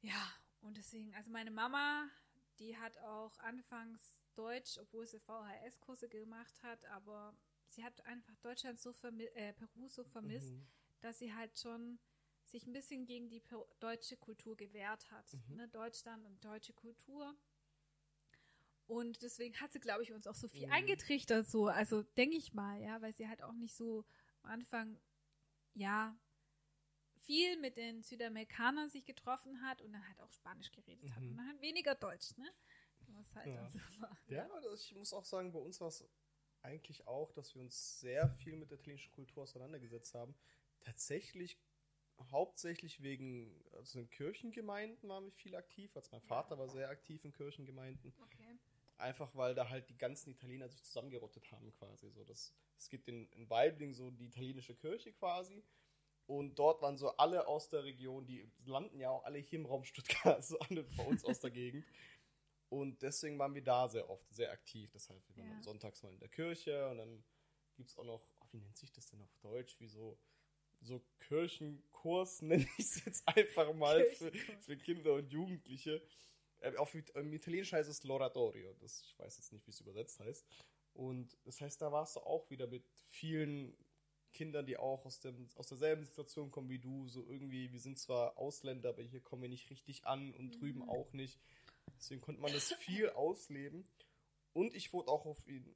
Ja, 0.00 0.32
und 0.60 0.76
deswegen, 0.76 1.14
also 1.14 1.30
meine 1.30 1.50
Mama, 1.50 2.08
die 2.58 2.76
hat 2.76 2.98
auch 2.98 3.38
anfangs 3.38 4.20
Deutsch, 4.34 4.78
obwohl 4.78 5.06
sie 5.06 5.20
VHS-Kurse 5.20 6.08
gemacht 6.08 6.62
hat, 6.62 6.84
aber 6.86 7.36
sie 7.68 7.84
hat 7.84 8.04
einfach 8.06 8.36
Deutschland 8.38 8.80
so 8.80 8.90
vermi- 8.90 9.30
äh, 9.34 9.52
Peru 9.52 9.88
so 9.88 10.02
vermisst, 10.04 10.52
Mhm. 10.52 10.66
dass 11.00 11.18
sie 11.18 11.32
halt 11.34 11.58
schon 11.58 11.98
sich 12.44 12.66
ein 12.66 12.72
bisschen 12.72 13.06
gegen 13.06 13.28
die 13.28 13.40
per- 13.40 13.66
deutsche 13.78 14.16
Kultur 14.16 14.56
gewehrt 14.56 15.10
hat. 15.10 15.32
Mhm. 15.34 15.56
Ne? 15.56 15.68
Deutschland 15.68 16.24
und 16.24 16.44
deutsche 16.44 16.72
Kultur. 16.72 17.36
Und 18.88 19.22
deswegen 19.22 19.58
hat 19.60 19.72
sie, 19.72 19.78
glaube 19.80 20.02
ich, 20.02 20.12
uns 20.12 20.26
auch 20.26 20.34
so 20.34 20.48
viel 20.48 20.66
Mhm. 20.66 20.72
eingetrichtert, 20.72 21.46
so. 21.46 21.68
Also 21.68 22.02
denke 22.02 22.36
ich 22.36 22.52
mal, 22.52 22.80
ja, 22.82 23.00
weil 23.00 23.12
sie 23.12 23.28
halt 23.28 23.42
auch 23.42 23.52
nicht 23.54 23.74
so 23.74 24.04
am 24.42 24.50
Anfang, 24.50 24.98
ja, 25.74 26.16
viel 27.22 27.58
mit 27.58 27.76
den 27.76 28.02
Südamerikanern 28.02 28.90
sich 28.90 29.04
getroffen 29.04 29.62
hat 29.62 29.80
und 29.80 29.92
dann 29.92 30.06
halt 30.06 30.20
auch 30.20 30.32
Spanisch 30.32 30.70
geredet 30.72 31.10
hat. 31.12 31.22
Mhm. 31.22 31.30
Und 31.30 31.36
dann 31.38 31.48
halt 31.48 31.62
weniger 31.62 31.94
Deutsch, 31.94 32.36
ne? 32.36 32.52
Was 33.08 33.34
halt 33.34 33.46
Ja. 33.46 33.54
dann 33.56 33.68
so 33.70 33.78
war. 34.00 34.16
Ja, 34.26 34.48
ich 34.74 34.94
muss 34.94 35.12
auch 35.12 35.24
sagen, 35.24 35.52
bei 35.52 35.58
uns 35.58 35.80
war 35.80 35.88
es 35.88 36.04
eigentlich 36.62 37.06
auch, 37.06 37.32
dass 37.32 37.54
wir 37.54 37.62
uns 37.62 38.00
sehr 38.00 38.28
viel 38.28 38.56
mit 38.56 38.70
der 38.70 38.78
italienischen 38.78 39.12
Kultur 39.12 39.42
auseinandergesetzt 39.42 40.14
haben. 40.14 40.34
Tatsächlich 40.80 41.60
hauptsächlich 42.30 43.02
wegen, 43.02 43.64
also 43.72 43.98
in 43.98 44.10
Kirchengemeinden 44.10 45.08
waren 45.08 45.24
wir 45.24 45.32
viel 45.32 45.54
aktiv. 45.54 45.94
Also 45.96 46.10
mein 46.12 46.22
Vater 46.22 46.58
war 46.58 46.68
sehr 46.68 46.88
aktiv 46.88 47.24
in 47.24 47.32
Kirchengemeinden. 47.32 48.14
Okay. 48.22 48.58
Einfach 49.02 49.34
weil 49.34 49.54
da 49.54 49.68
halt 49.68 49.88
die 49.90 49.98
ganzen 49.98 50.30
Italiener 50.30 50.68
sich 50.68 50.82
zusammengerottet 50.84 51.50
haben 51.50 51.72
quasi. 51.72 52.08
So, 52.10 52.24
das, 52.24 52.54
es 52.78 52.88
gibt 52.88 53.08
in, 53.08 53.28
in 53.32 53.50
Weibling 53.50 53.92
so 53.94 54.10
die 54.10 54.26
italienische 54.26 54.74
Kirche 54.74 55.12
quasi. 55.12 55.62
Und 56.26 56.56
dort 56.58 56.80
waren 56.82 56.96
so 56.96 57.10
alle 57.16 57.46
aus 57.48 57.68
der 57.68 57.82
Region, 57.82 58.24
die 58.26 58.48
landen 58.64 59.00
ja 59.00 59.10
auch 59.10 59.24
alle 59.24 59.38
hier 59.38 59.58
im 59.58 59.66
Raum 59.66 59.84
Stuttgart, 59.84 60.44
so 60.44 60.58
alle 60.60 60.84
bei 60.84 61.04
uns 61.04 61.24
aus 61.24 61.40
der 61.40 61.50
Gegend. 61.62 61.84
Und 62.68 63.02
deswegen 63.02 63.38
waren 63.38 63.54
wir 63.54 63.62
da 63.64 63.88
sehr 63.88 64.08
oft 64.08 64.32
sehr 64.32 64.50
aktiv. 64.52 64.90
Deshalb, 64.92 65.20
wir 65.28 65.36
waren 65.36 65.48
Ja. 65.48 65.54
dann 65.54 65.62
sonntags 65.62 66.02
mal 66.02 66.12
in 66.12 66.20
der 66.20 66.28
Kirche 66.28 66.88
und 66.90 66.98
dann 66.98 67.24
gibt 67.74 67.90
es 67.90 67.98
auch 67.98 68.04
noch, 68.04 68.22
oh, 68.40 68.46
wie 68.52 68.58
nennt 68.58 68.78
sich 68.78 68.92
das 68.92 69.06
denn 69.10 69.20
auf 69.20 69.34
Deutsch? 69.40 69.78
Wie 69.80 69.88
so, 69.88 70.16
so 70.80 71.02
Kirchenkurs, 71.18 72.40
nenne 72.42 72.66
ich 72.78 72.84
es 72.86 73.04
jetzt 73.04 73.26
einfach 73.28 73.74
mal 73.74 74.04
für, 74.06 74.32
für 74.60 74.76
Kinder 74.76 75.14
und 75.14 75.30
Jugendliche. 75.32 76.00
Äh, 76.62 76.76
auf 76.76 76.94
im 76.94 77.32
Italienischen 77.32 77.76
heißt 77.76 77.90
es 77.90 78.04
L'oratorio. 78.04 78.74
Das, 78.80 79.02
ich 79.02 79.18
weiß 79.18 79.36
jetzt 79.38 79.52
nicht, 79.52 79.66
wie 79.66 79.70
es 79.70 79.80
übersetzt 79.80 80.20
heißt. 80.20 80.46
Und 80.94 81.36
das 81.44 81.60
heißt, 81.60 81.80
da 81.80 81.90
warst 81.92 82.16
du 82.16 82.20
auch 82.20 82.50
wieder 82.50 82.66
mit 82.66 82.84
vielen 83.08 83.76
Kindern, 84.32 84.66
die 84.66 84.76
auch 84.76 85.04
aus, 85.04 85.20
dem, 85.20 85.48
aus 85.56 85.68
derselben 85.68 86.04
Situation 86.04 86.50
kommen 86.50 86.68
wie 86.70 86.78
du. 86.78 87.08
So 87.08 87.24
irgendwie, 87.26 87.72
wir 87.72 87.80
sind 87.80 87.98
zwar 87.98 88.38
Ausländer, 88.38 88.90
aber 88.90 89.02
hier 89.02 89.20
kommen 89.20 89.42
wir 89.42 89.48
nicht 89.48 89.70
richtig 89.70 90.04
an 90.06 90.32
und 90.34 90.60
drüben 90.60 90.80
Mhm. 90.80 90.88
auch 90.88 91.12
nicht. 91.12 91.40
Deswegen 91.98 92.20
konnte 92.20 92.40
man 92.40 92.52
das 92.52 92.72
viel 92.74 93.10
ausleben. 93.14 93.86
Und 94.52 94.74
ich 94.74 94.92
wurde 94.92 95.08
auch 95.08 95.26
auf 95.26 95.46
ihn 95.48 95.74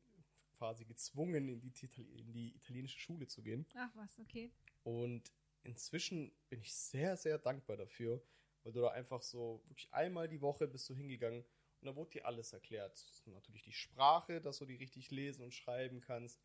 quasi 0.58 0.84
gezwungen, 0.84 1.48
in 1.48 1.60
die, 1.60 1.72
in 2.18 2.32
die 2.32 2.54
italienische 2.56 2.98
Schule 2.98 3.26
zu 3.26 3.42
gehen. 3.42 3.66
Ach 3.74 3.90
was, 3.94 4.18
okay. 4.18 4.50
Und 4.84 5.30
inzwischen 5.62 6.32
bin 6.48 6.60
ich 6.60 6.72
sehr, 6.74 7.16
sehr 7.16 7.38
dankbar 7.38 7.76
dafür, 7.76 8.22
weil 8.66 8.72
du 8.72 8.80
da 8.80 8.88
einfach 8.88 9.22
so 9.22 9.62
wirklich 9.68 9.92
einmal 9.94 10.26
die 10.26 10.40
Woche 10.40 10.66
bist 10.66 10.90
du 10.90 10.94
hingegangen 10.94 11.44
und 11.80 11.86
da 11.86 11.94
wurde 11.94 12.10
dir 12.10 12.26
alles 12.26 12.52
erklärt. 12.52 13.06
Natürlich 13.26 13.62
die 13.62 13.72
Sprache, 13.72 14.40
dass 14.40 14.58
du 14.58 14.66
die 14.66 14.74
richtig 14.74 15.12
lesen 15.12 15.44
und 15.44 15.54
schreiben 15.54 16.00
kannst 16.00 16.42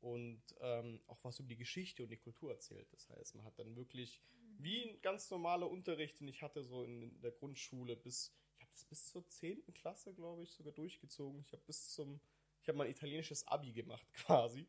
und 0.00 0.42
ähm, 0.60 1.00
auch 1.06 1.24
was 1.24 1.38
über 1.38 1.48
die 1.48 1.56
Geschichte 1.56 2.02
und 2.02 2.10
die 2.10 2.18
Kultur 2.18 2.52
erzählt. 2.52 2.92
Das 2.92 3.08
heißt, 3.08 3.36
man 3.36 3.46
hat 3.46 3.58
dann 3.58 3.74
wirklich 3.74 4.20
wie 4.58 4.82
ein 4.82 5.00
ganz 5.00 5.30
normaler 5.30 5.70
Unterricht, 5.70 6.20
den 6.20 6.28
ich 6.28 6.42
hatte 6.42 6.62
so 6.62 6.84
in, 6.84 7.18
der 7.22 7.30
Grundschule 7.30 7.96
bis, 7.96 8.34
ich 8.58 8.60
habe 8.60 8.72
das 8.74 8.84
bis 8.84 9.06
zur 9.06 9.26
10. 9.26 9.72
Klasse, 9.72 10.12
glaube 10.12 10.42
ich, 10.42 10.52
sogar 10.52 10.74
durchgezogen. 10.74 11.40
Ich 11.40 11.52
habe 11.52 11.62
bis 11.64 11.88
zum, 11.88 12.20
ich 12.60 12.68
habe 12.68 12.76
mein 12.76 12.90
italienisches 12.90 13.48
Abi 13.48 13.72
gemacht 13.72 14.06
quasi. 14.12 14.68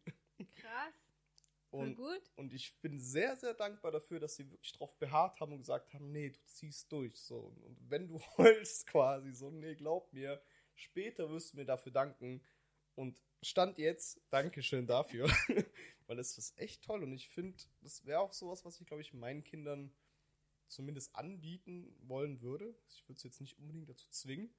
Krass. 0.56 0.94
Und 1.74 1.98
und 2.36 2.54
ich 2.54 2.80
bin 2.82 3.00
sehr, 3.00 3.36
sehr 3.36 3.54
dankbar 3.54 3.92
dafür, 3.92 4.20
dass 4.20 4.36
sie 4.36 4.50
wirklich 4.50 4.74
drauf 4.74 4.96
beharrt 5.00 5.40
haben 5.40 5.54
und 5.54 5.60
gesagt 5.60 5.94
haben, 5.94 6.12
nee, 6.12 6.30
du 6.30 6.40
ziehst 6.46 6.92
durch. 6.92 7.20
So. 7.20 7.56
Und 7.66 7.78
wenn 7.90 8.08
du 8.08 8.20
heulst 8.38 8.88
quasi, 8.88 9.34
so, 9.34 9.50
nee, 9.50 9.76
glaub 9.76 10.12
mir, 10.14 10.42
später 10.76 11.30
wirst 11.30 11.54
du 11.54 11.58
mir 11.58 11.66
dafür 11.66 11.92
danken. 11.92 12.44
Und 12.96 13.20
Stand 13.42 13.78
jetzt, 13.78 14.22
Dankeschön 14.30 14.88
dafür. 14.88 15.28
Weil 16.08 16.20
es 16.20 16.38
ist 16.38 16.58
echt 16.60 16.84
toll. 16.84 17.04
Und 17.04 17.12
ich 17.14 17.30
finde, 17.30 17.58
das 17.82 18.06
wäre 18.06 18.20
auch 18.20 18.34
sowas, 18.34 18.64
was 18.66 18.80
ich, 18.80 18.86
glaube 18.86 19.02
ich, 19.02 19.14
meinen 19.14 19.44
Kindern 19.44 19.92
zumindest 20.68 21.16
anbieten 21.16 21.96
wollen 22.02 22.42
würde. 22.42 22.76
Ich 22.90 23.08
würde 23.08 23.18
es 23.18 23.24
jetzt 23.24 23.42
nicht 23.42 23.58
unbedingt 23.58 23.90
dazu 23.90 24.10
zwingen. 24.10 24.54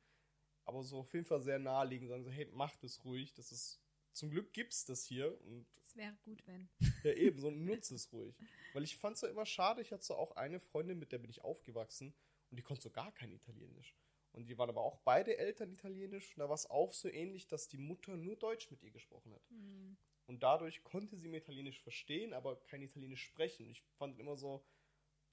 Aber 0.65 0.83
so 0.83 1.01
auf 1.01 1.13
jeden 1.13 1.27
Fall 1.27 1.43
sehr 1.43 1.59
naheliegend, 1.59 2.09
sagen 2.09 2.25
so, 2.25 2.31
hey, 2.31 2.49
mach 2.53 2.75
das 2.77 3.05
ruhig. 3.05 3.35
Das 3.35 3.53
ist, 3.53 3.81
zum 4.15 4.31
Glück 4.31 4.53
gibt's 4.53 4.85
das 4.85 5.05
hier. 5.05 5.41
Und 5.43 5.67
Es 5.85 5.97
wäre 5.97 6.15
gut, 6.25 6.47
wenn. 6.47 6.69
ja, 7.03 7.13
eben, 7.13 7.39
so 7.39 7.51
nutze 7.51 7.95
es 7.95 8.13
ruhig. 8.13 8.35
Weil 8.73 8.83
ich 8.85 8.97
fand 8.97 9.17
es 9.17 9.23
ja 9.23 9.29
immer 9.29 9.47
schade, 9.47 9.83
ich 9.83 9.93
hatte 9.93 10.05
so 10.05 10.15
auch 10.17 10.33
eine 10.37 10.61
Freundin, 10.61 10.99
mit 10.99 11.13
der 11.13 11.19
bin 11.19 11.31
ich 11.31 11.43
aufgewachsen 11.43 12.15
und 12.51 12.57
die 12.59 12.63
konnte 12.63 12.83
so 12.83 12.91
gar 12.91 13.13
kein 13.13 13.33
Italienisch. 13.33 13.95
Und 14.33 14.47
die 14.49 14.59
waren 14.59 14.69
aber 14.69 14.83
auch 14.83 14.99
beide 15.05 15.37
Eltern 15.37 15.71
italienisch 15.73 16.35
und 16.35 16.41
da 16.41 16.49
war 16.49 16.55
es 16.57 16.69
auch 16.69 16.93
so 16.93 17.09
ähnlich, 17.09 17.47
dass 17.47 17.69
die 17.69 17.79
Mutter 17.79 18.17
nur 18.17 18.35
Deutsch 18.37 18.69
mit 18.71 18.83
ihr 18.83 18.91
gesprochen 18.91 19.33
hat. 19.33 19.49
Hm. 19.51 19.97
Und 20.27 20.43
dadurch 20.43 20.83
konnte 20.83 21.17
sie 21.17 21.29
mir 21.29 21.37
Italienisch 21.37 21.81
verstehen, 21.83 22.33
aber 22.33 22.57
kein 22.65 22.83
Italienisch 22.83 23.23
sprechen. 23.23 23.69
Ich 23.71 23.83
fand 23.99 24.19
immer 24.19 24.37
so, 24.37 24.65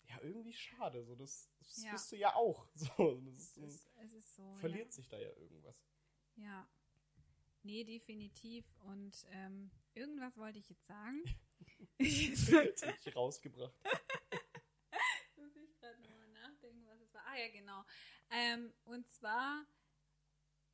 ja, 0.04 0.20
irgendwie 0.22 0.54
schade. 0.54 1.04
So, 1.06 1.16
das, 1.16 1.50
das 1.60 1.84
Ja. 1.84 1.92
bist 1.94 2.12
du 2.12 2.16
ja 2.18 2.36
auch. 2.36 2.68
So, 2.76 3.22
das 3.22 3.34
Es 3.56 3.58
ist, 3.58 3.76
ist, 3.76 3.92
es 3.96 4.14
ist 4.14 4.36
so. 4.36 4.56
verliert 4.58 4.88
ja. 4.88 4.92
sich 4.92 5.08
da 5.08 5.18
ja 5.18 5.32
irgendwas. 5.38 5.82
Ja. 6.36 6.70
Nee, 7.64 7.84
definitiv. 7.84 8.66
Und 8.86 9.26
ähm, 9.32 9.70
irgendwas 9.94 10.38
wollte 10.38 10.60
ich 10.60 10.70
jetzt 10.70 10.86
sagen. 10.88 11.24
Das 12.00 12.84
hab 12.84 12.98
ich 13.06 13.16
rausgebracht. 13.16 13.74
Muss 15.38 15.56
ich 15.56 15.76
gerade 15.80 16.02
nochmal 16.02 16.30
nachdenken, 16.30 16.84
was 16.88 17.00
es 17.00 17.14
war. 17.14 17.24
Ah 17.28 17.38
ja, 17.38 17.50
genau. 17.50 17.84
Ähm, 18.32 18.74
und 18.86 19.08
zwar, 19.12 19.66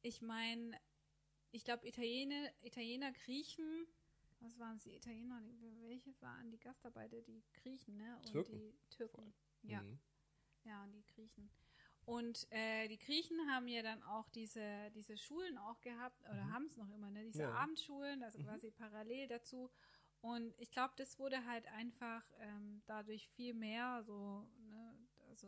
ich 0.01 0.21
meine, 0.21 0.79
ich 1.51 1.63
glaube, 1.65 1.85
Italiener, 1.87 2.51
Italiener, 2.61 3.11
Griechen, 3.11 3.87
was 4.39 4.57
waren 4.59 4.79
sie? 4.79 4.95
Italiener, 4.95 5.41
welche 5.81 6.13
waren 6.21 6.49
die 6.51 6.59
Gastarbeiter? 6.59 7.21
Die 7.21 7.43
Griechen, 7.61 7.97
ne? 7.97 8.15
Und 8.17 8.31
Türken. 8.31 8.51
die 8.59 8.73
Türken. 8.89 9.33
Ja, 9.63 9.81
Mhm. 9.81 9.99
ja, 10.63 10.83
und 10.83 10.91
die 10.93 11.03
Griechen. 11.05 11.49
Und 12.07 12.47
äh, 12.51 12.87
die 12.87 12.97
Griechen 12.99 13.37
haben 13.51 13.67
ja 13.67 13.83
dann 13.83 14.01
auch 14.03 14.29
diese, 14.29 14.89
diese 14.95 15.17
Schulen 15.17 15.57
auch 15.57 15.81
gehabt, 15.81 16.21
oder 16.21 16.41
Mhm. 16.45 16.53
haben 16.53 16.65
es 16.67 16.77
noch 16.77 16.89
immer, 16.95 17.11
ne? 17.11 17.25
Diese 17.25 17.43
Ja. 17.43 17.51
Abendschulen, 17.51 18.23
also 18.23 18.37
Mhm. 18.39 18.45
quasi 18.45 18.71
parallel 18.71 19.27
dazu. 19.27 19.69
Und 20.21 20.53
ich 20.57 20.71
glaube, 20.71 20.93
das 20.95 21.19
wurde 21.19 21.45
halt 21.45 21.67
einfach 21.67 22.23
ähm, 22.39 22.81
dadurch 22.87 23.27
viel 23.35 23.53
mehr 23.53 24.03
so, 24.05 24.47
ne, 24.69 24.97
also 25.29 25.47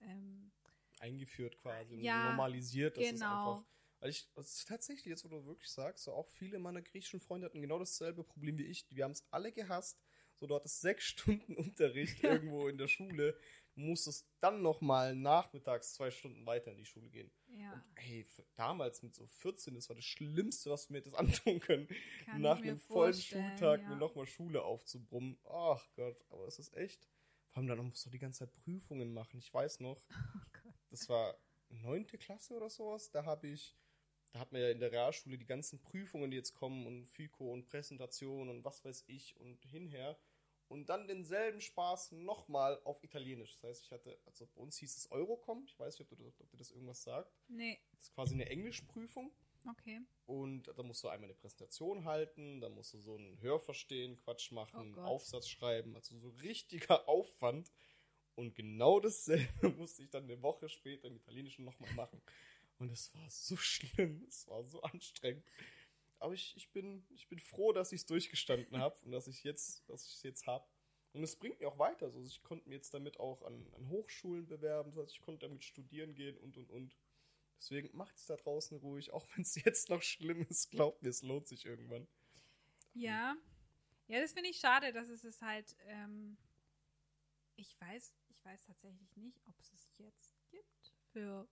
ähm, 0.00 0.50
eingeführt 1.00 1.58
quasi 1.58 1.96
Ja, 2.00 2.22
normalisiert. 2.22 2.96
Das 2.96 3.04
ist 3.06 3.12
genau. 3.12 3.56
einfach. 3.56 3.66
Weil 4.00 4.10
ich, 4.10 4.28
ist 4.36 4.66
tatsächlich, 4.68 5.06
jetzt 5.06 5.24
wo 5.24 5.28
du 5.28 5.44
wirklich 5.46 5.70
sagst, 5.70 6.04
so 6.04 6.12
auch 6.12 6.28
viele 6.30 6.58
meiner 6.58 6.82
griechischen 6.82 7.20
Freunde 7.20 7.46
hatten 7.46 7.60
genau 7.62 7.78
dasselbe 7.78 8.24
Problem 8.24 8.58
wie 8.58 8.64
ich. 8.66 8.86
Wir 8.90 9.04
haben 9.04 9.12
es 9.12 9.24
alle 9.30 9.52
gehasst. 9.52 10.02
So, 10.34 10.46
du 10.46 10.54
hattest 10.56 10.80
sechs 10.80 11.04
Stunden 11.06 11.54
Unterricht 11.56 12.20
irgendwo 12.20 12.68
in 12.68 12.78
der 12.78 12.88
Schule, 12.88 13.38
musstest 13.74 14.26
dann 14.40 14.62
nochmal 14.62 15.14
nachmittags 15.14 15.94
zwei 15.94 16.10
Stunden 16.10 16.44
weiter 16.46 16.70
in 16.72 16.78
die 16.78 16.84
Schule 16.84 17.08
gehen. 17.08 17.30
ja, 17.48 17.72
Und 17.72 17.82
ey, 17.96 18.20
f- 18.20 18.42
damals 18.54 19.02
mit 19.02 19.14
so 19.14 19.26
14, 19.26 19.74
das 19.74 19.88
war 19.88 19.96
das 19.96 20.04
Schlimmste, 20.04 20.70
was 20.70 20.90
wir 20.90 20.98
hättest 20.98 21.16
antun 21.46 21.60
können, 21.60 21.88
kann 22.26 22.40
nach 22.42 22.60
mir 22.60 22.72
einem 22.72 22.80
vollen 22.80 23.14
Schultag 23.14 23.80
ja. 23.82 23.88
mir 23.88 23.96
nochmal 23.96 24.26
Schule 24.26 24.62
aufzubrummen. 24.62 25.38
Ach 25.44 25.86
Gott, 25.96 26.22
aber 26.30 26.46
es 26.46 26.58
ist 26.58 26.74
echt. 26.76 27.08
Vor 27.48 27.58
allem 27.58 27.68
dann 27.68 27.86
musst 27.86 28.04
du 28.06 28.10
die 28.10 28.18
ganze 28.18 28.40
Zeit 28.40 28.54
Prüfungen 28.54 29.12
machen. 29.12 29.38
Ich 29.38 29.52
weiß 29.52 29.80
noch, 29.80 30.02
Oh 30.64 30.72
das 30.90 31.08
war 31.08 31.36
neunte 31.70 32.18
Klasse 32.18 32.54
oder 32.54 32.68
sowas, 32.68 33.10
da 33.10 33.24
habe 33.24 33.48
ich, 33.48 33.74
da 34.32 34.40
hat 34.40 34.52
man 34.52 34.60
ja 34.60 34.70
in 34.70 34.80
der 34.80 34.92
Realschule 34.92 35.38
die 35.38 35.46
ganzen 35.46 35.80
Prüfungen, 35.80 36.30
die 36.30 36.36
jetzt 36.36 36.54
kommen 36.54 36.86
und 36.86 37.06
FICO 37.10 37.50
und 37.52 37.66
Präsentation 37.66 38.48
und 38.50 38.64
was 38.64 38.84
weiß 38.84 39.04
ich 39.06 39.36
und 39.40 39.64
hinher 39.64 40.18
und 40.72 40.88
dann 40.88 41.06
denselben 41.06 41.60
Spaß 41.60 42.12
nochmal 42.12 42.80
auf 42.84 43.04
Italienisch. 43.04 43.52
Das 43.52 43.62
heißt, 43.64 43.84
ich 43.84 43.90
hatte, 43.90 44.18
also 44.24 44.46
bei 44.54 44.60
uns 44.62 44.78
hieß 44.78 44.96
es 44.96 45.10
Eurocom, 45.12 45.64
ich 45.66 45.78
weiß 45.78 45.98
nicht, 45.98 46.10
ob, 46.10 46.18
du, 46.18 46.26
ob 46.26 46.50
dir 46.50 46.56
das 46.56 46.70
irgendwas 46.70 47.02
sagt. 47.02 47.30
Nee, 47.48 47.78
Das 47.92 48.04
ist 48.04 48.14
quasi 48.14 48.34
eine 48.34 48.48
Englischprüfung 48.48 49.30
okay. 49.68 50.00
und 50.24 50.68
da 50.74 50.82
musst 50.82 51.04
du 51.04 51.08
einmal 51.08 51.28
eine 51.28 51.34
Präsentation 51.38 52.06
halten, 52.06 52.62
da 52.62 52.70
musst 52.70 52.94
du 52.94 52.98
so 52.98 53.16
einen 53.16 53.38
Hörverstehen, 53.42 54.16
Quatsch 54.16 54.50
machen, 54.50 54.94
Oh. 54.96 55.02
Aufsatz 55.02 55.46
schreiben, 55.48 55.94
also 55.94 56.16
so 56.16 56.30
richtiger 56.42 57.06
Aufwand. 57.06 57.70
Und 58.34 58.54
genau 58.54 58.98
dasselbe 58.98 59.68
musste 59.76 60.02
ich 60.04 60.08
dann 60.10 60.24
eine 60.24 60.40
Woche 60.40 60.70
später 60.70 61.06
im 61.06 61.16
Italienischen 61.16 61.66
nochmal 61.66 61.92
machen. 61.92 62.22
Und 62.78 62.90
es 62.90 63.14
war 63.14 63.28
so 63.28 63.56
schlimm, 63.58 64.24
es 64.26 64.48
war 64.48 64.64
so 64.64 64.80
anstrengend. 64.80 65.44
Aber 66.22 66.34
ich, 66.34 66.56
ich, 66.56 66.70
bin, 66.70 67.04
ich 67.10 67.28
bin 67.28 67.40
froh, 67.40 67.72
dass 67.72 67.90
ich 67.90 68.02
es 68.02 68.06
durchgestanden 68.06 68.78
habe 68.78 68.96
und 69.04 69.10
dass 69.10 69.26
ich 69.26 69.42
jetzt, 69.42 69.88
dass 69.88 70.06
ich 70.06 70.14
es 70.14 70.22
jetzt 70.22 70.46
habe. 70.46 70.64
Und 71.12 71.22
es 71.24 71.36
bringt 71.36 71.58
mir 71.58 71.68
auch 71.68 71.78
weiter. 71.78 72.06
Also 72.06 72.22
ich 72.22 72.42
konnte 72.44 72.68
mir 72.68 72.76
jetzt 72.76 72.94
damit 72.94 73.18
auch 73.18 73.42
an, 73.42 73.66
an 73.76 73.88
Hochschulen 73.88 74.46
bewerben, 74.46 74.92
das 74.92 75.02
heißt, 75.02 75.12
ich 75.14 75.20
konnte 75.20 75.46
damit 75.46 75.64
studieren 75.64 76.14
gehen 76.14 76.38
und 76.38 76.56
und 76.56 76.70
und. 76.70 76.96
Deswegen 77.58 77.96
macht 77.96 78.16
es 78.16 78.26
da 78.26 78.36
draußen 78.36 78.78
ruhig, 78.78 79.12
auch 79.12 79.26
wenn 79.34 79.42
es 79.42 79.54
jetzt 79.64 79.90
noch 79.90 80.02
schlimm 80.02 80.46
ist. 80.48 80.70
Glaubt 80.70 81.02
mir, 81.02 81.08
es 81.08 81.22
lohnt 81.22 81.48
sich 81.48 81.66
irgendwann. 81.66 82.06
Ja. 82.94 83.36
Ja, 84.06 84.20
das 84.20 84.32
finde 84.32 84.50
ich 84.50 84.58
schade, 84.58 84.92
dass 84.92 85.08
es 85.08 85.24
es 85.24 85.42
halt, 85.42 85.76
ähm, 85.86 86.36
ich 87.56 87.80
weiß, 87.80 88.14
ich 88.28 88.44
weiß 88.44 88.62
tatsächlich 88.66 89.16
nicht, 89.16 89.40
ob 89.46 89.58
es 89.58 89.72
es 89.72 89.98
jetzt 89.98 90.36
gibt 90.50 90.94
für, 91.12 91.48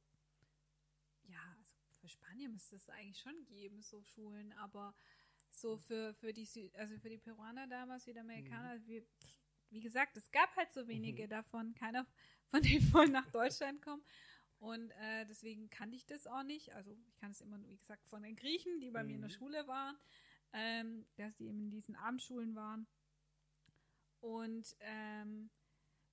ja, 1.24 1.56
für 2.00 2.08
Spanier 2.08 2.48
müsste 2.48 2.76
es 2.76 2.88
eigentlich 2.90 3.20
schon 3.20 3.44
geben, 3.46 3.82
so 3.82 4.02
Schulen, 4.02 4.52
aber 4.54 4.94
so 5.48 5.76
für, 5.78 6.14
für 6.14 6.32
die 6.32 6.44
Sü 6.46 6.68
also 6.74 6.98
für 6.98 7.10
die 7.10 7.18
Peruaner 7.18 7.66
damals, 7.66 8.04
Südamerikaner, 8.04 8.76
Mhm. 8.76 8.86
wie, 8.86 9.04
wie 9.70 9.80
gesagt, 9.80 10.16
es 10.16 10.30
gab 10.30 10.54
halt 10.56 10.72
so 10.72 10.88
wenige 10.88 11.24
Mhm. 11.24 11.28
davon, 11.28 11.74
keiner 11.74 12.06
von 12.50 12.62
denen 12.62 12.92
wollen 12.94 13.12
nach 13.12 13.28
Deutschland 13.30 13.82
kommen. 13.82 14.02
Und 14.58 14.90
äh, 14.92 15.26
deswegen 15.26 15.70
kannte 15.70 15.96
ich 15.96 16.06
das 16.06 16.26
auch 16.26 16.42
nicht. 16.42 16.74
Also 16.74 16.92
ich 16.92 17.14
kann 17.16 17.30
es 17.32 17.40
immer, 17.40 17.58
wie 17.68 17.76
gesagt, 17.78 18.06
von 18.08 18.22
den 18.22 18.36
Griechen, 18.36 18.80
die 18.80 18.90
bei 18.90 19.04
mir 19.04 19.16
in 19.16 19.22
der 19.22 19.28
Mhm. 19.28 19.34
Schule 19.38 19.66
waren, 19.66 19.96
ähm, 20.52 21.06
dass 21.16 21.34
die 21.36 21.46
eben 21.48 21.60
in 21.60 21.70
diesen 21.70 21.96
Abendschulen 21.96 22.54
waren. 22.54 22.86
Und 24.20 24.76
ähm, 24.80 25.50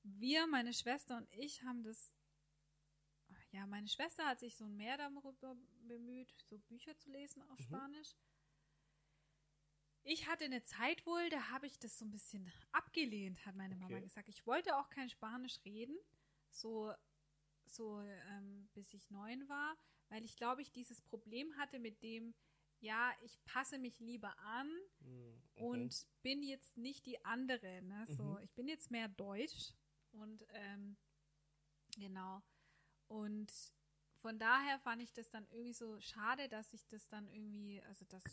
wir, 0.03 0.47
meine 0.47 0.73
Schwester 0.73 1.17
und 1.17 1.27
ich, 1.33 1.63
haben 1.63 1.83
das. 1.83 2.13
Ja, 3.51 3.65
meine 3.65 3.87
Schwester 3.87 4.25
hat 4.25 4.39
sich 4.39 4.55
so 4.55 4.67
mehr 4.67 4.97
darüber 4.97 5.55
bemüht, 5.87 6.33
so 6.49 6.57
Bücher 6.59 6.97
zu 6.97 7.09
lesen 7.11 7.41
auf 7.43 7.59
Mhm. 7.59 7.63
Spanisch. 7.65 8.15
Ich 10.03 10.27
hatte 10.27 10.45
eine 10.45 10.63
Zeit 10.63 11.05
wohl, 11.05 11.29
da 11.29 11.49
habe 11.49 11.67
ich 11.67 11.79
das 11.79 11.97
so 11.97 12.05
ein 12.05 12.11
bisschen 12.11 12.51
abgelehnt, 12.71 13.45
hat 13.45 13.55
meine 13.55 13.75
Mama 13.75 13.95
Okay. 13.95 14.01
gesagt. 14.03 14.29
Ich 14.29 14.45
wollte 14.45 14.77
auch 14.77 14.89
kein 14.89 15.09
Spanisch 15.09 15.59
reden, 15.65 15.97
so, 16.49 16.93
so 17.65 18.01
ähm, 18.01 18.69
bis 18.73 18.93
ich 18.93 19.09
neun 19.11 19.47
war, 19.49 19.77
weil 20.09 20.23
ich 20.23 20.35
glaube, 20.37 20.61
ich 20.61 20.71
dieses 20.71 21.01
Problem 21.01 21.55
hatte 21.57 21.79
mit 21.79 22.01
dem, 22.03 22.33
ja, 22.79 23.13
ich 23.21 23.43
passe 23.43 23.79
mich 23.79 23.99
lieber 23.99 24.37
an 24.39 24.69
Mhm. 25.01 25.41
und 25.55 26.07
bin 26.21 26.41
jetzt 26.43 26.77
nicht 26.77 27.05
die 27.05 27.23
andere. 27.25 27.81
Ne? 27.81 28.05
So, 28.07 28.37
Mhm. 28.37 28.43
ich 28.43 28.53
bin 28.53 28.67
jetzt 28.69 28.91
mehr 28.91 29.09
deutsch 29.09 29.73
und 30.11 30.45
ähm, 30.49 30.95
genau. 31.97 32.41
Und 33.07 33.51
von 34.21 34.37
daher 34.39 34.79
fand 34.79 35.01
ich 35.01 35.13
das 35.13 35.29
dann 35.29 35.45
irgendwie 35.51 35.73
so 35.73 35.99
schade, 35.99 36.49
dass 36.49 36.73
ich 36.73 36.85
das 36.87 37.07
dann 37.07 37.27
irgendwie, 37.29 37.81
also 37.83 38.05
dass 38.05 38.23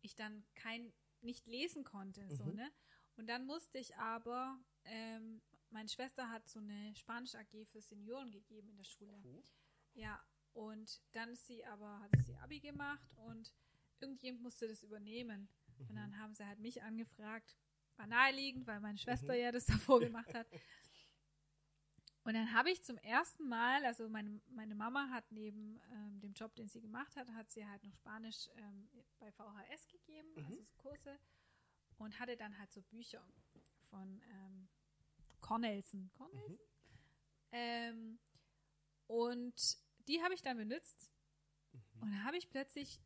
ich 0.00 0.14
dann 0.14 0.44
kein 0.54 0.92
nicht 1.20 1.46
lesen 1.46 1.84
konnte, 1.84 2.28
so 2.30 2.44
Mhm. 2.44 2.56
ne. 2.56 2.72
Und 3.16 3.28
dann 3.28 3.46
musste 3.46 3.78
ich 3.78 3.96
aber, 3.96 4.58
ähm, 4.84 5.40
meine 5.70 5.88
Schwester 5.88 6.28
hat 6.30 6.48
so 6.48 6.58
eine 6.58 6.94
Spanisch 6.96 7.34
AG 7.34 7.66
für 7.66 7.80
Senioren 7.80 8.30
gegeben 8.32 8.68
in 8.70 8.76
der 8.76 8.84
Schule. 8.84 9.24
Cool. 9.24 9.42
Ja, 9.94 10.20
und 10.54 11.00
dann 11.12 11.30
ist 11.30 11.46
sie 11.46 11.64
aber, 11.64 12.00
hat 12.00 12.10
sie 12.26 12.36
Abi 12.38 12.60
gemacht 12.60 13.14
und 13.16 13.52
irgendjemand 14.00 14.42
musste 14.42 14.66
das 14.68 14.82
übernehmen. 14.82 15.48
Und 15.88 15.94
Mhm. 15.94 15.96
dann 15.96 16.18
haben 16.18 16.34
sie 16.34 16.46
halt 16.46 16.58
mich 16.58 16.82
angefragt, 16.82 17.56
war 17.96 18.06
naheliegend, 18.06 18.66
weil 18.66 18.80
meine 18.80 18.98
Schwester 18.98 19.34
Mhm. 19.34 19.40
ja 19.40 19.52
das 19.52 19.66
davor 19.90 20.00
gemacht 20.00 20.34
hat. 20.34 20.46
Und 22.24 22.34
dann 22.34 22.52
habe 22.52 22.70
ich 22.70 22.82
zum 22.84 22.98
ersten 22.98 23.48
Mal, 23.48 23.84
also 23.84 24.08
meine, 24.08 24.40
meine 24.50 24.74
Mama 24.76 25.08
hat 25.10 25.24
neben 25.32 25.80
ähm, 25.90 26.20
dem 26.20 26.32
Job, 26.34 26.54
den 26.54 26.68
sie 26.68 26.80
gemacht 26.80 27.16
hat, 27.16 27.28
hat 27.30 27.50
sie 27.50 27.66
halt 27.66 27.82
noch 27.82 27.92
Spanisch 27.94 28.48
ähm, 28.56 28.88
bei 29.18 29.32
VHS 29.32 29.88
gegeben, 29.88 30.28
Mhm. 30.36 30.44
also 30.44 30.62
so 30.62 30.72
Kurse, 30.76 31.18
und 31.98 32.18
hatte 32.20 32.36
dann 32.36 32.56
halt 32.58 32.70
so 32.72 32.80
Bücher 32.82 33.26
von 33.90 34.22
ähm, 34.30 34.68
Cornelsen. 35.40 36.10
Cornelsen? 36.14 36.58
Ähm, 37.50 38.18
und 39.08 39.78
die 40.06 40.22
habe 40.22 40.34
ich 40.34 40.42
dann 40.42 40.56
benutzt 40.56 41.10
Mhm. 41.72 42.02
und 42.02 42.10
dann 42.12 42.24
habe 42.24 42.36
ich 42.36 42.48
plötzlich, 42.50 43.00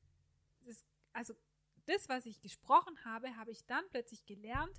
das, 0.61 0.85
also 1.13 1.35
das, 1.87 2.09
was 2.09 2.27
ich 2.27 2.41
gesprochen 2.41 3.03
habe, 3.05 3.35
habe 3.37 3.51
ich 3.51 3.65
dann 3.65 3.89
plötzlich 3.91 4.27
gelernt. 4.27 4.79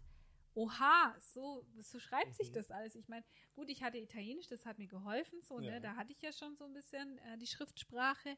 Oha, 0.57 1.15
so, 1.19 1.63
so 1.81 1.99
schreibt 1.99 2.33
sich 2.33 2.49
Mhm. 2.49 2.53
das 2.53 2.71
alles. 2.71 2.95
Ich 2.95 3.07
meine, 3.07 3.23
gut, 3.53 3.69
ich 3.69 3.83
hatte 3.83 3.99
Italienisch, 3.99 4.47
das 4.47 4.65
hat 4.65 4.79
mir 4.79 4.87
geholfen, 4.87 5.39
so, 5.43 5.59
Ja. 5.59 5.71
ne, 5.71 5.81
da 5.81 5.95
hatte 5.95 6.11
ich 6.11 6.19
ja 6.23 6.33
schon 6.33 6.55
so 6.55 6.65
ein 6.65 6.73
bisschen 6.73 7.19
äh, 7.19 7.37
die 7.37 7.45
Schriftsprache. 7.45 8.35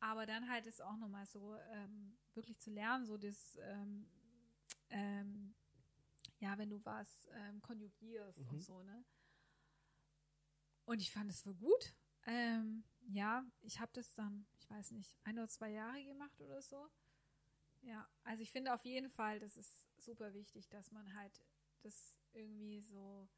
Aber 0.00 0.26
dann 0.26 0.50
halt 0.50 0.66
es 0.66 0.80
auch 0.80 0.96
nochmal 0.96 1.24
so 1.26 1.54
ähm, 1.70 2.18
wirklich 2.34 2.58
zu 2.58 2.72
lernen, 2.72 3.06
so 3.06 3.16
das, 3.16 3.56
ähm, 3.62 4.04
ähm, 4.90 5.54
ja, 6.40 6.58
wenn 6.58 6.70
du 6.70 6.84
was 6.84 7.28
ähm, 7.34 7.62
konjugierst 7.62 8.40
Mhm. 8.40 8.48
und 8.48 8.60
so, 8.64 8.82
ne. 8.82 9.04
Und 10.86 11.00
ich 11.00 11.12
fand 11.12 11.30
es 11.30 11.42
voll 11.42 11.54
gut. 11.54 11.94
Ähm, 12.26 12.82
ja, 13.06 13.44
ich 13.60 13.78
habe 13.78 13.92
das 13.94 14.12
dann, 14.14 14.44
ich 14.58 14.68
weiß 14.68 14.90
nicht, 14.90 15.16
ein 15.22 15.38
oder 15.38 15.48
zwei 15.48 15.70
Jahre 15.70 16.02
gemacht 16.02 16.40
oder 16.40 16.60
so. 16.62 16.90
Ja, 17.82 18.08
also 18.24 18.42
ich 18.42 18.50
finde 18.50 18.74
auf 18.74 18.84
jeden 18.84 19.08
Fall, 19.08 19.38
das 19.38 19.56
ist 19.56 19.91
super 20.04 20.32
wichtig, 20.34 20.68
dass 20.68 20.90
man 20.90 21.14
halt 21.14 21.42
das 21.82 22.14
irgendwie 22.32 22.80
so, 22.80 23.28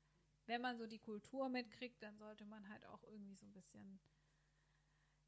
wenn 0.47 0.61
man 0.61 0.77
so 0.79 0.87
die 0.87 0.99
Kultur 0.99 1.49
mitkriegt, 1.49 2.03
dann 2.03 2.17
sollte 2.19 2.45
man 2.45 2.69
halt 2.69 2.85
auch 2.87 3.03
irgendwie 3.05 3.35
so 3.35 3.47
ein 3.47 3.53
bisschen, 3.53 4.01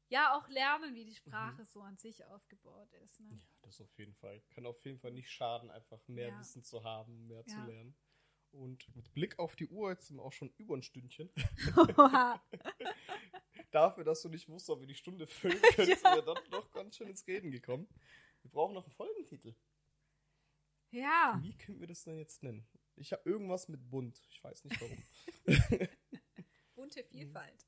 ja, 0.09 0.37
auch 0.37 0.47
lernen, 0.47 0.95
wie 0.95 1.05
die 1.05 1.15
Sprache 1.15 1.65
so 1.65 1.81
an 1.81 1.97
sich 1.97 2.23
aufgebaut 2.25 2.93
ist. 3.03 3.19
Ne? 3.19 3.29
Ja, 3.31 3.41
das 3.61 3.81
auf 3.81 3.97
jeden 3.97 4.13
Fall. 4.15 4.41
Kann 4.51 4.65
auf 4.65 4.83
jeden 4.85 4.99
Fall 4.99 5.11
nicht 5.11 5.29
schaden, 5.29 5.69
einfach 5.71 6.05
mehr 6.07 6.29
Ja. 6.29 6.39
Wissen 6.39 6.63
zu 6.63 6.83
haben, 6.83 7.27
mehr 7.27 7.43
Ja. 7.45 7.53
zu 7.53 7.59
lernen. 7.61 7.95
Und 8.51 8.95
mit 8.95 9.13
Blick 9.13 9.37
auf 9.39 9.55
die 9.57 9.67
Uhr, 9.67 9.89
jetzt 9.91 10.07
sind 10.07 10.15
wir 10.17 10.23
auch 10.23 10.31
schon 10.31 10.49
über 10.57 10.75
ein 10.77 10.81
Stündchen. 10.81 11.29
Dafür, 13.71 14.03
dass 14.05 14.21
du 14.21 14.29
nicht 14.29 14.47
wusstest, 14.47 14.69
ob 14.69 14.79
wir 14.79 14.87
die 14.87 14.95
Stunde 14.95 15.27
füllen 15.57 15.61
können, 15.75 15.87
sind 15.97 16.03
wir 16.03 16.21
dann 16.21 16.37
doch 16.51 16.71
ganz 16.71 16.95
schön 16.95 17.09
ins 17.09 17.27
Reden 17.27 17.51
gekommen. 17.51 17.87
Wir 18.41 18.51
brauchen 18.51 18.73
noch 18.75 18.85
einen 18.85 18.93
Folgentitel. 18.93 19.53
Ja, 20.91 21.39
Wie 21.41 21.55
können 21.57 21.79
wir 21.79 21.87
das 21.87 22.03
denn 22.03 22.17
jetzt 22.17 22.43
nennen? 22.43 22.67
Ich 22.95 23.11
habe 23.13 23.29
irgendwas 23.29 23.67
mit 23.67 23.89
bunt. 23.89 24.21
Ich 24.29 24.43
weiß 24.43 24.63
nicht 24.63 24.81
warum. 24.81 25.03
bunte 26.75 27.03
Vielfalt. 27.03 27.65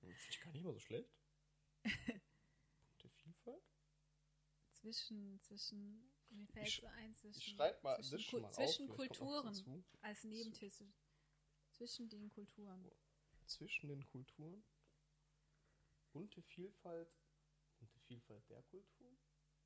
Finde 0.00 0.14
ich 0.30 0.40
gar 0.40 0.52
nicht 0.52 0.64
mal 0.64 0.72
so 0.74 0.80
schlecht. 0.80 1.10
Bunte 1.82 3.08
Vielfalt? 3.14 3.62
Zwischen, 4.72 5.40
zwischen, 5.40 6.12
mir 6.28 6.46
fällt 6.48 6.68
Ich- 6.68 6.76
so 6.80 6.86
ein, 6.86 7.14
zwischen, 7.14 7.38
Ich 7.38 7.46
schreibe 7.54 7.78
mal 7.82 8.02
zwischen, 8.02 8.40
mal 8.42 8.48
auf. 8.48 8.54
zwischen 8.54 8.88
Kulturen 8.88 9.84
als 10.02 10.24
Nebentitel. 10.24 10.92
Zwischen 11.72 12.08
den 12.08 12.28
Kulturen. 12.30 12.90
Zwischen 13.46 13.88
den 13.88 14.04
Kulturen. 14.06 14.64
Bunte 16.12 16.42
Vielfalt. 16.42 17.14
Bunte 17.78 17.98
Vielfalt 18.00 18.48
der 18.48 18.62
Kulturen? 18.64 19.18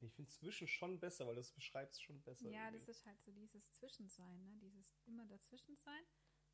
Ich 0.02 0.14
finde 0.14 0.30
zwischen 0.30 0.66
schon 0.66 0.98
besser, 0.98 1.26
weil 1.26 1.34
das 1.34 1.52
beschreibt 1.52 1.92
es 1.92 2.00
schon 2.00 2.20
besser. 2.22 2.48
Ja, 2.50 2.70
das 2.70 2.82
irgendwie. 2.82 2.90
ist 2.92 3.06
halt 3.06 3.20
so 3.22 3.32
dieses 3.32 3.72
Zwischensein, 3.72 4.38
ne? 4.42 4.56
Dieses 4.60 4.94
immer 5.06 5.26
dazwischen 5.26 5.76
sein. 5.76 6.02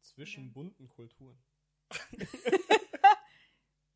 Zwischen 0.01 0.53
bunten 0.53 0.89
Kulturen. 0.89 1.43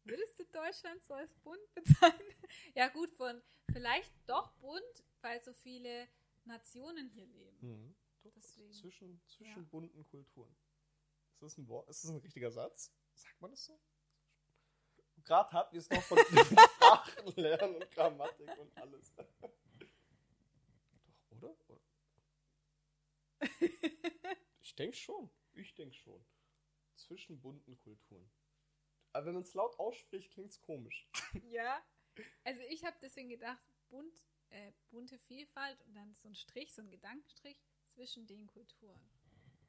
Würdest 0.05 0.39
du 0.39 0.45
Deutschland 0.47 1.03
so 1.05 1.15
als 1.15 1.35
bunt 1.41 1.61
bezeichnen? 1.75 2.37
ja, 2.75 2.89
gut, 2.89 3.11
von 3.13 3.41
vielleicht 3.73 4.13
doch 4.27 4.53
bunt, 4.55 5.05
weil 5.21 5.41
so 5.43 5.53
viele 5.53 6.09
Nationen 6.45 7.09
hier 7.11 7.27
leben. 7.27 7.59
Mhm. 7.61 7.95
Doch, 8.23 8.33
Deswegen. 8.35 8.73
Zwischen, 8.73 9.21
zwischen 9.27 9.63
Ja. 9.63 9.69
bunten 9.71 10.05
Kulturen. 10.05 10.55
Ist 11.33 11.43
das 11.43 11.59
ein 11.59 11.69
Wort? 11.69 11.89
Ist 11.89 12.05
das 12.05 12.11
ein 12.11 12.19
richtiger 12.19 12.51
Satz? 12.51 12.93
Sagt 13.15 13.41
man 13.41 13.51
das 13.51 13.65
so? 13.65 13.81
Gerade 15.31 15.53
hatten 15.53 15.75
wir 15.75 15.79
es 15.79 15.89
noch 15.89 16.03
von 16.03 16.19
Sprachenlernen 16.27 17.77
und 17.77 17.89
Grammatik 17.93 18.59
und 18.59 18.77
alles. 18.77 19.15
Doch, 21.41 21.41
oder? 21.49 21.55
oder? 21.69 21.81
Ich 24.61 24.75
denke 24.75 24.97
schon. 24.97 25.31
Ich 25.53 25.73
denke 25.75 25.95
schon. 25.95 26.21
Zwischen 26.97 27.41
bunten 27.41 27.79
Kulturen. 27.79 28.29
Aber 29.13 29.27
wenn 29.27 29.35
man 29.35 29.45
es 29.45 29.55
laut 29.55 29.79
ausspricht, 29.79 30.33
klingt 30.33 30.51
es 30.51 30.61
komisch. 30.63 31.09
ja. 31.53 31.81
Also 32.43 32.63
ich 32.63 32.85
habe 32.85 32.97
deswegen 33.01 33.29
gedacht, 33.29 33.63
bunt, 33.89 34.13
äh, 34.49 34.73
bunte 34.91 35.17
Vielfalt 35.17 35.81
und 35.83 35.95
dann 35.95 36.13
so 36.17 36.27
ein 36.27 36.35
Strich, 36.35 36.75
so 36.75 36.83
ein 36.83 36.91
Gedankenstrich 36.91 37.63
zwischen 37.87 38.27
den 38.27 38.49
Kulturen. 38.49 39.01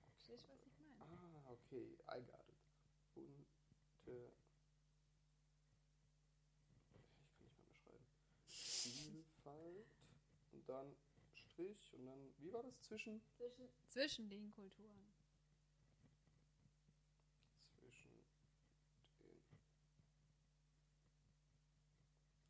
Verstehst 0.10 0.44
du, 0.44 0.50
was 0.54 0.66
ich 0.66 0.80
meine? 0.80 1.06
Ah, 1.06 1.52
okay. 1.52 2.00
I 2.10 2.20
got 2.26 2.50
it. 2.50 2.58
Bunte. 3.14 4.34
Ich 6.74 6.88
kann 6.88 7.02
nicht 7.42 7.56
mehr 7.56 7.66
beschreiben. 7.68 8.06
Vielfalt. 8.48 9.88
Und 10.52 10.60
dann 10.72 10.96
Strich. 11.34 11.94
Und 11.94 12.06
dann, 12.06 12.34
wie 12.40 12.52
war 12.54 12.64
das? 12.64 12.80
Zwischen? 12.82 13.22
Zwischen, 13.38 13.70
zwischen 13.90 14.30
den 14.30 14.52
Kulturen. 14.52 15.14
Zwischen 17.80 18.12
den. 18.14 18.26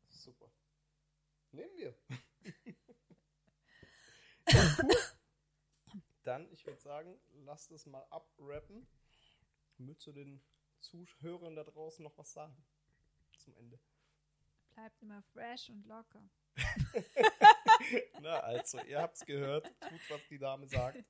Super. 0.08 0.50
Nehmen 1.52 1.76
wir. 1.76 1.94
Dann, 6.24 6.50
ich 6.52 6.64
würde 6.64 6.80
sagen, 6.80 7.20
lasst 7.44 7.72
es 7.72 7.86
mal 7.86 8.04
abrappen. 8.10 8.86
Möchtest 9.78 10.06
du 10.06 10.12
den 10.12 10.40
Zuhörern 10.80 11.56
da 11.56 11.64
draußen 11.64 12.02
noch 12.02 12.16
was 12.16 12.32
sagen? 12.32 12.56
Zum 13.38 13.56
Ende. 13.56 13.80
Bleibt 14.74 15.02
immer 15.02 15.22
fresh 15.22 15.68
und 15.70 15.84
locker. 15.86 16.22
Na, 18.20 18.40
also, 18.40 18.78
ihr 18.82 19.00
habt's 19.00 19.24
gehört. 19.24 19.66
Tut, 19.80 20.00
was 20.10 20.20
die 20.28 20.38
Dame 20.38 20.66
sagt. 20.66 21.04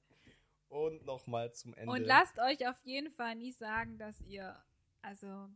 Und 0.69 1.05
nochmal 1.05 1.53
zum 1.53 1.75
Ende. 1.75 1.93
Und 1.93 2.03
lasst 2.03 2.39
euch 2.39 2.67
auf 2.67 2.81
jeden 2.85 3.11
Fall 3.11 3.35
nie 3.37 3.53
sagen, 3.53 3.99
dass 3.99 4.21
ihr, 4.23 4.57
also 5.03 5.51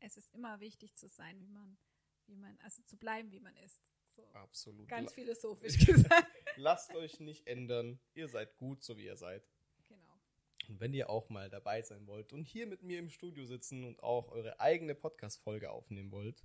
es 0.00 0.16
ist 0.16 0.32
immer 0.34 0.60
wichtig 0.60 0.94
zu 0.96 1.08
sein, 1.08 1.40
wie 1.40 1.48
man, 1.48 1.78
wie 2.26 2.36
man, 2.36 2.58
also 2.62 2.82
zu 2.82 2.98
bleiben, 2.98 3.30
wie 3.32 3.40
man 3.40 3.56
ist. 3.56 3.80
So. 4.16 4.26
Absolut. 4.34 4.88
Ganz 4.88 5.12
philosophisch 5.12 5.78
gesagt. 5.86 6.26
Lasst 6.56 6.94
euch 6.94 7.20
nicht 7.20 7.46
ändern. 7.46 8.00
Ihr 8.14 8.28
seid 8.28 8.56
gut, 8.56 8.82
so 8.82 8.96
wie 8.98 9.04
ihr 9.04 9.16
seid. 9.16 9.48
genau. 9.88 10.20
Und 10.68 10.80
wenn 10.80 10.92
ihr 10.92 11.08
auch 11.08 11.28
mal 11.30 11.48
dabei 11.48 11.80
sein 11.82 12.06
wollt 12.06 12.32
und 12.32 12.44
hier 12.44 12.66
mit 12.66 12.82
mir 12.82 12.98
im 12.98 13.08
Studio 13.08 13.46
sitzen 13.46 13.84
und 13.84 14.02
auch 14.02 14.28
eure 14.28 14.60
eigene 14.60 14.94
Podcast-Folge 14.94 15.70
aufnehmen 15.70 16.10
wollt, 16.10 16.42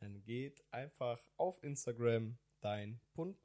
dann 0.00 0.22
geht 0.22 0.62
einfach 0.70 1.22
auf 1.36 1.62
Instagram 1.62 2.36
dein 2.64 2.98
Punkt, 3.12 3.38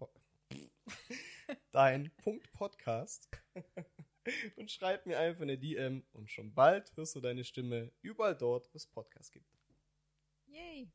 dein 1.71 2.09
Punkt 2.23 2.49
Podcast 2.53 3.29
und 4.55 4.71
schreibt 4.71 5.07
mir 5.07 5.19
einfach 5.19 5.41
eine 5.41 5.57
DM 5.57 6.05
und 6.13 6.31
schon 6.31 6.53
bald 6.53 6.95
hörst 6.95 7.15
du 7.15 7.19
deine 7.19 7.43
Stimme 7.43 7.91
überall 8.01 8.37
dort, 8.37 8.73
wo 8.73 8.77
es 8.77 8.87
Podcasts 8.87 9.31
gibt. 9.31 9.45
Yay. 10.45 10.89